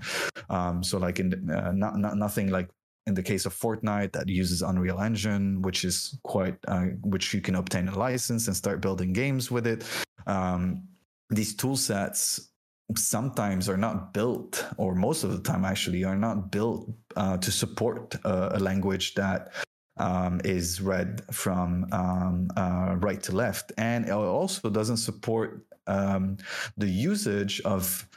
Um, 0.49 0.83
so 0.83 0.97
like 0.97 1.19
in 1.19 1.49
uh, 1.49 1.71
not, 1.71 1.97
not 1.97 2.15
nothing 2.15 2.49
like 2.57 2.69
in 3.07 3.13
the 3.13 3.23
case 3.23 3.45
of 3.45 3.53
Fortnite, 3.53 4.11
that 4.13 4.27
uses 4.27 4.61
Unreal 4.61 4.99
Engine, 4.99 5.61
which 5.61 5.85
is 5.85 6.17
quite, 6.23 6.57
uh, 6.67 6.85
which 7.03 7.33
you 7.33 7.41
can 7.41 7.55
obtain 7.55 7.87
a 7.87 7.97
license 7.97 8.47
and 8.47 8.55
start 8.55 8.81
building 8.81 9.13
games 9.13 9.51
with 9.51 9.67
it. 9.67 9.83
Um, 10.25 10.87
these 11.29 11.55
tool 11.55 11.77
sets 11.77 12.49
sometimes 12.95 13.69
are 13.69 13.77
not 13.77 14.13
built, 14.13 14.65
or 14.77 14.95
most 14.95 15.23
of 15.23 15.31
the 15.31 15.41
time 15.41 15.65
actually, 15.65 16.03
are 16.03 16.17
not 16.17 16.51
built 16.51 16.89
uh, 17.15 17.37
to 17.37 17.51
support 17.51 18.15
uh, 18.25 18.49
a 18.53 18.59
language 18.59 19.13
that 19.15 19.53
um, 19.97 20.41
is 20.43 20.81
read 20.81 21.21
from 21.31 21.87
um, 21.91 22.47
uh, 22.57 22.95
right 22.97 23.21
to 23.23 23.35
left, 23.35 23.71
and 23.77 24.05
it 24.05 24.11
also 24.11 24.69
doesn't 24.69 24.97
support 24.97 25.65
um, 25.87 26.37
the 26.77 26.87
usage 26.87 27.61
of 27.61 28.07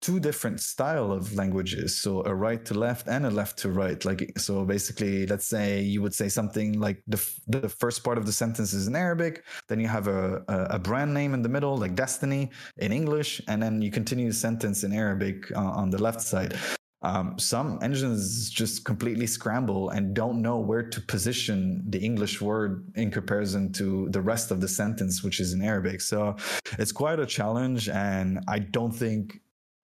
two 0.00 0.18
different 0.18 0.60
style 0.60 1.12
of 1.12 1.34
languages 1.34 1.96
so 2.00 2.24
a 2.24 2.34
right 2.34 2.64
to 2.64 2.74
left 2.74 3.06
and 3.06 3.26
a 3.26 3.30
left 3.30 3.58
to 3.58 3.68
right. 3.70 4.02
Like 4.04 4.32
so 4.38 4.64
basically 4.64 5.26
let's 5.26 5.46
say 5.46 5.82
you 5.82 6.00
would 6.00 6.14
say 6.14 6.28
something 6.28 6.80
like 6.80 7.02
the, 7.06 7.22
the 7.48 7.68
first 7.68 8.02
part 8.02 8.16
of 8.16 8.24
the 8.24 8.32
sentence 8.32 8.72
is 8.72 8.86
in 8.86 8.96
arabic 8.96 9.44
then 9.68 9.78
you 9.78 9.88
have 9.88 10.08
a, 10.08 10.42
a, 10.48 10.78
brand 10.78 11.12
name 11.12 11.34
in 11.34 11.42
the 11.42 11.48
middle 11.48 11.76
like 11.76 11.94
destiny 11.94 12.50
in 12.78 12.92
english 12.92 13.40
and 13.48 13.62
then 13.62 13.82
you 13.82 13.90
continue 13.90 14.28
the 14.28 14.34
sentence 14.34 14.84
in 14.84 14.92
arabic 14.92 15.50
uh, 15.54 15.60
on 15.60 15.90
the 15.90 16.02
left 16.02 16.20
side 16.20 16.56
um, 17.02 17.38
some 17.38 17.78
engines 17.82 18.50
just 18.50 18.84
completely 18.84 19.26
scramble 19.26 19.90
and 19.90 20.14
don't 20.14 20.42
know 20.42 20.58
where 20.58 20.82
to 20.82 21.00
position 21.00 21.82
the 21.88 21.98
English 21.98 22.42
word 22.42 22.84
in 22.94 23.10
comparison 23.10 23.72
to 23.72 24.08
the 24.10 24.20
rest 24.20 24.50
of 24.50 24.60
the 24.60 24.68
sentence, 24.68 25.22
which 25.22 25.40
is 25.40 25.54
in 25.54 25.62
Arabic. 25.62 26.02
So 26.02 26.36
it's 26.78 26.92
quite 26.92 27.18
a 27.18 27.26
challenge. 27.26 27.88
And 27.88 28.40
I 28.48 28.58
don't 28.58 28.92
think 28.92 29.40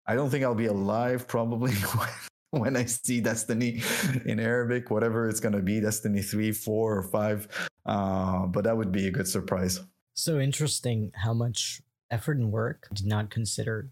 I 0.06 0.14
don't 0.14 0.30
think 0.30 0.44
I'll 0.44 0.55
be 0.55 0.66
alive 0.66 1.26
probably 1.26 1.72
when 2.51 2.76
I 2.76 2.84
see 2.84 3.20
Destiny 3.20 3.82
in 4.24 4.38
Arabic, 4.38 4.90
whatever 4.90 5.28
it's 5.28 5.40
going 5.40 5.55
to 5.55 5.62
be, 5.62 5.80
Destiny 5.80 6.22
3, 6.22 6.52
4, 6.52 6.98
or 6.98 7.02
5. 7.02 7.70
Uh, 7.86 8.47
but 8.47 8.64
that 8.64 8.76
would 8.76 8.93
be 8.93 9.09
a 9.09 9.10
good 9.10 9.26
surprise. 9.26 9.80
So 10.14 10.38
interesting 10.38 11.12
how 11.14 11.34
much 11.34 11.80
effort 12.10 12.36
and 12.36 12.52
work 12.52 12.88
did 12.93 13.06
not 13.06 13.30
consider 13.30 13.90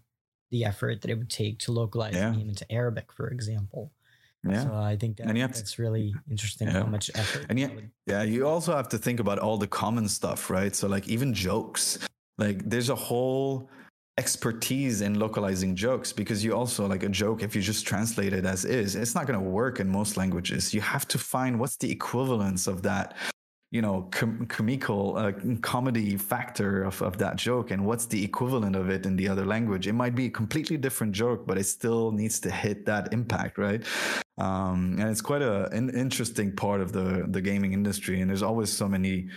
the 0.51 0.65
effort 0.65 1.01
that 1.01 1.11
it 1.11 1.15
would 1.15 1.29
take 1.29 1.59
to 1.59 1.71
localize 1.71 2.15
yeah. 2.15 2.29
the 2.29 2.37
game 2.37 2.49
into 2.49 2.69
Arabic, 2.71 3.11
for 3.11 3.27
example. 3.29 3.91
Yeah. 4.47 4.63
So 4.63 4.73
I 4.75 4.95
think 4.95 5.17
that, 5.17 5.33
that's 5.33 5.73
to, 5.73 5.81
really 5.81 6.13
interesting 6.29 6.67
yeah. 6.67 6.81
how 6.81 6.85
much 6.85 7.09
effort. 7.15 7.47
And 7.49 7.59
yeah, 7.59 7.69
yeah, 8.05 8.23
you 8.23 8.47
also 8.47 8.75
have 8.75 8.89
to 8.89 8.97
think 8.97 9.19
about 9.19 9.39
all 9.39 9.57
the 9.57 9.67
common 9.67 10.07
stuff, 10.07 10.49
right? 10.49 10.75
So 10.75 10.87
like 10.87 11.07
even 11.07 11.33
jokes, 11.33 11.97
like 12.37 12.67
there's 12.69 12.89
a 12.89 12.95
whole 12.95 13.69
expertise 14.17 15.01
in 15.01 15.19
localizing 15.19 15.75
jokes 15.75 16.13
because 16.13 16.43
you 16.43 16.55
also 16.55 16.87
like 16.87 17.03
a 17.03 17.09
joke 17.09 17.43
if 17.43 17.53
you 17.53 17.61
just 17.61 17.85
translate 17.85 18.31
it 18.31 18.45
as 18.45 18.63
is 18.63 18.95
it's 18.95 19.13
not 19.13 19.27
going 19.27 19.37
to 19.37 19.45
work 19.45 19.81
in 19.81 19.89
most 19.89 20.15
languages 20.15 20.73
you 20.73 20.79
have 20.79 21.05
to 21.05 21.17
find 21.17 21.59
what's 21.59 21.75
the 21.75 21.91
equivalence 21.91 22.65
of 22.65 22.81
that 22.81 23.13
you 23.75 23.81
know 23.81 24.07
com- 24.11 24.45
comical 24.45 25.17
uh, 25.17 25.33
comedy 25.61 26.15
factor 26.15 26.83
of, 26.83 27.01
of 27.01 27.17
that 27.17 27.35
joke 27.35 27.71
and 27.71 27.85
what's 27.85 28.05
the 28.13 28.21
equivalent 28.23 28.75
of 28.81 28.89
it 28.89 29.05
in 29.05 29.15
the 29.17 29.27
other 29.27 29.45
language 29.45 29.85
it 29.85 29.97
might 30.03 30.15
be 30.15 30.27
a 30.27 30.33
completely 30.41 30.77
different 30.77 31.11
joke 31.23 31.45
but 31.45 31.57
it 31.57 31.65
still 31.65 32.11
needs 32.11 32.39
to 32.39 32.49
hit 32.49 32.85
that 32.85 33.11
impact 33.11 33.57
right 33.57 33.83
um, 34.37 34.95
and 34.99 35.09
it's 35.09 35.25
quite 35.31 35.41
a, 35.41 35.69
an 35.79 35.89
interesting 36.05 36.55
part 36.55 36.79
of 36.79 36.93
the 36.97 37.25
the 37.35 37.41
gaming 37.41 37.73
industry 37.73 38.21
and 38.21 38.29
there's 38.29 38.47
always 38.49 38.71
so 38.71 38.87
many 38.87 39.27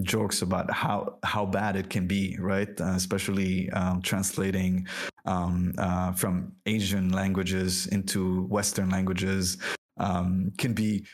jokes 0.00 0.42
about 0.42 0.70
how 0.70 1.18
how 1.22 1.44
bad 1.44 1.76
it 1.76 1.90
can 1.90 2.06
be, 2.06 2.36
right? 2.40 2.80
Uh, 2.80 2.94
especially 2.96 3.68
um, 3.70 4.00
translating 4.00 4.86
um, 5.26 5.74
uh, 5.76 6.12
from 6.12 6.52
Asian 6.64 7.12
languages 7.12 7.86
into 7.88 8.44
Western 8.44 8.88
languages 8.88 9.58
um, 9.98 10.50
can 10.56 10.72
be 10.72 11.04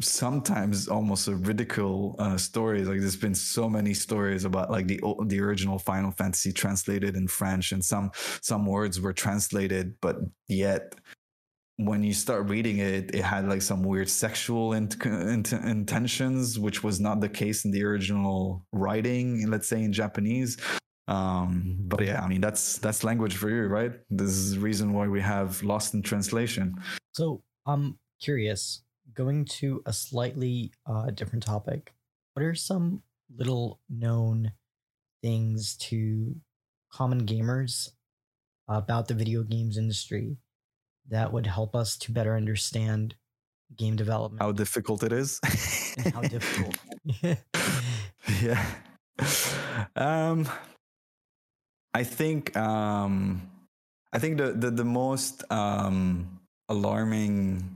sometimes 0.00 0.88
almost 0.88 1.28
a 1.28 1.34
ridicule 1.34 2.16
uh, 2.18 2.36
story. 2.36 2.84
Like 2.84 3.00
there's 3.00 3.16
been 3.16 3.34
so 3.34 3.68
many 3.68 3.94
stories 3.94 4.44
about 4.44 4.70
like 4.70 4.86
the 4.86 5.00
the 5.26 5.40
original 5.40 5.78
Final 5.78 6.10
Fantasy 6.10 6.52
translated 6.52 7.16
in 7.16 7.28
French, 7.28 7.72
and 7.72 7.84
some 7.84 8.10
some 8.42 8.66
words 8.66 9.00
were 9.00 9.12
translated, 9.12 9.94
but 10.00 10.16
yet 10.48 10.94
when 11.78 12.02
you 12.02 12.14
start 12.14 12.48
reading 12.48 12.78
it, 12.78 13.14
it 13.14 13.22
had 13.22 13.48
like 13.48 13.60
some 13.60 13.82
weird 13.82 14.08
sexual 14.08 14.72
int- 14.72 15.04
int- 15.04 15.52
intentions, 15.52 16.58
which 16.58 16.82
was 16.82 17.00
not 17.00 17.20
the 17.20 17.28
case 17.28 17.66
in 17.66 17.70
the 17.70 17.84
original 17.84 18.64
writing, 18.72 19.46
let's 19.50 19.68
say 19.68 19.82
in 19.82 19.92
Japanese. 19.92 20.56
Um, 21.08 21.76
but 21.80 22.04
yeah, 22.04 22.22
I 22.22 22.28
mean 22.28 22.40
that's 22.40 22.78
that's 22.78 23.04
language 23.04 23.36
for 23.36 23.50
you, 23.50 23.66
right? 23.66 23.92
This 24.10 24.30
is 24.30 24.54
the 24.54 24.60
reason 24.60 24.92
why 24.92 25.06
we 25.06 25.20
have 25.20 25.62
lost 25.62 25.94
in 25.94 26.02
translation. 26.02 26.74
So 27.12 27.42
I'm 27.66 27.98
curious, 28.20 28.82
going 29.14 29.44
to 29.44 29.82
a 29.86 29.92
slightly 29.92 30.72
uh, 30.86 31.10
different 31.10 31.44
topic. 31.44 31.94
What 32.34 32.44
are 32.44 32.54
some 32.54 33.02
little 33.34 33.80
known 33.88 34.52
things 35.22 35.76
to 35.76 36.36
common 36.92 37.26
gamers 37.26 37.90
about 38.68 39.08
the 39.08 39.14
video 39.14 39.42
games 39.42 39.76
industry 39.76 40.38
that 41.08 41.32
would 41.32 41.46
help 41.46 41.74
us 41.74 41.96
to 41.98 42.12
better 42.12 42.36
understand 42.36 43.14
game 43.76 43.96
development. 43.96 44.42
How 44.42 44.52
difficult 44.52 45.02
it 45.02 45.12
is. 45.12 45.40
how 46.14 46.20
difficult. 46.22 46.76
yeah. 48.42 48.64
Um, 49.94 50.48
I 51.94 52.04
think 52.04 52.56
um, 52.56 53.50
I 54.12 54.18
think 54.18 54.38
the 54.38 54.52
the, 54.52 54.70
the 54.70 54.84
most 54.84 55.44
um, 55.50 56.40
alarming 56.68 57.75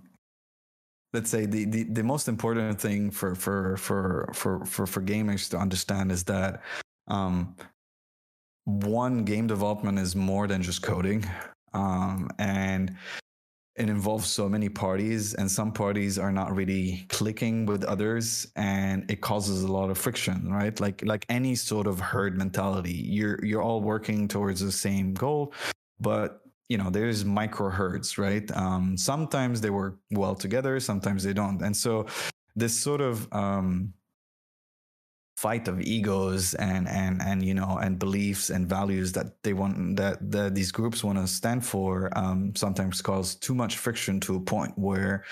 let's 1.12 1.31
say 1.31 1.47
the, 1.47 1.65
the, 1.65 1.85
the 1.85 2.03
most 2.03 2.28
important 2.28 2.81
thing 2.81 3.11
for 3.11 3.35
for 3.35 3.77
for 3.77 4.31
for 4.32 4.65
for, 4.65 4.87
for 4.87 5.03
gamers 5.03 5.49
to 5.51 5.59
understand 5.59 6.12
is 6.12 6.24
that 6.24 6.62
um, 7.09 7.57
one 8.65 9.24
game 9.24 9.47
development 9.47 9.99
is 9.99 10.15
more 10.15 10.47
than 10.47 10.62
just 10.62 10.82
coding 10.82 11.24
um, 11.73 12.28
and 12.39 12.97
it 13.77 13.89
involves 13.89 14.28
so 14.28 14.49
many 14.49 14.69
parties 14.69 15.35
and 15.35 15.51
some 15.51 15.73
parties 15.73 16.19
are 16.19 16.32
not 16.32 16.55
really 16.55 17.07
clicking 17.09 17.65
with 17.66 17.82
others 17.85 18.47
and 18.57 19.11
it 19.11 19.20
causes 19.20 19.62
a 19.62 19.73
lot 19.73 19.91
of 19.91 19.99
friction 19.99 20.53
right? 20.53 20.78
Like 20.81 21.03
like 21.05 21.24
any 21.28 21.55
sort 21.55 21.87
of 21.87 21.99
herd 21.99 22.37
mentality 22.37 22.93
you're 22.93 23.45
you're 23.45 23.62
all 23.62 23.81
working 23.81 24.28
towards 24.28 24.61
the 24.61 24.73
same 24.73 25.15
goal 25.15 25.53
but 26.01 26.40
you 26.70 26.78
know 26.78 26.88
there's 26.88 27.24
micro 27.24 27.68
herds 27.68 28.16
right? 28.16 28.51
Um, 28.56 28.97
sometimes 28.97 29.60
they 29.60 29.70
work 29.70 29.98
well 30.12 30.34
together 30.34 30.80
sometimes 30.80 31.24
they 31.24 31.34
don't. 31.34 31.60
And 31.62 31.76
so 31.76 32.06
this 32.56 32.78
sort 32.78 33.02
of 33.02 33.30
um, 33.32 33.92
fight 35.36 35.68
of 35.68 35.80
egos 35.80 36.55
and 36.55 36.88
and 36.88 37.20
and 37.22 37.44
you 37.44 37.55
know 37.55 37.78
and 37.82 37.98
beliefs 37.98 38.51
and 38.51 38.68
values 38.68 39.12
that 39.12 39.42
they 39.42 39.52
want 39.52 39.97
that, 39.97 40.18
that 40.30 40.55
these 40.55 40.70
groups 40.70 41.02
want 41.02 41.18
to 41.18 41.26
stand 41.26 41.64
for 41.64 42.10
um, 42.16 42.55
sometimes 42.55 43.02
cause 43.02 43.34
too 43.34 43.55
much 43.55 43.76
friction 43.76 44.20
to 44.20 44.36
a 44.36 44.40
point 44.40 44.72
where 44.78 45.24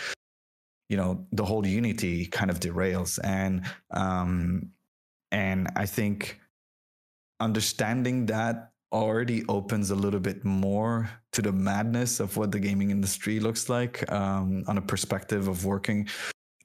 you 0.89 0.97
know 0.97 1.25
the 1.33 1.45
whole 1.45 1.67
unity 1.67 2.27
kind 2.27 2.51
of 2.51 2.61
derails. 2.61 3.19
And 3.23 3.65
um 3.93 4.71
and 5.31 5.69
i 5.77 5.85
think 5.85 6.41
understanding 7.41 8.27
that 8.27 8.73
already 8.93 9.45
opens 9.49 9.91
a 9.91 9.95
little 9.95 10.21
bit 10.21 10.45
more 10.45 11.11
to 11.33 11.43
the 11.43 11.53
madness 11.53 12.21
of 12.21 12.37
what 12.37 12.53
the 12.53 12.59
gaming 12.59 12.91
industry 12.91 13.41
looks 13.41 13.69
like 13.69 14.11
um, 14.11 14.65
on 14.67 14.79
a 14.79 14.83
perspective 14.83 15.49
of 15.49 15.65
working. 15.65 16.09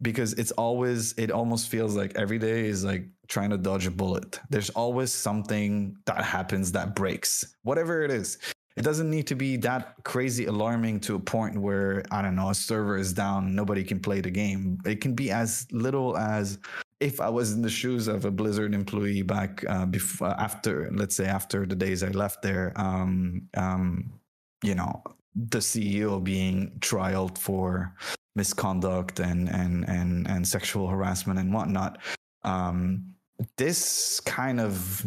Because 0.01 0.33
it's 0.33 0.51
always 0.51 1.13
it 1.13 1.31
almost 1.31 1.69
feels 1.69 1.95
like 1.95 2.15
every 2.15 2.37
day 2.37 2.65
is 2.65 2.83
like 2.83 3.07
trying 3.27 3.51
to 3.51 3.57
dodge 3.57 3.87
a 3.87 3.91
bullet. 3.91 4.39
There's 4.49 4.69
always 4.71 5.13
something 5.13 5.95
that 6.05 6.23
happens 6.23 6.71
that 6.73 6.95
breaks 6.95 7.55
whatever 7.63 8.03
it 8.03 8.11
is. 8.11 8.37
It 8.75 8.81
doesn't 8.81 9.09
need 9.09 9.27
to 9.27 9.35
be 9.35 9.55
that 9.57 9.95
crazy 10.03 10.45
alarming 10.45 10.99
to 11.01 11.15
a 11.15 11.19
point 11.19 11.55
where 11.55 12.03
i 12.09 12.23
don't 12.23 12.35
know 12.35 12.49
a 12.49 12.55
server 12.55 12.97
is 12.97 13.13
down 13.13 13.53
nobody 13.53 13.83
can 13.83 13.99
play 13.99 14.19
the 14.19 14.31
game. 14.31 14.79
It 14.85 14.99
can 14.99 15.13
be 15.13 15.31
as 15.31 15.67
little 15.71 16.17
as 16.17 16.57
if 17.03 17.19
i 17.21 17.30
was 17.30 17.51
in 17.51 17.61
the 17.61 17.69
shoes 17.69 18.07
of 18.07 18.25
a 18.25 18.31
blizzard 18.31 18.73
employee 18.73 19.21
back 19.21 19.63
uh, 19.67 19.85
before 19.85 20.30
after 20.39 20.89
let's 20.93 21.15
say 21.15 21.25
after 21.25 21.65
the 21.65 21.75
days 21.75 22.01
i 22.03 22.09
left 22.09 22.41
there 22.41 22.73
um, 22.75 23.47
um, 23.55 24.19
you 24.63 24.75
know 24.75 25.03
the 25.35 25.59
ceo 25.59 26.23
being 26.23 26.71
trialed 26.80 27.38
for 27.38 27.93
misconduct 28.35 29.19
and 29.19 29.49
and 29.49 29.88
and 29.88 30.27
and 30.27 30.47
sexual 30.47 30.88
harassment 30.88 31.39
and 31.39 31.53
whatnot. 31.53 31.99
Um, 32.43 33.13
this 33.57 34.19
kind 34.21 34.59
of 34.59 35.05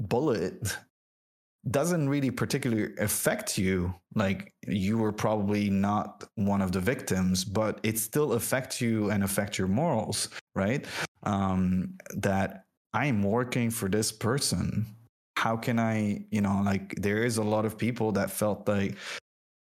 bullet 0.00 0.76
doesn't 1.70 2.08
really 2.08 2.30
particularly 2.30 2.94
affect 2.98 3.58
you 3.58 3.92
like 4.14 4.52
you 4.66 4.96
were 4.96 5.12
probably 5.12 5.68
not 5.68 6.24
one 6.36 6.62
of 6.62 6.72
the 6.72 6.80
victims 6.80 7.44
but 7.44 7.80
it 7.82 7.98
still 7.98 8.34
affects 8.34 8.80
you 8.80 9.10
and 9.10 9.24
affect 9.24 9.58
your 9.58 9.66
morals 9.66 10.28
right 10.54 10.86
um 11.22 11.94
that 12.16 12.64
i'm 12.92 13.22
working 13.22 13.70
for 13.70 13.88
this 13.88 14.12
person. 14.12 14.86
How 15.36 15.56
can 15.56 15.78
i 15.78 16.24
you 16.30 16.40
know 16.40 16.62
like 16.64 16.94
there 16.96 17.24
is 17.24 17.38
a 17.38 17.44
lot 17.44 17.64
of 17.64 17.78
people 17.78 18.12
that 18.12 18.30
felt 18.30 18.66
like 18.68 18.96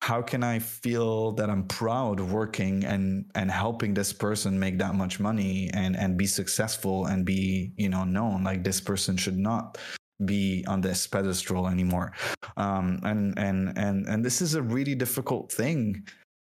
how 0.00 0.22
can 0.22 0.42
I 0.42 0.58
feel 0.58 1.32
that 1.32 1.50
I'm 1.50 1.64
proud 1.64 2.20
working 2.20 2.84
and 2.84 3.26
and 3.34 3.50
helping 3.50 3.94
this 3.94 4.12
person 4.12 4.58
make 4.58 4.78
that 4.78 4.94
much 4.94 5.20
money 5.20 5.70
and 5.74 5.96
and 5.96 6.16
be 6.16 6.26
successful 6.26 7.06
and 7.06 7.26
be 7.26 7.72
you 7.76 7.88
know 7.88 8.04
known? 8.04 8.44
Like 8.44 8.64
this 8.64 8.80
person 8.80 9.16
should 9.16 9.36
not 9.36 9.76
be 10.24 10.64
on 10.66 10.80
this 10.80 11.06
pedestal 11.06 11.68
anymore. 11.68 12.12
Um, 12.56 13.00
and 13.02 13.38
and 13.38 13.76
and 13.76 14.06
and 14.06 14.24
this 14.24 14.40
is 14.40 14.54
a 14.54 14.62
really 14.62 14.94
difficult 14.94 15.52
thing 15.52 16.06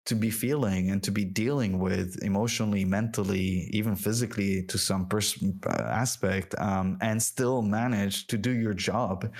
to 0.05 0.15
be 0.15 0.31
feeling 0.31 0.89
and 0.89 1.03
to 1.03 1.11
be 1.11 1.23
dealing 1.23 1.79
with 1.79 2.21
emotionally 2.23 2.83
mentally 2.83 3.69
even 3.71 3.95
physically 3.95 4.63
to 4.63 4.77
some 4.77 5.07
pers- 5.07 5.43
uh, 5.67 5.83
aspect 5.83 6.55
um, 6.57 6.97
and 7.01 7.21
still 7.21 7.61
manage 7.61 8.27
to 8.27 8.37
do 8.37 8.51
your 8.51 8.73
job 8.73 9.31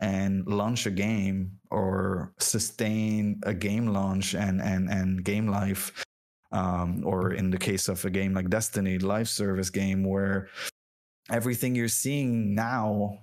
and 0.00 0.46
launch 0.46 0.86
a 0.86 0.90
game 0.90 1.50
or 1.70 2.32
sustain 2.38 3.40
a 3.44 3.54
game 3.54 3.88
launch 3.88 4.34
and 4.34 4.60
and 4.60 4.88
and 4.90 5.24
game 5.24 5.48
life 5.48 6.04
um, 6.52 7.02
or 7.04 7.32
in 7.32 7.50
the 7.50 7.58
case 7.58 7.88
of 7.88 8.04
a 8.04 8.10
game 8.10 8.32
like 8.32 8.48
destiny 8.48 8.98
live 8.98 9.28
service 9.28 9.70
game 9.70 10.04
where 10.04 10.48
everything 11.30 11.74
you're 11.74 11.88
seeing 11.88 12.54
now 12.54 13.18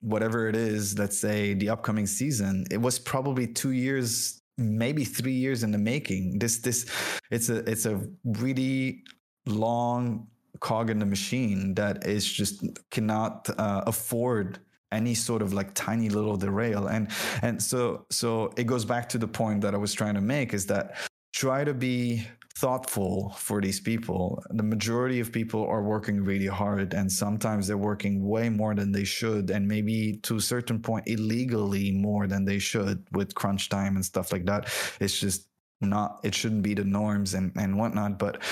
whatever 0.00 0.48
it 0.48 0.56
is 0.56 0.98
let's 0.98 1.18
say 1.18 1.54
the 1.54 1.68
upcoming 1.68 2.06
season 2.06 2.64
it 2.70 2.80
was 2.80 2.98
probably 2.98 3.46
two 3.46 3.70
years 3.70 4.41
maybe 4.62 5.04
three 5.04 5.32
years 5.32 5.62
in 5.62 5.70
the 5.70 5.78
making. 5.78 6.38
This 6.38 6.58
this 6.58 6.86
it's 7.30 7.48
a 7.48 7.58
it's 7.70 7.86
a 7.86 8.00
really 8.24 9.02
long 9.46 10.26
cog 10.60 10.90
in 10.90 10.98
the 10.98 11.06
machine 11.06 11.74
that 11.74 12.06
is 12.06 12.30
just 12.30 12.64
cannot 12.90 13.48
uh, 13.58 13.82
afford 13.86 14.60
any 14.92 15.14
sort 15.14 15.42
of 15.42 15.52
like 15.52 15.74
tiny 15.74 16.08
little 16.08 16.36
derail. 16.36 16.86
And 16.86 17.08
and 17.42 17.62
so 17.62 18.06
so 18.10 18.52
it 18.56 18.64
goes 18.64 18.84
back 18.84 19.08
to 19.10 19.18
the 19.18 19.28
point 19.28 19.62
that 19.62 19.74
i 19.74 19.78
was 19.78 19.92
trying 19.92 20.14
to 20.14 20.20
make 20.20 20.54
is 20.54 20.66
that 20.66 20.96
try 21.32 21.64
to 21.64 21.74
be 21.74 22.26
thoughtful 22.56 23.30
for 23.38 23.60
these 23.60 23.80
people 23.80 24.42
the 24.50 24.62
majority 24.62 25.20
of 25.20 25.32
people 25.32 25.66
are 25.66 25.82
working 25.82 26.22
really 26.22 26.46
hard 26.46 26.92
and 26.94 27.10
sometimes 27.10 27.66
they're 27.66 27.78
working 27.78 28.26
way 28.26 28.48
more 28.48 28.74
than 28.74 28.92
they 28.92 29.04
should 29.04 29.50
and 29.50 29.66
maybe 29.66 30.18
to 30.22 30.36
a 30.36 30.40
certain 30.40 30.80
point 30.80 31.02
illegally 31.06 31.90
more 31.90 32.26
than 32.26 32.44
they 32.44 32.58
should 32.58 33.06
with 33.12 33.34
crunch 33.34 33.68
time 33.68 33.96
and 33.96 34.04
stuff 34.04 34.32
like 34.32 34.44
that 34.44 34.68
it's 35.00 35.18
just 35.18 35.48
not 35.80 36.20
it 36.22 36.34
shouldn't 36.34 36.62
be 36.62 36.74
the 36.74 36.84
norms 36.84 37.34
and 37.34 37.52
and 37.56 37.76
whatnot 37.76 38.18
but 38.18 38.42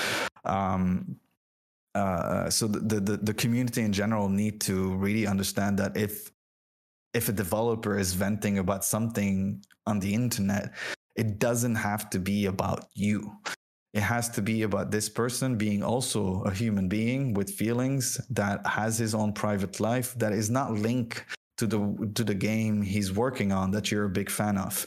um 0.45 1.15
uh, 1.93 2.49
so 2.49 2.67
the, 2.67 3.01
the 3.01 3.17
the 3.17 3.33
community 3.33 3.81
in 3.81 3.91
general 3.91 4.29
need 4.29 4.61
to 4.61 4.95
really 4.95 5.27
understand 5.27 5.77
that 5.77 5.97
if 5.97 6.31
if 7.13 7.27
a 7.27 7.33
developer 7.33 7.97
is 7.97 8.13
venting 8.13 8.59
about 8.59 8.85
something 8.85 9.61
on 9.85 9.99
the 9.99 10.13
internet, 10.13 10.71
it 11.15 11.39
doesn't 11.39 11.75
have 11.75 12.09
to 12.11 12.19
be 12.19 12.45
about 12.45 12.85
you. 12.93 13.31
It 13.93 14.01
has 14.01 14.29
to 14.29 14.41
be 14.41 14.63
about 14.63 14.91
this 14.91 15.09
person 15.09 15.57
being 15.57 15.83
also 15.83 16.43
a 16.43 16.51
human 16.51 16.87
being 16.87 17.33
with 17.33 17.49
feelings 17.51 18.21
that 18.29 18.65
has 18.65 18.97
his 18.97 19.13
own 19.13 19.33
private 19.33 19.79
life 19.79 20.13
that 20.17 20.31
is 20.31 20.49
not 20.49 20.73
linked 20.73 21.25
to 21.57 21.67
the 21.67 22.11
to 22.15 22.23
the 22.23 22.33
game 22.33 22.81
he's 22.81 23.11
working 23.11 23.51
on 23.51 23.71
that 23.71 23.91
you're 23.91 24.05
a 24.05 24.09
big 24.09 24.29
fan 24.29 24.57
of 24.57 24.85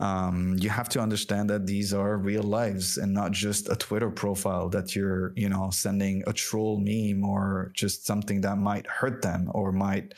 um, 0.00 0.56
you 0.58 0.70
have 0.70 0.88
to 0.90 1.00
understand 1.00 1.50
that 1.50 1.66
these 1.66 1.92
are 1.92 2.16
real 2.16 2.42
lives 2.42 2.96
and 2.96 3.12
not 3.12 3.32
just 3.32 3.68
a 3.68 3.76
Twitter 3.76 4.10
profile 4.10 4.70
that 4.70 4.96
you're, 4.96 5.34
you 5.36 5.50
know, 5.50 5.68
sending 5.70 6.24
a 6.26 6.32
troll 6.32 6.80
meme 6.80 7.22
or 7.22 7.70
just 7.74 8.06
something 8.06 8.40
that 8.40 8.56
might 8.56 8.86
hurt 8.86 9.20
them 9.20 9.50
or 9.52 9.72
might 9.72 10.14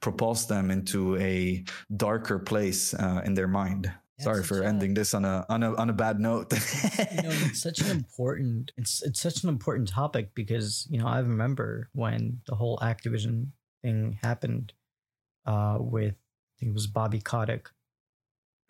propulse 0.00 0.48
them 0.48 0.70
into 0.70 1.16
a 1.18 1.62
darker 1.94 2.38
place 2.38 2.94
uh, 2.94 3.20
in 3.24 3.34
their 3.34 3.48
mind. 3.48 3.92
Sorry 4.20 4.42
for 4.42 4.62
a, 4.62 4.66
ending 4.66 4.94
this 4.94 5.14
on 5.14 5.24
a 5.24 5.46
on 5.48 5.62
a 5.62 5.74
on 5.74 5.90
a 5.90 5.92
bad 5.92 6.18
note. 6.18 6.52
you 6.52 7.22
know, 7.22 7.30
it's 7.46 7.62
such 7.62 7.80
an 7.80 7.90
important 7.90 8.72
it's 8.76 9.02
it's 9.02 9.20
such 9.20 9.42
an 9.42 9.48
important 9.48 9.88
topic 9.88 10.34
because 10.34 10.86
you 10.90 10.98
know 10.98 11.06
I 11.06 11.18
remember 11.18 11.88
when 11.92 12.40
the 12.46 12.56
whole 12.56 12.78
Activision 12.78 13.48
thing 13.82 14.18
happened 14.22 14.72
uh, 15.46 15.78
with 15.80 16.14
I 16.14 16.54
think 16.58 16.70
it 16.70 16.74
was 16.74 16.88
Bobby 16.88 17.20
Kotick 17.20 17.68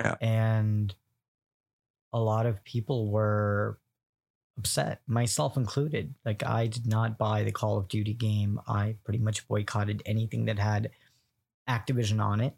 yeah. 0.01 0.15
And 0.21 0.95
a 2.13 2.21
lot 2.21 2.47
of 2.47 2.63
people 2.65 3.11
were 3.11 3.79
upset, 4.57 5.03
myself 5.07 5.57
included. 5.57 6.15
Like, 6.25 6.45
I 6.45 6.67
did 6.67 6.87
not 6.87 7.19
buy 7.19 7.43
the 7.43 7.53
Call 7.53 7.79
of 7.79 7.89
Duty 7.89 8.15
game. 8.15 8.61
I 8.67 8.97
pretty 9.05 9.19
much 9.19 9.47
boycotted 9.49 10.03
anything 10.07 10.47
that 10.47 10.59
had 10.59 10.91
Activision 11.69 12.23
on 12.23 12.41
it 12.41 12.55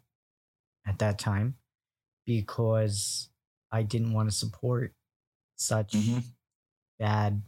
at 0.85 0.99
that 0.99 1.19
time 1.19 1.55
because 2.25 3.29
I 3.71 3.83
didn't 3.83 4.13
want 4.13 4.29
to 4.29 4.35
support 4.35 4.93
such 5.55 5.93
mm-hmm. 5.93 6.19
bad 6.99 7.41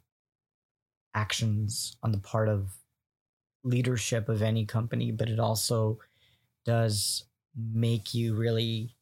actions 1.13 1.97
on 2.03 2.11
the 2.11 2.17
part 2.17 2.49
of 2.49 2.73
leadership 3.63 4.29
of 4.29 4.41
any 4.41 4.65
company, 4.65 5.11
but 5.11 5.29
it 5.29 5.39
also 5.39 5.99
does 6.65 7.25
make 7.55 8.13
you 8.13 8.35
really 8.35 8.95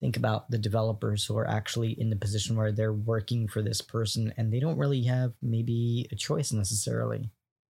think 0.00 0.16
about 0.16 0.50
the 0.50 0.58
developers 0.58 1.24
who 1.24 1.36
are 1.36 1.48
actually 1.48 1.92
in 1.98 2.10
the 2.10 2.16
position 2.16 2.56
where 2.56 2.72
they're 2.72 2.92
working 2.92 3.48
for 3.48 3.62
this 3.62 3.80
person 3.80 4.32
and 4.36 4.52
they 4.52 4.60
don't 4.60 4.76
really 4.76 5.02
have 5.04 5.32
maybe 5.42 6.06
a 6.12 6.16
choice 6.16 6.52
necessarily. 6.52 7.30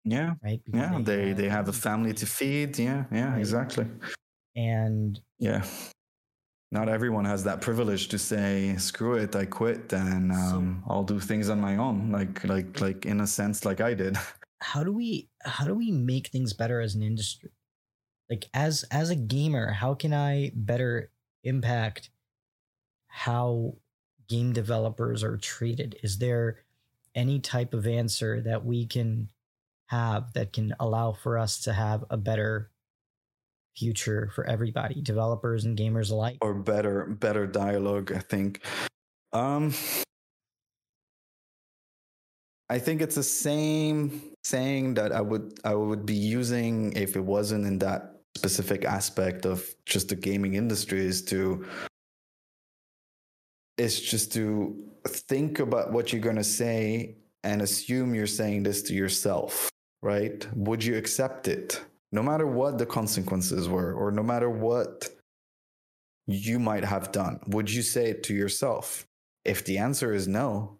Yeah. 0.04 0.34
Right? 0.42 0.60
Because 0.64 0.80
yeah 0.80 0.98
they 1.02 1.16
they 1.16 1.28
have, 1.28 1.36
they 1.36 1.48
have 1.48 1.68
a 1.68 1.72
family 1.72 2.12
to 2.14 2.26
feed. 2.26 2.78
Yeah 2.78 3.04
yeah 3.12 3.32
right. 3.32 3.38
exactly. 3.38 3.86
And 4.56 5.20
yeah 5.38 5.64
not 6.70 6.88
everyone 6.88 7.24
has 7.24 7.44
that 7.44 7.60
privilege 7.60 8.08
to 8.08 8.18
say 8.18 8.74
screw 8.76 9.14
it 9.14 9.34
i 9.34 9.44
quit 9.44 9.92
and 9.92 10.32
um, 10.32 10.82
so, 10.84 10.92
i'll 10.92 11.04
do 11.04 11.18
things 11.18 11.48
on 11.48 11.60
my 11.60 11.76
own 11.76 12.10
like 12.10 12.44
like 12.44 12.80
like 12.80 13.06
in 13.06 13.20
a 13.20 13.26
sense 13.26 13.64
like 13.64 13.80
i 13.80 13.94
did 13.94 14.16
how 14.60 14.82
do 14.82 14.92
we 14.92 15.28
how 15.44 15.64
do 15.64 15.74
we 15.74 15.90
make 15.90 16.28
things 16.28 16.52
better 16.52 16.80
as 16.80 16.94
an 16.94 17.02
industry 17.02 17.50
like 18.28 18.46
as 18.52 18.84
as 18.90 19.10
a 19.10 19.16
gamer 19.16 19.72
how 19.72 19.94
can 19.94 20.12
i 20.12 20.50
better 20.54 21.10
impact 21.44 22.10
how 23.08 23.74
game 24.28 24.52
developers 24.52 25.24
are 25.24 25.36
treated? 25.36 25.96
Is 26.02 26.18
there 26.18 26.60
any 27.14 27.40
type 27.40 27.74
of 27.74 27.86
answer 27.86 28.40
that 28.42 28.64
we 28.64 28.86
can 28.86 29.28
have 29.86 30.32
that 30.34 30.52
can 30.52 30.74
allow 30.78 31.12
for 31.12 31.38
us 31.38 31.60
to 31.62 31.72
have 31.72 32.04
a 32.10 32.16
better 32.16 32.70
future 33.78 34.30
for 34.34 34.44
everybody, 34.46 35.00
developers 35.00 35.64
and 35.64 35.78
gamers 35.78 36.10
alike? 36.10 36.38
Or 36.40 36.54
better 36.54 37.06
better 37.06 37.46
dialogue, 37.46 38.12
I 38.12 38.20
think. 38.20 38.64
Um 39.32 39.72
I 42.70 42.78
think 42.78 43.00
it's 43.00 43.14
the 43.14 43.22
same 43.22 44.20
saying 44.44 44.94
that 44.94 45.12
I 45.12 45.20
would 45.20 45.58
I 45.64 45.74
would 45.74 46.04
be 46.04 46.14
using 46.14 46.92
if 46.92 47.16
it 47.16 47.24
wasn't 47.24 47.66
in 47.66 47.78
that 47.78 48.20
specific 48.36 48.84
aspect 48.84 49.46
of 49.46 49.64
just 49.86 50.08
the 50.08 50.16
gaming 50.16 50.54
industry 50.54 51.00
is 51.00 51.22
to 51.22 51.66
is 53.78 54.00
just 54.00 54.32
to 54.32 54.76
think 55.06 55.60
about 55.60 55.92
what 55.92 56.12
you're 56.12 56.20
going 56.20 56.36
to 56.36 56.44
say 56.44 57.16
and 57.42 57.62
assume 57.62 58.14
you're 58.14 58.26
saying 58.26 58.64
this 58.64 58.82
to 58.82 58.94
yourself 58.94 59.70
right 60.02 60.46
would 60.54 60.84
you 60.84 60.96
accept 60.96 61.48
it 61.48 61.80
no 62.12 62.22
matter 62.22 62.46
what 62.46 62.78
the 62.78 62.86
consequences 62.86 63.68
were 63.68 63.92
or 63.92 64.10
no 64.10 64.22
matter 64.22 64.50
what 64.50 65.08
you 66.26 66.58
might 66.58 66.84
have 66.84 67.10
done 67.12 67.40
would 67.46 67.70
you 67.70 67.82
say 67.82 68.10
it 68.10 68.22
to 68.24 68.34
yourself? 68.34 69.06
If 69.44 69.64
the 69.64 69.78
answer 69.78 70.12
is 70.12 70.28
no 70.28 70.78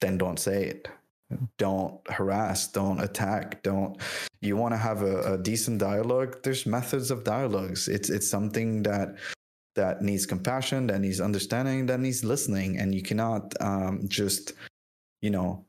then 0.00 0.16
don't 0.16 0.38
say 0.38 0.64
it. 0.64 0.88
Don't 1.58 2.00
harass 2.08 2.66
don't 2.66 3.00
attack 3.00 3.62
don't 3.62 4.00
you 4.40 4.56
want 4.56 4.72
to 4.74 4.78
have 4.78 5.02
a, 5.02 5.34
a, 5.34 5.38
decent 5.38 5.78
dialogue? 5.78 6.38
There's 6.42 6.66
methods 6.66 7.12
of 7.12 7.22
dialogues. 7.22 7.86
It's 7.86 8.10
it's 8.10 8.28
something 8.28 8.82
that 8.82 9.16
that 9.76 10.02
needs 10.02 10.26
compassion 10.26 10.88
that 10.88 11.00
needs 11.00 11.20
understanding 11.20 11.86
that 11.86 12.00
needs 12.00 12.24
listening 12.24 12.78
and 12.78 12.92
you 12.92 13.02
cannot 13.02 13.54
um, 13.60 14.08
just 14.08 14.54
you 15.22 15.30
know 15.30 15.64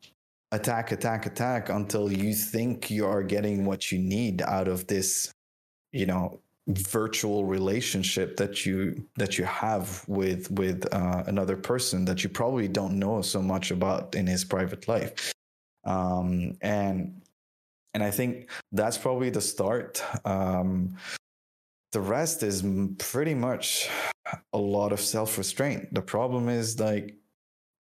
attack 0.52 0.92
attack 0.92 1.26
attack 1.26 1.70
until 1.70 2.12
you 2.12 2.34
think 2.34 2.90
you 2.90 3.06
are 3.06 3.24
getting 3.24 3.66
what 3.66 3.92
you 3.92 3.98
need 3.98 4.42
out 4.42 4.68
of 4.68 4.88
this 4.88 5.32
you 5.92 6.06
know 6.06 6.40
virtual 6.68 7.46
relationship 7.46 8.38
that 8.38 8.66
you 8.66 9.04
that 9.18 9.38
you 9.38 9.46
have 9.46 10.04
with 10.08 10.52
with 10.52 10.88
uh, 10.94 11.24
another 11.28 11.58
person 11.58 12.06
that 12.06 12.24
you 12.24 12.30
probably 12.30 12.68
don't 12.68 12.98
know 13.00 13.22
so 13.22 13.42
much 13.42 13.72
about 13.72 14.14
in 14.16 14.28
his 14.28 14.44
private 14.44 14.88
life 14.88 15.34
um, 15.86 16.58
and 16.62 17.22
and 17.94 18.04
I 18.04 18.12
think 18.12 18.50
that's 18.72 18.98
probably 18.98 19.30
the 19.30 19.42
start. 19.42 20.04
Um, 20.26 20.96
the 21.92 22.00
rest 22.00 22.42
is 22.42 22.64
pretty 22.98 23.34
much 23.34 23.90
a 24.54 24.58
lot 24.58 24.94
of 24.94 25.02
self 25.02 25.38
restraint. 25.38 25.94
The 25.94 26.02
problem 26.02 26.48
is 26.48 26.80
like 26.80 27.16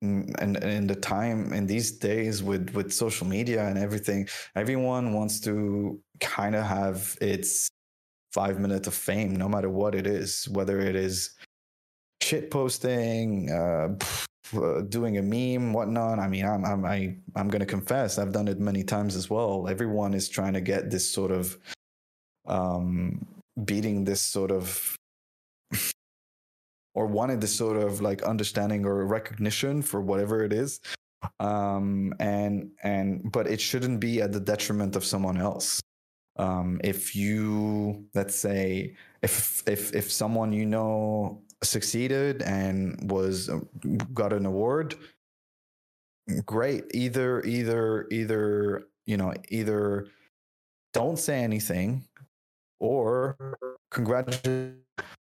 and 0.02 0.57
in 0.57 0.88
the 0.88 0.95
time 0.95 1.53
in 1.53 1.68
these 1.68 1.91
days 1.91 2.41
with 2.41 2.73
with 2.73 2.91
social 2.91 3.28
media 3.28 3.68
and 3.68 3.78
everything 3.78 4.28
everyone 4.56 5.14
wants 5.14 5.40
to 5.40 5.99
kind 6.19 6.56
of 6.56 6.64
have 6.65 7.15
its 7.22 7.69
five 8.32 8.60
minutes 8.60 8.88
of 8.88 8.94
fame, 8.94 9.36
no 9.36 9.48
matter 9.48 9.69
what 9.69 9.94
it 9.94 10.07
is, 10.07 10.48
whether 10.49 10.80
it 10.80 10.95
is 10.95 11.32
shit 12.22 12.49
posting, 12.49 13.52
uh, 13.52 13.95
uh, 14.56 14.82
doing 14.82 15.18
a 15.18 15.22
meme, 15.22 15.73
whatnot. 15.73 16.19
I 16.19 16.28
mean, 16.28 16.45
I'm 16.45 16.65
I'm 16.65 16.86
I, 16.86 17.15
I'm 17.36 17.49
gonna 17.49 17.65
confess, 17.65 18.18
I've 18.18 18.32
done 18.32 18.48
it 18.48 18.60
many 18.60 18.84
times 18.84 19.15
as 19.15 19.30
well. 19.30 19.68
Everyone 19.68 20.14
is 20.14 20.30
trying 20.30 20.53
to 20.53 20.61
get 20.61 20.90
this 20.90 21.10
sort 21.10 21.32
of 21.32 21.57
um, 22.48 23.26
beating 23.65 24.03
this 24.03 24.22
sort 24.22 24.52
of 24.52 24.95
or 26.93 27.07
wanted 27.07 27.41
this 27.41 27.55
sort 27.55 27.77
of 27.77 28.01
like 28.01 28.23
understanding 28.23 28.85
or 28.85 29.05
recognition 29.05 29.81
for 29.81 30.01
whatever 30.01 30.43
it 30.43 30.53
is. 30.53 30.80
Um 31.39 32.13
and 32.19 32.72
and 32.84 33.31
but 33.31 33.47
it 33.47 33.61
shouldn't 33.61 33.99
be 33.99 34.22
at 34.22 34.31
the 34.31 34.39
detriment 34.39 34.95
of 34.95 35.05
someone 35.05 35.38
else. 35.38 35.81
Um, 36.38 36.80
if 36.84 37.15
you 37.15 38.05
let's 38.15 38.35
say 38.35 38.95
if 39.22 39.61
if 39.68 39.93
if 39.93 40.11
someone 40.11 40.53
you 40.53 40.65
know 40.65 41.41
succeeded 41.61 42.41
and 42.41 43.11
was 43.11 43.49
uh, 43.49 43.59
got 44.13 44.34
an 44.34 44.45
award 44.45 44.95
great. 46.45 46.85
Either 46.93 47.41
either 47.41 48.07
either 48.11 48.84
you 49.05 49.18
know 49.18 49.34
either 49.49 50.07
don't 50.93 51.18
say 51.18 51.43
anything 51.43 52.03
or 52.80 53.35
congratulate 53.91 54.73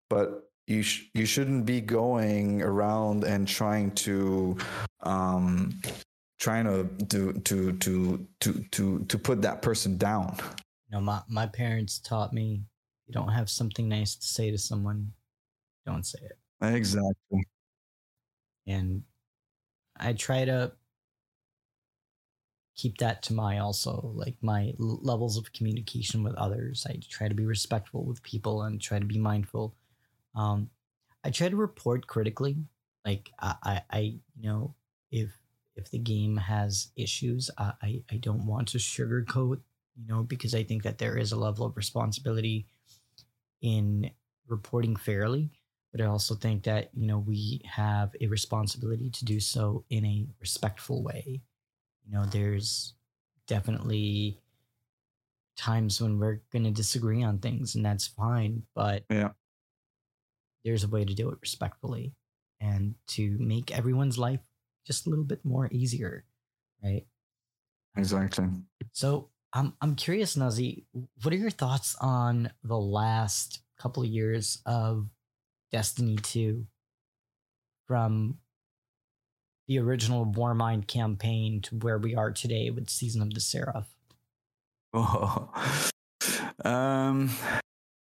but 0.09 0.50
you 0.67 0.81
sh- 0.81 1.09
you 1.13 1.25
shouldn't 1.25 1.65
be 1.65 1.81
going 1.81 2.61
around 2.61 3.23
and 3.23 3.47
trying 3.47 3.91
to 3.91 4.57
um 5.03 5.79
trying 6.39 6.65
to 6.65 7.05
to 7.05 7.33
to 7.41 7.71
to 7.73 8.27
to 8.39 8.53
to 8.71 8.99
to 9.05 9.17
put 9.17 9.41
that 9.41 9.61
person 9.61 9.97
down 9.97 10.37
you 10.91 10.97
know, 10.97 11.01
my, 11.01 11.21
my 11.29 11.47
parents 11.47 11.99
taught 11.99 12.33
me 12.33 12.63
you 13.07 13.13
don't 13.13 13.31
have 13.31 13.49
something 13.49 13.87
nice 13.87 14.15
to 14.15 14.27
say 14.27 14.51
to 14.51 14.57
someone, 14.57 15.11
don't 15.85 16.05
say 16.05 16.19
it. 16.23 16.37
Exactly. 16.61 17.45
And 18.67 19.03
I 19.97 20.13
try 20.13 20.45
to 20.45 20.73
keep 22.75 22.97
that 22.97 23.21
to 23.23 23.33
my 23.33 23.59
also 23.59 24.11
like 24.15 24.35
my 24.41 24.73
levels 24.77 25.37
of 25.37 25.51
communication 25.53 26.23
with 26.23 26.35
others. 26.35 26.85
I 26.89 26.99
try 27.09 27.27
to 27.27 27.35
be 27.35 27.45
respectful 27.45 28.03
with 28.03 28.23
people 28.23 28.63
and 28.63 28.79
try 28.79 28.99
to 28.99 29.05
be 29.05 29.17
mindful. 29.17 29.75
Um, 30.35 30.69
I 31.23 31.29
try 31.29 31.49
to 31.49 31.55
report 31.55 32.07
critically. 32.07 32.57
Like 33.05 33.31
I, 33.39 33.55
I, 33.63 33.81
I 33.91 33.99
you 33.99 34.49
know, 34.49 34.75
if 35.11 35.29
if 35.75 35.89
the 35.89 35.99
game 35.99 36.37
has 36.37 36.89
issues, 36.95 37.49
I, 37.57 37.73
I, 37.81 38.03
I 38.11 38.15
don't 38.17 38.45
want 38.45 38.69
to 38.69 38.77
sugarcoat 38.77 39.61
you 39.95 40.07
know, 40.07 40.23
because 40.23 40.55
I 40.55 40.63
think 40.63 40.83
that 40.83 40.97
there 40.97 41.17
is 41.17 41.31
a 41.31 41.37
level 41.37 41.65
of 41.65 41.77
responsibility 41.77 42.67
in 43.61 44.09
reporting 44.47 44.95
fairly. 44.95 45.49
But 45.91 46.01
I 46.01 46.05
also 46.05 46.35
think 46.35 46.63
that, 46.63 46.89
you 46.93 47.05
know, 47.05 47.19
we 47.19 47.61
have 47.65 48.15
a 48.21 48.27
responsibility 48.27 49.09
to 49.09 49.25
do 49.25 49.39
so 49.39 49.83
in 49.89 50.05
a 50.05 50.25
respectful 50.39 51.03
way. 51.03 51.41
You 52.05 52.13
know, 52.13 52.25
there's 52.25 52.93
definitely 53.45 54.39
times 55.57 56.01
when 56.01 56.17
we're 56.17 56.41
going 56.51 56.63
to 56.63 56.71
disagree 56.71 57.23
on 57.23 57.39
things, 57.39 57.75
and 57.75 57.85
that's 57.85 58.07
fine. 58.07 58.63
But 58.73 59.03
yeah. 59.09 59.31
There's 60.63 60.83
a 60.83 60.87
way 60.87 61.05
to 61.05 61.13
do 61.13 61.29
it 61.29 61.37
respectfully 61.41 62.13
and 62.59 62.95
to 63.07 63.37
make 63.39 63.75
everyone's 63.75 64.17
life 64.17 64.39
just 64.85 65.07
a 65.07 65.09
little 65.09 65.25
bit 65.25 65.43
more 65.43 65.67
easier. 65.71 66.25
Right. 66.83 67.05
Exactly. 67.97 68.47
So 68.93 69.29
I'm 69.53 69.73
I'm 69.81 69.95
curious, 69.95 70.35
Nazih. 70.35 70.85
What 71.21 71.33
are 71.33 71.37
your 71.37 71.49
thoughts 71.49 71.95
on 71.99 72.51
the 72.63 72.77
last 72.77 73.61
couple 73.77 74.03
of 74.03 74.09
years 74.09 74.61
of 74.65 75.07
Destiny 75.71 76.17
2 76.17 76.65
from 77.87 78.37
the 79.67 79.79
original 79.79 80.25
Warmind 80.25 80.87
campaign 80.87 81.61
to 81.61 81.75
where 81.77 81.97
we 81.97 82.15
are 82.15 82.31
today 82.31 82.69
with 82.69 82.89
Season 82.89 83.21
of 83.21 83.33
the 83.33 83.41
Seraph? 83.41 83.93
Oh, 84.93 85.49
um, 86.65 87.29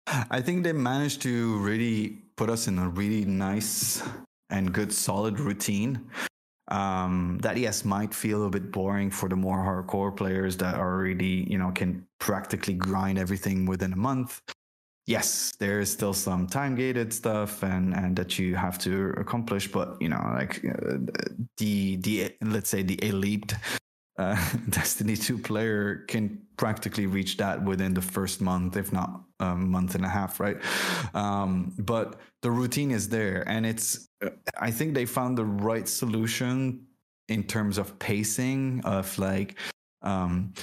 I 0.07 0.41
think 0.41 0.63
they 0.63 0.73
managed 0.73 1.21
to 1.23 1.57
really 1.59 2.24
put 2.37 2.49
us 2.49 2.67
in 2.67 2.79
a 2.79 2.89
really 2.89 3.25
nice 3.25 4.03
and 4.49 4.73
good, 4.73 4.93
solid 4.93 5.39
routine 5.39 6.09
um, 6.69 7.37
that 7.41 7.57
yes 7.57 7.85
might 7.85 8.13
feel 8.13 8.45
a 8.45 8.49
bit 8.49 8.71
boring 8.71 9.11
for 9.11 9.29
the 9.29 9.35
more 9.35 9.57
hardcore 9.57 10.15
players 10.15 10.57
that 10.57 10.75
are 10.75 10.97
really 10.97 11.49
you 11.51 11.57
know 11.57 11.71
can 11.71 12.05
practically 12.19 12.73
grind 12.73 13.19
everything 13.19 13.65
within 13.65 13.93
a 13.93 13.97
month. 13.97 14.41
Yes 15.05 15.53
there 15.59 15.79
is 15.79 15.91
still 15.91 16.13
some 16.13 16.47
time 16.47 16.73
gated 16.75 17.13
stuff 17.13 17.61
and 17.61 17.93
and 17.93 18.15
that 18.15 18.39
you 18.39 18.55
have 18.55 18.79
to 18.79 19.13
accomplish 19.17 19.71
but 19.71 20.01
you 20.01 20.09
know 20.09 20.21
like 20.33 20.65
uh, 20.65 20.97
the 21.57 21.97
the 21.97 22.33
let's 22.41 22.69
say 22.69 22.81
the 22.81 22.99
elite 23.03 23.53
uh, 24.17 24.35
Destiny 24.69 25.15
2 25.15 25.37
player 25.37 26.05
can 26.07 26.41
practically 26.57 27.05
reach 27.05 27.37
that 27.37 27.61
within 27.61 27.93
the 27.93 28.01
first 28.01 28.39
month, 28.39 28.77
if 28.77 28.93
not 28.93 29.24
a 29.39 29.55
month 29.55 29.95
and 29.95 30.05
a 30.05 30.09
half, 30.09 30.39
right? 30.39 30.57
Um, 31.13 31.73
but 31.77 32.19
the 32.41 32.51
routine 32.51 32.91
is 32.91 33.09
there, 33.09 33.43
and 33.47 33.65
it's. 33.65 34.07
I 34.59 34.71
think 34.71 34.93
they 34.93 35.05
found 35.05 35.37
the 35.37 35.45
right 35.45 35.87
solution 35.87 36.85
in 37.27 37.43
terms 37.43 37.77
of 37.77 37.97
pacing 37.99 38.81
of 38.85 39.17
like 39.19 39.57
um, 40.01 40.53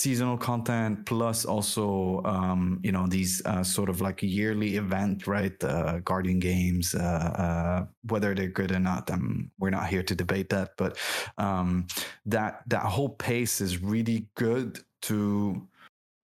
seasonal 0.00 0.38
content 0.38 1.04
plus 1.04 1.44
also 1.44 2.22
um, 2.24 2.80
you 2.82 2.90
know 2.90 3.06
these 3.06 3.42
uh, 3.44 3.62
sort 3.62 3.90
of 3.90 4.00
like 4.00 4.22
yearly 4.22 4.76
event 4.76 5.26
right 5.26 5.62
uh, 5.62 5.98
guardian 6.00 6.38
games 6.38 6.94
uh, 6.94 7.30
uh, 7.44 7.86
whether 8.08 8.34
they're 8.34 8.48
good 8.48 8.72
or 8.72 8.80
not 8.80 9.10
um, 9.10 9.50
we're 9.58 9.68
not 9.68 9.86
here 9.86 10.02
to 10.02 10.14
debate 10.14 10.48
that 10.48 10.70
but 10.78 10.96
um, 11.36 11.86
that 12.24 12.62
that 12.66 12.82
whole 12.82 13.10
pace 13.10 13.60
is 13.60 13.82
really 13.82 14.26
good 14.36 14.78
to 15.02 15.68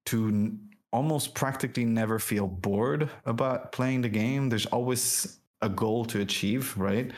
to 0.06 0.56
almost 0.92 1.34
practically 1.34 1.84
never 1.84 2.18
feel 2.18 2.46
bored 2.46 3.10
about 3.24 3.72
playing 3.72 4.02
the 4.02 4.08
game 4.08 4.48
there's 4.48 4.66
always 4.66 5.38
a 5.62 5.68
goal 5.68 6.04
to 6.04 6.20
achieve 6.20 6.76
right 6.76 7.12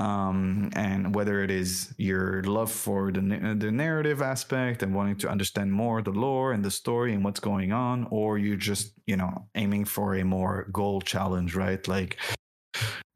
um, 0.00 0.70
and 0.76 1.14
whether 1.14 1.42
it 1.42 1.50
is 1.50 1.92
your 1.98 2.42
love 2.44 2.72
for 2.72 3.12
the, 3.12 3.20
the 3.20 3.70
narrative 3.70 4.22
aspect 4.22 4.82
and 4.82 4.94
wanting 4.94 5.16
to 5.16 5.28
understand 5.28 5.72
more 5.72 6.00
the 6.00 6.10
lore 6.10 6.52
and 6.52 6.64
the 6.64 6.70
story 6.70 7.12
and 7.12 7.22
what's 7.22 7.40
going 7.40 7.72
on, 7.72 8.06
or 8.10 8.38
you 8.38 8.56
just, 8.56 8.94
you 9.06 9.16
know, 9.16 9.46
aiming 9.56 9.84
for 9.84 10.14
a 10.14 10.24
more 10.24 10.68
goal 10.72 11.02
challenge, 11.02 11.54
right? 11.54 11.86
Like 11.86 12.18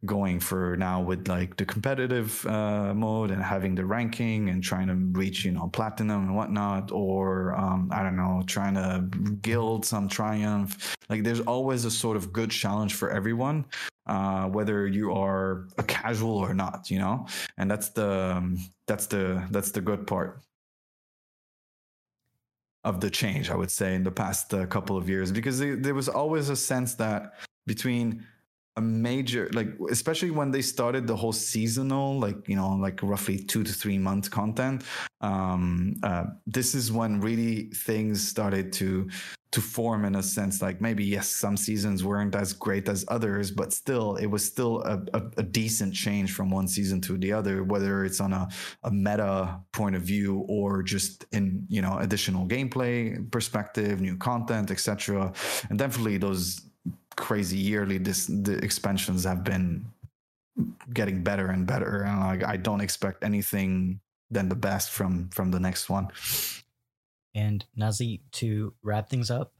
going 0.04 0.40
for 0.40 0.76
now 0.76 1.00
with 1.00 1.28
like 1.28 1.56
the 1.56 1.64
competitive 1.64 2.44
uh, 2.46 2.92
mode 2.94 3.30
and 3.30 3.42
having 3.42 3.74
the 3.74 3.84
ranking 3.84 4.48
and 4.48 4.62
trying 4.62 4.88
to 4.88 4.94
reach 5.18 5.44
you 5.44 5.52
know 5.52 5.68
platinum 5.68 6.28
and 6.28 6.36
whatnot 6.36 6.90
or 6.92 7.54
um, 7.56 7.88
i 7.92 8.02
don't 8.02 8.16
know 8.16 8.42
trying 8.46 8.74
to 8.74 9.06
gild 9.42 9.84
some 9.84 10.08
triumph. 10.08 10.96
Like 11.08 11.22
there's 11.22 11.40
always 11.40 11.84
a 11.84 11.90
sort 11.90 12.16
of 12.16 12.32
good 12.32 12.50
challenge 12.50 12.94
for 12.94 13.10
everyone 13.10 13.66
uh, 14.06 14.46
whether 14.48 14.86
you 14.86 15.12
are 15.12 15.66
a 15.78 15.82
casual 15.82 16.36
or 16.36 16.54
not 16.54 16.90
you 16.90 16.98
know? 16.98 17.26
And 17.56 17.70
that's 17.70 17.90
the 17.90 18.34
um, 18.36 18.58
that's 18.86 19.06
the 19.06 19.46
that's 19.50 19.70
the 19.70 19.80
good 19.80 20.06
part 20.06 20.42
of 22.84 23.00
the 23.00 23.08
change 23.08 23.50
i 23.50 23.56
would 23.56 23.70
say 23.70 23.94
in 23.94 24.04
the 24.04 24.10
past 24.10 24.52
uh, 24.52 24.66
couple 24.66 24.96
of 24.96 25.08
years 25.08 25.32
because 25.32 25.58
there 25.58 25.94
was 25.94 26.08
always 26.08 26.50
a 26.50 26.56
sense 26.56 26.94
that 26.94 27.32
between 27.66 28.22
a 28.76 28.80
major 28.80 29.48
like 29.52 29.68
especially 29.90 30.30
when 30.30 30.50
they 30.50 30.62
started 30.62 31.06
the 31.06 31.14
whole 31.14 31.32
seasonal 31.32 32.18
like 32.18 32.48
you 32.48 32.56
know 32.56 32.70
like 32.70 33.00
roughly 33.02 33.38
two 33.38 33.62
to 33.62 33.72
three 33.72 33.98
month 33.98 34.30
content 34.30 34.82
um 35.20 35.94
uh, 36.02 36.24
this 36.46 36.74
is 36.74 36.90
when 36.90 37.20
really 37.20 37.70
things 37.70 38.26
started 38.26 38.72
to 38.72 39.08
to 39.52 39.60
form 39.60 40.04
in 40.04 40.16
a 40.16 40.22
sense 40.22 40.60
like 40.60 40.80
maybe 40.80 41.04
yes 41.04 41.28
some 41.28 41.56
seasons 41.56 42.02
weren't 42.02 42.34
as 42.34 42.52
great 42.52 42.88
as 42.88 43.04
others 43.06 43.52
but 43.52 43.72
still 43.72 44.16
it 44.16 44.26
was 44.26 44.44
still 44.44 44.82
a, 44.82 45.00
a, 45.12 45.22
a 45.36 45.42
decent 45.44 45.94
change 45.94 46.32
from 46.32 46.50
one 46.50 46.66
season 46.66 47.00
to 47.00 47.16
the 47.18 47.32
other 47.32 47.62
whether 47.62 48.04
it's 48.04 48.20
on 48.20 48.32
a, 48.32 48.48
a 48.82 48.90
meta 48.90 49.56
point 49.70 49.94
of 49.94 50.02
view 50.02 50.44
or 50.48 50.82
just 50.82 51.24
in 51.30 51.64
you 51.68 51.80
know 51.80 51.98
additional 51.98 52.44
gameplay 52.48 53.30
perspective 53.30 54.00
new 54.00 54.16
content 54.16 54.72
etc 54.72 55.32
and 55.70 55.78
definitely 55.78 56.18
those 56.18 56.60
crazy 57.16 57.58
yearly 57.58 57.98
this 57.98 58.26
the 58.26 58.58
expansions 58.62 59.24
have 59.24 59.44
been 59.44 59.86
getting 60.92 61.22
better 61.22 61.48
and 61.48 61.66
better. 61.66 62.02
And 62.02 62.20
like 62.20 62.44
i 62.44 62.56
don't 62.56 62.80
expect 62.80 63.24
anything 63.24 64.00
than 64.30 64.48
the 64.48 64.54
best 64.54 64.90
from 64.90 65.28
from 65.30 65.50
the 65.50 65.60
next 65.60 65.88
one. 65.88 66.08
And 67.34 67.64
Nazih 67.78 68.20
to 68.32 68.74
wrap 68.82 69.08
things 69.08 69.30
up 69.30 69.52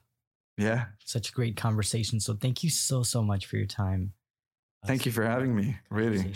yeah. 0.56 0.86
such 1.04 1.30
a 1.30 1.32
great 1.32 1.56
conversation. 1.56 2.20
So 2.20 2.34
thank 2.34 2.62
you 2.62 2.70
so 2.70 3.02
so 3.02 3.22
much 3.22 3.46
for 3.46 3.56
your 3.56 3.66
time. 3.66 4.12
Uh, 4.82 4.88
thank 4.88 5.06
you 5.06 5.12
for 5.12 5.24
having 5.24 5.54
me 5.54 5.76
really. 5.90 6.32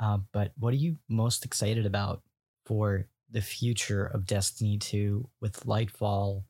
uh, 0.00 0.18
but 0.32 0.52
what 0.58 0.72
are 0.72 0.78
you 0.78 0.96
most 1.08 1.44
excited 1.44 1.86
about 1.86 2.22
for 2.66 3.06
the 3.30 3.40
future 3.40 4.06
of 4.06 4.26
destiny 4.26 4.78
2 4.78 5.28
with 5.40 5.64
lightfall 5.64 6.44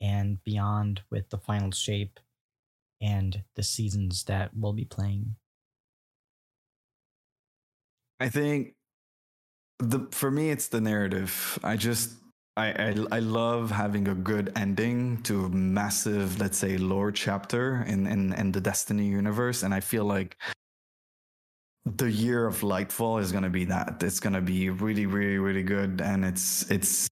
and 0.00 0.42
beyond 0.44 1.02
with 1.10 1.28
the 1.30 1.38
final 1.38 1.70
shape 1.70 2.18
and 3.06 3.44
the 3.54 3.62
seasons 3.62 4.24
that 4.24 4.50
we'll 4.52 4.72
be 4.72 4.84
playing? 4.84 5.36
I 8.18 8.28
think 8.28 8.74
the 9.78 10.08
for 10.10 10.30
me 10.30 10.50
it's 10.50 10.68
the 10.68 10.80
narrative. 10.80 11.58
I 11.62 11.76
just 11.76 12.14
I, 12.56 12.68
I, 12.68 12.94
I 13.12 13.18
love 13.18 13.70
having 13.70 14.08
a 14.08 14.14
good 14.14 14.50
ending 14.56 15.22
to 15.24 15.44
a 15.44 15.48
massive, 15.50 16.40
let's 16.40 16.56
say, 16.56 16.78
lore 16.78 17.12
chapter 17.12 17.84
in, 17.86 18.06
in 18.06 18.32
in 18.32 18.52
the 18.52 18.62
Destiny 18.62 19.06
universe, 19.06 19.62
and 19.62 19.74
I 19.74 19.80
feel 19.80 20.04
like 20.04 20.38
the 21.84 22.10
year 22.10 22.46
of 22.46 22.62
Lightfall 22.62 23.20
is 23.20 23.30
gonna 23.30 23.50
be 23.50 23.66
that. 23.66 24.02
It's 24.02 24.20
gonna 24.20 24.40
be 24.40 24.70
really, 24.70 25.04
really, 25.06 25.38
really 25.38 25.62
good, 25.62 26.00
and 26.00 26.24
it's 26.24 26.68
it's 26.70 27.08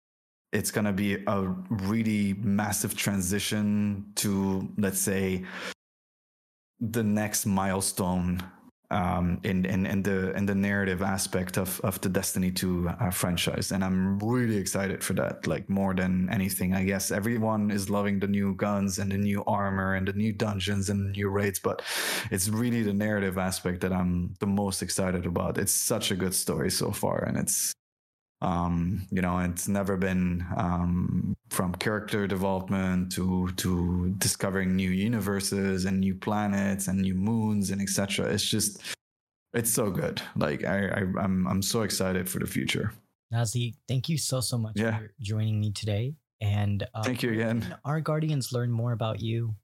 it's 0.53 0.69
gonna 0.69 0.93
be 0.93 1.17
a 1.25 1.47
really 1.69 2.33
massive 2.35 2.95
transition 2.95 4.11
to, 4.17 4.69
let's 4.77 4.99
say, 4.99 5.43
the 6.81 7.03
next 7.03 7.45
milestone 7.45 8.43
um, 8.91 9.39
in, 9.43 9.63
in, 9.65 9.85
in 9.85 10.03
the 10.03 10.35
in 10.35 10.45
the 10.45 10.53
narrative 10.53 11.01
aspect 11.01 11.57
of, 11.57 11.79
of 11.79 12.01
the 12.01 12.09
Destiny 12.09 12.51
2 12.51 12.89
uh, 12.89 13.09
franchise, 13.09 13.71
and 13.71 13.85
I'm 13.85 14.19
really 14.19 14.57
excited 14.57 15.01
for 15.01 15.13
that. 15.13 15.47
Like 15.47 15.69
more 15.69 15.93
than 15.93 16.29
anything, 16.29 16.73
I 16.73 16.83
guess 16.83 17.09
everyone 17.09 17.71
is 17.71 17.89
loving 17.89 18.19
the 18.19 18.27
new 18.27 18.53
guns 18.53 18.99
and 18.99 19.09
the 19.11 19.17
new 19.17 19.45
armor 19.45 19.95
and 19.95 20.07
the 20.07 20.13
new 20.13 20.33
dungeons 20.33 20.89
and 20.89 21.13
new 21.13 21.29
raids, 21.29 21.57
but 21.57 21.81
it's 22.31 22.49
really 22.49 22.83
the 22.83 22.93
narrative 22.93 23.37
aspect 23.37 23.79
that 23.81 23.93
I'm 23.93 24.33
the 24.39 24.47
most 24.47 24.81
excited 24.81 25.25
about. 25.25 25.57
It's 25.57 25.73
such 25.73 26.11
a 26.11 26.15
good 26.15 26.35
story 26.35 26.69
so 26.69 26.91
far, 26.91 27.23
and 27.23 27.37
it's 27.37 27.73
um, 28.41 29.05
you 29.11 29.21
know, 29.21 29.37
it's 29.39 29.67
never 29.67 29.97
been 29.97 30.45
um, 30.57 31.35
from 31.49 31.75
character 31.75 32.27
development 32.27 33.11
to 33.13 33.49
to 33.57 34.13
discovering 34.17 34.75
new 34.75 34.89
universes 34.89 35.85
and 35.85 35.99
new 35.99 36.15
planets 36.15 36.87
and 36.87 37.01
new 37.01 37.13
moons 37.13 37.69
and 37.69 37.81
etc. 37.81 38.25
It's 38.25 38.43
just 38.49 38.81
it's 39.53 39.71
so 39.71 39.91
good. 39.91 40.21
Like 40.35 40.65
I, 40.65 40.87
I 40.87 40.99
am 41.01 41.17
I'm, 41.17 41.47
I'm 41.47 41.61
so 41.61 41.83
excited 41.83 42.27
for 42.27 42.39
the 42.39 42.47
future. 42.47 42.93
Nazih, 43.31 43.75
thank 43.87 44.09
you 44.09 44.17
so 44.17 44.41
so 44.41 44.57
much 44.57 44.73
yeah. 44.75 44.97
for 44.97 45.13
joining 45.21 45.59
me 45.59 45.71
today. 45.71 46.15
And 46.41 46.87
uh, 46.95 47.03
thank 47.03 47.21
you 47.21 47.31
again. 47.31 47.77
Our 47.85 48.01
guardians 48.01 48.51
learn 48.51 48.71
more 48.71 48.93
about 48.93 49.21
you 49.21 49.55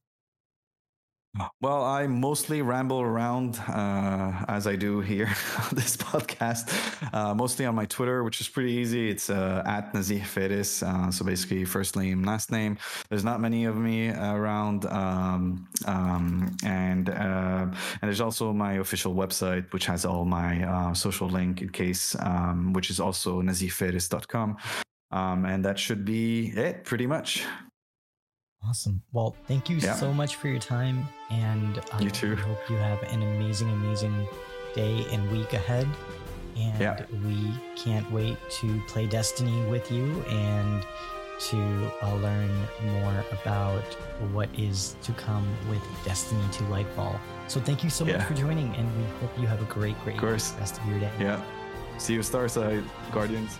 well, 1.62 1.84
I 1.84 2.08
mostly 2.08 2.62
ramble 2.62 3.02
around 3.02 3.60
uh, 3.68 4.46
as 4.48 4.68
I 4.68 4.76
do 4.76 5.02
here 5.02 5.28
on 5.64 5.76
this 5.76 5.98
podcast, 5.98 6.66
uh, 7.14 7.34
mostly 7.34 7.66
on 7.66 7.76
my 7.76 7.86
Twitter, 7.86 8.24
which 8.24 8.42
is 8.42 8.48
pretty 8.48 8.72
easy. 8.72 9.10
It's 9.10 9.30
uh, 9.30 9.64
at 9.66 9.94
Nazih 9.94 10.26
Fares. 10.26 10.84
Uh, 10.84 11.12
so 11.12 11.26
basically, 11.26 11.66
first 11.66 11.96
name, 11.96 12.24
last 12.24 12.52
name. 12.52 12.78
There's 13.10 13.24
not 13.24 13.40
many 13.42 13.66
of 13.66 13.76
me 13.78 14.10
around. 14.10 14.86
Um, 14.86 15.68
um, 15.86 16.56
and, 16.64 17.10
uh, 17.10 17.68
and 17.68 18.02
there's 18.02 18.22
also 18.22 18.54
my 18.54 18.74
official 18.74 19.14
website, 19.14 19.72
which 19.74 19.86
has 19.86 20.06
all 20.06 20.26
my 20.26 20.64
uh, 20.64 20.94
social 20.94 21.28
link 21.28 21.62
in 21.62 21.70
case, 21.70 22.16
um, 22.20 22.74
which 22.74 22.90
is 22.90 23.00
also 23.00 23.42
nazihfares.com. 23.42 24.58
Um, 25.12 25.46
and 25.46 25.64
that 25.66 25.80
should 25.80 26.04
be 26.04 26.48
it 26.50 26.84
pretty 26.84 27.08
much. 27.08 27.46
Awesome. 28.64 29.02
Well, 29.12 29.36
thank 29.48 29.70
you 29.70 29.78
yeah. 29.78 29.94
so 29.96 30.14
much 30.14 30.36
for 30.36 30.48
your 30.48 30.60
time. 30.60 31.08
And 31.30 31.80
I 31.94 32.02
you 32.02 32.10
too. 32.10 32.36
hope 32.36 32.58
you 32.70 32.76
have 32.76 33.02
an 33.04 33.22
amazing, 33.22 33.70
amazing 33.70 34.28
day 34.76 35.06
and 35.12 35.30
week 35.32 35.54
ahead. 35.54 35.88
And 36.58 36.80
yeah. 36.80 37.06
we 37.26 37.54
can't 37.76 38.10
wait 38.12 38.38
to 38.62 38.82
play 38.88 39.06
Destiny 39.06 39.64
with 39.70 39.92
you 39.92 40.22
and 40.24 40.86
to 41.40 41.92
uh, 42.02 42.16
learn 42.16 42.50
more 42.84 43.24
about 43.32 43.84
what 44.34 44.50
is 44.58 44.96
to 45.04 45.12
come 45.14 45.48
with 45.70 45.82
Destiny 46.04 46.42
2 46.52 46.64
Lightfall. 46.66 47.20
So 47.48 47.60
thank 47.60 47.84
you 47.84 47.90
so 47.90 48.06
yeah. 48.06 48.18
much 48.18 48.28
for 48.28 48.34
joining, 48.34 48.74
and 48.76 48.98
we 48.98 49.04
hope 49.20 49.38
you 49.40 49.48
have 49.48 49.62
a 49.62 49.66
great, 49.66 50.00
great 50.04 50.22
rest 50.22 50.58
of 50.60 50.86
your 50.88 51.00
day. 51.00 51.12
Yeah. 51.20 51.42
See 52.00 52.14
you, 52.14 52.22
Starside, 52.22 52.84
Guardians. 53.12 53.60